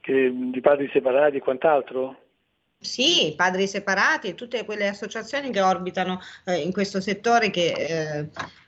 che, 0.00 0.32
di 0.32 0.60
padri 0.60 0.88
separati 0.92 1.36
e 1.36 1.40
quant'altro? 1.40 2.19
Sì, 2.82 3.34
padri 3.36 3.66
separati 3.66 4.28
e 4.28 4.34
tutte 4.34 4.64
quelle 4.64 4.88
associazioni 4.88 5.50
che 5.50 5.60
orbitano 5.60 6.18
eh, 6.46 6.60
in 6.60 6.72
questo 6.72 6.98
settore 7.02 7.50
che 7.50 7.72
eh, 7.72 8.20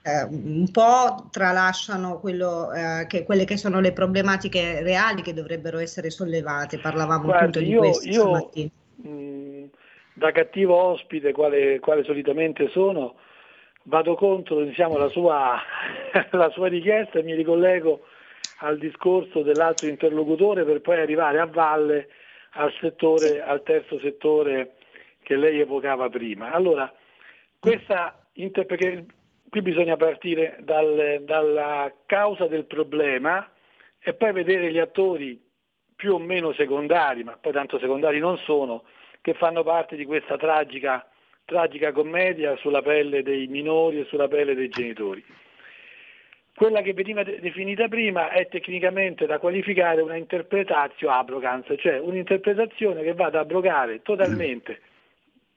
eh, 0.03 0.25
un 0.29 0.71
po' 0.71 1.29
tralasciano 1.31 2.21
quello, 2.21 2.71
eh, 2.75 3.07
che, 3.09 3.25
quelle 3.25 3.45
che 3.47 3.57
sono 3.57 3.81
le 3.81 3.93
problematiche 3.93 4.83
reali 4.83 5.23
che 5.23 5.33
dovrebbero 5.33 5.79
essere 5.79 6.11
sollevate. 6.11 6.79
Parlavamo 6.79 7.25
Guardi, 7.25 7.39
appunto 7.39 7.59
di 7.61 7.69
io, 7.71 7.79
questo 7.79 8.09
io 8.09 8.21
stamattina. 8.21 8.71
mh, 8.97 9.71
da 10.13 10.31
cattivo 10.31 10.77
ospite, 10.77 11.33
quale, 11.33 11.81
quale 11.81 12.05
solitamente 12.05 12.69
sono, 12.69 13.15
vado 13.85 14.15
contro 14.15 14.63
diciamo, 14.63 14.99
la, 14.99 15.09
sua, 15.09 15.57
la 16.33 16.51
sua 16.51 16.69
richiesta 16.69 17.19
e 17.19 17.23
mi 17.23 17.35
ricollego 17.35 18.05
al 18.59 18.77
discorso 18.77 19.41
dell'altro 19.41 19.89
interlocutore 19.89 20.65
per 20.65 20.83
poi 20.83 21.01
arrivare 21.01 21.39
a 21.41 21.47
valle 21.47 22.09
al, 22.53 22.73
settore, 22.81 23.43
al 23.43 23.63
terzo 23.63 23.99
settore 24.01 24.75
che 25.23 25.37
lei 25.37 25.61
evocava 25.61 26.09
prima. 26.09 26.51
Allora, 26.51 26.93
questa, 27.59 28.19
perché 28.33 29.07
qui 29.49 29.63
bisogna 29.63 29.97
partire 29.97 30.59
dal, 30.61 31.21
dalla 31.23 31.93
causa 32.07 32.47
del 32.47 32.65
problema 32.65 33.49
e 34.01 34.15
poi 34.15 34.33
vedere 34.33 34.73
gli 34.73 34.79
attori 34.79 35.41
più 35.95 36.15
o 36.15 36.19
meno 36.19 36.53
secondari, 36.55 37.23
ma 37.23 37.37
poi 37.41 37.53
tanto 37.53 37.79
secondari 37.79 38.19
non 38.19 38.37
sono, 38.39 38.85
che 39.21 39.35
fanno 39.35 39.63
parte 39.63 39.95
di 39.95 40.05
questa 40.05 40.37
tragica, 40.37 41.07
tragica 41.45 41.93
commedia 41.93 42.57
sulla 42.57 42.83
pelle 42.83 43.23
dei 43.23 43.47
minori 43.47 44.01
e 44.01 44.05
sulla 44.07 44.27
pelle 44.27 44.55
dei 44.55 44.69
genitori. 44.69 45.25
Quella 46.55 46.83
che 46.83 46.93
veniva 46.93 47.23
de- 47.23 47.41
definita 47.41 47.89
prima 47.89 48.31
è 48.31 48.47
tecnicamente 48.49 49.27
da 49.27 49.39
qualificare 49.39 50.03
una 50.03 50.17
interpretatio 50.17 51.11
abrogans, 51.11 51.67
cioè 51.79 51.99
un'interpretazione 51.99 53.03
che 53.03 53.15
va 53.15 53.27
ad 53.27 53.37
abrogare 53.37 54.03
totalmente 54.03 54.81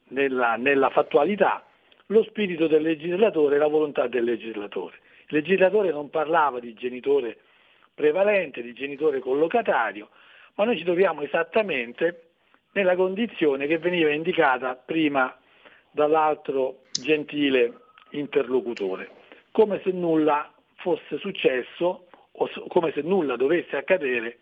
nella, 0.10 0.56
nella 0.56 0.90
fattualità 0.90 1.66
lo 2.08 2.24
spirito 2.24 2.68
del 2.68 2.82
legislatore 2.82 3.56
e 3.56 3.60
la 3.60 3.68
volontà 3.68 4.08
del 4.08 4.24
legislatore. 4.24 5.00
Il 5.28 5.38
legislatore 5.38 5.92
non 5.92 6.10
parlava 6.10 6.60
di 6.60 6.74
genitore 6.74 7.38
prevalente, 7.94 8.62
di 8.62 8.74
genitore 8.74 9.20
collocatario, 9.20 10.10
ma 10.56 10.66
noi 10.66 10.78
ci 10.78 10.84
troviamo 10.84 11.22
esattamente 11.22 12.22
nella 12.74 12.96
condizione 12.96 13.68
che 13.68 13.80
veniva 13.80 14.12
indicata 14.12 14.76
prima 14.76 15.36
dall'altro 15.92 16.82
gentile 16.92 17.74
interlocutore, 18.12 19.10
come 19.52 19.82
se 19.84 19.92
nulla 19.92 20.52
fosse 20.86 21.18
successo 21.18 22.06
o 22.32 22.50
come 22.68 22.92
se 22.94 23.02
nulla 23.02 23.36
dovesse 23.36 23.76
accadere 23.76 24.38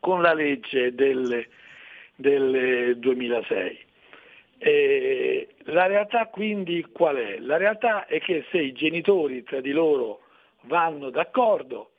con 0.00 0.20
la 0.20 0.34
legge 0.34 0.92
del, 0.96 1.46
del 2.16 2.96
2006. 2.98 3.78
E 4.58 5.48
la 5.66 5.86
realtà 5.86 6.26
quindi 6.26 6.84
qual 6.90 7.16
è? 7.16 7.38
La 7.38 7.56
realtà 7.56 8.06
è 8.06 8.18
che 8.18 8.44
se 8.50 8.58
i 8.58 8.72
genitori 8.72 9.44
tra 9.44 9.60
di 9.60 9.70
loro 9.70 10.22
vanno 10.62 11.10
d'accordo, 11.10 11.90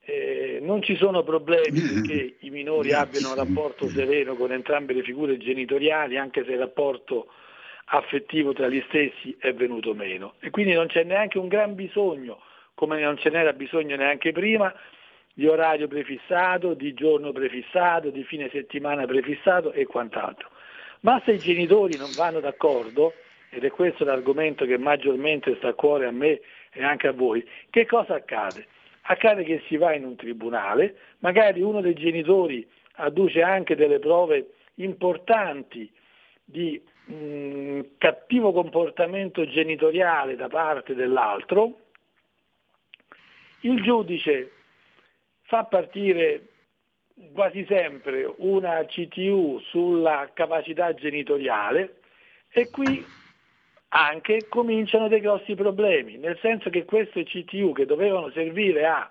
eh, 0.00 0.58
non 0.62 0.82
ci 0.82 0.96
sono 0.96 1.22
problemi 1.22 1.80
perché 1.80 2.36
i 2.40 2.50
minori 2.50 2.92
abbiano 2.92 3.30
un 3.30 3.34
rapporto 3.34 3.86
sereno 3.88 4.34
con 4.34 4.50
entrambe 4.50 4.94
le 4.94 5.02
figure 5.02 5.36
genitoriali, 5.36 6.16
anche 6.16 6.42
se 6.44 6.52
il 6.52 6.58
rapporto 6.58 7.26
affettivo 7.86 8.54
tra 8.54 8.68
gli 8.68 8.82
stessi 8.88 9.36
è 9.38 9.52
venuto 9.52 9.92
meno. 9.92 10.34
E 10.40 10.48
quindi 10.48 10.72
non 10.72 10.86
c'è 10.86 11.04
neanche 11.04 11.38
un 11.38 11.48
gran 11.48 11.74
bisogno 11.74 12.40
come 12.74 13.00
non 13.00 13.16
ce 13.16 13.30
n'era 13.30 13.52
bisogno 13.52 13.96
neanche 13.96 14.32
prima, 14.32 14.74
di 15.32 15.46
orario 15.46 15.88
prefissato, 15.88 16.74
di 16.74 16.94
giorno 16.94 17.32
prefissato, 17.32 18.10
di 18.10 18.22
fine 18.22 18.48
settimana 18.50 19.04
prefissato 19.04 19.72
e 19.72 19.84
quant'altro. 19.84 20.50
Ma 21.00 21.20
se 21.24 21.32
i 21.32 21.38
genitori 21.38 21.96
non 21.96 22.10
vanno 22.16 22.40
d'accordo, 22.40 23.12
ed 23.50 23.64
è 23.64 23.70
questo 23.70 24.04
l'argomento 24.04 24.64
che 24.64 24.78
maggiormente 24.78 25.54
sta 25.56 25.68
a 25.68 25.74
cuore 25.74 26.06
a 26.06 26.10
me 26.10 26.40
e 26.72 26.82
anche 26.82 27.08
a 27.08 27.12
voi, 27.12 27.46
che 27.70 27.86
cosa 27.86 28.14
accade? 28.14 28.66
Accade 29.02 29.44
che 29.44 29.62
si 29.66 29.76
va 29.76 29.92
in 29.94 30.04
un 30.04 30.16
tribunale, 30.16 30.96
magari 31.18 31.60
uno 31.60 31.80
dei 31.80 31.94
genitori 31.94 32.66
adduce 32.96 33.42
anche 33.42 33.76
delle 33.76 33.98
prove 33.98 34.54
importanti 34.76 35.90
di 36.44 36.82
mh, 37.06 37.80
cattivo 37.98 38.52
comportamento 38.52 39.46
genitoriale 39.46 40.36
da 40.36 40.48
parte 40.48 40.94
dell'altro, 40.94 41.80
il 43.64 43.82
giudice 43.82 44.50
fa 45.42 45.64
partire 45.64 46.48
quasi 47.32 47.64
sempre 47.66 48.32
una 48.38 48.84
CTU 48.84 49.60
sulla 49.68 50.30
capacità 50.32 50.92
genitoriale 50.94 52.00
e 52.50 52.70
qui 52.70 53.04
anche 53.88 54.48
cominciano 54.48 55.06
dei 55.08 55.20
grossi 55.20 55.54
problemi, 55.54 56.16
nel 56.16 56.38
senso 56.40 56.68
che 56.70 56.84
queste 56.84 57.24
CTU 57.24 57.72
che 57.72 57.86
dovevano 57.86 58.30
servire 58.30 58.86
a 58.86 59.08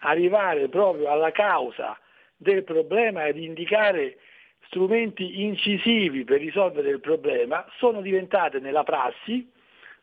arrivare 0.00 0.68
proprio 0.68 1.10
alla 1.10 1.30
causa 1.30 1.98
del 2.36 2.64
problema 2.64 3.26
ed 3.26 3.36
indicare 3.38 4.18
strumenti 4.66 5.42
incisivi 5.42 6.24
per 6.24 6.40
risolvere 6.40 6.90
il 6.90 7.00
problema 7.00 7.64
sono 7.78 8.00
diventate 8.00 8.58
nella 8.58 8.84
prassi 8.84 9.48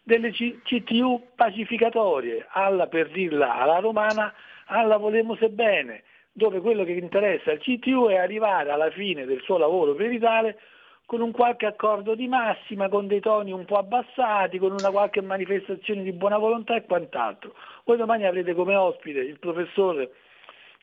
delle 0.06 0.32
CTU 0.32 1.30
pacificatorie, 1.36 2.46
alla, 2.52 2.86
per 2.86 3.10
dirla 3.10 3.56
alla 3.56 3.80
romana, 3.80 4.32
alla 4.68 4.98
volemos 4.98 5.40
bene, 5.50 6.04
dove 6.32 6.60
quello 6.62 6.84
che 6.84 6.92
interessa 6.92 7.52
al 7.52 7.60
CTU 7.60 8.08
è 8.10 8.18
arrivare 8.18 8.70
alla 8.70 8.92
fine 8.92 9.26
del 9.26 9.42
suo 9.42 9.58
lavoro 9.58 9.96
peritale 9.96 10.60
con 11.08 11.22
un 11.22 11.32
qualche 11.32 11.66
accordo 11.66 12.14
di 12.14 12.28
massima, 12.28 12.88
con 12.88 13.08
dei 13.08 13.20
toni 13.20 13.52
un 13.52 13.66
po' 13.66 13.78
abbassati, 13.78 14.60
con 14.60 14.72
una 14.72 14.92
qualche 14.92 15.22
manifestazione 15.22 16.04
di 16.04 16.12
buona 16.12 16.38
volontà 16.38 16.76
e 16.76 16.86
quant'altro. 16.86 17.56
Voi 17.84 17.98
domani 17.98 18.26
avrete 18.26 18.54
come 18.54 18.76
ospite 18.76 19.20
il 19.20 19.40
professor 19.40 20.08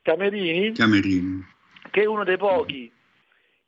Camerini, 0.02 0.72
Camerini. 0.72 1.44
che 1.92 2.02
è 2.02 2.06
uno 2.06 2.24
dei 2.24 2.36
pochi 2.36 2.90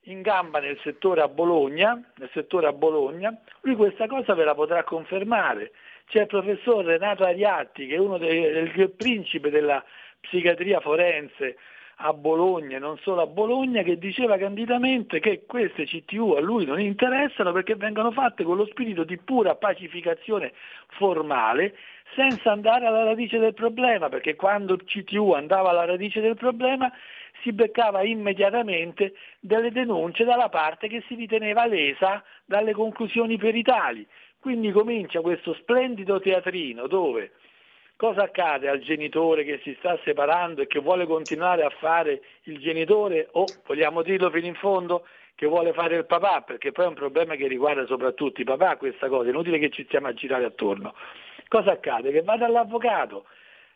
in 0.05 0.23
gamba 0.23 0.59
nel 0.61 0.79
settore 0.83 1.21
a 1.21 1.29
Bologna, 1.29 2.01
settore 2.33 2.67
a 2.67 2.73
Bologna, 2.73 3.37
lui 3.63 3.77
questa 3.77 4.07
cosa 4.07 4.35
ve 4.35 4.45
la 4.45 4.55
potrà 4.55 4.83
confermare. 4.85 5.73
C'è 6.07 6.23
il 6.23 6.27
professor 6.27 6.85
Renato 6.85 7.25
Ariatti, 7.25 7.87
che 7.87 7.95
è 7.95 7.99
uno 7.99 8.19
del 8.19 8.91
principe 8.97 9.51
della 9.51 9.83
psichiatria 10.21 10.81
forense 10.81 11.57
a 11.99 12.13
Bologna, 12.13 12.79
non 12.79 12.99
solo 12.99 13.23
a 13.23 13.27
Bologna, 13.27 13.83
che 13.83 13.99
diceva 13.99 14.37
candidamente 14.37 15.21
che 15.21 15.45
queste 15.47 15.85
CTU 15.85 16.33
a 16.33 16.41
lui 16.41 16.65
non 16.67 16.81
interessano 16.81 17.53
perché 17.53 17.77
vengono 17.77 18.11
fatte 18.11 18.43
con 18.43 18.57
lo 18.57 18.67
spirito 18.67 19.05
di 19.05 19.17
pura 19.17 19.55
pacificazione 19.55 20.53
formale, 20.89 21.77
senza 22.15 22.51
andare 22.51 22.87
alla 22.87 23.05
radice 23.05 23.39
del 23.39 23.55
problema, 23.55 24.09
perché 24.09 24.35
quando 24.35 24.75
il 24.75 24.85
CTU 24.85 25.33
andava 25.33 25.71
alla 25.71 25.85
radice 25.85 26.21
del 26.21 26.37
problema 26.37 26.93
si 27.45 27.53
beccava 27.53 28.03
immediatamente 28.03 29.13
delle 29.39 29.71
denunce 29.71 30.25
dalla 30.25 30.49
parte 30.49 30.89
che 30.89 31.05
si 31.07 31.15
riteneva 31.15 31.67
lesa 31.67 32.25
dalle 32.45 32.73
conclusioni 32.73 33.37
peritali. 33.37 34.05
Quindi 34.41 34.73
comincia 34.73 35.21
questo 35.21 35.55
splendido 35.55 36.21
teatrino 36.21 36.87
dove 36.87 37.33
cosa 37.97 38.25
accade 38.25 38.69
al 38.69 38.81
genitore 38.81 39.45
che 39.45 39.61
si 39.63 39.75
sta 39.79 39.99
separando 40.05 40.63
e 40.63 40.67
che 40.67 40.81
vuole 40.81 41.07
continuare 41.07 41.63
a 41.63 41.71
fare 41.71 42.23
il 42.45 42.59
genitore 42.59 43.29
o 43.33 43.45
vogliamo 43.65 44.03
dirlo 44.03 44.31
fino 44.31 44.47
in 44.47 44.55
fondo 44.55 45.07
che 45.35 45.47
vuole 45.47 45.73
fare 45.73 45.97
il 45.97 46.07
papà 46.07 46.43
perché 46.43 46.73
poi 46.73 46.87
è 46.87 46.89
un 46.89 46.95
problema 46.95 47.35
che 47.37 47.47
riguarda 47.47 47.87
soprattutto 47.87 48.41
i 48.41 48.45
papà 48.45 48.77
questa 48.77 49.09
cosa, 49.09 49.27
è 49.27 49.33
inutile 49.33 49.59
che 49.59 49.71
ci 49.71 49.85
stiamo 49.85 50.09
a 50.09 50.15
girare 50.15 50.45
attorno. 50.45 50.95
Cosa 51.49 51.73
accade? 51.73 52.11
Che 52.11 52.23
va 52.23 52.37
dall'avvocato 52.37 53.27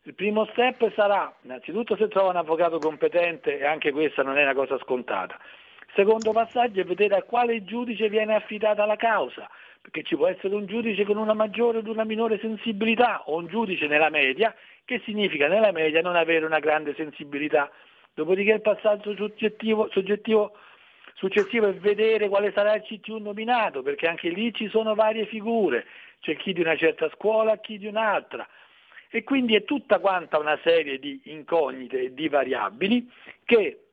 il 0.09 0.15
primo 0.15 0.47
step 0.47 0.91
sarà, 0.95 1.31
innanzitutto 1.43 1.95
se 1.95 2.09
trova 2.09 2.31
un 2.31 2.37
avvocato 2.37 2.79
competente 2.79 3.59
e 3.59 3.67
anche 3.67 3.93
questa 3.93 4.23
non 4.23 4.39
è 4.39 4.43
una 4.43 4.55
cosa 4.55 4.79
scontata. 4.79 5.37
Il 5.81 5.93
secondo 5.95 6.33
passaggio 6.33 6.81
è 6.81 6.85
vedere 6.85 7.17
a 7.17 7.23
quale 7.23 7.63
giudice 7.63 8.09
viene 8.09 8.35
affidata 8.35 8.87
la 8.87 8.97
causa, 8.97 9.47
perché 9.83 10.03
ci 10.05 10.17
può 10.17 10.27
essere 10.27 10.55
un 10.55 10.65
giudice 10.65 11.05
con 11.05 11.19
una 11.19 11.35
maggiore 11.35 11.79
o 11.79 11.91
una 11.91 12.05
minore 12.05 12.39
sensibilità 12.39 13.25
o 13.27 13.37
un 13.37 13.49
giudice 13.49 13.87
nella 13.87 14.09
media, 14.09 14.55
che 14.87 15.03
significa 15.05 15.47
nella 15.47 15.73
media 15.73 16.01
non 16.01 16.17
avere 16.17 16.47
una 16.47 16.59
grande 16.59 16.95
sensibilità. 16.95 17.71
Dopodiché 18.15 18.53
il 18.53 18.63
passaggio 18.63 19.15
soggettivo, 19.15 19.91
soggettivo 19.93 20.53
successivo 21.17 21.67
è 21.67 21.75
vedere 21.75 22.31
quale 22.31 22.51
sarà 22.53 22.75
il 22.75 22.83
CTU 22.83 23.19
nominato, 23.19 23.83
perché 23.83 24.07
anche 24.09 24.31
lì 24.31 24.55
ci 24.55 24.69
sono 24.69 24.95
varie 24.95 25.27
figure, 25.27 25.85
c'è 26.21 26.35
chi 26.37 26.55
di 26.55 26.63
una 26.63 26.77
certa 26.77 27.11
scuola, 27.11 27.59
chi 27.59 27.77
di 27.77 27.87
un'altra 27.87 28.49
E 29.11 29.25
quindi 29.25 29.55
è 29.55 29.65
tutta 29.65 29.99
quanta 29.99 30.39
una 30.39 30.59
serie 30.63 30.99
di 30.99 31.21
incognite 31.25 32.01
e 32.01 32.15
di 32.15 32.29
variabili 32.29 33.11
che 33.45 33.85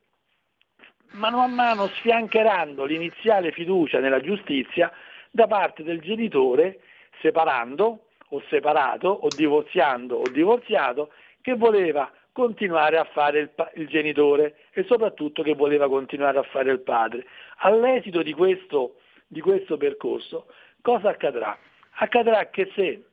mano 1.12 1.40
a 1.40 1.46
mano 1.46 1.86
sfiancheranno 1.88 2.84
l'iniziale 2.84 3.52
fiducia 3.52 3.98
nella 3.98 4.20
giustizia 4.20 4.92
da 5.30 5.46
parte 5.46 5.82
del 5.82 6.00
genitore, 6.00 6.80
separando 7.20 8.06
o 8.30 8.42
separato 8.48 9.08
o 9.08 9.28
divorziando 9.34 10.16
o 10.16 10.28
divorziato, 10.30 11.12
che 11.40 11.54
voleva 11.54 12.10
continuare 12.32 12.98
a 12.98 13.04
fare 13.04 13.38
il, 13.38 13.50
il, 13.76 13.88
genitore 13.88 14.56
e 14.72 14.84
soprattutto 14.84 15.42
che 15.42 15.54
voleva 15.54 15.88
continuare 15.88 16.38
a 16.38 16.42
fare 16.42 16.70
il 16.70 16.80
padre. 16.80 17.24
All'esito 17.58 18.22
di 18.22 18.34
questo, 18.34 18.96
di 19.26 19.40
questo 19.40 19.78
percorso, 19.78 20.46
cosa 20.82 21.08
accadrà? 21.08 21.56
Accadrà 21.98 22.50
che 22.50 22.70
se 22.74 23.05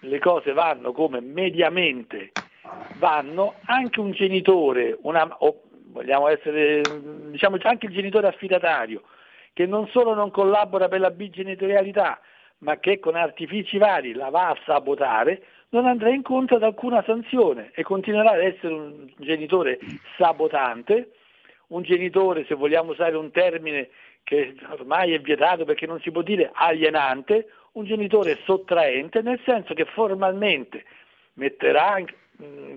le 0.00 0.18
cose 0.18 0.52
vanno 0.52 0.92
come 0.92 1.20
mediamente 1.20 2.32
vanno, 2.98 3.54
anche 3.64 4.00
un 4.00 4.12
genitore, 4.12 4.96
una, 5.02 5.26
o 5.38 5.62
vogliamo 5.86 6.28
essere, 6.28 6.82
diciamo 7.30 7.56
anche 7.62 7.86
il 7.86 7.92
genitore 7.92 8.28
affidatario, 8.28 9.02
che 9.52 9.66
non 9.66 9.88
solo 9.88 10.14
non 10.14 10.30
collabora 10.30 10.88
per 10.88 11.00
la 11.00 11.10
bigenitorialità, 11.10 12.20
ma 12.58 12.78
che 12.78 12.98
con 12.98 13.16
artifici 13.16 13.78
vari 13.78 14.12
la 14.12 14.28
va 14.28 14.48
a 14.48 14.58
sabotare, 14.64 15.42
non 15.70 15.86
andrà 15.86 16.10
incontro 16.10 16.56
ad 16.56 16.62
alcuna 16.62 17.02
sanzione 17.04 17.70
e 17.74 17.82
continuerà 17.82 18.32
ad 18.32 18.40
essere 18.40 18.74
un 18.74 19.10
genitore 19.18 19.78
sabotante, 20.16 21.12
un 21.68 21.82
genitore, 21.82 22.44
se 22.46 22.54
vogliamo 22.54 22.90
usare 22.90 23.16
un 23.16 23.30
termine 23.30 23.88
che 24.24 24.54
ormai 24.68 25.12
è 25.12 25.20
vietato 25.20 25.64
perché 25.64 25.86
non 25.86 26.00
si 26.00 26.10
può 26.10 26.22
dire 26.22 26.50
alienante, 26.52 27.46
un 27.72 27.84
genitore 27.84 28.38
sottraente, 28.44 29.22
nel 29.22 29.40
senso 29.44 29.74
che 29.74 29.84
formalmente 29.84 30.84
metterà 31.34 32.02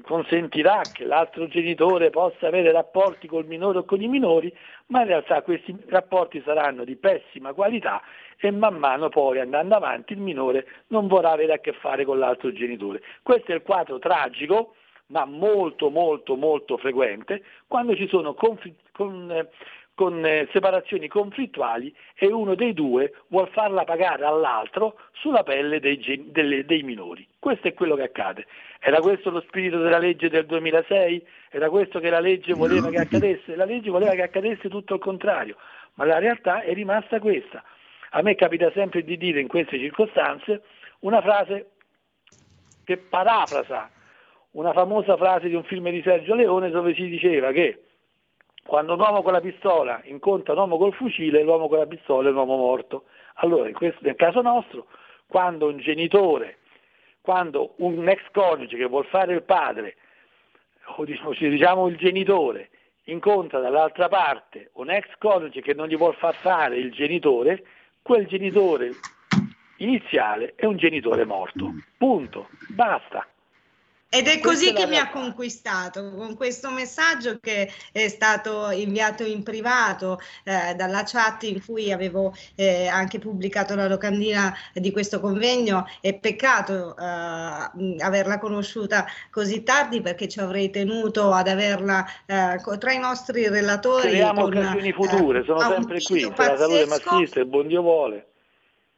consentirà 0.02 0.82
che 0.92 1.06
l'altro 1.06 1.48
genitore 1.48 2.10
possa 2.10 2.48
avere 2.48 2.72
rapporti 2.72 3.28
col 3.28 3.46
minore 3.46 3.80
o 3.80 3.84
con 3.86 4.02
i 4.02 4.08
minori, 4.08 4.54
ma 4.88 5.02
in 5.02 5.08
realtà 5.08 5.42
questi 5.42 5.76
rapporti 5.88 6.42
saranno 6.44 6.84
di 6.84 6.96
pessima 6.96 7.54
qualità 7.54 8.02
e 8.38 8.52
man 8.52 8.76
mano 8.76 9.10
poi 9.10 9.40
andando 9.40 9.76
avanti 9.76 10.14
il 10.14 10.20
minore 10.20 10.66
non 10.88 11.08
vorrà 11.08 11.32
avere 11.32 11.54
a 11.54 11.60
che 11.60 11.74
fare 11.74 12.04
con 12.04 12.20
l'altro 12.20 12.52
genitore. 12.52 13.02
Questo 13.22 13.52
è 13.52 13.56
il 13.56 13.62
quadro 13.62 14.00
tragico, 14.00 14.76
ma 15.08 15.26
molto 15.26 15.90
molto 15.90 16.36
molto 16.36 16.78
frequente, 16.78 17.44
quando 17.68 17.96
ci 17.96 18.08
sono 18.08 18.34
conflitti, 18.34 18.84
con, 18.92 19.32
eh, 19.32 19.50
con 19.96 20.26
eh, 20.26 20.48
separazioni 20.52 21.08
conflittuali 21.08 21.94
e 22.16 22.28
uno 22.28 22.56
dei 22.56 22.74
due 22.74 23.14
vuol 23.28 23.50
farla 23.50 23.84
pagare 23.84 24.26
all'altro 24.26 24.96
sulla 25.12 25.44
pelle 25.44 25.80
dei, 25.80 26.30
delle, 26.32 26.66
dei 26.66 26.84
minori. 26.84 27.28
Questo 27.38 27.68
è 27.68 27.74
quello 27.74 27.96
che 27.96 28.04
accade. 28.04 28.46
Era 28.80 29.00
questo 29.00 29.30
lo 29.30 29.42
spirito 29.42 29.78
della 29.78 30.00
legge 30.00 30.30
del 30.30 30.46
2006? 30.46 31.26
Era 31.50 31.70
questo 31.70 32.00
che 32.00 32.10
la 32.10 32.20
legge 32.20 32.54
voleva 32.54 32.90
che 32.90 33.00
accadesse? 33.00 33.56
La 33.56 33.66
legge 33.66 33.90
voleva 33.90 34.14
che 34.14 34.24
accadesse 34.24 34.70
tutto 34.70 34.96
il 34.96 35.00
contrario, 35.00 35.58
ma 35.96 36.06
la 36.06 36.20
realtà 36.20 36.62
è 36.62 36.74
rimasta 36.74 37.20
questa. 37.20 37.64
A 38.12 38.22
me 38.22 38.36
capita 38.36 38.72
sempre 38.72 39.04
di 39.04 39.18
dire 39.18 39.40
in 39.40 39.48
queste 39.48 39.78
circostanze 39.78 40.64
una 41.00 41.22
frase 41.22 41.72
che 42.84 42.98
parafrasa 42.98 43.90
una 44.54 44.74
famosa 44.74 45.18
frase 45.18 45.48
di 45.48 45.56
un 45.56 45.64
film 45.64 45.90
di 45.90 46.02
Sergio 46.04 46.36
Leone 46.36 46.70
dove 46.70 46.94
si 46.94 47.08
diceva 47.08 47.52
che 47.52 47.84
quando 48.66 48.94
un 48.94 49.00
uomo 49.00 49.22
con 49.22 49.34
la 49.34 49.42
pistola 49.42 50.02
incontra 50.06 50.54
un 50.54 50.60
uomo 50.60 50.78
col 50.78 50.94
fucile, 50.94 51.44
l'uomo 51.44 51.68
con 51.68 51.80
la 51.80 51.86
pistola 51.86 52.28
è 52.28 52.32
un 52.32 52.38
uomo 52.38 52.56
morto. 52.56 53.06
Allora, 53.36 53.70
questo, 53.72 54.00
nel 54.02 54.16
caso 54.16 54.42
nostro, 54.42 54.88
quando 55.28 55.68
un 55.68 55.78
genitore, 55.78 56.60
quando 57.22 57.74
un 57.78 58.08
ex 58.08 58.22
coniuge 58.32 58.78
che 58.78 58.86
vuol 58.86 59.06
fare 59.06 59.34
il 59.34 59.44
padre, 59.44 59.96
o 60.96 61.06
diciamo, 61.06 61.34
diciamo 61.34 61.88
il 61.88 61.98
genitore, 61.98 62.70
incontra 63.06 63.60
dall'altra 63.60 64.08
parte 64.08 64.70
un 64.74 64.90
ex 64.90 65.08
coniuge 65.18 65.62
che 65.62 65.74
non 65.74 65.88
gli 65.88 65.98
vuol 65.98 66.16
far 66.16 66.36
fare 66.36 66.78
il 66.78 66.92
genitore, 66.92 67.64
quel 68.02 68.28
genitore 68.28 68.92
iniziale 69.78 70.54
è 70.56 70.66
un 70.66 70.78
genitore 70.78 71.26
morto. 71.26 71.74
Punto. 71.98 72.48
Basta. 72.70 73.28
Ed 74.16 74.28
è 74.28 74.40
così 74.40 74.74
che 74.74 74.86
mi 74.86 75.00
ha 75.00 75.10
conquistato, 75.10 76.12
con 76.12 76.36
questo 76.36 76.70
messaggio 76.70 77.40
che 77.40 77.72
è 77.92 78.08
stato 78.10 78.70
inviato 78.70 79.24
in 79.24 79.42
privato 79.42 80.20
eh, 80.44 80.76
dalla 80.76 81.02
chat 81.04 81.42
in 81.42 81.66
cui 81.66 81.92
avevo 81.92 82.32
eh, 82.54 82.86
anche 82.86 83.18
pubblicato 83.18 83.74
la 83.74 83.88
locandina 83.88 84.56
di 84.72 84.92
questo 84.92 85.20
convegno. 85.20 85.88
È 86.00 86.14
peccato 86.14 86.96
eh, 86.96 87.02
averla 87.02 88.38
conosciuta 88.38 89.08
così 89.32 89.64
tardi 89.64 90.00
perché 90.02 90.28
ci 90.28 90.40
avrei 90.40 90.70
tenuto 90.70 91.32
ad 91.32 91.48
averla 91.48 92.06
eh, 92.28 92.78
tra 92.78 92.92
i 92.92 93.00
nostri 93.00 93.48
relatori. 93.48 94.10
Speriamo 94.10 94.44
occasioni 94.44 94.90
eh, 94.90 94.94
future, 94.94 95.44
sono 95.44 95.60
sempre 95.60 96.00
qui, 96.00 96.20
se 96.20 96.34
la 96.38 96.56
salute 96.56 96.86
maschista, 96.86 97.40
il 97.40 97.48
buon 97.48 97.66
Dio 97.66 97.82
vuole. 97.82 98.28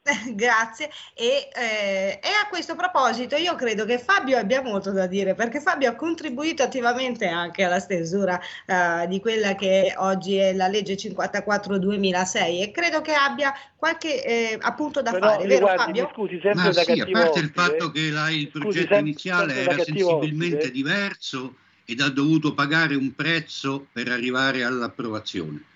Grazie. 0.34 0.90
E, 1.14 1.48
eh, 1.52 2.20
e, 2.22 2.28
a 2.42 2.48
questo 2.48 2.74
proposito 2.74 3.36
io 3.36 3.54
credo 3.54 3.84
che 3.84 3.98
Fabio 3.98 4.38
abbia 4.38 4.62
molto 4.62 4.92
da 4.92 5.06
dire 5.06 5.34
perché 5.34 5.60
Fabio 5.60 5.90
ha 5.90 5.94
contribuito 5.94 6.62
attivamente 6.62 7.26
anche 7.26 7.64
alla 7.64 7.80
stesura 7.80 8.40
eh, 8.66 9.06
di 9.08 9.20
quella 9.20 9.54
che 9.54 9.94
oggi 9.96 10.36
è 10.36 10.52
la 10.52 10.68
legge 10.68 10.94
54-2006 10.94 12.62
e 12.62 12.70
credo 12.72 13.00
che 13.00 13.14
abbia 13.14 13.52
qualche 13.76 14.24
eh, 14.24 14.58
appunto 14.60 15.02
da 15.02 15.12
Però, 15.12 15.28
fare, 15.28 15.46
vero 15.46 15.66
guardi, 15.66 15.82
Fabio? 15.82 16.10
Scusi, 16.12 16.40
sempre 16.40 16.64
Ma 16.64 16.70
da 16.70 16.82
sì, 16.82 17.00
a 17.00 17.06
parte 17.10 17.38
il 17.40 17.50
fatto 17.52 17.90
che 17.90 18.10
la, 18.10 18.30
il 18.30 18.48
progetto 18.48 18.94
scusi, 18.94 19.00
iniziale 19.00 19.54
sempre 19.54 19.72
era 19.72 19.82
sensibilmente 19.84 20.56
ospite. 20.56 20.70
diverso 20.70 21.54
ed 21.84 22.00
ha 22.00 22.08
dovuto 22.08 22.54
pagare 22.54 22.94
un 22.94 23.14
prezzo 23.14 23.86
per 23.92 24.08
arrivare 24.08 24.64
all'approvazione 24.64 25.74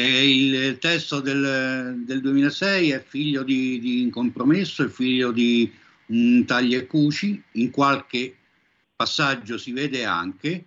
il 0.00 0.78
testo 0.78 1.20
del, 1.20 2.02
del, 2.04 2.20
2006 2.20 2.90
è 2.90 3.04
figlio 3.06 3.42
di, 3.42 3.78
di, 3.78 4.02
un 4.04 4.10
compromesso, 4.10 4.84
è 4.84 4.88
figlio 4.88 5.32
di 5.32 5.70
un 6.06 6.44
taglia 6.46 6.78
e 6.78 6.86
cuci, 6.86 7.42
in 7.52 7.70
qualche 7.70 8.34
passaggio 8.96 9.58
si 9.58 9.72
vede 9.72 10.04
anche, 10.04 10.64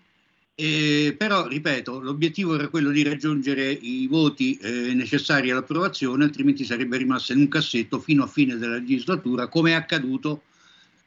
eh, 0.57 1.13
però 1.17 1.47
ripeto, 1.47 1.99
l'obiettivo 1.99 2.55
era 2.55 2.69
quello 2.69 2.89
di 2.89 3.03
raggiungere 3.03 3.69
i 3.71 4.07
voti 4.07 4.55
eh, 4.57 4.93
necessari 4.93 5.51
all'approvazione, 5.51 6.23
altrimenti 6.23 6.63
sarebbe 6.63 6.95
rimasta 6.95 7.33
in 7.33 7.39
un 7.39 7.47
cassetto 7.49 7.99
fino 7.99 8.23
a 8.23 8.27
fine 8.27 8.55
della 8.55 8.75
legislatura, 8.75 9.47
come 9.47 9.71
è 9.71 9.73
accaduto 9.73 10.43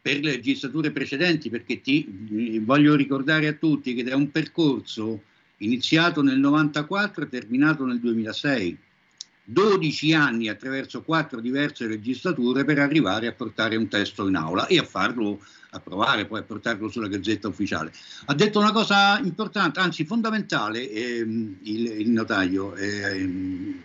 per 0.03 0.21
le 0.21 0.33
legislature 0.33 0.91
precedenti, 0.91 1.49
perché 1.49 1.81
ti, 1.81 2.61
voglio 2.63 2.95
ricordare 2.95 3.47
a 3.47 3.55
tutti 3.55 3.95
che 3.95 4.05
è 4.05 4.13
un 4.13 4.31
percorso 4.31 5.23
iniziato 5.59 6.23
nel 6.23 6.39
94 6.39 7.25
e 7.25 7.29
terminato 7.29 7.85
nel 7.85 8.01
2006. 8.01 8.79
12 9.51 10.13
anni 10.13 10.51
attraverso 10.51 11.03
quattro 11.03 11.41
diverse 11.41 11.87
legislature 11.87 12.65
per 12.65 12.79
arrivare 12.81 13.29
a 13.29 13.33
portare 13.33 13.77
un 13.77 13.89
testo 13.89 14.29
in 14.29 14.37
aula 14.37 14.67
e 14.67 14.79
a 14.79 14.83
farlo 14.83 15.41
approvare, 15.71 16.27
poi 16.27 16.41
a 16.41 16.43
portarlo 16.43 16.91
sulla 16.91 17.09
gazzetta 17.09 17.49
ufficiale. 17.49 17.91
Ha 18.27 18.35
detto 18.35 18.59
una 18.59 18.73
cosa 18.73 19.19
importante, 19.19 19.81
anzi 19.81 20.05
fondamentale, 20.05 20.91
ehm, 20.91 21.57
il, 21.63 21.87
il, 22.01 22.11
notaio 22.11 22.75
ehm, 22.75 23.83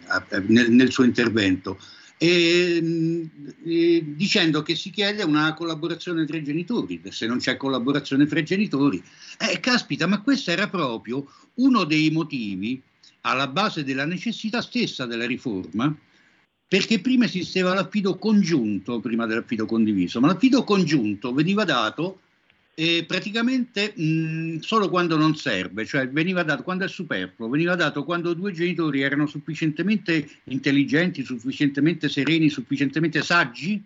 nel, 0.47 0.71
nel 0.71 0.91
suo 0.91 1.05
intervento 1.05 1.79
e, 2.23 2.79
mm, 2.81 3.25
e, 3.65 4.03
dicendo 4.15 4.61
che 4.61 4.75
si 4.75 4.91
chiede 4.91 5.23
una 5.23 5.53
collaborazione 5.53 6.25
tra 6.25 6.37
i 6.37 6.43
genitori, 6.43 7.01
se 7.09 7.27
non 7.27 7.39
c'è 7.39 7.57
collaborazione 7.57 8.25
tra 8.25 8.39
i 8.39 8.45
genitori. 8.45 9.03
Eh, 9.37 9.59
caspita, 9.59 10.07
ma 10.07 10.21
questo 10.21 10.51
era 10.51 10.69
proprio 10.69 11.27
uno 11.55 11.83
dei 11.83 12.09
motivi 12.11 12.81
alla 13.21 13.47
base 13.47 13.83
della 13.83 14.05
necessità 14.05 14.61
stessa 14.61 15.05
della 15.05 15.25
riforma, 15.25 15.93
perché 16.65 17.01
prima 17.01 17.25
esisteva 17.25 17.73
l'affido 17.73 18.17
congiunto, 18.17 19.01
prima 19.01 19.25
dell'affido 19.25 19.65
condiviso, 19.65 20.21
ma 20.21 20.27
l'affido 20.27 20.63
congiunto 20.63 21.33
veniva 21.33 21.65
dato 21.65 22.21
e 22.75 23.05
praticamente 23.07 23.93
mh, 23.95 24.59
solo 24.59 24.89
quando 24.89 25.15
non 25.15 25.35
serve, 25.35 25.85
cioè 25.85 26.09
veniva 26.09 26.43
dato 26.43 26.63
quando 26.63 26.85
è 26.85 26.87
superfluo, 26.87 27.49
veniva 27.49 27.75
dato 27.75 28.03
quando 28.03 28.33
due 28.33 28.51
genitori 28.51 29.01
erano 29.01 29.27
sufficientemente 29.27 30.27
intelligenti, 30.45 31.23
sufficientemente 31.23 32.09
sereni, 32.09 32.49
sufficientemente 32.49 33.21
saggi 33.21 33.81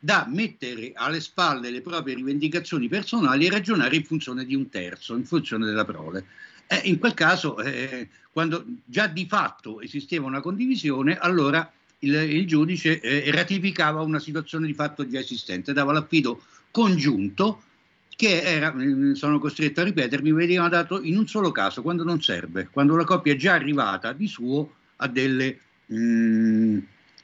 da 0.00 0.26
mettere 0.28 0.90
alle 0.94 1.20
spalle 1.20 1.70
le 1.70 1.80
proprie 1.80 2.16
rivendicazioni 2.16 2.88
personali 2.88 3.46
e 3.46 3.50
ragionare 3.50 3.94
in 3.94 4.04
funzione 4.04 4.44
di 4.44 4.56
un 4.56 4.68
terzo, 4.68 5.14
in 5.14 5.24
funzione 5.24 5.64
della 5.64 5.84
prole. 5.84 6.24
Eh, 6.66 6.80
in 6.84 6.98
quel 6.98 7.14
caso, 7.14 7.60
eh, 7.60 8.08
quando 8.32 8.64
già 8.84 9.06
di 9.06 9.26
fatto 9.28 9.80
esisteva 9.80 10.26
una 10.26 10.40
condivisione, 10.40 11.16
allora 11.16 11.70
il, 12.00 12.14
il 12.14 12.46
giudice 12.48 12.98
eh, 12.98 13.30
ratificava 13.30 14.00
una 14.00 14.18
situazione 14.18 14.66
di 14.66 14.74
fatto 14.74 15.08
già 15.08 15.20
esistente, 15.20 15.72
dava 15.72 15.92
l'affido 15.92 16.42
congiunto 16.72 17.62
che 18.16 18.42
era, 18.42 18.72
mm, 18.72 19.12
sono 19.12 19.38
costretto 19.38 19.80
a 19.80 19.84
ripetermi, 19.84 20.32
veniva 20.32 20.68
dato 20.68 21.00
in 21.02 21.16
un 21.16 21.26
solo 21.26 21.50
caso, 21.50 21.82
quando 21.82 22.04
non 22.04 22.22
serve, 22.22 22.68
quando 22.70 22.96
la 22.96 23.04
coppia 23.04 23.32
è 23.32 23.36
già 23.36 23.54
arrivata 23.54 24.12
di 24.12 24.26
suo 24.26 24.74
a 24.96 25.08
delle, 25.08 25.58
mh, 25.86 25.96
mm, 25.96 26.78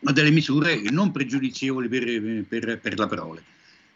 a 0.05 0.13
delle 0.13 0.31
misure 0.31 0.81
non 0.91 1.11
pregiudizievoli 1.11 1.89
per, 1.89 2.45
per, 2.49 2.79
per, 2.79 2.99
la 2.99 3.07
prole. 3.07 3.43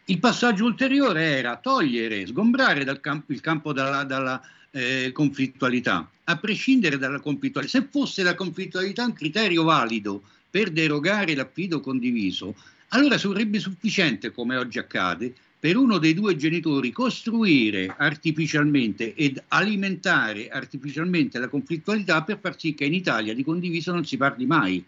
Il 0.05 0.19
passaggio 0.19 0.65
ulteriore 0.65 1.37
era 1.37 1.57
togliere, 1.57 2.25
sgombrare 2.27 2.83
campo, 2.99 3.31
il 3.31 3.41
campo 3.41 3.71
dalla, 3.71 4.03
dalla 4.03 4.41
eh, 4.71 5.11
conflittualità, 5.13 6.09
a 6.25 6.37
prescindere 6.37 6.97
dalla 6.97 7.19
conflittualità. 7.19 7.79
Se 7.79 7.87
fosse 7.89 8.21
la 8.23 8.35
conflittualità 8.35 9.05
un 9.05 9.13
criterio 9.13 9.63
valido 9.63 10.23
per 10.49 10.71
derogare 10.71 11.35
l'affido 11.35 11.79
condiviso, 11.79 12.55
allora 12.89 13.17
sarebbe 13.17 13.59
sufficiente, 13.59 14.31
come 14.31 14.55
oggi 14.55 14.77
accade, 14.77 15.33
per 15.63 15.77
uno 15.77 15.97
dei 15.97 16.13
due 16.13 16.35
genitori 16.35 16.91
costruire 16.91 17.95
artificialmente 17.97 19.13
ed 19.13 19.41
alimentare 19.47 20.49
artificialmente 20.49 21.39
la 21.39 21.47
conflittualità 21.47 22.21
per 22.21 22.37
far 22.41 22.59
sì 22.59 22.73
che 22.73 22.83
in 22.83 22.93
Italia 22.93 23.33
di 23.33 23.45
condiviso 23.45 23.93
non 23.93 24.03
si 24.03 24.17
parli 24.17 24.45
mai. 24.45 24.83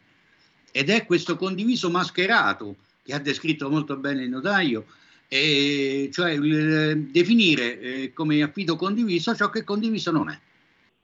Ed 0.73 0.89
è 0.89 1.05
questo 1.05 1.37
condiviso 1.37 1.89
mascherato 1.89 2.75
che 3.01 3.13
ha 3.13 3.19
descritto 3.19 3.69
molto 3.69 3.95
bene 3.95 4.23
il 4.23 4.29
notaio, 4.29 4.87
eh, 5.29 6.09
cioè 6.11 6.31
il, 6.31 7.07
definire 7.09 7.79
eh, 7.79 8.11
come 8.13 8.41
affido 8.41 8.75
condiviso 8.75 9.33
ciò 9.33 9.49
che 9.49 9.63
condiviso 9.63 10.11
non 10.11 10.29
è. 10.29 10.37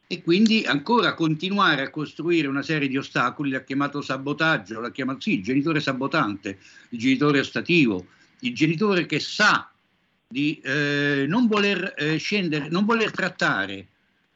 E 0.05 0.21
quindi 0.21 0.65
ancora 0.65 1.13
continuare 1.13 1.83
a 1.83 1.89
costruire 1.89 2.49
una 2.49 2.61
serie 2.61 2.89
di 2.89 2.97
ostacoli, 2.97 3.51
l'ha 3.51 3.63
chiamato 3.63 4.01
sabotaggio, 4.01 4.81
l'ha 4.81 4.91
chiamato 4.91 5.21
sì, 5.21 5.35
il 5.35 5.43
genitore 5.43 5.79
sabotante, 5.79 6.57
il 6.89 6.99
genitore 6.99 7.39
ostativo, 7.39 8.05
il 8.41 8.55
genitore 8.55 9.05
che 9.05 9.19
sa 9.19 9.71
di 10.27 10.59
eh, 10.63 11.25
non 11.27 11.47
voler 11.47 11.93
eh, 11.97 12.17
scendere, 12.17 12.69
non 12.69 12.85
voler 12.85 13.11
trattare 13.11 13.87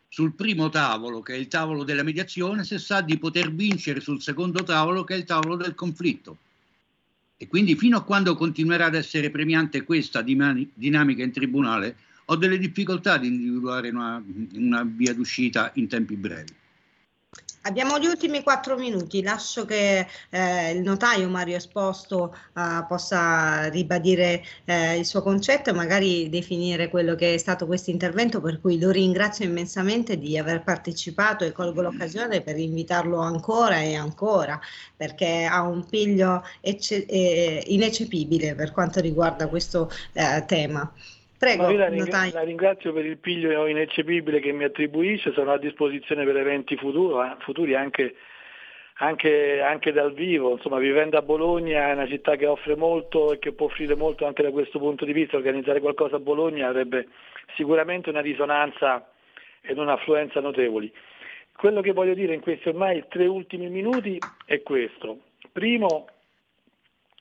sul 0.07 0.33
primo 0.33 0.69
tavolo, 0.69 1.21
che 1.21 1.33
è 1.33 1.37
il 1.37 1.47
tavolo 1.47 1.83
della 1.83 2.03
mediazione, 2.03 2.63
se 2.63 2.79
sa 2.79 3.01
di 3.01 3.17
poter 3.17 3.53
vincere 3.53 3.99
sul 3.99 4.21
secondo 4.21 4.63
tavolo, 4.63 5.03
che 5.03 5.15
è 5.15 5.17
il 5.17 5.23
tavolo 5.23 5.55
del 5.55 5.75
conflitto. 5.75 6.37
E 7.37 7.47
quindi 7.47 7.75
fino 7.75 7.97
a 7.97 8.03
quando 8.03 8.35
continuerà 8.35 8.85
ad 8.85 8.95
essere 8.95 9.29
premiante 9.29 9.83
questa 9.83 10.21
dinamica 10.21 11.23
in 11.23 11.31
tribunale, 11.31 11.97
ho 12.25 12.35
delle 12.37 12.57
difficoltà 12.57 13.17
di 13.17 13.27
individuare 13.27 13.89
una, 13.89 14.23
una 14.53 14.83
via 14.83 15.13
d'uscita 15.13 15.71
in 15.75 15.87
tempi 15.87 16.15
brevi. 16.15 16.53
Abbiamo 17.67 17.97
gli 17.97 18.05
ultimi 18.05 18.43
quattro 18.43 18.77
minuti, 18.77 19.23
lascio 19.23 19.65
che 19.65 20.05
eh, 20.29 20.71
il 20.71 20.81
notaio 20.83 21.27
Mario 21.29 21.55
Esposto 21.55 22.31
eh, 22.55 22.85
possa 22.87 23.69
ribadire 23.69 24.43
eh, 24.65 24.99
il 24.99 25.05
suo 25.05 25.23
concetto 25.23 25.71
e 25.71 25.73
magari 25.73 26.29
definire 26.29 26.89
quello 26.89 27.15
che 27.15 27.33
è 27.33 27.37
stato 27.39 27.65
questo 27.65 27.89
intervento, 27.89 28.39
per 28.39 28.61
cui 28.61 28.77
lo 28.79 28.91
ringrazio 28.91 29.45
immensamente 29.45 30.19
di 30.19 30.37
aver 30.37 30.61
partecipato 30.61 31.43
e 31.43 31.51
colgo 31.53 31.81
l'occasione 31.81 32.41
per 32.41 32.59
invitarlo 32.59 33.17
ancora 33.17 33.79
e 33.79 33.95
ancora, 33.95 34.59
perché 34.95 35.45
ha 35.45 35.63
un 35.63 35.85
piglio 35.85 36.43
ecce- 36.61 37.07
eh, 37.07 37.63
ineccepibile 37.65 38.53
per 38.53 38.71
quanto 38.73 38.99
riguarda 38.99 39.47
questo 39.47 39.89
eh, 40.13 40.43
tema. 40.45 40.93
Prego, 41.37 41.69
la, 41.71 41.89
ring- 41.89 42.33
la, 42.33 42.43
ringrazio 42.43 42.93
per 42.93 43.05
il 43.05 43.17
piglio 43.17 43.67
ineccepibile 43.67 44.39
che 44.39 44.53
mi 44.53 44.63
attribuisce, 44.63 45.33
sono 45.33 45.51
a 45.51 45.57
disposizione 45.57 46.23
per 46.23 46.37
eventi 46.37 46.77
futuro, 46.77 47.23
eh, 47.23 47.35
futuri 47.39 47.75
anche, 47.75 48.15
anche, 48.95 49.61
anche, 49.61 49.91
dal 49.91 50.13
vivo, 50.13 50.51
insomma 50.51 50.77
vivendo 50.77 51.17
a 51.17 51.21
Bologna 51.21 51.89
è 51.89 51.93
una 51.93 52.07
città 52.07 52.37
che 52.37 52.45
offre 52.45 52.77
molto 52.77 53.33
e 53.33 53.39
che 53.39 53.51
può 53.51 53.65
offrire 53.65 53.95
molto 53.95 54.25
anche 54.25 54.43
da 54.43 54.51
questo 54.51 54.79
punto 54.79 55.03
di 55.03 55.11
vista, 55.11 55.35
organizzare 55.35 55.81
qualcosa 55.81 56.15
a 56.15 56.19
Bologna 56.19 56.69
avrebbe 56.69 57.09
sicuramente 57.55 58.09
una 58.09 58.21
risonanza 58.21 59.05
ed 59.59 59.77
un'affluenza 59.77 60.39
notevoli. 60.39 60.91
Quello 61.53 61.81
che 61.81 61.91
voglio 61.91 62.13
dire 62.13 62.33
in 62.33 62.41
questi 62.41 62.69
ormai 62.69 63.03
tre 63.09 63.25
ultimi 63.25 63.67
minuti 63.67 64.17
è 64.45 64.61
questo. 64.61 65.19
Primo, 65.51 66.07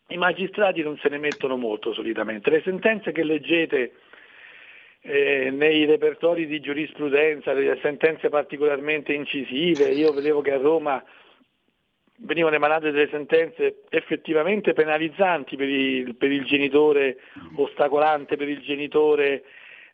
i 0.08 0.16
magistrati 0.16 0.82
non 0.82 0.98
se 0.98 1.08
ne 1.08 1.18
mettono 1.18 1.56
molto 1.56 1.92
solitamente. 1.92 2.50
Le 2.50 2.62
sentenze 2.62 3.12
che 3.12 3.24
leggete 3.24 3.92
eh, 5.00 5.50
nei 5.50 5.84
repertori 5.86 6.46
di 6.46 6.60
giurisprudenza, 6.60 7.52
le 7.52 7.78
sentenze 7.82 8.28
particolarmente 8.28 9.12
incisive, 9.12 9.90
io 9.90 10.12
vedevo 10.12 10.40
che 10.40 10.52
a 10.52 10.58
Roma 10.58 11.02
venivano 12.16 12.54
emanate 12.54 12.90
delle 12.90 13.08
sentenze 13.08 13.82
effettivamente 13.90 14.72
penalizzanti 14.72 15.56
per 15.56 15.68
il, 15.68 16.14
per 16.16 16.30
il 16.30 16.44
genitore 16.44 17.18
ostacolante, 17.56 18.36
per 18.36 18.48
il 18.48 18.60
genitore 18.60 19.42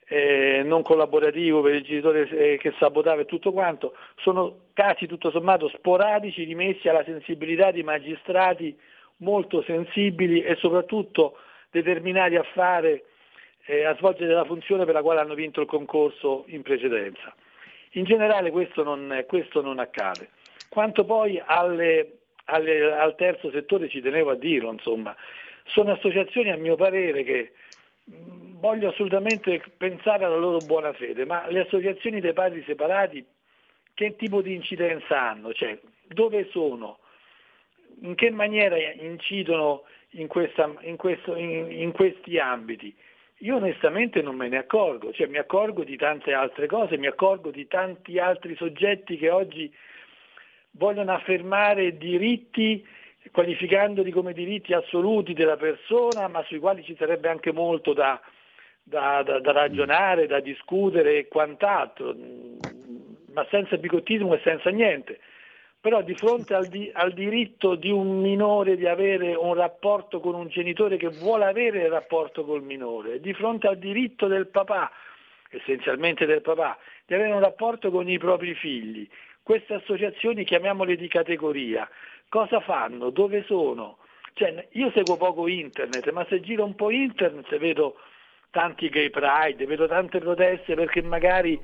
eh, 0.07 0.63
non 0.65 0.83
collaborativo, 0.83 1.63
per 1.63 1.75
il 1.75 1.83
genitore 1.83 2.29
eh, 2.29 2.59
che 2.59 2.75
sabotava 2.79 3.23
e 3.23 3.27
tutto 3.27 3.53
quanto, 3.53 3.95
sono 4.17 4.67
casi 4.75 5.07
tutto 5.07 5.31
sommato 5.31 5.69
sporadici 5.69 6.45
rimessi 6.45 6.89
alla 6.89 7.05
sensibilità 7.05 7.71
di 7.71 7.83
magistrati 7.83 8.77
molto 9.21 9.63
sensibili 9.63 10.43
e 10.43 10.57
soprattutto 10.57 11.39
determinati 11.71 12.37
a 12.37 12.43
fare 12.43 13.05
eh, 13.67 13.85
a 13.85 13.95
svolgere 13.97 14.33
la 14.33 14.45
funzione 14.45 14.85
per 14.85 14.95
la 14.95 15.03
quale 15.03 15.21
hanno 15.21 15.35
vinto 15.35 15.61
il 15.61 15.67
concorso 15.67 16.45
in 16.49 16.63
precedenza. 16.63 17.35
In 17.95 18.05
generale 18.05 18.51
questo 18.51 18.83
non, 18.83 19.25
questo 19.27 19.63
non 19.63 19.79
accade. 19.79 20.31
Quanto 20.69 21.05
poi 21.05 21.41
alle, 21.45 22.19
alle, 22.45 22.93
al 22.93 23.15
terzo 23.17 23.51
settore 23.51 23.89
ci 23.89 24.01
tenevo 24.01 24.31
a 24.31 24.37
dirlo, 24.37 24.71
insomma, 24.71 25.15
sono 25.65 25.93
associazioni 25.93 26.51
a 26.51 26.57
mio 26.57 26.77
parere 26.77 27.23
che 27.25 27.53
voglio 28.05 28.91
assolutamente 28.91 29.63
pensare 29.77 30.25
alla 30.25 30.37
loro 30.37 30.59
buona 30.59 30.93
fede, 30.93 31.25
ma 31.25 31.47
le 31.49 31.61
associazioni 31.61 32.21
dei 32.21 32.33
padri 32.33 32.63
separati 32.67 33.25
che 33.95 34.17
tipo 34.17 34.43
di 34.43 34.55
incidenza 34.55 35.21
hanno? 35.21 35.53
Cioè, 35.53 35.79
dove 36.07 36.49
sono? 36.51 36.99
In 38.03 38.15
che 38.15 38.31
maniera 38.31 38.77
incidono 38.79 39.85
in, 40.11 40.27
questa, 40.27 40.73
in, 40.81 40.97
questo, 40.97 41.37
in, 41.37 41.71
in 41.71 41.93
questi 41.93 42.39
ambiti? 42.39 42.95
Io 43.39 43.57
onestamente 43.57 44.21
non 44.21 44.37
me 44.37 44.49
ne 44.49 44.59
accorgo, 44.59 45.13
cioè 45.13 45.27
mi 45.27 45.39
accorgo 45.39 45.83
di 45.83 45.97
tante 45.97 46.33
altre 46.33 46.67
cose, 46.67 46.99
mi 46.99 47.07
accorgo 47.07 47.51
di 47.51 47.67
tanti 47.67 48.19
altri 48.19 48.55
soggetti 48.57 49.17
che 49.17 49.31
oggi 49.31 49.73
vogliono 50.73 51.13
affermare 51.13 51.97
diritti 51.97 52.87
qualificandoli 53.33 54.11
come 54.11 54.33
diritti 54.33 54.73
assoluti 54.73 55.33
della 55.33 55.57
persona, 55.57 56.29
ma 56.29 56.43
sui 56.45 56.59
quali 56.59 56.83
ci 56.85 56.97
sarebbe 56.97 57.29
anche 57.29 57.53
molto 57.53 57.93
da, 57.93 58.21
da, 58.83 59.23
da, 59.23 59.41
da 59.41 59.53
ragionare, 59.53 60.27
da 60.27 60.41
discutere 60.41 61.19
e 61.19 61.29
quant'altro, 61.29 62.15
ma 63.33 63.47
senza 63.51 63.77
bigottismo 63.77 64.35
e 64.35 64.41
senza 64.43 64.71
niente 64.71 65.19
però 65.81 66.03
di 66.03 66.15
fronte 66.15 66.55
al, 66.55 66.67
di, 66.67 66.91
al, 66.93 67.13
diritto 67.13 67.75
di 67.75 67.91
un 67.91 68.21
minore 68.21 68.77
di 68.77 68.87
avere 68.87 69.35
un 69.35 69.55
rapporto 69.55 70.21
con 70.21 70.35
un 70.35 70.49
genitore 70.49 70.99
che 70.99 71.09
vuole 71.09 71.47
avere 71.47 71.85
il 71.85 71.89
rapporto 71.91 72.45
col 72.45 72.63
minore, 72.63 73.21
di 73.21 73.33
fronte 73.33 73.67
al 73.67 73.79
diritto 73.79 74.27
del 74.27 74.49
papà, 74.49 74.91
essenzialmente 75.49 76.27
del 76.27 76.43
papà, 76.43 76.77
di 77.07 77.15
avere 77.15 77.33
un 77.33 77.41
rapporto 77.41 77.91
con 77.91 78.09
i 78.09 78.19
propri 78.19 78.55
figli, 78.55 79.09
queste 79.43 79.75
associazioni 79.75 80.45
chiamiamole 80.45 80.97
di 80.97 81.09
categoria, 81.09 81.89
cosa 82.29 82.61
fanno? 82.61 83.09
Dove 83.09 83.43
sono? 83.45 83.99
Cioè, 84.35 84.69
io 84.73 84.93
seguo 84.95 85.17
poco 85.17 85.49
internet, 85.49 86.11
ma 86.11 86.27
se 86.29 86.41
giro 86.41 86.65
un 86.65 86.75
po' 86.75 86.91
internet 86.91 87.57
vedo 87.57 87.97
tanti 88.51 88.89
gay 88.89 89.11
pride, 89.11 89.65
vedo 89.67 89.87
tante 89.87 90.19
proteste 90.19 90.75
perché 90.75 91.03
magari 91.03 91.61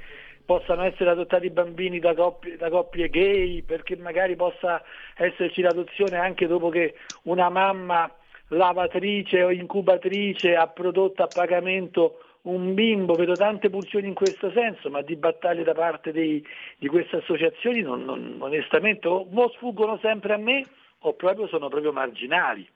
possano 0.46 0.84
essere 0.84 1.10
adottati 1.10 1.50
bambini 1.50 1.98
da 1.98 2.14
coppie, 2.14 2.56
da 2.56 2.70
coppie 2.70 3.10
gay, 3.10 3.62
perché 3.62 3.96
magari 3.96 4.36
possa 4.36 4.82
esserci 5.16 5.60
l'adozione 5.60 6.16
anche 6.16 6.46
dopo 6.46 6.70
che 6.70 6.94
una 7.24 7.50
mamma 7.50 8.10
lavatrice 8.48 9.42
o 9.42 9.50
incubatrice 9.50 10.54
ha 10.54 10.68
prodotto 10.68 11.22
a 11.22 11.28
pagamento 11.28 12.20
un 12.42 12.74
bimbo, 12.74 13.14
vedo 13.14 13.36
tante 13.36 13.70
pulsioni 13.70 14.06
in 14.06 14.14
questo 14.14 14.52
senso, 14.52 14.88
ma 14.88 15.02
di 15.02 15.16
battaglie 15.16 15.64
da 15.64 15.74
parte 15.74 16.12
dei, 16.12 16.44
di 16.78 16.86
queste 16.86 17.16
associazioni 17.16 17.80
non, 17.80 18.04
non, 18.04 18.36
onestamente 18.38 19.08
o, 19.08 19.26
sfuggono 19.54 19.98
sempre 20.00 20.34
a 20.34 20.36
me 20.36 20.64
o 21.00 21.14
proprio 21.14 21.48
sono 21.48 21.68
proprio 21.68 21.92
marginali. 21.92 22.66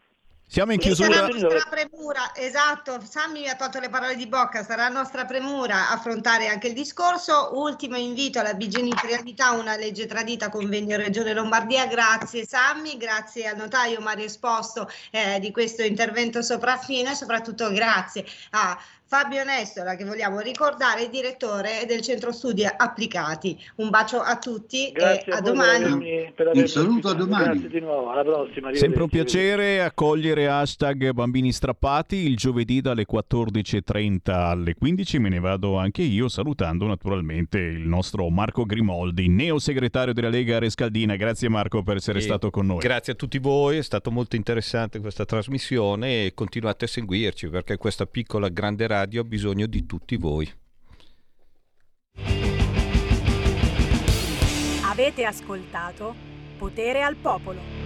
Siamo 0.50 0.72
in 0.72 0.80
chiusura. 0.80 1.12
Sarà 1.14 1.28
nostra 1.28 1.70
premura, 1.70 2.34
esatto, 2.34 3.00
Sammy 3.08 3.42
mi 3.42 3.48
ha 3.48 3.54
tolto 3.54 3.78
le 3.78 3.88
parole 3.88 4.16
di 4.16 4.26
bocca, 4.26 4.64
sarà 4.64 4.88
nostra 4.88 5.24
premura 5.24 5.90
affrontare 5.90 6.48
anche 6.48 6.66
il 6.66 6.74
discorso. 6.74 7.50
Ultimo 7.52 7.96
invito 7.96 8.40
alla 8.40 8.54
bigenitorialità, 8.54 9.52
una 9.52 9.76
legge 9.76 10.06
tradita, 10.06 10.48
convegno 10.48 10.96
Regione 10.96 11.34
Lombardia. 11.34 11.86
Grazie 11.86 12.44
Sammy, 12.44 12.96
grazie 12.96 13.46
al 13.46 13.58
notaio 13.58 14.00
Mario 14.00 14.24
Esposto 14.24 14.90
eh, 15.12 15.38
di 15.38 15.52
questo 15.52 15.84
intervento 15.84 16.42
sopraffino 16.42 17.10
e 17.10 17.14
soprattutto 17.14 17.70
grazie 17.70 18.24
a 18.50 18.76
Fabio 19.10 19.42
Nestola, 19.42 19.96
che 19.96 20.04
vogliamo 20.04 20.38
ricordare, 20.38 21.08
direttore 21.08 21.84
del 21.84 22.00
Centro 22.00 22.30
Studi 22.30 22.64
Applicati. 22.64 23.58
Un 23.78 23.90
bacio 23.90 24.20
a 24.20 24.38
tutti 24.38 24.92
Grazie 24.92 25.32
e 25.32 25.34
a, 25.34 25.38
a 25.38 25.40
domani. 25.40 26.32
Un 26.52 26.66
saluto 26.68 27.08
a 27.08 27.14
domani. 27.14 27.44
Grazie 27.44 27.68
di 27.70 27.80
nuovo, 27.80 28.12
alla 28.12 28.22
prossima. 28.22 28.72
Sempre 28.72 29.02
un 29.02 29.08
piacere 29.08 29.82
accogliere 29.82 30.46
hashtag 30.46 31.10
bambini 31.10 31.50
strappati 31.50 32.18
il 32.18 32.36
giovedì 32.36 32.80
dalle 32.80 33.04
14.30 33.04 34.30
alle 34.30 34.74
15. 34.76 35.18
Me 35.18 35.28
ne 35.28 35.40
vado 35.40 35.76
anche 35.76 36.02
io 36.02 36.28
salutando 36.28 36.86
naturalmente 36.86 37.58
il 37.58 37.88
nostro 37.88 38.28
Marco 38.28 38.64
Grimoldi, 38.64 39.26
neo 39.26 39.58
segretario 39.58 40.14
della 40.14 40.28
Lega 40.28 40.60
Rescaldina. 40.60 41.16
Grazie 41.16 41.48
Marco 41.48 41.82
per 41.82 41.96
essere 41.96 42.20
E 42.20 42.22
stato 42.22 42.50
con 42.50 42.66
noi. 42.66 42.78
Grazie 42.78 43.14
a 43.14 43.16
tutti 43.16 43.40
voi, 43.40 43.78
è 43.78 43.82
stato 43.82 44.12
molto 44.12 44.36
interessante 44.36 45.00
questa 45.00 45.24
trasmissione 45.24 46.26
e 46.26 46.32
continuate 46.32 46.84
a 46.84 46.88
seguirci 46.88 47.48
perché 47.48 47.76
questa 47.76 48.06
piccola 48.06 48.48
grande 48.48 48.86
radio 49.00 49.22
ha 49.22 49.24
bisogno 49.24 49.66
di 49.66 49.86
tutti 49.86 50.16
voi. 50.16 50.50
Avete 54.84 55.24
ascoltato 55.24 56.14
Potere 56.58 57.02
al 57.02 57.16
Popolo. 57.16 57.79